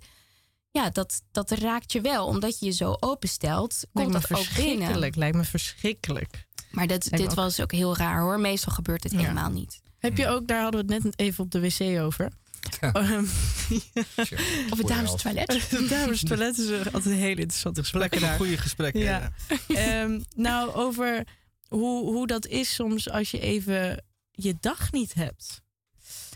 ja, 0.77 0.89
dat, 0.89 1.21
dat 1.31 1.51
raakt 1.51 1.91
je 1.91 2.01
wel. 2.01 2.25
Omdat 2.25 2.59
je 2.59 2.65
je 2.65 2.71
zo 2.71 2.95
openstelt, 2.99 3.85
komt 3.93 4.07
Lijkt 4.11 4.11
me 4.11 4.19
dat 4.19 4.39
ook 4.39 4.55
binnen. 4.55 4.77
verschrikkelijk. 4.85 5.15
Lijkt 5.15 5.35
me 5.37 5.43
verschrikkelijk. 5.43 6.45
Maar 6.71 6.87
dat, 6.87 7.03
dit 7.09 7.21
ook- 7.21 7.33
was 7.33 7.61
ook 7.61 7.71
heel 7.71 7.95
raar 7.97 8.21
hoor. 8.21 8.39
Meestal 8.39 8.73
gebeurt 8.73 9.03
het 9.03 9.11
Ja. 9.11 9.17
helemaal 9.19 9.49
niet. 9.49 9.81
Heb 9.99 10.17
je 10.17 10.27
ook, 10.27 10.47
daar 10.47 10.61
hadden 10.61 10.85
we 10.87 10.93
het 10.93 11.03
net 11.03 11.19
even 11.19 11.43
op 11.43 11.51
de 11.51 11.59
wc 11.61 11.99
over. 12.01 12.31
Ehm, 12.79 13.23
Of 14.71 14.77
het 14.77 14.87
dames 14.87 15.15
toilet. 15.21 15.47
de 15.69 15.87
dames 15.89 16.23
toilet 16.23 16.57
is 16.57 16.69
altijd 16.69 17.05
een 17.05 17.11
hele 17.11 17.41
interessante 17.41 17.81
gesprekken 17.81 18.21
daar. 18.21 18.35
goede 18.37 18.57
gesprekken. 18.57 19.01
Ja. 19.01 19.31
Ehm, 19.67 20.19
nou, 20.35 20.73
over 20.73 21.27
hoe, 21.67 22.05
hoe 22.05 22.27
dat 22.27 22.45
is 22.47 22.73
soms 22.73 23.09
als 23.09 23.31
je 23.31 23.39
even 23.39 24.03
je 24.31 24.55
dag 24.59 24.91
niet 24.91 25.13
hebt. 25.13 25.61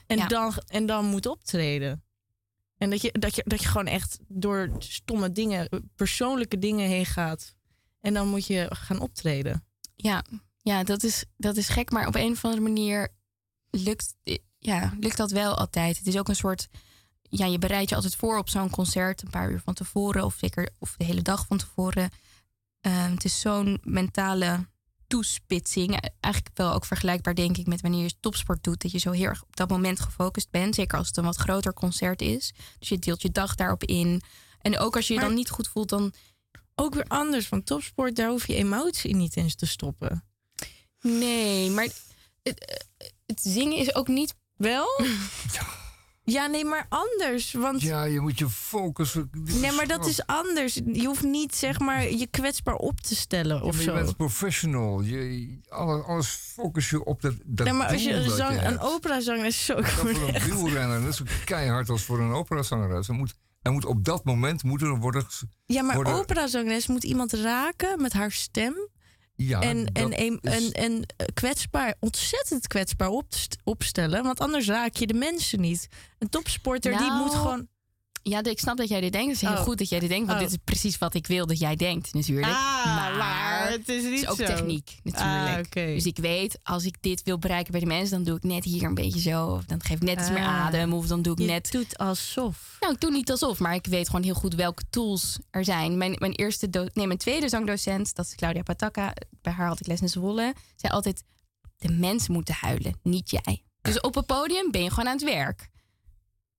En, 0.07 0.17
Ja. 0.17 0.27
dan, 0.27 0.53
en 0.67 0.85
dan 0.85 1.05
moet 1.05 1.25
optreden. 1.25 2.03
En 2.81 2.89
dat 2.89 3.01
je, 3.01 3.11
dat, 3.19 3.35
je, 3.35 3.43
dat 3.45 3.61
je 3.61 3.67
gewoon 3.67 3.87
echt 3.87 4.19
door 4.27 4.69
stomme 4.77 5.31
dingen, 5.31 5.89
persoonlijke 5.95 6.59
dingen 6.59 6.87
heen 6.87 7.05
gaat. 7.05 7.55
En 7.99 8.13
dan 8.13 8.27
moet 8.27 8.45
je 8.45 8.67
gaan 8.69 8.99
optreden. 8.99 9.65
Ja, 9.95 10.23
ja 10.57 10.83
dat, 10.83 11.03
is, 11.03 11.25
dat 11.37 11.57
is 11.57 11.69
gek. 11.69 11.91
Maar 11.91 12.07
op 12.07 12.15
een 12.15 12.31
of 12.31 12.45
andere 12.45 12.63
manier 12.63 13.09
lukt, 13.69 14.15
ja, 14.57 14.93
lukt 14.99 15.17
dat 15.17 15.31
wel 15.31 15.57
altijd. 15.57 15.97
Het 15.97 16.07
is 16.07 16.17
ook 16.17 16.27
een 16.27 16.35
soort... 16.35 16.67
Ja, 17.21 17.45
je 17.45 17.57
bereidt 17.57 17.89
je 17.89 17.95
altijd 17.95 18.15
voor 18.15 18.37
op 18.37 18.49
zo'n 18.49 18.69
concert. 18.69 19.21
Een 19.21 19.29
paar 19.29 19.51
uur 19.51 19.61
van 19.63 19.73
tevoren. 19.73 20.23
Of 20.23 20.35
zeker 20.37 20.69
of 20.79 20.95
de 20.97 21.03
hele 21.03 21.21
dag 21.21 21.45
van 21.45 21.57
tevoren. 21.57 22.09
Ehm, 22.81 23.11
het 23.11 23.25
is 23.25 23.39
zo'n 23.39 23.79
mentale 23.83 24.67
toespitsing. 25.11 25.99
Eigenlijk 26.19 26.57
wel 26.57 26.73
ook 26.73 26.85
vergelijkbaar, 26.85 27.35
denk 27.35 27.57
ik, 27.57 27.67
met 27.67 27.81
wanneer 27.81 28.03
je 28.03 28.13
topsport 28.19 28.63
doet. 28.63 28.81
Dat 28.81 28.91
je 28.91 28.97
zo 28.97 29.11
heel 29.11 29.25
erg 29.25 29.41
op 29.41 29.55
dat 29.55 29.69
moment 29.69 29.99
gefocust 29.99 30.51
bent. 30.51 30.75
Zeker 30.75 30.97
als 30.97 31.07
het 31.07 31.17
een 31.17 31.23
wat 31.23 31.35
groter 31.35 31.73
concert 31.73 32.21
is. 32.21 32.53
Dus 32.79 32.89
je 32.89 32.99
deelt 32.99 33.21
je 33.21 33.31
dag 33.31 33.55
daarop 33.55 33.83
in. 33.83 34.21
En 34.59 34.79
ook 34.79 34.95
als 34.95 35.07
je 35.07 35.13
je 35.13 35.19
dan 35.19 35.33
niet 35.33 35.49
goed 35.49 35.67
voelt, 35.67 35.89
dan... 35.89 36.13
Ook 36.75 36.93
weer 36.93 37.07
anders, 37.07 37.49
want 37.49 37.65
topsport, 37.65 38.15
daar 38.15 38.29
hoef 38.29 38.47
je 38.47 38.55
emotie 38.55 39.15
niet 39.15 39.37
eens 39.37 39.55
te 39.55 39.65
stoppen. 39.65 40.23
Nee, 41.01 41.69
maar 41.69 41.87
het, 42.43 42.85
het 43.25 43.41
zingen 43.41 43.77
is 43.77 43.95
ook 43.95 44.07
niet 44.07 44.35
Wel? 44.61 44.87
Ja, 46.23 46.45
nee, 46.47 46.65
maar 46.65 46.85
anders. 46.89 47.53
Want 47.53 47.81
Ja, 47.81 48.03
je 48.03 48.19
moet 48.19 48.39
je 48.39 48.49
focussen. 48.49 49.29
Nee, 49.31 49.71
maar 49.71 49.87
dat 49.87 50.05
is 50.05 50.25
anders. 50.25 50.73
Je 50.93 51.05
hoeft 51.05 51.23
niet 51.23 51.55
zeg 51.55 51.79
maar 51.79 52.09
je 52.11 52.27
kwetsbaar 52.27 52.75
op 52.75 52.99
te 53.01 53.15
stellen 53.15 53.55
Ja, 53.57 53.61
of 53.63 53.71
maar 53.75 53.83
je 53.83 53.89
zo. 53.89 53.93
bent 53.93 54.17
professional. 54.17 55.01
Je, 55.01 55.59
alles, 55.69 56.03
alles 56.05 56.27
focus 56.27 56.89
je 56.89 57.03
op 57.03 57.21
dat, 57.21 57.33
dat 57.45 57.65
nee, 57.65 57.75
maar 57.75 57.87
als 57.87 58.03
je 58.03 58.29
zang, 58.29 58.59
je 58.61 58.65
een 58.65 58.79
operazanger 58.79 59.45
is 59.45 59.65
zo. 59.65 59.81
Voor 59.81 60.09
een 60.09 60.39
wielrenner, 60.41 60.99
dat 61.01 61.09
is 61.09 61.15
zo 61.17 61.25
keihard 61.45 61.89
als 61.89 62.03
voor 62.03 62.19
een 62.19 62.31
operazangeres. 62.31 63.07
Er 63.07 63.13
moet, 63.13 63.33
er 63.61 63.71
moet 63.71 63.85
op 63.85 64.05
dat 64.05 64.23
moment 64.25 64.63
moet 64.63 64.81
er 64.81 64.97
worden... 64.99 65.25
Ja, 65.65 65.81
maar 65.81 65.95
worden- 65.95 66.13
operazangeres 66.13 66.87
moet 66.87 67.03
iemand 67.03 67.33
raken 67.33 68.01
met 68.01 68.13
haar 68.13 68.31
stem. 68.31 68.89
Ja, 69.47 69.59
en, 69.61 69.85
dat 69.85 69.93
en, 69.93 70.11
en, 70.11 70.39
is- 70.41 70.71
en, 70.71 70.71
en 70.71 71.05
kwetsbaar, 71.33 71.95
ontzettend 71.99 72.67
kwetsbaar 72.67 73.09
opst- 73.09 73.57
opstellen. 73.63 74.23
Want 74.23 74.39
anders 74.39 74.67
raak 74.67 74.95
je 74.95 75.07
de 75.07 75.13
mensen 75.13 75.59
niet. 75.61 75.87
Een 76.19 76.29
topsporter 76.29 76.97
die 76.97 77.07
Nou, 77.07 77.23
moet 77.23 77.33
gewoon. 77.35 77.67
Ja, 78.23 78.43
ik 78.43 78.59
snap 78.59 78.77
dat 78.77 78.87
jij 78.89 79.01
dit 79.01 79.11
denkt. 79.11 79.27
Het 79.31 79.41
is 79.41 79.47
heel 79.47 79.57
Oh. 79.57 79.63
goed 79.63 79.77
dat 79.77 79.89
jij 79.89 79.99
dit 79.99 80.09
denkt. 80.09 80.27
Want 80.27 80.39
Oh. 80.39 80.45
dit 80.45 80.53
is 80.55 80.61
precies 80.63 80.97
wat 80.97 81.13
ik 81.13 81.27
wil 81.27 81.45
dat 81.45 81.59
jij 81.59 81.75
denkt, 81.75 82.13
natuurlijk. 82.13 82.47
Ah, 82.47 82.85
maar, 82.95 83.15
maar 83.15 83.69
het 83.69 83.89
is 83.89 84.03
niet 84.03 84.27
ook 84.27 84.37
zo. 84.37 84.45
techniek, 84.45 84.97
natuurlijk. 85.03 85.75
Ah. 85.77 85.85
Dus 85.85 86.05
ik 86.05 86.17
weet, 86.17 86.59
als 86.63 86.85
ik 86.85 86.95
dit 87.01 87.23
wil 87.23 87.39
bereiken 87.39 87.71
bij 87.71 87.81
de 87.81 87.85
mensen... 87.87 88.09
dan 88.15 88.23
doe 88.23 88.35
ik 88.35 88.43
net 88.43 88.63
hier 88.63 88.83
een 88.83 88.93
beetje 88.93 89.19
zo. 89.19 89.45
Of 89.47 89.65
dan 89.65 89.83
geef 89.83 89.95
ik 89.95 90.01
net 90.03 90.19
iets 90.19 90.29
meer 90.29 90.39
Ah. 90.45 90.65
adem. 90.65 90.93
Of 90.93 91.07
dan 91.07 91.21
doe 91.21 91.33
ik 91.33 91.39
Je 91.39 91.45
net... 91.45 91.71
doet 91.71 91.97
alsof. 91.97 92.77
Nou, 92.79 92.93
ik 92.93 92.99
doe 93.01 93.11
niet 93.11 93.31
alsof, 93.31 93.59
maar 93.59 93.73
ik 93.75 93.85
weet 93.85 94.05
gewoon 94.09 94.23
heel 94.23 94.33
goed 94.33 94.55
welke 94.55 94.83
tools 94.89 95.39
er 95.49 95.65
zijn. 95.65 95.97
Mijn, 95.97 96.15
mijn, 96.19 96.31
eerste 96.33 96.69
do- 96.69 96.87
nee, 96.93 97.07
mijn 97.07 97.19
tweede 97.19 97.49
zangdocent, 97.49 98.15
dat 98.15 98.25
is 98.25 98.35
Claudia 98.35 98.61
Pataka. 98.63 99.13
Bij 99.41 99.53
haar 99.53 99.67
had 99.67 99.79
ik 99.79 99.87
les 99.87 100.01
in 100.01 100.09
Zwolle. 100.09 100.53
Zei 100.75 100.93
altijd, 100.93 101.23
de 101.77 101.91
mensen 101.91 102.33
moeten 102.33 102.55
huilen, 102.59 102.99
niet 103.03 103.29
jij. 103.29 103.63
Dus 103.81 103.99
op 103.99 104.15
het 104.15 104.25
podium 104.25 104.71
ben 104.71 104.83
je 104.83 104.89
gewoon 104.89 105.07
aan 105.07 105.15
het 105.15 105.23
werk. 105.23 105.69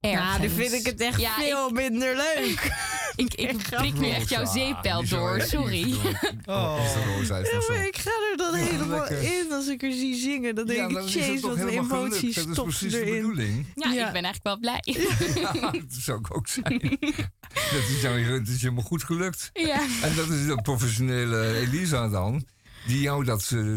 Ergens. 0.02 0.28
Nou, 0.28 0.40
dan 0.40 0.50
vind 0.50 0.72
ik 0.72 0.86
het 0.86 1.00
echt 1.00 1.20
Ja, 1.20 1.34
veel 1.34 1.70
minder 1.70 2.16
leuk. 2.16 2.70
Ik, 3.16 3.34
ik 3.34 3.56
prik 3.70 3.94
nu 3.94 4.08
echt 4.08 4.28
jouw 4.28 4.44
zo 4.54 5.02
door, 5.08 5.40
sorry. 5.40 5.92
Oh, 6.46 6.78
Ja, 7.28 7.74
ik 7.74 7.96
ga 7.96 8.10
er 8.30 8.36
dan 8.36 8.58
Ja, 8.58 8.64
helemaal 8.64 9.06
in 9.06 9.52
als 9.52 9.68
ik 9.68 9.82
er 9.82 9.92
zie 9.92 10.14
zingen. 10.16 10.54
Dan 10.54 10.66
denk 10.66 10.78
Ja, 10.78 10.86
ik, 10.86 11.40
toch 11.40 11.50
wat 11.50 11.58
een 11.60 11.68
helemaal 11.68 12.04
emotie 12.04 12.32
gelukt. 12.32 12.34
Dat 12.34 12.46
is 12.46 12.52
stopt 12.52 12.68
precies 12.68 12.92
de 12.92 13.04
bedoeling. 13.04 13.66
Ja, 13.74 13.92
Ja. 13.92 14.06
ik 14.06 14.12
ben 14.12 14.24
eigenlijk 14.24 14.42
wel 14.42 14.58
blij. 14.58 14.82
Ja, 15.62 15.70
dat 15.70 15.82
zou 15.88 16.18
ik 16.18 16.36
ook 16.36 16.46
zijn. 16.48 16.98
dat, 17.52 17.88
is 17.88 18.00
jou, 18.02 18.38
dat 18.38 18.48
is 18.48 18.62
helemaal 18.62 18.84
goed 18.84 19.04
gelukt. 19.04 19.50
Ja. 19.52 19.80
En 20.02 20.16
dat 20.16 20.28
is 20.28 20.46
de 20.46 20.58
professionele 20.62 21.54
Elisa 21.56 22.08
dan, 22.08 22.46
die 22.86 23.00
jou 23.00 23.24
dat 23.24 23.50
eh, 23.52 23.72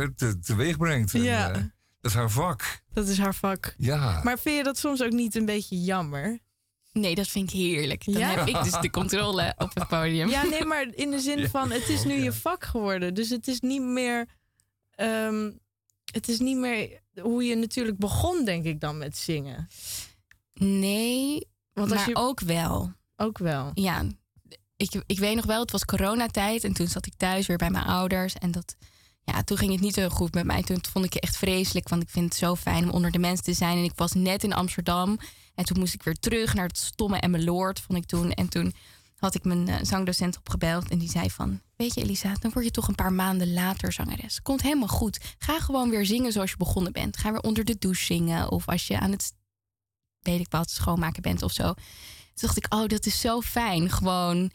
eh, 0.00 0.08
het, 0.16 0.44
teweeg 0.46 0.76
brengt. 0.76 1.14
En, 1.14 1.22
Ja. 1.22 1.70
Dat 2.00 2.10
is 2.10 2.16
haar 2.16 2.30
vak. 2.30 2.80
Dat 2.92 3.08
is 3.08 3.18
haar 3.18 3.34
vak. 3.34 3.74
Ja. 3.78 4.20
Maar 4.24 4.38
vind 4.38 4.56
je 4.56 4.62
dat 4.62 4.78
soms 4.78 5.02
ook 5.02 5.12
niet 5.12 5.34
een 5.34 5.44
beetje 5.46 5.82
jammer? 5.82 6.38
Nee, 6.92 7.14
dat 7.14 7.28
vind 7.28 7.52
ik 7.52 7.56
heerlijk. 7.58 8.04
Dan 8.04 8.14
Ja? 8.18 8.28
heb 8.28 8.46
ik 8.48 8.62
dus 8.62 8.80
de 8.80 8.90
controle 8.90 9.54
op 9.64 9.74
het 9.74 9.88
podium. 9.88 10.28
Ja, 10.28 10.42
nee, 10.44 10.64
maar 10.64 10.86
in 10.94 11.10
de 11.10 11.20
zin 11.20 11.48
van, 11.48 11.70
het 11.70 11.88
is 11.88 12.04
nu 12.04 12.14
je 12.14 12.32
vak 12.32 12.64
geworden. 12.64 13.14
Dus 13.14 13.28
het 13.28 13.48
is 13.48 13.60
niet 13.60 13.82
meer... 13.82 14.26
ehm, 14.90 15.50
het 16.12 16.28
is 16.28 16.38
niet 16.38 16.56
meer 16.56 17.00
hoe 17.20 17.44
je 17.44 17.54
natuurlijk 17.56 17.98
begon, 17.98 18.44
denk 18.44 18.64
ik 18.64 18.80
dan, 18.80 18.98
met 18.98 19.16
zingen. 19.16 19.68
Nee, 20.54 21.48
Want 21.72 21.90
als 21.90 22.00
maar 22.00 22.08
je... 22.08 22.16
ook 22.16 22.40
wel. 22.40 22.92
Ook 23.16 23.38
wel. 23.38 23.70
Ja, 23.74 24.04
ik, 24.76 25.02
ik 25.06 25.18
weet 25.18 25.34
nog 25.36 25.44
wel, 25.46 25.60
het 25.60 25.70
was 25.70 25.84
coronatijd 25.84 26.64
en 26.64 26.72
toen 26.72 26.86
zat 26.88 27.06
ik 27.06 27.12
thuis 27.16 27.46
weer 27.46 27.56
bij 27.56 27.70
mijn 27.70 27.84
ouders. 27.84 28.34
En 28.34 28.50
dat, 28.50 28.76
ja, 29.32 29.42
toen 29.42 29.56
ging 29.56 29.72
het 29.72 29.80
niet 29.80 29.94
zo 29.94 30.08
goed 30.08 30.34
met 30.34 30.44
mij. 30.44 30.62
Toen 30.62 30.84
vond 30.92 31.04
ik 31.04 31.12
het 31.12 31.22
echt 31.22 31.36
vreselijk, 31.36 31.88
want 31.88 32.02
ik 32.02 32.08
vind 32.08 32.24
het 32.24 32.34
zo 32.34 32.54
fijn 32.54 32.84
om 32.84 32.90
onder 32.90 33.10
de 33.10 33.18
mensen 33.18 33.44
te 33.44 33.52
zijn. 33.52 33.78
En 33.78 33.84
ik 33.84 33.92
was 33.94 34.12
net 34.12 34.44
in 34.44 34.52
Amsterdam 34.52 35.18
en 35.54 35.64
toen 35.64 35.78
moest 35.78 35.94
ik 35.94 36.02
weer 36.02 36.14
terug 36.14 36.54
naar 36.54 36.66
het 36.66 36.78
stomme 36.78 37.18
Emmeloord, 37.18 37.80
vond 37.80 37.98
ik 37.98 38.04
toen. 38.04 38.32
En 38.32 38.48
toen 38.48 38.72
had 39.18 39.34
ik 39.34 39.44
mijn 39.44 39.68
eh, 39.68 39.76
zangdocent 39.82 40.36
opgebeld 40.38 40.90
en 40.90 40.98
die 40.98 41.10
zei 41.10 41.30
van... 41.30 41.60
Weet 41.76 41.94
je 41.94 42.00
Elisa, 42.00 42.34
dan 42.40 42.50
word 42.52 42.64
je 42.64 42.70
toch 42.70 42.88
een 42.88 42.94
paar 42.94 43.12
maanden 43.12 43.52
later 43.52 43.92
zangeres. 43.92 44.42
Komt 44.42 44.62
helemaal 44.62 44.88
goed. 44.88 45.34
Ga 45.38 45.60
gewoon 45.60 45.90
weer 45.90 46.06
zingen 46.06 46.32
zoals 46.32 46.50
je 46.50 46.56
begonnen 46.56 46.92
bent. 46.92 47.16
Ga 47.16 47.30
weer 47.30 47.40
onder 47.40 47.64
de 47.64 47.78
douche 47.78 48.04
zingen. 48.04 48.50
Of 48.50 48.68
als 48.68 48.86
je 48.86 49.00
aan 49.00 49.10
het, 49.10 49.32
weet 50.20 50.40
ik 50.40 50.50
wat, 50.50 50.70
schoonmaken 50.70 51.22
bent 51.22 51.42
of 51.42 51.52
zo. 51.52 51.64
Toen 51.64 51.74
dacht 52.34 52.56
ik, 52.56 52.74
oh, 52.74 52.86
dat 52.86 53.06
is 53.06 53.20
zo 53.20 53.40
fijn. 53.40 53.90
Gewoon... 53.90 54.50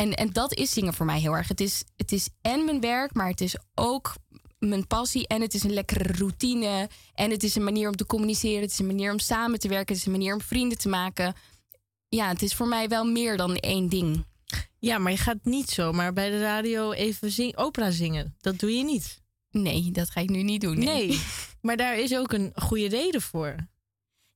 En, 0.00 0.14
en 0.14 0.30
dat 0.30 0.54
is 0.54 0.72
zingen 0.72 0.94
voor 0.94 1.06
mij 1.06 1.20
heel 1.20 1.36
erg. 1.36 1.48
Het 1.48 1.60
is, 1.60 1.84
het 1.96 2.12
is 2.12 2.28
en 2.40 2.64
mijn 2.64 2.80
werk, 2.80 3.14
maar 3.14 3.28
het 3.28 3.40
is 3.40 3.56
ook 3.74 4.14
mijn 4.58 4.86
passie. 4.86 5.26
En 5.26 5.40
het 5.40 5.54
is 5.54 5.62
een 5.62 5.72
lekkere 5.72 6.12
routine. 6.12 6.88
En 7.14 7.30
het 7.30 7.42
is 7.42 7.54
een 7.54 7.64
manier 7.64 7.88
om 7.88 7.96
te 7.96 8.06
communiceren. 8.06 8.60
Het 8.60 8.70
is 8.70 8.78
een 8.78 8.86
manier 8.86 9.12
om 9.12 9.18
samen 9.18 9.58
te 9.58 9.68
werken. 9.68 9.88
Het 9.88 9.96
is 9.96 10.06
een 10.06 10.18
manier 10.18 10.34
om 10.34 10.40
vrienden 10.40 10.78
te 10.78 10.88
maken. 10.88 11.34
Ja, 12.08 12.28
het 12.28 12.42
is 12.42 12.54
voor 12.54 12.68
mij 12.68 12.88
wel 12.88 13.04
meer 13.04 13.36
dan 13.36 13.56
één 13.56 13.88
ding. 13.88 14.24
Ja, 14.78 14.98
maar 14.98 15.12
je 15.12 15.18
gaat 15.18 15.44
niet 15.44 15.70
zomaar 15.70 16.12
bij 16.12 16.30
de 16.30 16.40
radio 16.40 16.92
even 16.92 17.30
zing 17.30 17.56
opera 17.56 17.90
zingen. 17.90 18.36
Dat 18.40 18.58
doe 18.58 18.76
je 18.76 18.84
niet. 18.84 19.22
Nee, 19.50 19.90
dat 19.90 20.10
ga 20.10 20.20
ik 20.20 20.30
nu 20.30 20.42
niet 20.42 20.60
doen. 20.60 20.78
Nee. 20.78 21.08
Nee, 21.08 21.20
maar 21.62 21.76
daar 21.76 21.98
is 21.98 22.14
ook 22.14 22.32
een 22.32 22.52
goede 22.54 22.88
reden 22.88 23.22
voor. 23.22 23.56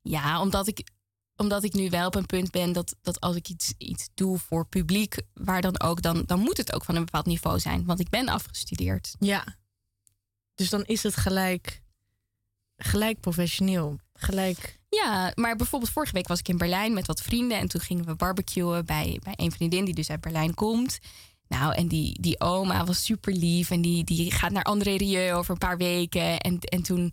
Ja, 0.03 0.41
omdat 0.41 0.66
ik, 0.66 0.89
omdat 1.36 1.65
ik 1.65 1.73
nu 1.73 1.90
wel 1.90 2.06
op 2.06 2.15
een 2.15 2.27
punt 2.27 2.51
ben 2.51 2.73
dat, 2.73 2.97
dat 3.02 3.20
als 3.20 3.36
ik 3.36 3.48
iets, 3.48 3.74
iets 3.78 4.09
doe 4.15 4.39
voor 4.39 4.66
publiek, 4.66 5.16
waar 5.35 5.61
dan 5.61 5.81
ook, 5.81 6.02
dan, 6.02 6.23
dan 6.27 6.40
moet 6.40 6.56
het 6.56 6.73
ook 6.73 6.85
van 6.85 6.94
een 6.97 7.05
bepaald 7.05 7.27
niveau 7.27 7.59
zijn. 7.59 7.85
Want 7.85 8.01
ik 8.01 8.09
ben 8.09 8.28
afgestudeerd. 8.28 9.15
Ja. 9.19 9.44
Dus 10.55 10.70
dan 10.70 10.85
is 10.85 11.02
het 11.02 11.16
gelijk, 11.16 11.82
gelijk 12.77 13.20
professioneel. 13.20 13.98
Gelijk. 14.15 14.78
Ja, 14.89 15.32
maar 15.35 15.56
bijvoorbeeld 15.56 15.93
vorige 15.93 16.12
week 16.12 16.28
was 16.28 16.39
ik 16.39 16.48
in 16.48 16.59
Berlijn 16.59 16.94
met 16.94 17.06
wat 17.06 17.23
vrienden. 17.23 17.59
En 17.59 17.69
toen 17.69 17.81
gingen 17.81 18.05
we 18.05 18.15
barbecuen 18.15 18.85
bij, 18.85 19.20
bij 19.23 19.32
een 19.36 19.52
vriendin 19.52 19.85
die 19.85 19.94
dus 19.94 20.11
uit 20.11 20.20
Berlijn 20.20 20.55
komt. 20.55 20.98
Nou, 21.48 21.74
en 21.74 21.89
die, 21.89 22.20
die 22.20 22.40
oma 22.40 22.85
was 22.85 23.05
super 23.05 23.32
lief. 23.32 23.70
En 23.70 23.81
die, 23.81 24.05
die 24.05 24.31
gaat 24.31 24.51
naar 24.51 24.62
André 24.62 24.97
Rieu 24.97 25.32
over 25.32 25.52
een 25.52 25.59
paar 25.59 25.77
weken. 25.77 26.39
En, 26.39 26.59
en 26.59 26.82
toen 26.82 27.12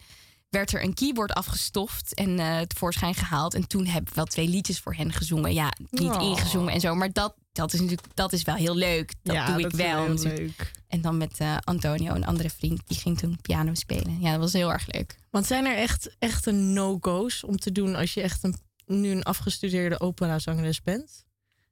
werd 0.51 0.73
er 0.73 0.83
een 0.83 0.93
keyboard 0.93 1.33
afgestoft 1.33 2.13
en 2.13 2.39
eh 2.39 2.59
tevoorschijn 2.61 3.15
gehaald. 3.15 3.53
En 3.53 3.67
toen 3.67 3.85
hebben 3.85 4.09
we 4.09 4.15
wel 4.15 4.25
twee 4.25 4.47
liedjes 4.47 4.79
voor 4.79 4.93
hen 4.95 5.11
gezongen. 5.13 5.53
Ja, 5.53 5.73
niet 5.89 6.09
Oh. 6.09 6.21
ingezongen 6.21 6.73
en 6.73 6.79
zo. 6.79 6.95
Maar 6.95 7.11
dat, 7.11 7.35
dat 7.51 7.73
is 7.73 7.79
natuurlijk 7.79 8.07
dat 8.15 8.33
is 8.33 8.43
wel 8.43 8.55
heel 8.55 8.75
leuk. 8.75 9.13
Dat 9.23 9.35
ja, 9.35 9.45
doe 9.45 9.55
ik 9.55 9.63
dat 9.63 9.73
is 9.73 9.77
wel. 9.77 10.13
leuk. 10.33 10.71
En 10.87 11.01
dan 11.01 11.17
met 11.17 11.37
eh, 11.39 11.57
Antonio, 11.63 12.13
een 12.13 12.25
andere 12.25 12.49
vriend, 12.49 12.81
die 12.87 12.97
ging 12.97 13.17
toen 13.17 13.37
piano 13.41 13.73
spelen. 13.73 14.19
Ja, 14.19 14.31
dat 14.31 14.39
was 14.39 14.53
heel 14.53 14.71
erg 14.71 14.87
leuk. 14.91 15.15
Want 15.29 15.45
zijn 15.45 15.65
er 15.65 15.75
echt, 15.77 16.15
echt 16.19 16.45
een 16.45 16.73
no-go's 16.73 17.43
om 17.43 17.57
te 17.57 17.71
doen 17.71 17.95
als 17.95 18.13
je 18.13 18.21
echt 18.21 18.43
een, 18.43 18.55
nu 18.85 19.09
een 19.11 19.23
afgestudeerde 19.23 19.99
operazangeres 19.99 20.81
bent? 20.81 21.23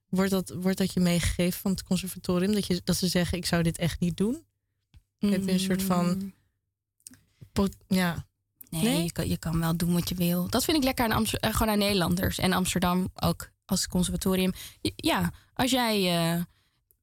Wordt 0.10 0.32
dat, 0.32 0.50
wordt 0.50 0.78
dat 0.78 0.94
je 0.94 1.00
meegegeven 1.00 1.60
van 1.60 1.72
het 1.72 1.84
conservatorium? 1.84 2.54
Dat, 2.54 2.68
je, 2.68 2.82
dat 2.84 2.96
ze 2.98 3.08
zeggen, 3.08 3.38
ik 3.38 3.46
zou 3.46 3.64
dit 3.64 3.78
echt 3.78 4.00
niet 4.00 4.18
doen? 4.18 4.44
Heb 5.18 5.46
je 5.46 5.52
een 5.52 5.60
soort 5.60 5.84
van... 5.84 6.06
Mm. 6.18 6.34
pot- 7.52 7.76
ja. 7.88 8.28
Nee, 8.70 8.82
Nee? 8.84 9.04
Je, 9.04 9.12
kan, 9.12 9.30
je 9.30 9.38
kan 9.38 9.60
wel 9.60 9.78
doen 9.78 9.94
wat 9.94 10.10
je 10.10 10.16
wil. 10.16 10.50
Dat 10.50 10.64
vind 10.64 10.78
ik 10.78 10.84
lekker 10.84 11.06
aan, 11.06 11.12
Amster- 11.12 11.40
eh, 11.40 11.52
gewoon 11.54 11.74
aan 11.74 11.80
Nederlanders. 11.80 12.38
En 12.38 12.54
Amsterdam 12.54 13.10
ook 13.16 13.50
als 13.66 13.88
conservatorium. 13.88 14.52
Ja, 14.96 15.32
als 15.54 15.72
jij 15.72 15.96
eh, 16.34 16.42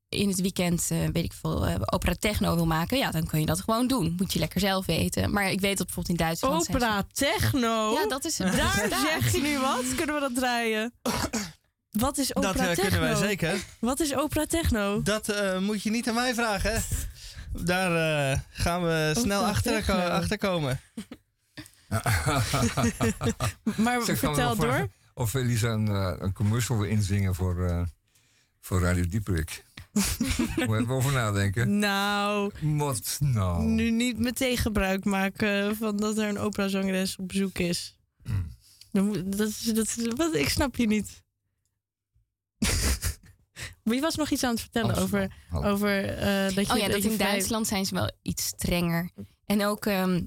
in 0.09 0.29
het 0.29 0.41
weekend, 0.41 0.87
eh, 0.91 0.99
weet 1.13 1.25
ik 1.25 1.33
veel, 1.33 1.69
opera 1.93 2.15
techno 2.19 2.55
wil 2.55 2.67
maken... 2.67 2.99
ja, 2.99 3.11
dan 3.11 3.27
kun 3.27 3.41
je 3.41 3.47
dat 3.47 3.61
gewoon 3.61 3.87
doen. 3.87 4.15
Moet 4.19 4.33
je 4.33 4.39
lekker 4.39 4.61
zelf 4.61 4.87
weten. 4.87 5.31
Maar 5.33 5.51
ik 5.51 5.61
weet 5.61 5.77
dat 5.79 5.87
bijvoorbeeld 5.87 6.19
in 6.19 6.25
Duitsland... 6.25 6.69
Opera 6.69 7.05
techno? 7.13 7.93
Ja, 7.93 8.07
dat 8.09 8.25
is 8.25 8.39
het. 8.39 8.53
Daar 8.53 8.81
bestaat. 8.89 9.01
zeg 9.23 9.33
je 9.33 9.41
nu 9.41 9.59
wat? 9.59 9.95
Kunnen 9.97 10.15
we 10.15 10.21
dat 10.21 10.35
draaien? 10.35 10.93
Wat 11.91 12.19
is 12.19 12.37
opera 12.37 12.53
Dat 12.53 12.75
techno? 12.75 12.83
kunnen 12.83 13.01
wij 13.01 13.15
zeker. 13.29 13.65
Wat 13.79 14.01
is 14.01 14.15
opera 14.15 14.47
techno? 14.47 15.03
Dat 15.03 15.29
eh, 15.29 15.59
moet 15.59 15.83
je 15.83 15.91
niet 15.91 16.09
aan 16.09 16.15
mij 16.15 16.35
vragen. 16.35 16.73
hè. 16.73 16.79
Daar 17.65 18.31
eh, 18.33 18.39
gaan 18.51 18.83
we 18.83 19.13
snel 19.17 19.41
Opera 19.47 20.09
achter 20.09 20.39
komen. 20.39 20.81
Maar 23.77 24.03
Zeg, 24.03 24.19
vertel 24.19 24.57
vragen 24.57 24.79
door. 24.79 24.89
Of 25.15 25.35
Elisa 25.35 25.69
een, 25.69 25.89
eh, 25.89 26.15
een 26.19 26.33
commercial 26.33 26.79
wil 26.79 26.89
inzingen 26.89 27.35
voor, 27.35 27.67
eh, 27.67 27.83
voor 28.61 28.81
Radio 28.81 29.05
Dieperik. 29.09 29.65
Moet 29.93 30.57
je 30.57 30.77
even 30.77 30.89
over 30.89 31.13
nadenken. 31.13 31.79
Nou, 31.79 32.51
Wat 32.61 33.19
nou? 33.21 33.65
nu 33.65 33.91
niet 33.91 34.19
meteen 34.19 34.57
gebruik 34.57 35.05
maken 35.05 35.77
van 35.77 35.97
dat 35.97 36.19
er 36.19 36.29
een 36.29 36.39
operazangeres 36.39 37.17
op 37.17 37.29
bezoek 37.29 37.59
is. 37.59 37.97
Hmm. 38.23 38.55
Dat 39.31 39.49
is, 39.49 39.63
dat 39.63 39.87
is, 39.87 40.07
wat, 40.17 40.35
ik 40.35 40.49
snap 40.49 40.77
je 40.77 40.87
niet. 40.87 41.23
maar 43.83 43.95
je 43.95 44.01
was 44.01 44.17
nog 44.17 44.31
iets 44.31 44.45
aan 44.45 44.51
het 44.51 44.61
vertellen 44.61 44.97
over, 44.97 45.33
over 45.51 46.05
eh, 46.05 46.55
dat 46.55 46.67
je... 46.67 46.73
Oh 46.73 46.79
ja, 46.79 46.89
dat 46.89 47.05
in 47.05 47.17
Duitsland 47.17 47.67
zijn 47.67 47.87
ze 47.87 47.95
wel 47.95 48.11
iets 48.23 48.47
strenger. 48.47 49.11
En 49.47 49.65
ook, 49.65 49.87
ehm, 49.87 50.23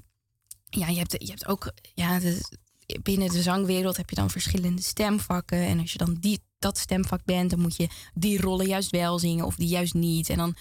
ja, 0.70 0.88
je 0.88 0.98
hebt, 0.98 1.16
je 1.18 1.30
hebt 1.30 1.46
ook, 1.46 1.72
ja, 1.94 2.18
de, 2.18 2.58
binnen 3.02 3.28
de 3.28 3.42
zangwereld 3.42 3.96
heb 3.96 4.10
je 4.10 4.16
dan 4.16 4.30
verschillende 4.30 4.82
stemvakken. 4.82 5.58
En 5.58 5.80
als 5.80 5.92
je 5.92 5.98
dan 5.98 6.16
die, 6.20 6.40
dat 6.58 6.78
stemvak 6.78 7.24
bent, 7.24 7.50
dan 7.50 7.60
moet 7.60 7.76
je 7.76 7.88
die 8.14 8.40
rollen 8.40 8.66
juist 8.66 8.90
wel 8.90 9.18
zingen 9.18 9.44
of 9.44 9.56
die 9.56 9.68
juist 9.68 9.94
niet. 9.94 10.28
En 10.28 10.36
dan, 10.36 10.56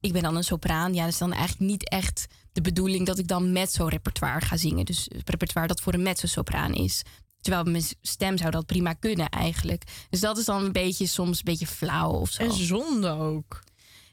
ik 0.00 0.12
ben 0.12 0.22
dan 0.22 0.36
een 0.36 0.44
sopraan. 0.44 0.94
Ja, 0.94 1.02
dat 1.02 1.12
is 1.12 1.18
dan 1.18 1.32
eigenlijk 1.32 1.70
niet 1.70 1.88
echt 1.88 2.26
de 2.52 2.60
bedoeling 2.60 3.06
dat 3.06 3.18
ik 3.18 3.28
dan 3.28 3.52
mezzo-repertoire 3.52 4.46
ga 4.46 4.56
zingen. 4.56 4.84
Dus 4.84 5.06
het 5.08 5.30
repertoire 5.30 5.68
dat 5.68 5.80
voor 5.80 5.94
een 5.94 6.02
mezzo-sopraan 6.02 6.74
is. 6.74 7.02
Terwijl 7.40 7.64
mijn 7.64 7.84
stem 8.02 8.36
zou 8.36 8.50
dat 8.50 8.66
prima 8.66 8.92
kunnen 8.92 9.28
eigenlijk. 9.28 10.06
Dus 10.10 10.20
dat 10.20 10.38
is 10.38 10.44
dan 10.44 10.64
een 10.64 10.72
beetje 10.72 11.06
soms 11.06 11.38
een 11.38 11.44
beetje 11.44 11.66
flauw 11.66 12.10
of 12.10 12.30
zo. 12.30 12.42
En 12.42 12.52
zonde 12.52 13.10
ook. 13.10 13.62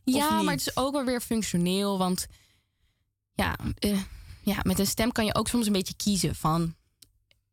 Ja, 0.03 0.41
maar 0.41 0.53
het 0.53 0.67
is 0.67 0.77
ook 0.77 0.93
wel 0.93 1.05
weer 1.05 1.21
functioneel. 1.21 1.97
Want 1.97 2.27
ja, 3.33 3.55
eh, 3.79 3.99
ja, 4.41 4.57
met 4.61 4.79
een 4.79 4.85
stem 4.85 5.11
kan 5.11 5.25
je 5.25 5.35
ook 5.35 5.47
soms 5.47 5.65
een 5.65 5.73
beetje 5.73 5.95
kiezen 5.95 6.35
van 6.35 6.75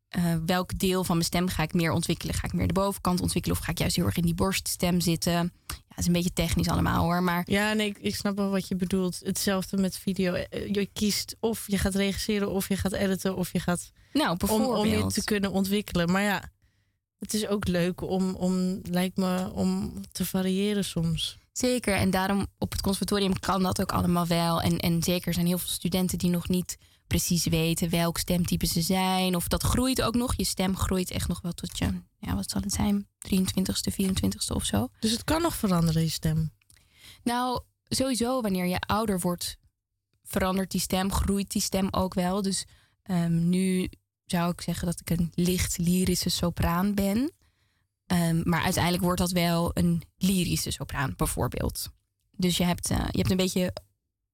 eh, 0.07 0.35
welk 0.45 0.79
deel 0.79 1.03
van 1.03 1.15
mijn 1.15 1.27
stem 1.27 1.47
ga 1.47 1.63
ik 1.63 1.73
meer 1.73 1.91
ontwikkelen. 1.91 2.35
Ga 2.35 2.47
ik 2.47 2.53
meer 2.53 2.67
de 2.67 2.73
bovenkant 2.73 3.21
ontwikkelen 3.21 3.57
of 3.57 3.63
ga 3.63 3.71
ik 3.71 3.77
juist 3.77 3.95
heel 3.95 4.05
erg 4.05 4.17
in 4.17 4.23
die 4.23 4.33
borststem 4.33 4.99
zitten? 5.01 5.31
Ja, 5.67 5.75
het 5.87 5.97
is 5.97 6.05
een 6.05 6.13
beetje 6.13 6.33
technisch 6.33 6.67
allemaal 6.69 7.03
hoor. 7.03 7.23
Maar 7.23 7.43
Ja, 7.45 7.73
nee, 7.73 7.87
ik, 7.87 7.97
ik 7.97 8.15
snap 8.15 8.35
wel 8.37 8.49
wat 8.49 8.67
je 8.67 8.75
bedoelt. 8.75 9.19
Hetzelfde 9.23 9.77
met 9.77 9.97
video. 9.97 10.33
Eh, 10.33 10.67
Je 10.73 10.89
kiest 10.93 11.35
of 11.39 11.63
je 11.67 11.77
gaat 11.77 11.95
regisseren, 11.95 12.49
of 12.51 12.67
je 12.67 12.77
gaat 12.77 12.91
editen, 12.91 13.35
of 13.35 13.51
je 13.51 13.59
gaat... 13.59 13.91
nou, 14.13 14.37
Om, 14.47 14.61
om 14.61 14.87
je 14.87 15.05
te 15.05 15.23
kunnen 15.23 15.51
ontwikkelen. 15.51 16.11
Maar 16.11 16.21
ja, 16.21 16.51
het 17.19 17.33
is 17.33 17.47
ook 17.47 17.67
leuk 17.67 18.01
om, 18.01 18.35
om, 18.35 18.79
lijkt 18.83 19.17
me, 19.17 19.51
om 19.51 20.01
te 20.11 20.25
variëren 20.25 20.85
soms. 20.85 21.37
Zeker, 21.57 21.95
en 21.95 22.09
daarom 22.09 22.47
op 22.57 22.71
het 22.71 22.81
conservatorium 22.81 23.39
kan 23.39 23.63
dat 23.63 23.81
ook 23.81 23.91
allemaal 23.91 24.27
wel. 24.27 24.61
En, 24.61 24.77
en 24.77 25.03
zeker 25.03 25.33
zijn 25.33 25.45
heel 25.45 25.57
veel 25.57 25.69
studenten 25.69 26.17
die 26.17 26.29
nog 26.29 26.47
niet 26.47 26.77
precies 27.07 27.45
weten 27.45 27.89
welk 27.89 28.17
stemtype 28.17 28.65
ze 28.65 28.81
zijn. 28.81 29.35
Of 29.35 29.47
dat 29.47 29.63
groeit 29.63 30.01
ook 30.01 30.15
nog. 30.15 30.33
Je 30.35 30.43
stem 30.43 30.77
groeit 30.77 31.11
echt 31.11 31.27
nog 31.27 31.41
wel 31.41 31.51
tot 31.51 31.77
je, 31.77 32.01
ja, 32.19 32.35
wat 32.35 32.49
zal 32.49 32.61
het 32.61 32.73
zijn? 32.73 33.07
23ste, 33.27 33.93
24ste 34.01 34.55
of 34.55 34.65
zo. 34.65 34.87
Dus 34.99 35.11
het 35.11 35.23
kan 35.23 35.41
nog 35.41 35.55
veranderen, 35.55 36.01
je 36.01 36.09
stem. 36.09 36.51
Nou, 37.23 37.61
sowieso 37.83 38.41
wanneer 38.41 38.65
je 38.65 38.79
ouder 38.79 39.19
wordt, 39.19 39.57
verandert 40.23 40.71
die 40.71 40.81
stem, 40.81 41.11
groeit 41.11 41.51
die 41.51 41.61
stem 41.61 41.87
ook 41.91 42.13
wel. 42.13 42.41
Dus 42.41 42.65
ehm, 43.03 43.49
nu 43.49 43.89
zou 44.25 44.51
ik 44.51 44.61
zeggen 44.61 44.85
dat 44.87 44.99
ik 44.99 45.09
een 45.09 45.31
licht 45.33 45.77
lyrische 45.77 46.29
sopraan 46.29 46.93
ben. 46.93 47.31
Ehm, 48.07 48.41
maar 48.43 48.61
uiteindelijk 48.63 49.03
wordt 49.03 49.19
dat 49.19 49.31
wel 49.31 49.71
een 49.73 50.01
lyrische 50.17 50.71
sopraan, 50.71 51.13
bijvoorbeeld. 51.17 51.89
Dus 52.31 52.57
je 52.57 52.63
hebt, 52.63 52.89
eh, 52.91 52.97
je 53.11 53.17
hebt 53.17 53.31
een 53.31 53.37
beetje 53.37 53.73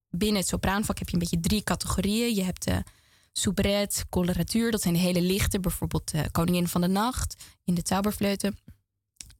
binnen 0.10 0.38
het 0.40 0.48
sopraanvak 0.48 0.98
heb 0.98 1.08
je 1.08 1.14
een 1.14 1.20
beetje 1.20 1.40
drie 1.40 1.64
categorieën. 1.64 2.36
Je 2.36 2.44
hebt 2.44 2.64
de 2.64 2.84
soubrette, 3.32 4.06
coloratuur, 4.10 4.72
dat 4.72 4.82
zijn 4.82 4.94
de 4.94 5.00
hele 5.00 5.22
lichte, 5.22 5.60
bijvoorbeeld 5.60 6.12
eh, 6.12 6.22
Koningin 6.32 6.68
van 6.68 6.82
de 6.82 6.88
Nacht 6.88 7.44
in 7.64 7.74
de 7.74 7.82
Zauberfleuten. 7.84 8.58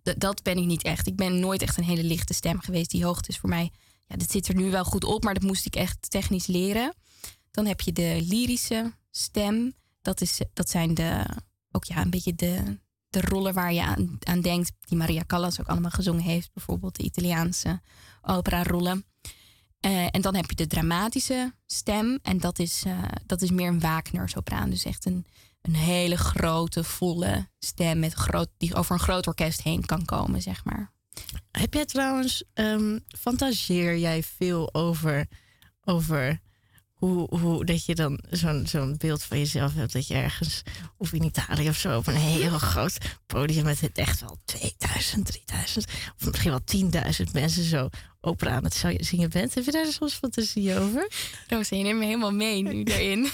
D- 0.04 0.14
dat 0.18 0.44
ben 0.44 0.58
ik 0.58 0.66
niet 0.66 0.84
echt. 0.84 1.08
Ik 1.08 1.16
ben 1.16 1.40
nooit 1.40 1.62
echt 1.62 1.78
een 1.78 1.84
hele 1.84 2.04
lichte 2.04 2.34
stem 2.34 2.60
geweest. 2.60 2.90
Die 2.90 3.06
hoogte 3.06 3.30
is 3.30 3.38
voor 3.38 3.50
mij, 3.50 3.72
ja, 4.06 4.16
dat 4.16 4.32
zit 4.32 4.48
er 4.48 4.56
nu 4.56 4.72
wel 4.72 4.84
goed 4.86 5.04
op, 5.04 5.24
maar 5.24 5.34
dat 5.34 5.44
moest 5.44 5.66
ik 5.66 5.76
echt 5.76 6.10
technisch 6.10 6.48
leren. 6.48 6.94
Dan 7.52 7.66
heb 7.66 7.82
je 7.82 7.92
de 7.94 8.20
lyrische 8.28 8.94
stem. 9.12 9.74
Dat, 10.02 10.22
is, 10.22 10.40
dat 10.54 10.70
zijn 10.70 10.94
de, 10.94 11.26
ook 11.72 11.84
ja, 11.84 12.02
een 12.02 12.10
beetje 12.10 12.36
de, 12.36 12.80
de 13.14 13.22
rollen 13.22 13.54
waar 13.54 13.74
je 13.74 13.84
aan, 13.84 14.18
aan 14.20 14.42
denkt. 14.42 14.72
Die 14.80 14.98
Maria 14.98 15.24
Callas 15.28 15.60
ook 15.60 15.68
allemaal 15.68 15.92
gezongen 15.92 16.24
heeft. 16.24 16.54
Bijvoorbeeld 16.54 16.96
de 16.96 17.04
Italiaanse 17.04 17.82
opera-rollen. 18.22 19.06
Eh, 19.80 20.08
en 20.12 20.22
dan 20.22 20.36
heb 20.36 20.50
je 20.50 20.56
de 20.56 20.68
dramatische 20.68 21.54
stem. 21.66 22.20
En 22.22 22.38
dat 22.38 22.60
is, 22.60 22.84
eh, 22.86 23.00
dat 23.26 23.42
is 23.42 23.52
meer 23.52 23.68
een 23.68 23.80
Wagner-sopraan. 23.80 24.70
Dus 24.70 24.86
echt 24.86 25.06
een, 25.06 25.26
een 25.62 25.76
hele 25.76 26.18
grote, 26.18 26.84
volle 26.84 27.50
stem 27.60 28.00
met 28.00 28.14
groot, 28.14 28.50
die 28.58 28.76
over 28.76 28.94
een 28.94 29.00
groot 29.00 29.28
orkest 29.28 29.62
heen 29.62 29.86
kan 29.86 30.06
komen, 30.06 30.42
zeg 30.42 30.66
maar. 30.66 30.92
Heb 31.52 31.74
jij 31.74 31.86
trouwens, 31.86 32.44
ehm, 32.54 33.00
fantaseer 33.20 33.98
jij 33.98 34.24
veel 34.24 34.74
over, 34.74 35.28
over 35.84 36.42
hoe, 37.08 37.66
dat 37.66 37.86
je 37.86 37.96
dan 37.96 38.20
zo'n 38.30 38.68
zo'n 38.68 38.96
beeld 38.98 39.24
van 39.24 39.38
jezelf 39.38 39.74
hebt 39.74 39.94
dat 39.94 40.08
je 40.08 40.14
ergens, 40.14 40.62
of 40.98 41.14
in 41.14 41.24
Italië 41.24 41.70
of 41.70 41.78
zo, 41.78 41.98
op 41.98 42.08
een 42.08 42.16
heel 42.16 42.58
groot 42.60 42.98
podium 43.26 43.64
met 43.64 43.92
echt 43.94 44.20
wel 44.20 44.38
2000, 44.46 45.26
3000, 45.26 45.86
of 46.20 46.26
misschien 46.26 46.52
wel 46.52 46.92
10.000 47.26 47.32
mensen 47.32 47.64
zo 47.64 47.90
opera 48.26 48.52
aan 48.52 48.64
het 48.64 48.84
zingen 48.98 49.30
bent. 49.30 49.54
Heb 49.56 49.64
je 49.66 49.72
daar 49.72 49.86
soms 49.86 50.14
fantasie 50.14 50.80
over? 50.80 51.08
Roos, 51.48 51.70
je 51.70 51.76
neemt 51.76 52.00
me 52.00 52.06
helemaal 52.06 52.32
mee 52.34 52.62
nu 52.64 52.84
daarin. 52.94 53.28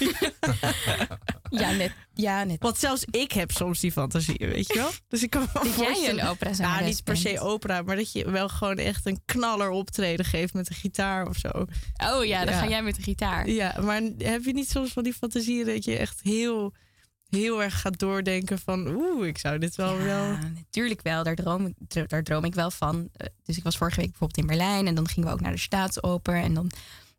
ja, 1.50 1.70
net. 1.70 1.92
Ja, 2.14 2.44
net. 2.44 2.62
Want 2.62 2.78
zelfs 2.78 3.04
ik 3.10 3.32
heb 3.32 3.50
soms 3.50 3.80
die 3.80 3.92
fantasie, 3.92 4.36
weet 4.38 4.66
je 4.66 4.74
wel? 4.74 4.90
Dus 5.08 5.22
ik 5.22 5.30
kan 5.30 5.40
me 5.40 5.48
wel 5.52 5.62
Dat 5.62 5.76
jij 5.76 6.08
een 6.10 6.22
opera 6.22 6.50
Nou, 6.56 6.84
niet 6.84 7.04
per 7.04 7.16
se 7.16 7.40
opera, 7.40 7.82
maar 7.82 7.96
dat 7.96 8.12
je 8.12 8.30
wel 8.30 8.48
gewoon 8.48 8.76
echt 8.76 9.06
een 9.06 9.20
knaller 9.24 9.70
optreden 9.70 10.24
geeft 10.24 10.54
met 10.54 10.68
een 10.70 10.76
gitaar 10.76 11.26
of 11.28 11.36
zo. 11.36 11.48
Oh 12.14 12.24
ja, 12.24 12.44
dan 12.44 12.54
Ja. 12.54 12.60
ga 12.60 12.68
jij 12.68 12.82
met 12.82 12.94
de 12.96 13.02
gitaar. 13.02 13.48
Ja, 13.50 13.76
maar 13.80 14.02
heb 14.18 14.44
je 14.44 14.52
niet 14.52 14.70
soms 14.70 14.90
van 14.92 15.02
die 15.02 15.14
fantasieën 15.14 15.66
dat 15.66 15.84
je 15.84 15.96
echt 15.96 16.20
heel, 16.22 16.74
heel 17.30 17.62
erg 17.62 17.80
gaat 17.80 17.98
doordenken 17.98 18.58
van... 18.58 18.86
Oeh, 18.88 19.26
ik 19.26 19.38
zou 19.38 19.58
dit 19.58 19.76
wel 19.76 19.96
wel... 19.96 20.24
Ja, 20.24 20.38
natuurlijk 20.54 21.02
wel. 21.02 21.22
Daar 21.22 21.34
droom, 21.34 21.66
ik, 21.66 22.08
daar 22.08 22.22
droom 22.22 22.44
ik 22.44 22.54
wel 22.54 22.70
van. 22.70 23.08
Eh, 23.12 23.26
Dus 23.44 23.56
ik 23.56 23.62
was 23.62 23.76
vorige 23.76 24.00
week 24.00 24.10
bijvoorbeeld 24.10 24.40
in 24.40 24.46
Berlijn 24.46 24.86
en 24.86 24.94
dan 24.94 25.08
gingen 25.08 25.28
we 25.28 25.34
ook 25.34 25.40
naar 25.40 25.52
de 25.52 25.58
Staatsoper. 25.58 26.34
En 26.34 26.54
dan 26.54 26.70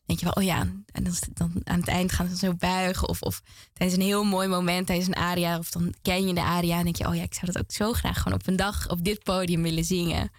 denk 0.06 0.20
je 0.20 0.26
wel, 0.26 0.34
oh 0.34 0.44
ja, 0.44 0.60
en 0.86 1.04
dan, 1.04 1.14
dan 1.34 1.62
aan 1.64 1.80
het 1.80 1.88
eind 1.88 2.12
gaan 2.12 2.28
ze 2.28 2.36
zo 2.36 2.54
buigen. 2.54 3.10
Of, 3.10 3.22
of 3.22 3.42
tijdens 3.74 4.00
een 4.00 4.06
heel 4.06 4.24
mooi 4.24 4.48
moment, 4.48 4.88
tijdens 4.88 5.08
een 5.08 5.16
aria. 5.16 5.58
Of 5.58 5.72
dan 5.72 5.94
ken 6.02 6.28
je 6.28 6.34
de 6.34 6.44
aria 6.44 6.78
en 6.78 6.84
denk 6.84 6.96
je, 6.96 7.08
oh 7.08 7.16
ja, 7.16 7.24
ik 7.24 7.34
zou 7.34 7.52
dat 7.52 7.64
ook 7.64 7.72
zo 7.72 7.94
graag 7.94 8.18
gewoon 8.18 8.40
op 8.40 8.48
een 8.48 8.56
dag 8.56 8.90
op 8.90 9.04
dit 9.04 9.24
podium 9.24 9.62
willen 9.62 9.84
zingen. 9.86 10.32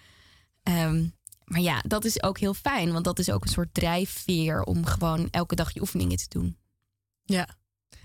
Ehm, 0.63 1.05
maar 1.45 1.61
ja, 1.61 1.83
dat 1.87 2.05
is 2.05 2.23
ook 2.23 2.39
heel 2.39 2.55
fijn, 2.55 2.93
want 2.93 3.05
dat 3.05 3.19
is 3.19 3.31
ook 3.31 3.43
een 3.43 3.51
soort 3.51 3.75
drijfveer 3.75 4.63
om 4.63 4.85
gewoon 4.87 5.29
elke 5.31 5.55
dag 5.55 5.75
je 5.75 5.81
oefeningen 5.81 6.17
te 6.17 6.27
doen. 6.29 6.57
Ja. 7.25 7.49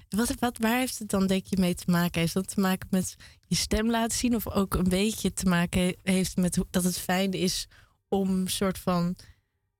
Wat, 0.09 0.33
wat, 0.39 0.57
waar 0.57 0.77
heeft 0.77 0.99
het 0.99 1.09
dan 1.09 1.27
denk 1.27 1.45
je 1.45 1.57
mee 1.59 1.75
te 1.75 1.91
maken? 1.91 2.19
Heeft 2.21 2.33
dat 2.33 2.47
te 2.47 2.59
maken 2.59 2.87
met 2.91 3.15
je 3.47 3.55
stem 3.55 3.89
laten 3.89 4.17
zien? 4.17 4.35
Of 4.35 4.49
ook 4.49 4.73
een 4.73 4.89
beetje 4.89 5.33
te 5.33 5.45
maken 5.45 5.81
he- 5.81 5.93
heeft 6.03 6.37
met 6.37 6.57
dat 6.71 6.83
het 6.83 6.99
fijn 6.99 7.31
is 7.31 7.67
om 8.09 8.47
soort 8.47 8.77
van 8.77 9.15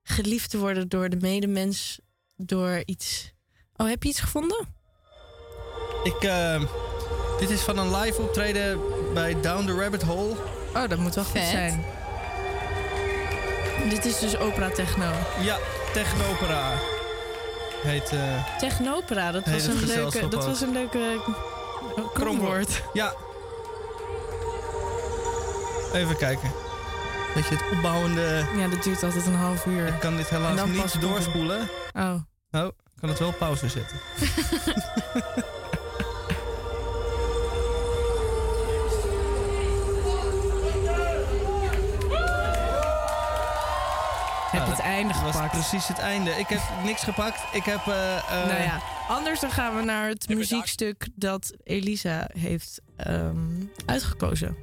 geliefd 0.04 0.50
te 0.50 0.58
worden 0.58 0.90
door 0.90 1.10
de 1.10 1.18
medemens 1.22 2.00
door 2.36 2.82
iets... 2.86 3.32
Oh, 3.76 3.88
heb 3.88 4.04
je 4.04 4.10
iets 4.10 4.20
gevonden? 4.20 4.68
Ik, 6.04 6.24
eh, 6.24 6.64
dit 7.40 7.50
is 7.50 7.62
van 7.62 7.78
een 7.78 7.96
live 7.96 8.22
optreden 8.22 8.80
bij 9.14 9.42
Down 9.42 9.66
the 9.66 9.74
Rabbit 9.74 10.02
Hole. 10.04 10.36
Oh, 10.76 10.88
dat 10.90 10.98
moet 10.98 11.16
wel 11.16 11.24
goed 11.24 11.42
zijn. 11.42 11.84
Dit 13.90 14.06
is 14.06 14.20
dus 14.20 14.38
opera 14.38 14.70
techno. 14.70 15.12
Ja, 15.42 15.58
technopera. 15.94 16.80
Heet, 17.88 18.10
eh, 18.10 18.58
Technopera, 18.58 19.32
dat 19.32 19.46
was 19.46 19.66
een 19.66 19.86
leuke, 19.86 20.20
dat 20.20 20.36
ook. 20.36 20.44
was 20.44 20.62
een 20.62 20.72
leuke 20.72 21.22
eh, 21.96 22.04
kromwoord. 22.14 22.82
ja. 22.94 23.14
Even 25.94 26.18
kijken. 26.18 26.52
Weet 27.36 27.46
je, 27.48 27.56
het 27.56 27.64
opbouwende... 27.72 28.46
Ja, 28.58 28.68
dat 28.68 28.84
duurt 28.84 29.04
altijd 29.04 29.26
een 29.26 29.36
half 29.36 29.66
uur. 29.66 29.88
Ik 29.88 30.00
kan 30.00 30.16
dit 30.18 30.30
helaas 30.30 30.66
niet 30.66 31.02
doorspoelen. 31.02 31.70
Oh. 31.96 32.14
Oh, 32.52 32.66
ik 32.66 33.00
kan 33.00 33.10
het 33.10 33.20
wel 33.20 33.34
pauze 33.34 33.70
zetten. 33.70 33.98
Einde 44.98 45.14
Dat 45.14 45.34
was 45.34 45.50
precies 45.50 45.88
het 45.88 45.98
einde. 45.98 46.32
Ik 46.32 46.48
heb 46.48 46.62
niks 46.84 47.04
gepakt. 47.04 47.56
Ik 47.56 47.64
heb... 47.64 47.88
eh, 47.88 48.18
eh, 48.18 48.48
nou 48.48 48.62
ja, 48.62 48.82
anders 49.08 49.40
dan 49.40 49.52
gaan 49.52 49.76
we 49.76 49.82
naar 49.82 50.08
het 50.08 50.30
muziekstuk 50.30 51.08
dat 51.16 51.54
Elisa 51.64 52.30
heeft 52.34 52.82
ehm, 52.96 53.66
uitgekozen. 53.86 54.58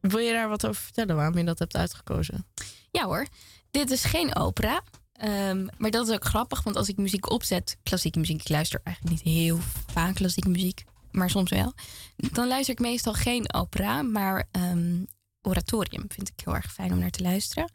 Wil 0.00 0.18
je 0.18 0.32
daar 0.32 0.48
wat 0.48 0.66
over 0.66 0.82
vertellen 0.82 1.16
waarom 1.16 1.38
je 1.38 1.44
dat 1.44 1.58
hebt 1.58 1.76
uitgekozen? 1.76 2.46
Ja 2.90 3.04
hoor, 3.04 3.26
dit 3.70 3.90
is 3.90 4.04
geen 4.04 4.36
opera. 4.36 4.82
Ehm, 5.12 5.66
maar 5.78 5.90
dat 5.90 6.08
is 6.08 6.14
ook 6.14 6.24
grappig, 6.24 6.62
want 6.62 6.76
als 6.76 6.88
ik 6.88 6.96
muziek 6.96 7.30
opzet, 7.30 7.76
klassieke 7.82 8.18
muziek, 8.18 8.40
ik 8.40 8.48
luister 8.48 8.80
eigenlijk 8.84 9.16
niet 9.16 9.34
heel 9.34 9.58
vaak 9.86 10.14
klassieke 10.14 10.48
muziek, 10.48 10.84
maar 11.10 11.30
soms 11.30 11.50
wel. 11.50 11.72
Dan 12.16 12.48
luister 12.48 12.74
ik 12.74 12.80
meestal 12.80 13.12
geen 13.12 13.54
opera, 13.54 14.02
maar 14.02 14.48
ehm, 14.50 15.04
oratorium 15.42 16.04
vind 16.08 16.28
ik 16.28 16.40
heel 16.44 16.54
erg 16.54 16.72
fijn 16.72 16.92
om 16.92 16.98
naar 16.98 17.10
te 17.10 17.22
luisteren. 17.22 17.70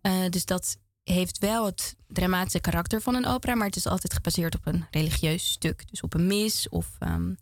Eh, 0.00 0.28
dus 0.30 0.44
dat 0.44 0.76
heeft 1.02 1.38
wel 1.38 1.66
het 1.66 1.96
dramatische 2.06 2.60
karakter 2.60 3.00
van 3.00 3.14
een 3.14 3.26
opera, 3.26 3.54
maar 3.54 3.66
het 3.66 3.76
is 3.76 3.86
altijd 3.86 4.14
gebaseerd 4.14 4.54
op 4.54 4.66
een 4.66 4.86
religieus 4.90 5.50
stuk. 5.50 5.90
Dus 5.90 6.00
op 6.00 6.14
een 6.14 6.26
mis 6.26 6.68
of 6.68 6.86
ehm, 6.98 7.34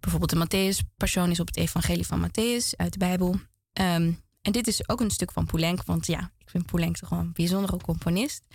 bijvoorbeeld 0.00 0.30
de 0.30 0.46
Matthäus 0.46 0.94
Passion 0.96 1.30
is 1.30 1.40
op 1.40 1.46
het 1.46 1.56
evangelie 1.56 2.06
van 2.06 2.28
Matthäus 2.28 2.76
uit 2.76 2.92
de 2.92 2.98
Bijbel. 2.98 3.40
Ehm, 3.72 4.12
en 4.42 4.52
dit 4.52 4.66
is 4.66 4.88
ook 4.88 5.00
een 5.00 5.10
stuk 5.10 5.32
van 5.32 5.46
Poulenc, 5.46 5.82
want 5.84 6.06
ja, 6.06 6.30
ik 6.38 6.50
vind 6.50 6.66
Poulenc 6.66 6.96
toch 6.96 7.08
wel 7.08 7.18
een 7.18 7.32
bijzondere 7.32 7.76
componist. 7.76 8.46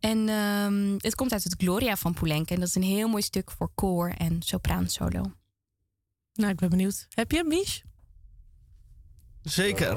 En 0.00 0.28
ehm, 0.28 0.94
het 0.98 1.14
komt 1.14 1.32
uit 1.32 1.44
het 1.44 1.54
Gloria 1.58 1.96
van 1.96 2.14
Poulenc 2.14 2.50
en 2.50 2.60
dat 2.60 2.68
is 2.68 2.74
een 2.74 2.82
heel 2.82 3.08
mooi 3.08 3.22
stuk 3.22 3.50
voor 3.50 3.70
koor 3.74 4.08
en 4.08 4.42
sopraansolo. 4.42 5.32
Nou, 6.32 6.52
ik 6.52 6.56
ben 6.56 6.70
benieuwd. 6.70 7.06
Heb 7.10 7.30
je 7.30 7.36
hem, 7.36 7.48
Mies? 7.48 7.82
Zeker. 9.42 9.96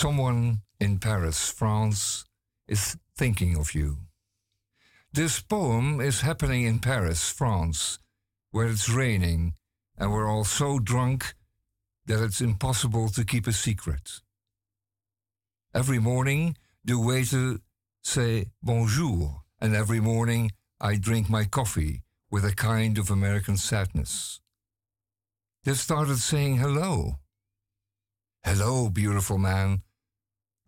Someone 0.00 0.62
in 0.80 0.98
Paris, 0.98 1.50
France, 1.50 2.24
is 2.66 2.96
thinking 3.18 3.54
of 3.54 3.74
you. 3.74 3.98
This 5.12 5.42
poem 5.42 6.00
is 6.00 6.22
happening 6.22 6.62
in 6.62 6.78
Paris, 6.78 7.28
France, 7.28 7.98
where 8.50 8.66
it's 8.66 8.88
raining 8.88 9.56
and 9.98 10.10
we're 10.10 10.26
all 10.26 10.44
so 10.44 10.78
drunk 10.78 11.34
that 12.06 12.24
it's 12.24 12.40
impossible 12.40 13.10
to 13.10 13.26
keep 13.26 13.46
a 13.46 13.52
secret. 13.52 14.22
Every 15.74 15.98
morning, 15.98 16.56
the 16.82 16.98
waiter 16.98 17.58
say 18.02 18.46
bonjour, 18.62 19.42
and 19.60 19.76
every 19.76 20.00
morning 20.00 20.52
I 20.80 20.96
drink 20.96 21.28
my 21.28 21.44
coffee 21.44 22.04
with 22.30 22.46
a 22.46 22.54
kind 22.54 22.96
of 22.96 23.10
American 23.10 23.58
sadness. 23.58 24.40
They 25.64 25.74
started 25.74 26.20
saying 26.20 26.56
hello. 26.56 27.16
Hello, 28.42 28.88
beautiful 28.88 29.36
man. 29.36 29.82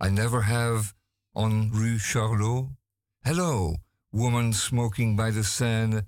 I 0.02 0.10
never 0.10 0.42
have 0.42 0.94
on 1.32 1.70
Rue 1.70 1.96
Charlot. 1.96 2.70
Hello, 3.24 3.76
woman 4.10 4.52
smoking 4.52 5.14
by 5.14 5.30
the 5.30 5.44
Seine 5.44 6.02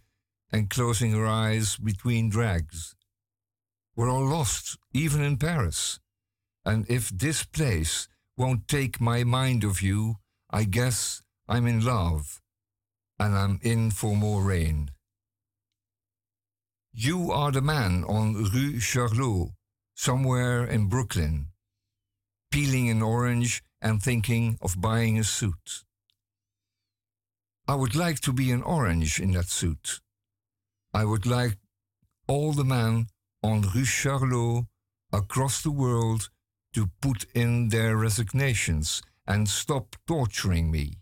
and 0.50 0.68
closing 0.68 1.12
her 1.12 1.24
eyes 1.24 1.76
between 1.76 2.28
drags. 2.28 2.96
We're 3.94 4.10
all 4.10 4.26
lost, 4.26 4.76
even 4.92 5.22
in 5.22 5.36
Paris. 5.36 6.00
And 6.64 6.90
if 6.90 7.08
this 7.08 7.44
place 7.44 8.08
won't 8.36 8.66
take 8.66 9.00
my 9.00 9.22
mind 9.22 9.62
of 9.62 9.80
you, 9.80 10.16
I 10.50 10.64
guess 10.64 11.22
I'm 11.48 11.68
in 11.68 11.84
love 11.84 12.40
and 13.20 13.36
I'm 13.36 13.60
in 13.62 13.92
for 13.92 14.16
more 14.16 14.42
rain. 14.42 14.90
You 16.92 17.30
are 17.30 17.52
the 17.52 17.62
man 17.62 18.02
on 18.08 18.50
Rue 18.52 18.80
Charlot, 18.80 19.50
somewhere 19.94 20.64
in 20.64 20.88
Brooklyn, 20.88 21.50
peeling 22.50 22.90
an 22.90 23.00
orange 23.00 23.62
and 23.84 24.02
thinking 24.02 24.58
of 24.62 24.80
buying 24.80 25.18
a 25.18 25.24
suit. 25.24 25.84
I 27.68 27.74
would 27.74 27.94
like 27.94 28.20
to 28.20 28.32
be 28.32 28.50
an 28.50 28.62
orange 28.62 29.20
in 29.20 29.32
that 29.32 29.48
suit. 29.48 30.00
I 30.94 31.04
would 31.04 31.26
like 31.26 31.58
all 32.26 32.52
the 32.52 32.64
men 32.64 33.08
on 33.42 33.70
Rue 33.74 33.84
Charlot 33.84 34.66
across 35.12 35.62
the 35.62 35.70
world 35.70 36.30
to 36.72 36.90
put 37.02 37.26
in 37.34 37.68
their 37.68 37.96
resignations 37.96 39.02
and 39.26 39.48
stop 39.48 39.96
torturing 40.06 40.70
me. 40.70 40.98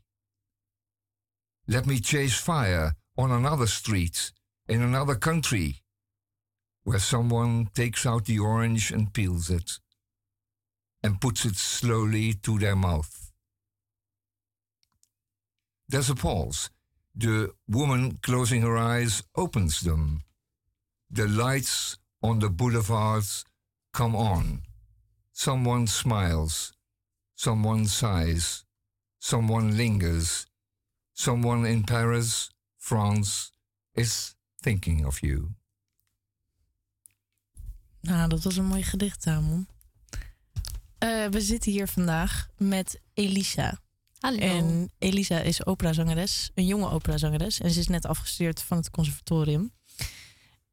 Let 1.69 1.87
me 1.87 2.01
chase 2.01 2.39
fire 2.39 2.95
on 3.17 3.31
another 3.31 3.69
street 3.69 4.33
in 4.69 4.83
another 4.83 5.15
country 5.15 5.83
where 6.83 6.99
someone 6.99 7.69
takes 7.75 8.05
out 8.05 8.25
the 8.25 8.41
orange 8.41 8.91
and 8.91 9.13
peels 9.13 9.49
it 9.51 9.79
and 11.03 11.21
puts 11.21 11.45
it 11.45 11.57
slowly 11.57 12.35
to 12.35 12.59
their 12.59 12.77
mouth. 12.77 13.33
There's 15.89 16.11
a 16.11 16.15
pause. 16.15 16.71
The 17.15 17.53
woman 17.69 18.19
closing 18.23 18.63
her 18.63 18.79
eyes 18.79 19.23
opens 19.37 19.81
them. 19.81 20.23
The 21.11 21.29
lights 21.29 21.99
on 22.23 22.39
the 22.39 22.49
boulevards 22.49 23.45
come 23.93 24.17
on. 24.17 24.63
Someone 25.33 25.87
smiles. 25.87 26.73
Someone 27.35 27.87
sighs. 27.87 28.65
Someone 29.19 29.77
lingers. 29.77 30.47
Someone 31.15 31.67
in 31.67 31.83
Paris, 31.83 32.51
France, 32.79 33.53
is 33.95 34.35
thinking 34.63 35.05
of 35.05 35.21
you. 35.23 35.55
Nou, 38.01 38.29
dat 38.29 38.43
was 38.43 38.57
een 38.57 38.65
mooi 38.65 38.83
gedicht, 38.83 39.23
Tamon. 39.23 39.67
Eh, 41.03 41.27
we 41.27 41.41
zitten 41.41 41.73
hier 41.73 41.89
vandaag 41.89 42.49
met 42.57 43.01
Elisa. 43.15 43.81
Hallo. 44.19 44.39
En 44.39 44.91
Elisa 44.99 45.39
is 45.41 45.67
operazangeres, 45.67 46.51
een 46.55 46.67
jonge 46.67 46.91
operazangeres. 46.91 47.61
En 47.61 47.71
ze 47.71 47.81
is 47.81 47.89
net 47.89 48.07
afgestudeerd 48.07 48.63
van 48.63 48.77
het 48.77 48.91
conservatorium. 48.91 49.73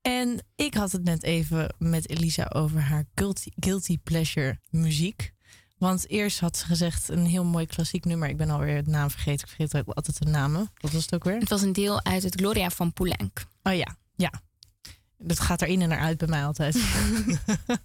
En 0.01 0.45
ik 0.55 0.73
had 0.73 0.91
het 0.91 1.03
net 1.03 1.23
even 1.23 1.75
met 1.77 2.09
Elisa 2.09 2.51
over 2.53 2.81
haar 2.81 3.05
guilty, 3.15 3.49
guilty 3.55 3.97
pleasure 3.97 4.59
muziek. 4.69 5.33
Want 5.77 6.09
eerst 6.09 6.39
had 6.39 6.57
ze 6.57 6.65
gezegd 6.65 7.09
een 7.09 7.25
heel 7.25 7.45
mooi 7.45 7.65
klassiek 7.65 8.05
nummer. 8.05 8.29
Ik 8.29 8.37
ben 8.37 8.49
alweer 8.49 8.83
de 8.83 8.89
naam 8.89 9.09
vergeten. 9.09 9.47
Ik 9.47 9.53
vergeet 9.55 9.75
ook 9.75 9.95
altijd 9.95 10.19
de 10.19 10.25
namen. 10.25 10.71
Wat 10.77 10.91
was 10.91 11.01
het 11.01 11.13
ook 11.13 11.23
weer? 11.23 11.39
Het 11.39 11.49
was 11.49 11.61
een 11.61 11.73
deel 11.73 12.03
uit 12.03 12.23
het 12.23 12.35
Gloria 12.35 12.69
van 12.69 12.93
Poulenc. 12.93 13.45
Oh 13.63 13.75
ja, 13.75 13.95
ja. 14.15 14.31
Dat 15.17 15.39
gaat 15.39 15.61
erin 15.61 15.81
en 15.81 15.91
eruit 15.91 16.17
bij 16.17 16.27
mij 16.27 16.45
altijd. 16.45 16.75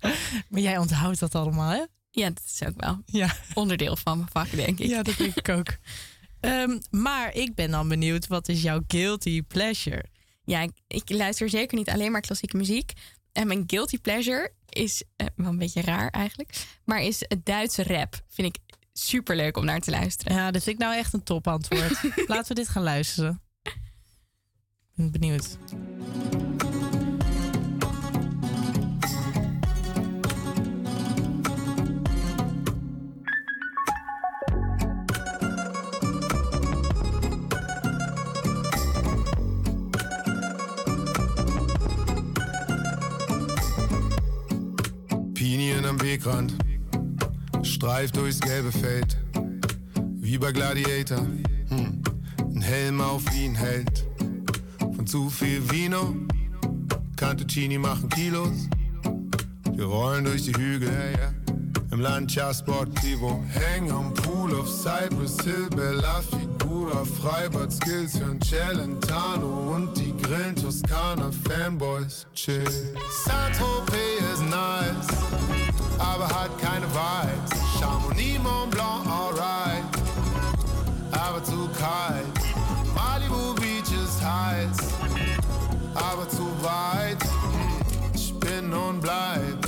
maar 0.50 0.60
jij 0.60 0.78
onthoudt 0.78 1.18
dat 1.18 1.34
allemaal, 1.34 1.70
hè? 1.70 1.84
Ja, 2.16 2.28
dat 2.28 2.42
is 2.46 2.62
ook 2.66 2.80
wel 2.80 3.02
Ja. 3.06 3.34
onderdeel 3.54 3.96
van 3.96 4.18
mijn 4.18 4.30
vak, 4.32 4.50
denk 4.50 4.78
ik. 4.78 4.88
Ja, 4.88 5.02
dat 5.02 5.16
denk 5.16 5.34
ik 5.34 5.48
ook. 5.48 5.66
Ehm, 6.40 6.78
maar 6.90 7.34
ik 7.34 7.54
ben 7.54 7.70
dan 7.70 7.88
benieuwd, 7.88 8.26
wat 8.26 8.48
is 8.48 8.62
jouw 8.62 8.80
guilty 8.88 9.42
pleasure? 9.42 10.04
Ja, 10.44 10.60
ik, 10.60 10.70
ik 10.88 11.10
luister 11.10 11.48
zeker 11.50 11.76
niet 11.78 11.90
alleen 11.90 12.12
maar 12.12 12.20
klassieke 12.20 12.56
muziek. 12.56 12.92
En 13.32 13.46
mijn 13.46 13.64
guilty 13.66 13.98
pleasure 13.98 14.52
is, 14.68 15.02
eh, 15.16 15.26
wel 15.36 15.48
een 15.48 15.58
beetje 15.58 15.80
raar 15.82 16.10
eigenlijk, 16.10 16.66
maar 16.84 17.02
is 17.02 17.18
het 17.28 17.46
Duitse 17.46 17.82
rap. 17.82 18.22
Vind 18.28 18.56
ik 18.56 18.62
super 18.92 19.36
leuk 19.36 19.56
om 19.56 19.64
naar 19.64 19.80
te 19.80 19.90
luisteren. 19.90 20.36
Ja, 20.36 20.50
dat 20.50 20.62
vind 20.62 20.76
ik 20.76 20.82
nou 20.82 20.96
echt 20.96 21.12
een 21.12 21.22
topantwoord. 21.22 22.02
Laten 22.26 22.48
we 22.48 22.54
dit 22.54 22.68
gaan 22.68 22.82
luisteren. 22.82 23.40
Ik 23.62 23.72
ben 24.94 25.10
benieuwd. 25.10 25.58
Wegrand, 46.04 46.54
streift 47.62 48.16
durchs 48.16 48.38
gelbe 48.38 48.70
Feld, 48.70 49.16
wie 50.16 50.36
bei 50.36 50.52
Gladiator. 50.52 51.26
Hm. 51.68 52.02
Ein 52.38 52.60
Helm 52.60 53.00
auf 53.00 53.22
ein 53.32 53.54
Held, 53.54 54.06
von 54.78 55.06
zu 55.06 55.30
viel 55.30 55.62
Vino, 55.70 56.14
Cantuccini 57.16 57.78
machen 57.78 58.10
Kilos. 58.10 58.68
Wir 59.72 59.86
rollen 59.86 60.26
durch 60.26 60.42
die 60.42 60.52
Hügel, 60.52 60.90
im 61.90 62.00
Lancia 62.00 62.52
Sportivo. 62.52 63.42
Hängen 63.48 63.90
am 63.90 64.12
Pool 64.12 64.52
auf 64.54 64.68
Cypress 64.68 65.36
Hill, 65.42 65.68
Bella 65.74 66.22
Figura, 66.22 67.04
Freibad 67.04 67.72
Skills 67.72 68.18
für 68.18 68.38
Celentano 68.44 69.74
und 69.74 69.96
die 69.96 70.12
Grillen 70.22 70.56
Toskana 70.56 71.30
Fanboys. 71.48 72.26
Chill. 72.34 72.64
Saint-Tropez 73.24 74.20
ist 74.34 74.42
nice, 74.50 75.06
aber 75.98 76.26
hat 76.28 76.50
keine 76.60 76.86
Vibes. 76.86 77.60
Chamonix, 77.78 78.38
Mont 78.42 78.70
Blanc, 78.70 79.06
alright, 79.06 79.84
aber 81.12 81.42
zu 81.44 81.68
kalt. 81.78 82.26
Malibu 82.94 83.54
Beach 83.54 83.90
ist 83.92 84.20
heiß, 84.22 84.76
aber 85.94 86.28
zu 86.28 86.46
weit. 86.62 87.22
Hm, 87.22 88.10
Ich 88.14 88.32
bin 88.40 88.72
und 88.72 89.00
bleib 89.00 89.58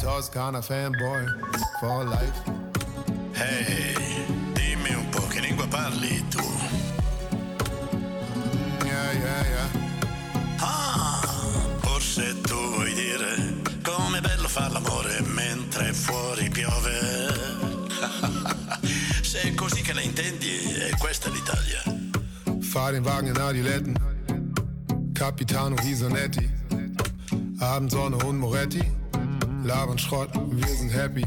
Toskana 0.00 0.60
Fanboy 0.62 1.26
for 1.80 2.04
life. 2.04 2.42
Ehi, 3.34 3.94
dimmi 4.54 4.94
un 4.94 5.08
po' 5.10 5.26
che 5.28 5.40
lingua 5.40 5.66
parli 5.68 6.24
tu. 6.28 6.42
Yeah, 8.84 9.12
yeah, 9.12 9.44
yeah. 9.52 9.68
Ah, 10.60 11.20
forse 11.82 12.34
tu 12.42 12.54
vuoi 12.54 12.92
dire 12.94 13.51
far 14.52 14.70
l'amore 14.70 15.22
mentre 15.22 15.94
fuori 15.94 16.50
piove. 16.50 16.92
Se 19.22 19.40
è 19.40 19.54
così 19.54 19.80
che 19.80 19.94
la 19.94 20.02
intendi, 20.02 20.50
è 20.90 20.94
questa 20.98 21.30
l'Italia. 21.30 21.82
Fahr 22.60 22.92
den 22.92 23.02
Wagen 23.02 23.28
in 23.28 23.40
Adiletten, 23.40 23.96
Capitano 25.14 25.74
Visonetti, 25.76 26.46
Abendsonne 27.60 28.22
und 28.24 28.38
Moretti, 28.38 28.84
labern 29.62 29.96
Schrott, 29.96 30.34
wir 30.34 30.76
sind 30.76 30.92
happy. 30.92 31.24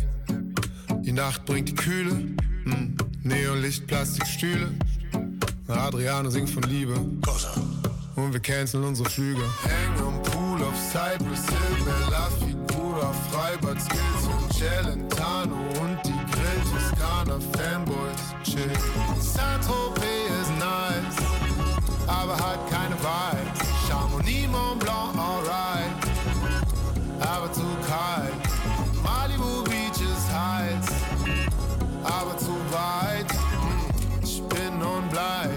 Die 1.02 1.12
Nacht 1.12 1.46
bringt 1.46 1.70
die 1.70 1.76
Kühle, 1.76 2.12
hm. 2.12 2.96
Neonlicht, 3.24 3.88
Plastikstühle. 3.88 4.72
Adriano 5.68 6.30
singt 6.30 6.52
von 6.52 6.62
Liebe. 6.64 6.94
Cosa? 7.26 7.50
Und 8.16 8.34
wir 8.34 8.40
canceln 8.40 8.84
unsere 8.84 9.10
Flüge. 9.10 9.42
Hängen 9.64 10.00
am 10.00 10.22
Pool 10.22 10.64
auf 10.64 10.76
Cypress 10.92 11.48
Hill, 11.48 11.84
Bella 11.84 12.30
Bruder, 12.96 13.14
Freibad, 13.30 13.82
Skills 13.82 14.28
und 14.28 14.54
Celentano 14.54 15.56
und 15.82 16.00
die 16.06 16.14
Grill 16.32 16.62
Toskana, 16.72 17.40
Fanboys, 17.58 18.22
chill. 18.44 18.72
Saint-Tropez 19.20 20.32
ist 20.42 20.52
nice, 20.58 21.18
aber 22.08 22.34
hat 22.38 22.60
keine 22.70 22.96
Vibes. 22.96 23.68
Chamonix, 23.88 24.48
Mont 24.48 24.80
Blanc, 24.80 25.14
alright, 25.18 25.92
aber 27.20 27.52
zu 27.52 27.66
kalt. 27.86 28.34
Malibu 29.04 29.64
Beach 29.66 30.00
ist 30.02 30.32
heiß, 30.32 30.86
aber 32.04 32.38
zu 32.38 32.56
weit. 32.72 33.30
Hm, 33.30 34.24
ich 34.24 34.42
bin 34.44 34.82
und 34.82 35.10
bleib 35.10 35.52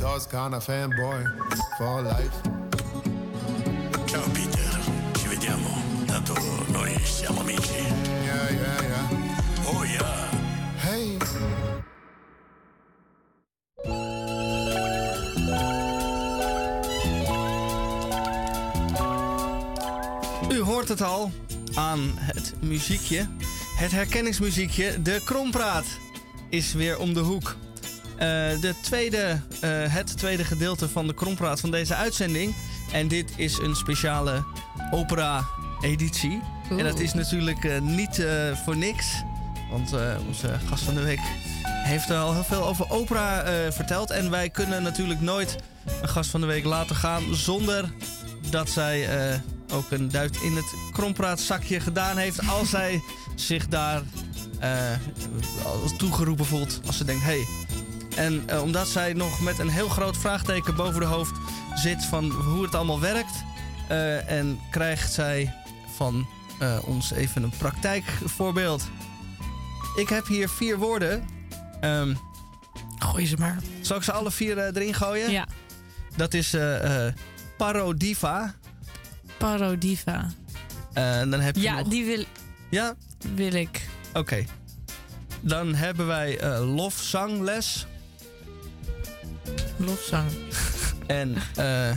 Toskana 0.00 0.60
Fanboy 0.60 1.26
for 1.76 2.00
life. 2.00 2.32
Ciao, 4.06 4.22
Tanto 6.24 6.40
noi 6.68 6.96
siamo 7.02 7.40
amici. 7.40 7.82
Yeah, 8.24 8.50
yeah, 8.50 8.80
yeah. 8.80 9.74
Oh 9.74 9.84
ja. 9.84 10.28
Hey. 10.76 11.16
U 20.50 20.60
hoort 20.60 20.88
het 20.88 21.02
al 21.02 21.32
aan 21.74 22.00
het 22.14 22.54
muziekje. 22.60 23.28
Het 23.76 23.90
herkenningsmuziekje, 23.90 25.02
de 25.02 25.20
Krompraat, 25.24 25.86
is 26.48 26.72
weer 26.72 26.98
om 26.98 27.14
de 27.14 27.20
hoek. 27.20 27.56
Eh, 28.16 28.28
de 28.60 28.74
tweede, 28.82 29.40
eh, 29.60 29.70
het 29.92 30.16
tweede 30.16 30.44
gedeelte 30.44 30.88
van 30.88 31.06
de 31.06 31.14
Krompraat 31.14 31.60
van 31.60 31.70
deze 31.70 31.94
uitzending. 31.94 32.54
En 32.92 33.08
dit 33.08 33.32
is 33.36 33.58
een 33.58 33.76
speciale 33.76 34.44
opera-editie. 35.82 36.40
En 36.70 36.84
dat 36.84 37.00
is 37.00 37.14
natuurlijk 37.14 37.64
eh, 37.64 37.80
niet 37.80 38.18
eh, 38.18 38.56
voor 38.64 38.76
niks. 38.76 39.22
Want 39.70 39.92
eh, 39.92 40.14
onze 40.26 40.58
gast 40.66 40.82
van 40.82 40.94
de 40.94 41.02
week 41.02 41.20
heeft 41.64 42.10
al 42.10 42.32
heel 42.32 42.44
veel 42.44 42.66
over 42.66 42.90
opera 42.90 43.44
verteld. 43.72 44.10
En 44.10 44.30
wij 44.30 44.50
kunnen 44.50 44.82
natuurlijk 44.82 45.20
nooit 45.20 45.56
een 46.02 46.08
gast 46.08 46.30
van 46.30 46.40
de 46.40 46.46
week 46.46 46.64
laten 46.64 46.96
gaan 46.96 47.34
zonder 47.34 47.92
dat 48.50 48.68
zij 48.68 49.08
ook 49.72 49.90
een 49.90 50.08
duit 50.08 50.36
in 50.42 50.56
het 50.56 50.74
krompraatzakje 50.92 51.80
gedaan 51.80 52.16
heeft. 52.16 52.48
Als 52.58 52.70
zij 52.70 53.02
zich 53.34 53.68
daar 53.68 54.02
toegeroepen 55.96 56.46
voelt. 56.46 56.80
Als 56.86 56.96
ze 56.96 57.04
denkt, 57.04 57.22
hé. 57.22 57.28
Hey. 57.30 57.46
En 58.24 58.60
omdat 58.60 58.88
zij 58.88 59.12
nog 59.12 59.40
met 59.40 59.58
een 59.58 59.68
heel 59.68 59.88
groot 59.88 60.16
vraagteken 60.16 60.76
boven 60.76 61.00
de 61.00 61.06
hoofd 61.06 61.36
zit 61.74 62.04
van 62.04 62.30
hoe 62.30 62.62
het 62.62 62.74
allemaal 62.74 63.00
werkt. 63.00 63.44
en 64.26 64.60
krijgt 64.70 65.12
zij 65.12 65.61
van 65.96 66.26
eh, 66.58 66.78
ons 66.84 67.10
even 67.12 67.42
een 67.42 67.52
praktijkvoorbeeld. 67.58 68.82
Ik 69.96 70.08
heb 70.08 70.26
hier 70.26 70.48
vier 70.48 70.78
woorden. 70.78 71.24
Ehm, 71.80 72.14
Gooi 72.98 73.26
ze 73.26 73.36
maar. 73.38 73.58
zal 73.80 73.96
ik 73.96 74.02
ze 74.02 74.12
alle 74.12 74.30
vier 74.30 74.58
eh, 74.58 74.66
erin 74.66 74.94
gooien? 74.94 75.30
Ja. 75.30 75.46
Dat 76.16 76.34
is 76.34 76.54
eh, 76.54 77.06
parodiva. 77.56 78.54
Parodiva. 79.38 80.30
En 80.92 81.30
dan 81.30 81.40
heb 81.40 81.54
je 81.54 81.62
Ja, 81.62 81.78
nog... 81.78 81.88
die 81.88 82.04
wil, 82.04 82.24
Ja? 82.70 82.94
wil 83.34 83.52
ik. 83.52 83.88
Oké. 84.14 84.44
Dan 85.40 85.74
hebben 85.74 86.06
wij 86.06 86.38
eh 86.38 86.74
lofzangles 86.74 87.86
Lofzang. 89.76 90.30
en 91.06 91.34
eh 91.56 91.90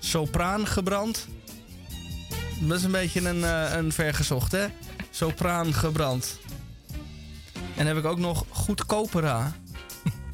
sopraan 0.00 0.66
gebrand. 0.66 1.26
Dat 2.60 2.78
is 2.78 2.84
een 2.84 2.90
beetje 2.90 3.28
een, 3.28 3.44
eh, 3.44 3.76
een 3.76 3.92
vergezocht, 3.92 4.52
hè? 4.52 4.66
Sopraan 5.10 5.74
gebrand. 5.74 6.38
En 7.76 7.86
heb 7.86 7.96
ik 7.96 8.04
ook 8.04 8.18
nog 8.18 8.44
goedkopera. 8.50 9.52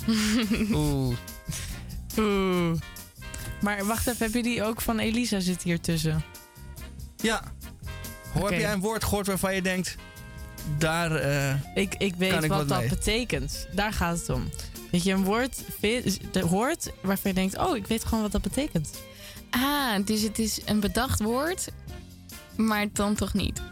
Oeh. 0.72 1.16
Oeh. 2.18 2.78
Maar 3.60 3.84
wacht 3.86 4.06
even, 4.06 4.26
heb 4.26 4.34
je 4.34 4.42
die 4.42 4.62
ook 4.64 4.80
van 4.80 4.98
Elisa 4.98 5.40
zit 5.40 5.62
hier 5.62 5.80
tussen? 5.80 6.24
Ja. 7.16 7.42
Hoor, 8.32 8.42
Oké. 8.42 8.52
Heb 8.52 8.60
jij 8.62 8.72
een 8.72 8.80
woord 8.80 9.04
gehoord 9.04 9.26
waarvan 9.26 9.54
je 9.54 9.62
denkt... 9.62 9.96
Daar... 10.78 11.14
eh, 11.16 11.54
Ik, 11.74 11.94
ik 11.98 12.14
weet 12.14 12.30
Kan 12.32 12.42
ik 12.44 12.48
wat, 12.50 12.58
wat 12.58 12.68
dat 12.68 12.78
mee? 12.80 12.88
betekent. 12.88 13.66
Daar 13.74 13.92
gaat 13.92 14.18
het 14.18 14.28
om. 14.28 14.48
Dat 14.90 15.02
je 15.02 15.12
een 15.12 15.24
woord 15.24 15.62
hoort 16.48 16.90
waarvan 17.02 17.30
je 17.30 17.34
denkt... 17.34 17.58
oh, 17.58 17.76
ik 17.76 17.86
weet 17.86 18.04
gewoon 18.04 18.22
wat 18.22 18.32
dat 18.32 18.42
betekent. 18.42 18.90
Ah, 19.50 20.06
dus 20.06 20.22
het 20.22 20.38
is 20.38 20.60
een 20.64 20.80
bedacht 20.80 21.22
woord, 21.22 21.68
maar 22.56 22.86
dan 22.92 23.14
toch 23.14 23.34
niet. 23.34 23.62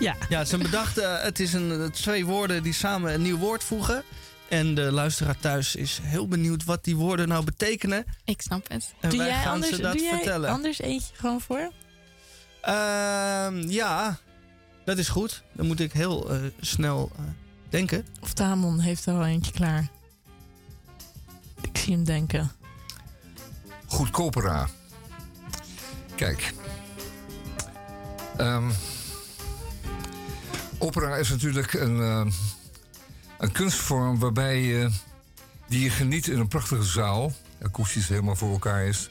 Ja. 0.00 0.16
Ja, 0.28 0.38
het 0.38 0.46
is 0.46 0.52
een 0.52 0.62
bedachte. 0.62 1.02
Het 1.02 1.40
is 1.40 1.52
een, 1.52 1.82
eh, 1.82 1.86
twee 1.86 2.26
woorden 2.26 2.62
die 2.62 2.72
samen 2.72 3.14
een 3.14 3.22
nieuw 3.22 3.36
woord 3.36 3.64
voegen. 3.64 4.04
En 4.48 4.74
de 4.74 4.92
luisteraar 4.92 5.36
thuis 5.38 5.76
is 5.76 5.98
heel 6.02 6.28
benieuwd 6.28 6.64
wat 6.64 6.84
die 6.84 6.96
woorden 6.96 7.28
nou 7.28 7.44
betekenen. 7.44 8.04
Ik 8.24 8.42
snap 8.42 8.68
het. 8.68 8.94
En 9.00 9.08
doe 9.10 9.18
wij 9.18 9.28
jij 9.28 9.36
gaan 9.42 9.52
anders, 9.52 9.76
ze 9.76 9.82
dat 9.82 9.92
doe 9.92 10.02
jij 10.02 10.14
vertellen. 10.14 10.50
anders 10.50 10.80
eentje 10.80 11.14
gewoon 11.14 11.40
voor? 11.40 11.72
Ehm, 12.60 13.68
ja, 13.68 14.18
dat 14.84 14.98
is 14.98 15.08
goed. 15.08 15.42
Dan 15.52 15.66
moet 15.66 15.80
ik 15.80 15.92
heel 15.92 16.30
eh, 16.30 16.38
snel 16.60 17.10
eh, 17.16 17.24
denken. 17.68 18.06
Of 18.20 18.32
Tamon 18.32 18.78
heeft 18.78 19.06
er 19.06 19.14
al 19.14 19.26
eentje 19.26 19.52
klaar. 19.52 19.88
Ik 21.60 21.78
zie 21.78 21.92
hem 21.94 22.04
denken. 22.04 22.50
Goedkopera. 23.86 24.68
Kijk. 26.14 26.52
Ehm, 28.40 28.70
opera 30.78 31.16
is 31.16 31.28
natuurlijk 31.28 31.72
een, 31.72 32.00
eh, 32.00 32.26
een 33.38 33.52
kunstvorm 33.52 34.18
waarbij 34.18 34.62
je, 34.62 34.90
die 35.68 35.82
je 35.82 35.90
geniet 35.90 36.26
in 36.26 36.38
een 36.38 36.48
prachtige 36.48 36.82
zaal. 36.82 37.32
Akoestisch 37.62 38.08
helemaal 38.08 38.36
voor 38.36 38.52
elkaar 38.52 38.84
is. 38.84 39.10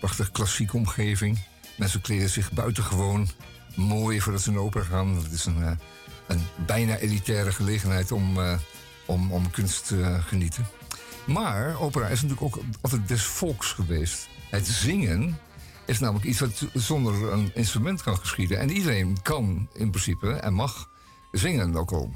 Prachtig 0.00 0.30
klassieke 0.30 0.76
omgeving. 0.76 1.38
Mensen 1.76 2.00
kleden 2.00 2.28
zich 2.28 2.52
buitengewoon 2.52 3.28
mooi 3.74 4.20
voordat 4.20 4.42
ze 4.42 4.50
naar 4.50 4.60
opera 4.60 4.84
gaan. 4.84 5.16
Het 5.16 5.32
is 5.32 5.44
een, 5.44 5.62
eh, 5.62 5.72
een 6.26 6.40
bijna 6.66 6.96
elitaire 6.96 7.52
gelegenheid 7.52 8.12
om, 8.12 8.38
eh, 8.38 8.58
om, 9.06 9.32
om 9.32 9.50
kunst 9.50 9.86
te 9.86 10.18
genieten. 10.26 10.66
Maar 11.26 11.80
opera 11.80 12.06
is 12.06 12.22
natuurlijk 12.22 12.56
ook 12.56 12.64
altijd 12.80 13.08
des 13.08 13.22
volks 13.22 13.72
geweest. 13.72 14.28
Het 14.50 14.66
zingen 14.66 15.38
is 15.90 15.98
namelijk 15.98 16.24
iets 16.24 16.40
wat 16.40 16.66
zonder 16.74 17.32
een 17.32 17.50
instrument 17.54 18.02
kan 18.02 18.16
geschieden. 18.16 18.58
En 18.58 18.70
iedereen 18.70 19.22
kan 19.22 19.68
in 19.72 19.90
principe 19.90 20.32
en 20.32 20.52
mag 20.52 20.88
zingen 21.32 21.76
ook 21.76 21.92
al. 21.92 22.14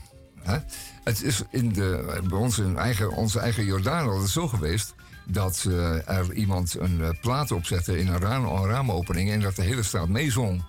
Het 1.05 1.22
is 1.22 1.42
in 1.51 1.72
de, 1.72 2.20
bij 2.28 2.38
ons 2.38 2.59
in 2.59 2.76
eigen, 2.76 3.10
onze 3.10 3.38
eigen 3.38 3.64
Jordaan 3.64 4.09
altijd 4.09 4.30
zo 4.30 4.48
geweest... 4.48 4.94
dat 5.26 5.64
eh, 5.68 6.09
er 6.09 6.32
iemand 6.32 6.74
een 6.78 7.02
eh, 7.02 7.09
plaat 7.20 7.51
opzette 7.51 7.98
in 7.98 8.09
een, 8.09 8.20
raam, 8.20 8.44
een 8.44 8.66
raamopening... 8.66 9.30
en 9.30 9.40
dat 9.40 9.56
de 9.56 9.62
hele 9.62 9.82
straat 9.82 10.09
meezong. 10.09 10.64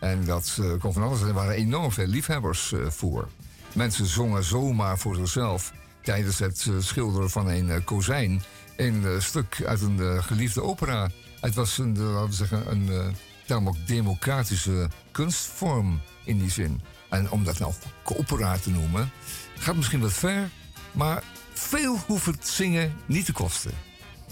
En 0.00 0.24
dat 0.24 0.58
eh, 0.60 0.80
kon 0.80 0.92
van 0.92 1.02
alles. 1.02 1.20
Er 1.20 1.32
waren 1.32 1.54
enorm 1.54 1.92
veel 1.92 2.06
liefhebbers 2.06 2.74
voor. 2.88 3.28
Mensen 3.74 4.06
zongen 4.06 4.44
zomaar 4.44 4.98
voor 4.98 5.16
zichzelf 5.16 5.72
tijdens 6.02 6.38
het 6.38 6.70
schilderen 6.78 7.30
van 7.30 7.48
een 7.48 7.84
kozijn. 7.84 8.42
Een 8.76 9.22
stuk 9.22 9.62
uit 9.66 9.80
een 9.80 10.22
geliefde 10.22 10.62
opera. 10.62 11.10
Het 11.42 11.54
was 11.54 11.78
een, 11.78 11.96
eh, 11.96 12.02
laten 12.02 12.28
we 12.28 12.34
zeggen, 12.34 12.70
een 12.70 12.88
eh, 12.88 13.06
tamelijk 13.46 13.86
democratische 13.86 14.88
kunstvorm 15.10 16.00
in 16.24 16.38
die 16.38 16.50
zin. 16.50 16.80
En 17.08 17.30
om 17.30 17.44
dat 17.44 17.58
nou 17.58 17.72
opera 18.04 18.58
te 18.58 18.70
noemen, 18.70 19.10
gaat 19.58 19.76
misschien 19.76 20.00
wat 20.00 20.12
ver, 20.12 20.50
maar 20.92 21.22
veel 21.52 21.98
hoeft 22.06 22.26
het 22.26 22.48
zingen 22.48 22.94
niet 23.06 23.24
te 23.24 23.32
kosten. 23.32 23.70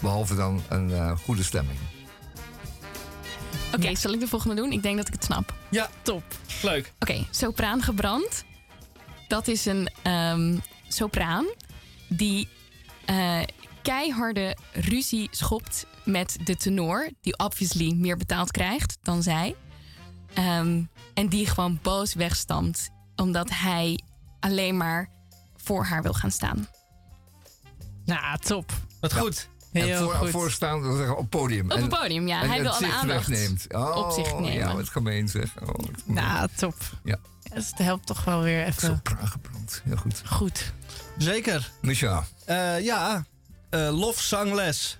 Behalve 0.01 0.35
dan 0.35 0.61
een 0.69 0.91
eh, 0.93 1.17
goede 1.17 1.43
stemming. 1.43 1.79
Oké, 3.75 3.95
zal 3.95 4.13
ik 4.13 4.19
de 4.19 4.27
volgende 4.27 4.55
doen? 4.55 4.71
Ik 4.71 4.83
denk 4.83 4.97
dat 4.97 5.07
ik 5.07 5.13
het 5.13 5.23
snap. 5.23 5.53
Ja, 5.69 5.89
top. 6.01 6.23
Leuk. 6.61 6.93
Oké, 6.99 7.25
sopraan 7.29 7.81
gebrand. 7.81 8.43
Dat 9.27 9.47
is 9.47 9.65
een 9.65 9.89
ehm, 10.01 10.57
sopraan 10.87 11.45
die 12.07 12.47
eh, 13.05 13.41
keiharde 13.81 14.57
ruzie 14.73 15.27
schopt 15.31 15.85
met 16.03 16.37
de 16.43 16.55
tenor, 16.55 17.09
die 17.21 17.37
obviously 17.37 17.93
meer 17.93 18.17
betaald 18.17 18.51
krijgt 18.51 18.97
dan 19.01 19.23
zij. 19.23 19.55
Ehm, 20.33 20.83
en 21.13 21.27
die 21.29 21.45
gewoon 21.47 21.79
boos 21.81 22.13
wegstamt, 22.13 22.89
omdat 23.15 23.49
hij 23.49 23.99
alleen 24.39 24.77
maar 24.77 25.09
voor 25.55 25.85
haar 25.85 26.01
wil 26.01 26.13
gaan 26.13 26.31
staan. 26.31 26.67
Nou, 28.05 28.37
top. 28.37 28.71
Wat 28.99 29.13
goed. 29.13 29.49
En 29.71 29.83
Heel 29.83 30.03
voor, 30.03 30.13
goed. 30.13 30.29
voorstaan, 30.29 30.81
dat 30.81 30.97
zeggen, 30.97 31.17
op 31.17 31.29
podium. 31.29 31.71
Op 31.71 31.77
het 31.77 31.89
podium, 31.89 32.27
ja. 32.27 32.41
en 32.41 32.47
hij 32.47 32.57
het 32.57 32.65
wil 32.65 32.71
alle 32.71 32.85
zicht 32.85 32.97
aandacht 32.97 33.27
wegneemt. 33.27 33.65
Oh, 33.73 33.97
op 33.97 34.11
zich 34.11 34.33
nemen. 34.33 34.53
Ja, 34.53 34.75
wat 34.75 34.89
gemeen 34.89 35.27
zeg. 35.27 35.61
Oh, 35.61 35.67
gemeen. 35.67 35.95
Nou, 36.05 36.47
top. 36.55 36.75
Ja. 37.03 37.17
Dus 37.53 37.69
het 37.69 37.77
helpt 37.77 38.07
toch 38.07 38.23
wel 38.23 38.41
weer 38.41 38.65
even. 38.65 38.81
Sopraan 38.81 39.27
gebrand. 39.27 39.81
Heel 39.83 39.97
goed. 39.97 40.21
Goed. 40.25 40.73
Zeker. 41.17 41.71
Misha. 41.81 42.23
Eh, 42.45 42.83
ja, 42.83 43.25
eh 43.69 43.89
lofzangles. 43.91 44.99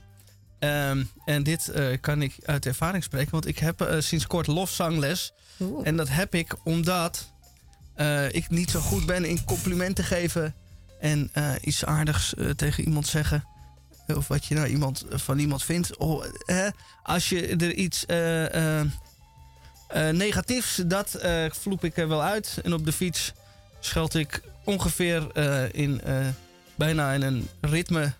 Ehm, 0.61 1.03
en 1.25 1.43
dit 1.43 1.67
eh, 1.69 1.85
kan 2.01 2.21
ik 2.21 2.35
uit 2.45 2.65
ervaring 2.65 3.03
spreken, 3.03 3.31
want 3.31 3.47
ik 3.47 3.59
heb 3.59 3.81
eh, 3.81 3.99
sinds 3.99 4.27
kort 4.27 4.47
lofzangles. 4.47 5.33
Oeh. 5.59 5.87
En 5.87 5.97
dat 5.97 6.09
heb 6.09 6.35
ik 6.35 6.55
omdat 6.63 7.31
eh, 7.95 8.33
ik 8.33 8.49
niet 8.49 8.71
zo 8.71 8.79
goed 8.79 9.05
ben 9.05 9.25
in 9.25 9.43
complimenten 9.43 10.03
geven 10.03 10.55
en 10.99 11.31
iets 11.61 11.85
aardigs 11.85 12.33
tegen 12.55 12.83
iemand 12.83 13.07
zeggen. 13.07 13.43
Of 14.07 14.27
wat 14.27 14.45
je 14.45 14.55
nou 14.55 14.67
iemand, 14.67 15.05
van 15.09 15.39
iemand 15.39 15.63
vindt. 15.63 15.97
Oh, 15.97 16.23
hè, 16.45 16.69
als 17.03 17.29
je 17.29 17.47
er 17.47 17.73
iets 17.73 18.05
eh, 18.05 18.79
eh, 18.79 18.85
eh, 19.87 20.15
negatiefs, 20.15 20.81
dat 20.85 21.19
vloep 21.51 21.83
ik 21.83 21.97
er 21.97 22.07
wel 22.07 22.23
uit. 22.23 22.59
En 22.63 22.73
op 22.73 22.85
de 22.85 22.91
fiets 22.91 23.33
scheld 23.79 24.15
ik 24.15 24.41
ongeveer 24.63 25.37
in 25.75 26.01
bijna 26.75 27.11
in 27.11 27.21
een 27.21 27.49
ritme, 27.61 28.13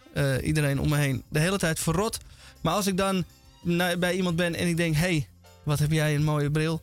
iedereen 0.43 0.80
om 0.80 0.89
me 0.89 0.97
heen, 0.97 1.23
de 1.30 1.39
hele 1.39 1.57
tijd 1.57 1.80
verrot. 1.80 2.18
Maar 2.62 2.74
als 2.74 2.88
ik 2.88 2.98
dan 2.98 3.26
bij 4.00 4.16
iemand 4.16 4.36
ben 4.36 4.56
en 4.56 4.68
ik 4.68 4.78
denk: 4.78 4.96
hé, 4.96 5.00
hey, 5.00 5.28
wat 5.64 5.80
heb 5.80 5.92
jij 5.92 6.16
een 6.16 6.24
mooie 6.24 6.52
bril? 6.52 6.82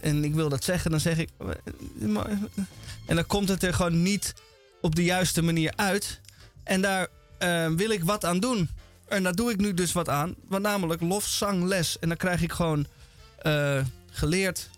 En 0.00 0.24
ik 0.24 0.34
wil 0.34 0.48
dat 0.48 0.64
zeggen, 0.64 0.90
dan 0.90 1.00
zeg 1.00 1.18
ik. 1.18 1.28
"Eh, 1.38 2.08
mooi." 2.08 2.38
En 3.06 3.14
dan 3.16 3.26
komt 3.26 3.48
het 3.48 3.62
er 3.62 3.74
gewoon 3.74 4.02
niet 4.02 4.34
op 4.80 4.94
de 4.94 5.04
juiste 5.04 5.42
manier 5.42 5.72
uit. 5.76 6.20
En 6.64 6.80
daar 6.80 7.08
eh, 7.38 7.68
wil 7.68 7.90
ik 7.90 8.04
wat 8.04 8.24
aan 8.24 8.40
doen. 8.40 8.68
En 9.08 9.22
daar 9.22 9.34
doe 9.34 9.50
ik 9.50 9.56
nu 9.56 9.74
dus 9.74 9.92
wat 9.92 10.08
aan. 10.08 10.34
Want 10.48 10.62
namelijk 10.62 11.00
lofzangles. 11.00 11.98
En 11.98 12.08
dan 12.08 12.16
krijg 12.16 12.42
ik 12.42 12.52
gewoon 12.52 12.86
eh, 13.38 13.84
geleerd 14.10 14.70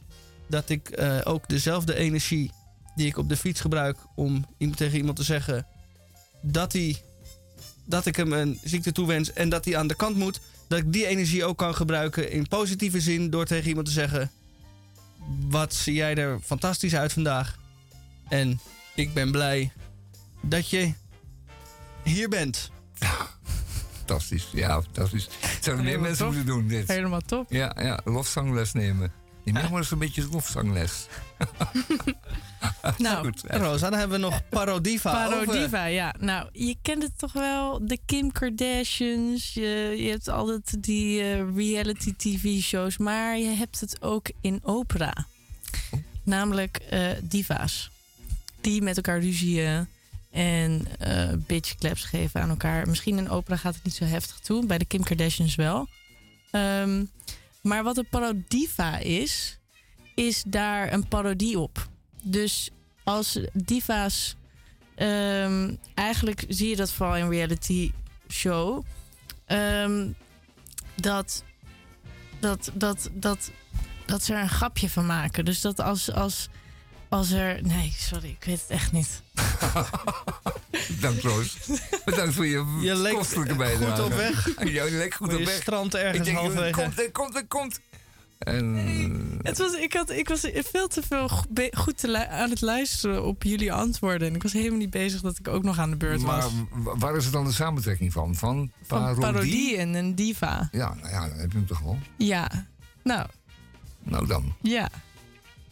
dat 0.46 0.68
ik 0.68 0.88
eh, 0.88 1.18
ook 1.24 1.48
dezelfde 1.48 1.94
energie 1.94 2.50
die 2.94 3.06
ik 3.06 3.16
op 3.16 3.28
de 3.28 3.36
fiets 3.36 3.60
gebruik 3.60 3.98
om 4.14 4.46
tegen 4.74 4.98
iemand 4.98 5.16
te 5.16 5.22
zeggen 5.22 5.66
dat, 6.42 6.72
hij, 6.72 7.02
dat 7.84 8.06
ik 8.06 8.16
hem 8.16 8.32
een 8.32 8.58
ziekte 8.64 8.92
toewens 8.92 9.32
en 9.32 9.48
dat 9.48 9.64
hij 9.64 9.76
aan 9.76 9.86
de 9.86 9.94
kant 9.94 10.16
moet, 10.16 10.40
dat 10.68 10.78
ik 10.78 10.92
die 10.92 11.06
energie 11.06 11.44
ook 11.44 11.58
kan 11.58 11.74
gebruiken 11.74 12.30
in 12.30 12.48
positieve 12.48 13.00
zin 13.00 13.30
door 13.30 13.44
tegen 13.44 13.68
iemand 13.68 13.86
te 13.86 13.92
zeggen: 13.92 14.30
Wat 15.48 15.74
zie 15.74 15.94
jij 15.94 16.14
er 16.14 16.40
fantastisch 16.40 16.94
uit 16.94 17.12
vandaag? 17.12 17.58
En 18.28 18.60
ik 18.94 19.14
ben 19.14 19.30
blij 19.30 19.72
dat 20.40 20.70
je 20.70 20.92
hier 22.02 22.28
bent. 22.28 22.70
Fantastisch, 23.96 24.48
ja, 24.52 24.82
fantastisch. 24.82 25.28
Zouden 25.60 25.84
meer 25.84 26.00
mensen 26.00 26.24
top. 26.24 26.34
moeten 26.34 26.46
doen 26.46 26.68
dit. 26.68 26.88
Helemaal 26.88 27.20
top. 27.20 27.50
Ja, 27.50 27.76
ja, 27.80 28.00
lofzangles 28.04 28.72
nemen. 28.72 29.12
Die 29.44 29.52
neem 29.52 29.70
maar 29.70 29.78
eens 29.78 29.90
een 29.90 29.98
beetje 29.98 30.28
lofzangles. 30.30 31.06
Nou, 32.98 33.24
Goed, 33.24 33.42
Rosa, 33.46 33.90
dan 33.90 33.98
hebben 33.98 34.20
we 34.20 34.24
nog 34.26 34.48
Parodiva. 34.48 35.26
over. 35.26 35.44
Parodiva, 35.44 35.84
ja. 35.84 36.14
Nou, 36.18 36.48
je 36.52 36.76
kent 36.82 37.02
het 37.02 37.18
toch 37.18 37.32
wel, 37.32 37.86
de 37.86 37.98
Kim 38.06 38.32
Kardashians. 38.32 39.54
Je, 39.54 39.94
je 39.98 40.10
hebt 40.10 40.28
altijd 40.28 40.82
die 40.82 41.20
eh, 41.20 41.54
reality 41.56 42.14
tv-shows, 42.16 42.96
maar 42.98 43.38
je 43.38 43.48
hebt 43.48 43.80
het 43.80 44.02
ook 44.02 44.30
in 44.40 44.60
opera. 44.62 45.26
Namelijk 46.22 46.76
eh, 46.76 47.08
diva's. 47.22 47.90
Die 48.60 48.82
met 48.82 48.96
elkaar 48.96 49.20
ruzieën 49.20 49.88
en 50.30 50.86
eh 50.98 51.28
bitchclaps 51.46 52.04
geven 52.04 52.40
aan 52.40 52.48
elkaar. 52.50 52.88
Misschien 52.88 53.18
in 53.18 53.30
opera 53.30 53.56
gaat 53.56 53.74
het 53.74 53.84
niet 53.84 53.94
zo 53.94 54.04
heftig 54.04 54.38
toe, 54.38 54.66
bij 54.66 54.78
de 54.78 54.84
Kim 54.84 55.02
Kardashians 55.02 55.54
wel. 55.54 55.88
Ehm, 56.50 57.04
maar 57.62 57.82
wat 57.82 57.96
een 57.96 58.08
parodiva 58.08 58.98
is, 58.98 59.58
is 60.14 60.42
daar 60.46 60.92
een 60.92 61.08
parodie 61.08 61.58
op. 61.58 61.88
Dus 62.22 62.70
als 63.04 63.38
diva's. 63.52 64.36
ehm, 64.94 65.74
eigenlijk 65.94 66.44
zie 66.48 66.68
je 66.68 66.76
dat 66.76 66.92
vooral 66.92 67.16
in 67.16 67.28
reality 67.28 67.92
show. 68.28 68.82
ehm, 69.46 70.10
dat, 70.94 71.44
dat, 72.40 72.70
dat, 72.74 73.10
dat, 73.12 73.50
dat 74.06 74.22
ze 74.24 74.34
er 74.34 74.40
een 74.42 74.48
grapje 74.48 74.90
van 74.90 75.06
maken. 75.06 75.44
Dus 75.44 75.60
dat 75.60 75.80
als, 75.80 76.12
als, 76.12 76.48
als 77.12 77.30
er. 77.30 77.62
Nee, 77.62 77.92
sorry, 77.98 78.28
ik 78.28 78.44
weet 78.44 78.60
het 78.60 78.70
echt 78.70 78.92
niet. 78.92 79.22
Dank 81.00 81.20
Roos. 81.20 81.56
Bedankt 82.04 82.34
voor 82.34 82.46
je, 82.46 82.78
Je 82.80 83.10
kostelijke 83.14 83.48
goed 83.54 83.58
bijdrage. 83.58 84.02
op 84.04 84.12
weg. 84.14 84.48
Ja, 84.58 84.84
je 84.84 84.90
leek 84.90 85.14
goed 85.14 85.34
op 85.34 85.44
weg. 85.44 85.60
strand 85.62 85.94
ergens 85.94 86.18
ik 86.18 86.24
denk, 86.24 86.36
halverwege. 86.36 86.80
Komt, 86.82 86.98
er 87.00 87.10
komt, 87.12 87.34
er 87.36 87.46
komt. 87.46 87.80
En, 88.38 89.38
Het 89.42 89.58
was, 89.58 89.72
ik, 89.74 89.92
had, 89.92 90.10
ik 90.10 90.28
was 90.28 90.40
veel 90.52 90.88
te 90.88 91.02
veel 91.08 91.28
goed 91.72 91.98
te 91.98 92.28
aan 92.28 92.50
het 92.50 92.60
luisteren 92.60 93.24
op 93.24 93.42
jullie 93.42 93.72
antwoorden. 93.72 94.28
En 94.28 94.34
ik 94.34 94.42
was 94.42 94.52
helemaal 94.52 94.78
niet 94.78 94.90
bezig 94.90 95.20
dat 95.20 95.38
ik 95.38 95.48
ook 95.48 95.62
nog 95.62 95.78
aan 95.78 95.90
de 95.90 95.96
beurt 95.96 96.20
maar 96.22 96.42
was. 96.42 96.52
wa- 96.70 96.96
waar 96.96 97.16
is 97.16 97.24
het 97.24 97.32
dan 97.32 97.44
de 97.44 97.52
samentrekking 97.52 98.12
van? 98.12 98.34
Van 98.34 98.70
Van 98.86 98.98
parodie? 99.00 99.20
parodie 99.32 99.76
en 99.76 99.94
een 99.94 100.14
diva. 100.14 100.68
Ja, 100.72 100.94
nou 100.94 101.08
ja, 101.08 101.28
dan 101.28 101.38
heb 101.38 101.50
je 101.52 101.56
hem 101.58 101.66
toch 101.66 101.80
wel. 101.80 101.98
Ja, 102.16 102.66
nou, 103.02 103.26
Nou 104.02 104.26
dan. 104.26 104.54
ja. 104.62 104.88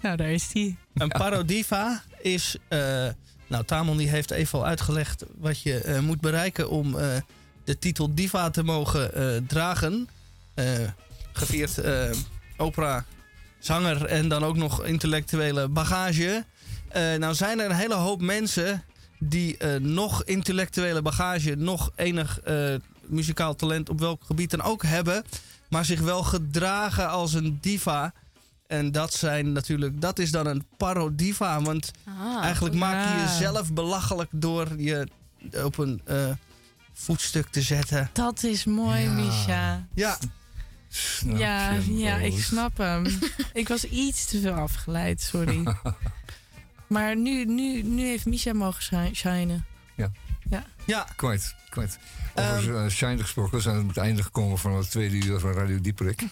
Nou, 0.00 0.16
daar 0.16 0.30
is 0.30 0.48
die. 0.48 0.76
Een 0.94 1.08
parodiva 1.08 2.02
is. 2.20 2.56
eh, 2.68 3.08
nou, 3.46 3.64
Tamon 3.64 3.96
die 3.96 4.08
heeft 4.08 4.30
even 4.30 4.58
al 4.58 4.66
uitgelegd 4.66 5.24
wat 5.38 5.60
je 5.62 5.78
eh, 5.80 5.98
moet 6.00 6.20
bereiken 6.20 6.70
om 6.70 6.98
eh, 6.98 7.06
de 7.64 7.78
titel 7.78 8.14
diva 8.14 8.50
te 8.50 8.62
mogen 8.62 9.14
eh, 9.14 9.42
dragen. 9.46 10.08
Eh, 10.54 10.64
gevierd 11.32 11.78
eh, 11.78 12.10
opera, 12.56 13.04
zanger 13.58 14.04
en 14.04 14.28
dan 14.28 14.44
ook 14.44 14.56
nog 14.56 14.84
intellectuele 14.84 15.68
bagage. 15.68 16.44
Eh, 16.88 17.14
nou 17.14 17.34
zijn 17.34 17.58
er 17.60 17.70
een 17.70 17.76
hele 17.76 17.94
hoop 17.94 18.20
mensen 18.20 18.84
die 19.18 19.56
eh, 19.56 19.80
nog 19.80 20.24
intellectuele 20.24 21.02
bagage, 21.02 21.54
nog 21.54 21.90
enig 21.96 22.40
eh, 22.40 22.74
muzikaal 23.06 23.56
talent 23.56 23.88
op 23.88 24.00
welk 24.00 24.22
gebied 24.24 24.50
dan 24.50 24.62
ook 24.62 24.82
hebben, 24.82 25.24
maar 25.68 25.84
zich 25.84 26.00
wel 26.00 26.22
gedragen 26.22 27.08
als 27.08 27.32
een 27.32 27.58
diva. 27.60 28.12
En 28.70 28.92
dat 28.92 29.12
zijn 29.14 29.52
natuurlijk, 29.52 30.00
dat 30.00 30.18
is 30.18 30.30
dan 30.30 30.46
een 30.46 30.64
parodiva. 30.76 31.62
Want 31.62 31.90
Ah, 32.04 32.42
eigenlijk 32.44 32.74
maak 32.74 33.08
je 33.08 33.20
jezelf 33.22 33.72
belachelijk 33.72 34.28
door 34.32 34.68
je 34.80 35.08
op 35.64 35.78
een 35.78 36.00
eh, 36.04 36.30
voetstuk 36.92 37.46
te 37.48 37.62
zetten. 37.62 38.10
Dat 38.12 38.42
is 38.42 38.64
mooi, 38.64 39.00
Ja. 39.00 39.10
Misha. 39.12 39.86
Ja, 39.94 40.18
Snap 40.88 41.38
Ja, 41.38 41.72
ja, 41.88 42.16
ik 42.16 42.38
snap 42.42 42.76
hem. 42.78 43.06
ik 43.52 43.68
was 43.68 43.84
iets 43.84 44.26
te 44.26 44.40
veel 44.40 44.52
afgeleid, 44.52 45.20
sorry. 45.20 45.62
maar 46.94 47.16
nu, 47.16 47.44
nu, 47.44 47.82
nu 47.82 48.02
heeft 48.06 48.26
Misha 48.26 48.52
mogen 48.52 48.82
shi- 48.82 49.14
shinen. 49.14 49.64
ja. 50.86 51.06
Kwijt, 51.16 51.54
kwijt. 51.68 51.98
Over 52.34 52.84
uh, 52.84 52.90
Shine 52.90 53.18
gesproken, 53.18 53.54
we 53.56 53.60
zijn 53.60 53.76
aan 53.76 53.88
het 53.88 53.96
einde 53.96 54.22
gekomen 54.22 54.58
van 54.58 54.72
het 54.76 54.90
tweede 54.90 55.16
uur 55.26 55.38
van 55.40 55.52
Radio 55.52 55.80
Dieperik. 55.80 56.22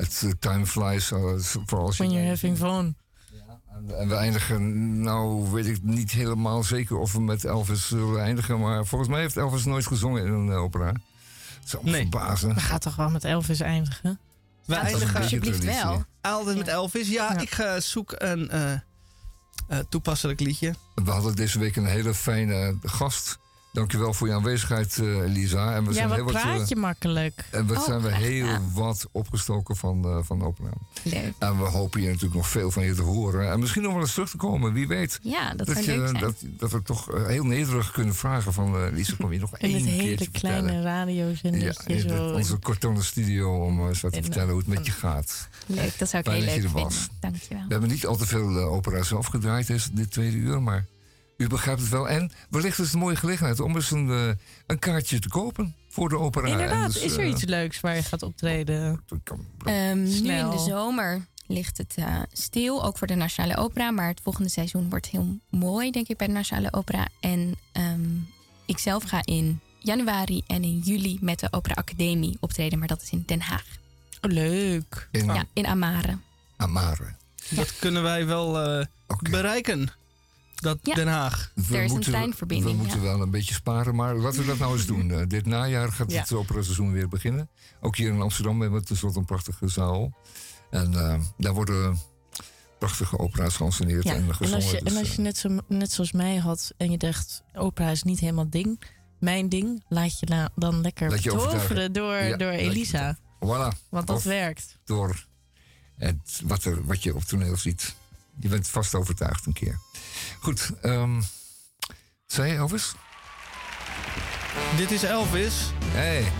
Het 0.00 0.22
eh, 0.24 0.30
time 0.38 0.66
flies, 0.66 1.10
uh, 1.10 1.18
vooral 1.66 1.86
als 1.86 1.96
je... 1.96 2.02
When 2.02 2.14
you're 2.14 2.28
having 2.28 2.56
fun. 2.56 2.96
En, 3.98 4.08
we 4.08 4.14
eindigen, 4.14 5.00
nou 5.02 5.50
weet 5.50 5.66
ik 5.66 5.82
niet 5.82 6.10
helemaal 6.10 6.62
zeker 6.62 6.96
of 6.98 7.12
we 7.12 7.20
met 7.20 7.44
Elvis 7.44 7.86
zullen 7.88 8.22
eindigen, 8.22 8.60
maar 8.60 8.86
volgens 8.86 9.10
mij 9.10 9.20
heeft 9.20 9.36
Elvis 9.36 9.64
nooit 9.64 9.86
gezongen 9.86 10.26
in 10.26 10.32
een 10.32 10.50
eh, 10.50 10.62
opera. 10.62 10.86
Het 11.60 11.68
zou 11.68 11.84
me 11.84 11.90
Nee. 11.90 12.00
verbazen. 12.00 12.54
We 12.54 12.60
gaan 12.60 12.78
toch 12.78 12.96
wel 12.96 13.10
met 13.10 13.24
Elvis 13.24 13.60
eindigen? 13.60 14.18
We 14.64 14.74
eindigen 14.74 15.20
alsjeblieft 15.20 15.64
wel. 15.64 16.04
altijd 16.20 16.56
met 16.56 16.68
Elvis. 16.68 17.08
Ja, 17.08 17.32
Ja. 17.32 17.38
ik 17.40 17.50
ga 17.50 17.80
zoek 17.80 18.14
een 18.18 18.50
eh, 18.50 18.72
eh, 18.72 18.80
toepasselijk 19.88 20.40
liedje. 20.40 20.74
We 20.94 21.10
hadden 21.10 21.36
deze 21.36 21.58
week 21.58 21.76
een 21.76 21.86
hele 21.86 22.14
fijne 22.14 22.76
gast. 22.82 23.38
Dankjewel 23.72 24.12
voor 24.12 24.28
je 24.28 24.34
aanwezigheid, 24.34 24.98
Elisa. 24.98 25.74
En 25.74 25.82
we 25.84 25.88
ja, 25.88 25.94
zijn 25.94 26.08
wat 26.08 26.16
heel 26.16 26.26
wat, 26.26 26.34
eh, 26.34 26.42
praat 26.42 26.68
je 26.68 26.76
makkelijk? 26.76 27.44
En 27.50 27.66
we 27.66 27.74
Oh, 27.76 27.84
zijn 27.84 28.00
we 28.00 28.14
heel 28.14 28.58
wat 28.72 29.06
opgestoken 29.12 29.76
van, 29.76 30.04
eh 30.04 30.18
van 30.22 30.38
de 30.38 30.44
opname. 30.44 30.74
Leuk. 31.02 31.32
En 31.38 31.58
we 31.58 31.64
hopen 31.64 32.00
hier 32.00 32.08
natuurlijk 32.08 32.34
nog 32.34 32.48
veel 32.48 32.70
van 32.70 32.84
je 32.84 32.94
te 32.94 33.02
horen. 33.02 33.50
En 33.50 33.60
misschien 33.60 33.82
nog 33.82 33.92
wel 33.92 34.00
eens 34.00 34.12
terug 34.12 34.30
te 34.30 34.36
komen, 34.36 34.72
wie 34.72 34.88
weet. 34.88 35.18
Ja, 35.22 35.54
dat, 35.54 35.66
Dat, 35.66 35.84
je, 35.84 35.96
leuk 35.96 36.08
zijn. 36.08 36.20
dat, 36.20 36.34
dat 36.42 36.70
we 36.70 36.82
toch 36.82 37.08
heel 37.26 37.44
nederig 37.44 37.90
kunnen 37.90 38.14
vragen 38.14 38.52
van... 38.52 38.90
Lisa, 38.94 39.14
kom 39.18 39.32
je 39.32 39.38
nog 39.40 39.56
één 39.58 39.74
het 39.74 39.82
keertje 39.84 40.00
hele 40.02 40.28
kleine? 40.30 40.72
Ja, 40.72 40.80
radiozendertje 40.82 42.00
zo. 42.00 42.32
onze 42.32 42.56
kortone 42.56 43.02
studio 43.02 43.64
om 43.64 43.88
eens 43.88 44.00
wat 44.00 44.12
te 44.12 44.22
vertellen 44.22 44.48
hoe 44.50 44.58
het 44.58 44.68
met 44.68 44.86
je 44.86 44.92
gaat. 44.92 45.48
Leuk, 45.66 45.98
dat 45.98 46.08
zou 46.08 46.22
ik 46.22 46.28
Fijn 46.28 46.42
heel 46.42 46.54
je 46.54 46.60
leuk 46.60 46.64
er 46.64 46.70
vinden. 46.70 46.82
was. 46.82 47.08
Dankjewel. 47.20 47.62
We 47.66 47.72
hebben 47.72 47.90
niet 47.90 48.06
al 48.06 48.16
te 48.16 48.26
veel 48.26 48.58
eh, 48.58 48.72
opera 48.72 49.02
zelf 49.02 49.26
gedraaid 49.26 49.66
deze, 49.66 49.88
dit 49.92 50.10
tweede 50.10 50.36
uur, 50.36 50.62
maar 50.62 50.84
u 51.40 51.46
begrijpt 51.46 51.80
het 51.80 51.90
wel. 51.90 52.08
En 52.08 52.30
wellicht 52.50 52.78
is 52.78 52.84
het 52.84 52.94
een 52.94 53.00
mooie 53.00 53.16
gelegenheid 53.16 53.60
om 53.60 53.74
eens 53.74 53.90
een, 53.90 54.10
eh, 54.10 54.28
een 54.66 54.78
kaartje 54.78 55.18
te 55.18 55.28
kopen 55.28 55.74
voor 55.88 56.08
de 56.08 56.18
opera. 56.18 56.46
Inderdaad, 56.46 56.92
dus, 56.92 57.02
is 57.02 57.12
er 57.12 57.20
eh, 57.20 57.28
iets 57.28 57.44
leuks 57.44 57.80
waar 57.80 57.94
je 57.94 58.02
gaat 58.02 58.22
optreden? 58.22 59.02
Ehm, 59.64 60.02
nu 60.02 60.32
in 60.32 60.50
de 60.50 60.64
zomer 60.68 61.26
ligt 61.46 61.78
het 61.78 61.94
eh, 61.96 62.20
stil, 62.32 62.84
ook 62.84 62.98
voor 62.98 63.06
de 63.06 63.14
Nationale 63.14 63.56
Opera. 63.56 63.90
Maar 63.90 64.08
het 64.08 64.20
volgende 64.22 64.48
seizoen 64.48 64.90
wordt 64.90 65.06
heel 65.06 65.38
mooi, 65.48 65.90
denk 65.90 66.08
ik, 66.08 66.16
bij 66.16 66.26
de 66.26 66.32
Nationale 66.32 66.72
Opera. 66.72 67.06
En 67.20 67.54
ehm, 67.72 68.16
ik 68.66 68.78
zelf 68.78 69.02
ga 69.02 69.20
in 69.24 69.60
januari 69.78 70.42
en 70.46 70.62
in 70.62 70.78
juli 70.78 71.18
met 71.20 71.40
de 71.40 71.48
Opera 71.50 71.74
Academie 71.74 72.36
optreden. 72.40 72.78
Maar 72.78 72.88
dat 72.88 73.02
is 73.02 73.10
in 73.10 73.22
Den 73.26 73.40
Haag. 73.40 73.66
Oh, 74.20 74.30
leuk. 74.30 75.08
in 75.10 75.24
Ja, 75.24 75.44
in 75.52 75.66
Amare. 75.66 76.18
Amare. 76.56 77.14
Dat 77.48 77.78
kunnen 77.78 78.02
wij 78.02 78.26
wel 78.26 78.60
eh, 78.60 78.86
bereiken. 79.30 79.98
Dat 80.60 80.78
Ja. 80.82 80.94
Den 80.94 81.08
Haag. 81.08 81.52
We 81.54 81.62
Er 81.76 81.82
is 81.82 81.88
een 81.90 81.96
moeten- 81.96 82.12
treinverbinding, 82.12 82.70
We 82.70 82.76
moeten 82.82 82.96
ja. 83.02 83.04
wel 83.04 83.20
een 83.22 83.30
beetje 83.30 83.54
sparen, 83.54 83.94
maar 83.94 84.14
laten 84.16 84.40
we 84.40 84.46
dat 84.46 84.58
nou 84.58 84.72
eens 84.76 84.86
doen. 84.86 85.10
Eh, 85.20 85.26
dit 85.26 85.46
najaar 85.46 85.92
gaat 85.92 86.12
Ja. 86.12 86.20
het 86.20 86.32
operaseizoen 86.32 86.92
weer 86.92 87.08
beginnen. 87.08 87.48
Ook 87.80 87.96
hier 87.96 88.12
in 88.12 88.20
Amsterdam 88.20 88.60
hebben 88.60 88.80
we 88.80 88.86
tenslotte 88.86 89.18
een 89.18 89.24
prachtige 89.24 89.68
zaal. 89.68 90.16
En 90.70 90.94
eh, 90.94 91.20
daar 91.38 91.52
worden 91.54 91.98
prachtige 92.78 93.18
opera's 93.18 93.56
geanceneerd 93.56 94.04
Ja, 94.04 94.14
en 94.14 94.26
en 94.26 94.34
gezongen. 94.34 94.54
als 94.54 94.70
je, 94.70 94.80
dus, 94.82 94.92
en 94.92 94.98
als 94.98 95.08
eh, 95.08 95.14
je 95.14 95.22
net, 95.22 95.36
zo, 95.36 95.58
net 95.68 95.92
zoals 95.92 96.12
mij 96.12 96.36
had 96.36 96.72
en 96.76 96.90
je 96.90 96.98
dacht, 96.98 97.42
opera 97.54 97.90
is 97.90 98.02
niet 98.02 98.20
helemaal 98.20 98.50
ding, 98.50 98.82
mijn 99.18 99.48
ding, 99.48 99.84
laat 99.88 100.18
je 100.20 100.26
la- 100.28 100.50
dan 100.56 100.80
lekker 100.80 101.10
Laat 101.10 101.22
je 101.22 101.30
toveren 101.30 101.54
overtuigen. 101.54 101.92
door, 101.92 102.14
Ja, 102.14 102.36
door 102.36 102.52
je 102.52 102.58
Elisa. 102.58 103.18
voilà, 103.18 103.88
Want 103.90 104.06
dat 104.06 104.16
Of 104.16 104.24
werkt. 104.24 104.78
door 104.84 105.24
het, 105.96 106.40
wat, 106.44 106.64
er, 106.64 106.84
wat 106.86 107.02
je 107.02 107.14
op 107.14 107.22
toneel 107.22 107.56
ziet. 107.56 107.94
Je 108.38 108.48
bent 108.48 108.68
vast 108.68 108.94
overtuigd 108.94 109.46
een 109.46 109.52
keer. 109.52 109.78
Goed, 110.40 110.70
ehm 110.82 111.20
zei 112.26 112.52
je 112.52 112.56
Elvis? 112.56 112.92
Dit 114.76 114.90
is 114.90 115.02
Elvis. 115.02 115.54
Hey. 115.84 116.32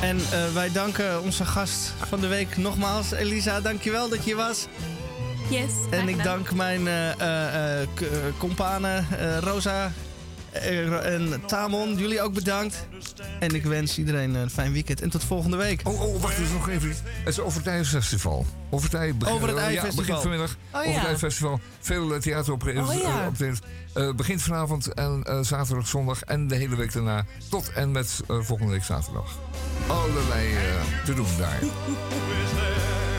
En 0.00 0.16
eh, 0.18 0.52
wij 0.52 0.72
danken 0.72 1.22
onze 1.22 1.44
gast 1.44 1.92
van 2.08 2.20
de 2.20 2.26
week 2.26 2.56
nogmaals. 2.56 3.10
Elisa, 3.10 3.60
dankjewel 3.60 4.08
dat 4.08 4.24
je 4.24 4.34
was. 4.34 4.66
Yes. 5.50 5.72
En 5.90 6.08
ik 6.08 6.22
dank 6.22 6.52
mijn 6.52 6.86
eh 6.86 7.10
eh, 7.10 7.20
eh, 7.20 7.82
eh, 7.82 7.88
companen 8.38 9.06
eh, 9.18 9.38
Rosa 9.38 9.92
en 10.52 11.40
Tamon. 11.46 11.96
Jullie 11.96 12.22
ook 12.22 12.34
bedankt. 12.34 12.86
En 13.40 13.54
ik 13.54 13.64
wens 13.64 13.98
iedereen 13.98 14.34
een 14.34 14.50
fijn 14.50 14.72
weekend. 14.72 15.00
En 15.02 15.10
tot 15.10 15.24
volgende 15.24 15.56
week. 15.56 15.80
Oh, 15.84 16.00
oh 16.02 16.20
wacht 16.22 16.38
eens 16.38 16.50
nog 16.52 16.68
even. 16.68 16.88
Het 16.88 17.28
is 17.28 17.40
over 17.40 17.58
het 17.58 17.66
IJsfestival. 17.68 18.46
Over 18.70 18.90
het, 18.90 19.00
IJ 19.00 19.14
begin, 19.14 19.34
Over 19.34 19.48
het 19.48 19.56
Ja, 19.56 19.62
IJsfestival. 19.62 20.04
begint 20.04 20.20
vanmiddag. 20.20 20.50
Oh, 20.72 20.78
over 20.80 20.92
het 20.92 21.02
ja. 21.02 21.06
IJsfestival. 21.08 21.60
Veel 21.80 22.14
eh, 22.14 22.20
theater 22.20 22.52
op, 22.52 22.62
Oh, 22.66 22.94
ja. 23.02 23.30
Eh, 23.94 24.12
begint 24.14 24.42
vanavond 24.42 24.94
en 24.94 25.22
eh, 25.24 25.40
zaterdag, 25.40 25.86
zondag 25.86 26.22
en 26.22 26.48
de 26.48 26.54
hele 26.54 26.76
week 26.76 26.92
daarna. 26.92 27.24
Tot 27.50 27.72
en 27.72 27.90
met 27.92 28.20
eh, 28.28 28.36
volgende 28.40 28.72
week 28.72 28.84
zaterdag. 28.84 29.38
Allerlei 29.86 30.54
eh, 30.54 31.04
te 31.04 31.14
doen 31.14 31.26
daar. 31.38 31.58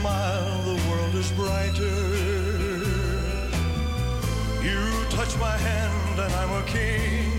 smile, 0.00 0.62
the 0.62 0.88
world 0.88 1.14
is 1.14 1.30
brighter. 1.32 1.98
You 4.62 4.80
touch 5.10 5.36
my 5.38 5.56
hand, 5.56 6.20
and 6.20 6.32
I'm 6.34 6.52
a 6.62 6.64
king. 6.66 7.37